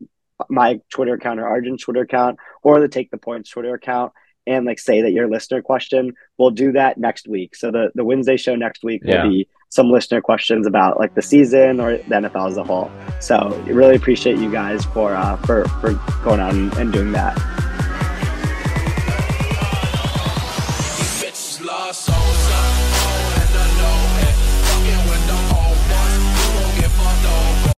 my 0.49 0.79
twitter 0.89 1.13
account 1.13 1.39
or 1.39 1.47
arjun's 1.47 1.83
twitter 1.83 2.01
account 2.01 2.37
or 2.63 2.79
the 2.79 2.87
take 2.87 3.11
the 3.11 3.17
points 3.17 3.49
twitter 3.49 3.73
account 3.73 4.13
and 4.49 4.65
like 4.65 4.79
say 4.79 5.01
that 5.01 5.11
your 5.11 5.29
listener 5.29 5.61
question 5.61 6.13
we'll 6.37 6.49
do 6.49 6.71
that 6.71 6.97
next 6.97 7.27
week. 7.27 7.55
So 7.55 7.71
the 7.71 7.91
the 7.95 8.03
wednesday 8.03 8.37
show 8.37 8.55
next 8.55 8.83
week 8.83 9.03
will 9.03 9.11
yeah. 9.11 9.27
be 9.27 9.47
some 9.69 9.91
listener 9.91 10.21
questions 10.21 10.65
about 10.65 10.97
like 10.97 11.13
the 11.13 11.21
season 11.21 11.79
or 11.79 11.97
the 11.97 12.03
nfl 12.03 12.49
as 12.49 12.57
a 12.57 12.63
whole. 12.63 12.91
So 13.19 13.49
really 13.67 13.95
appreciate 13.95 14.37
you 14.37 14.51
guys 14.51 14.83
for 14.85 15.15
uh 15.15 15.37
for 15.37 15.65
for 15.79 15.93
going 16.23 16.39
on 16.39 16.75
and 16.77 16.91
doing 16.91 17.11
that 17.11 17.58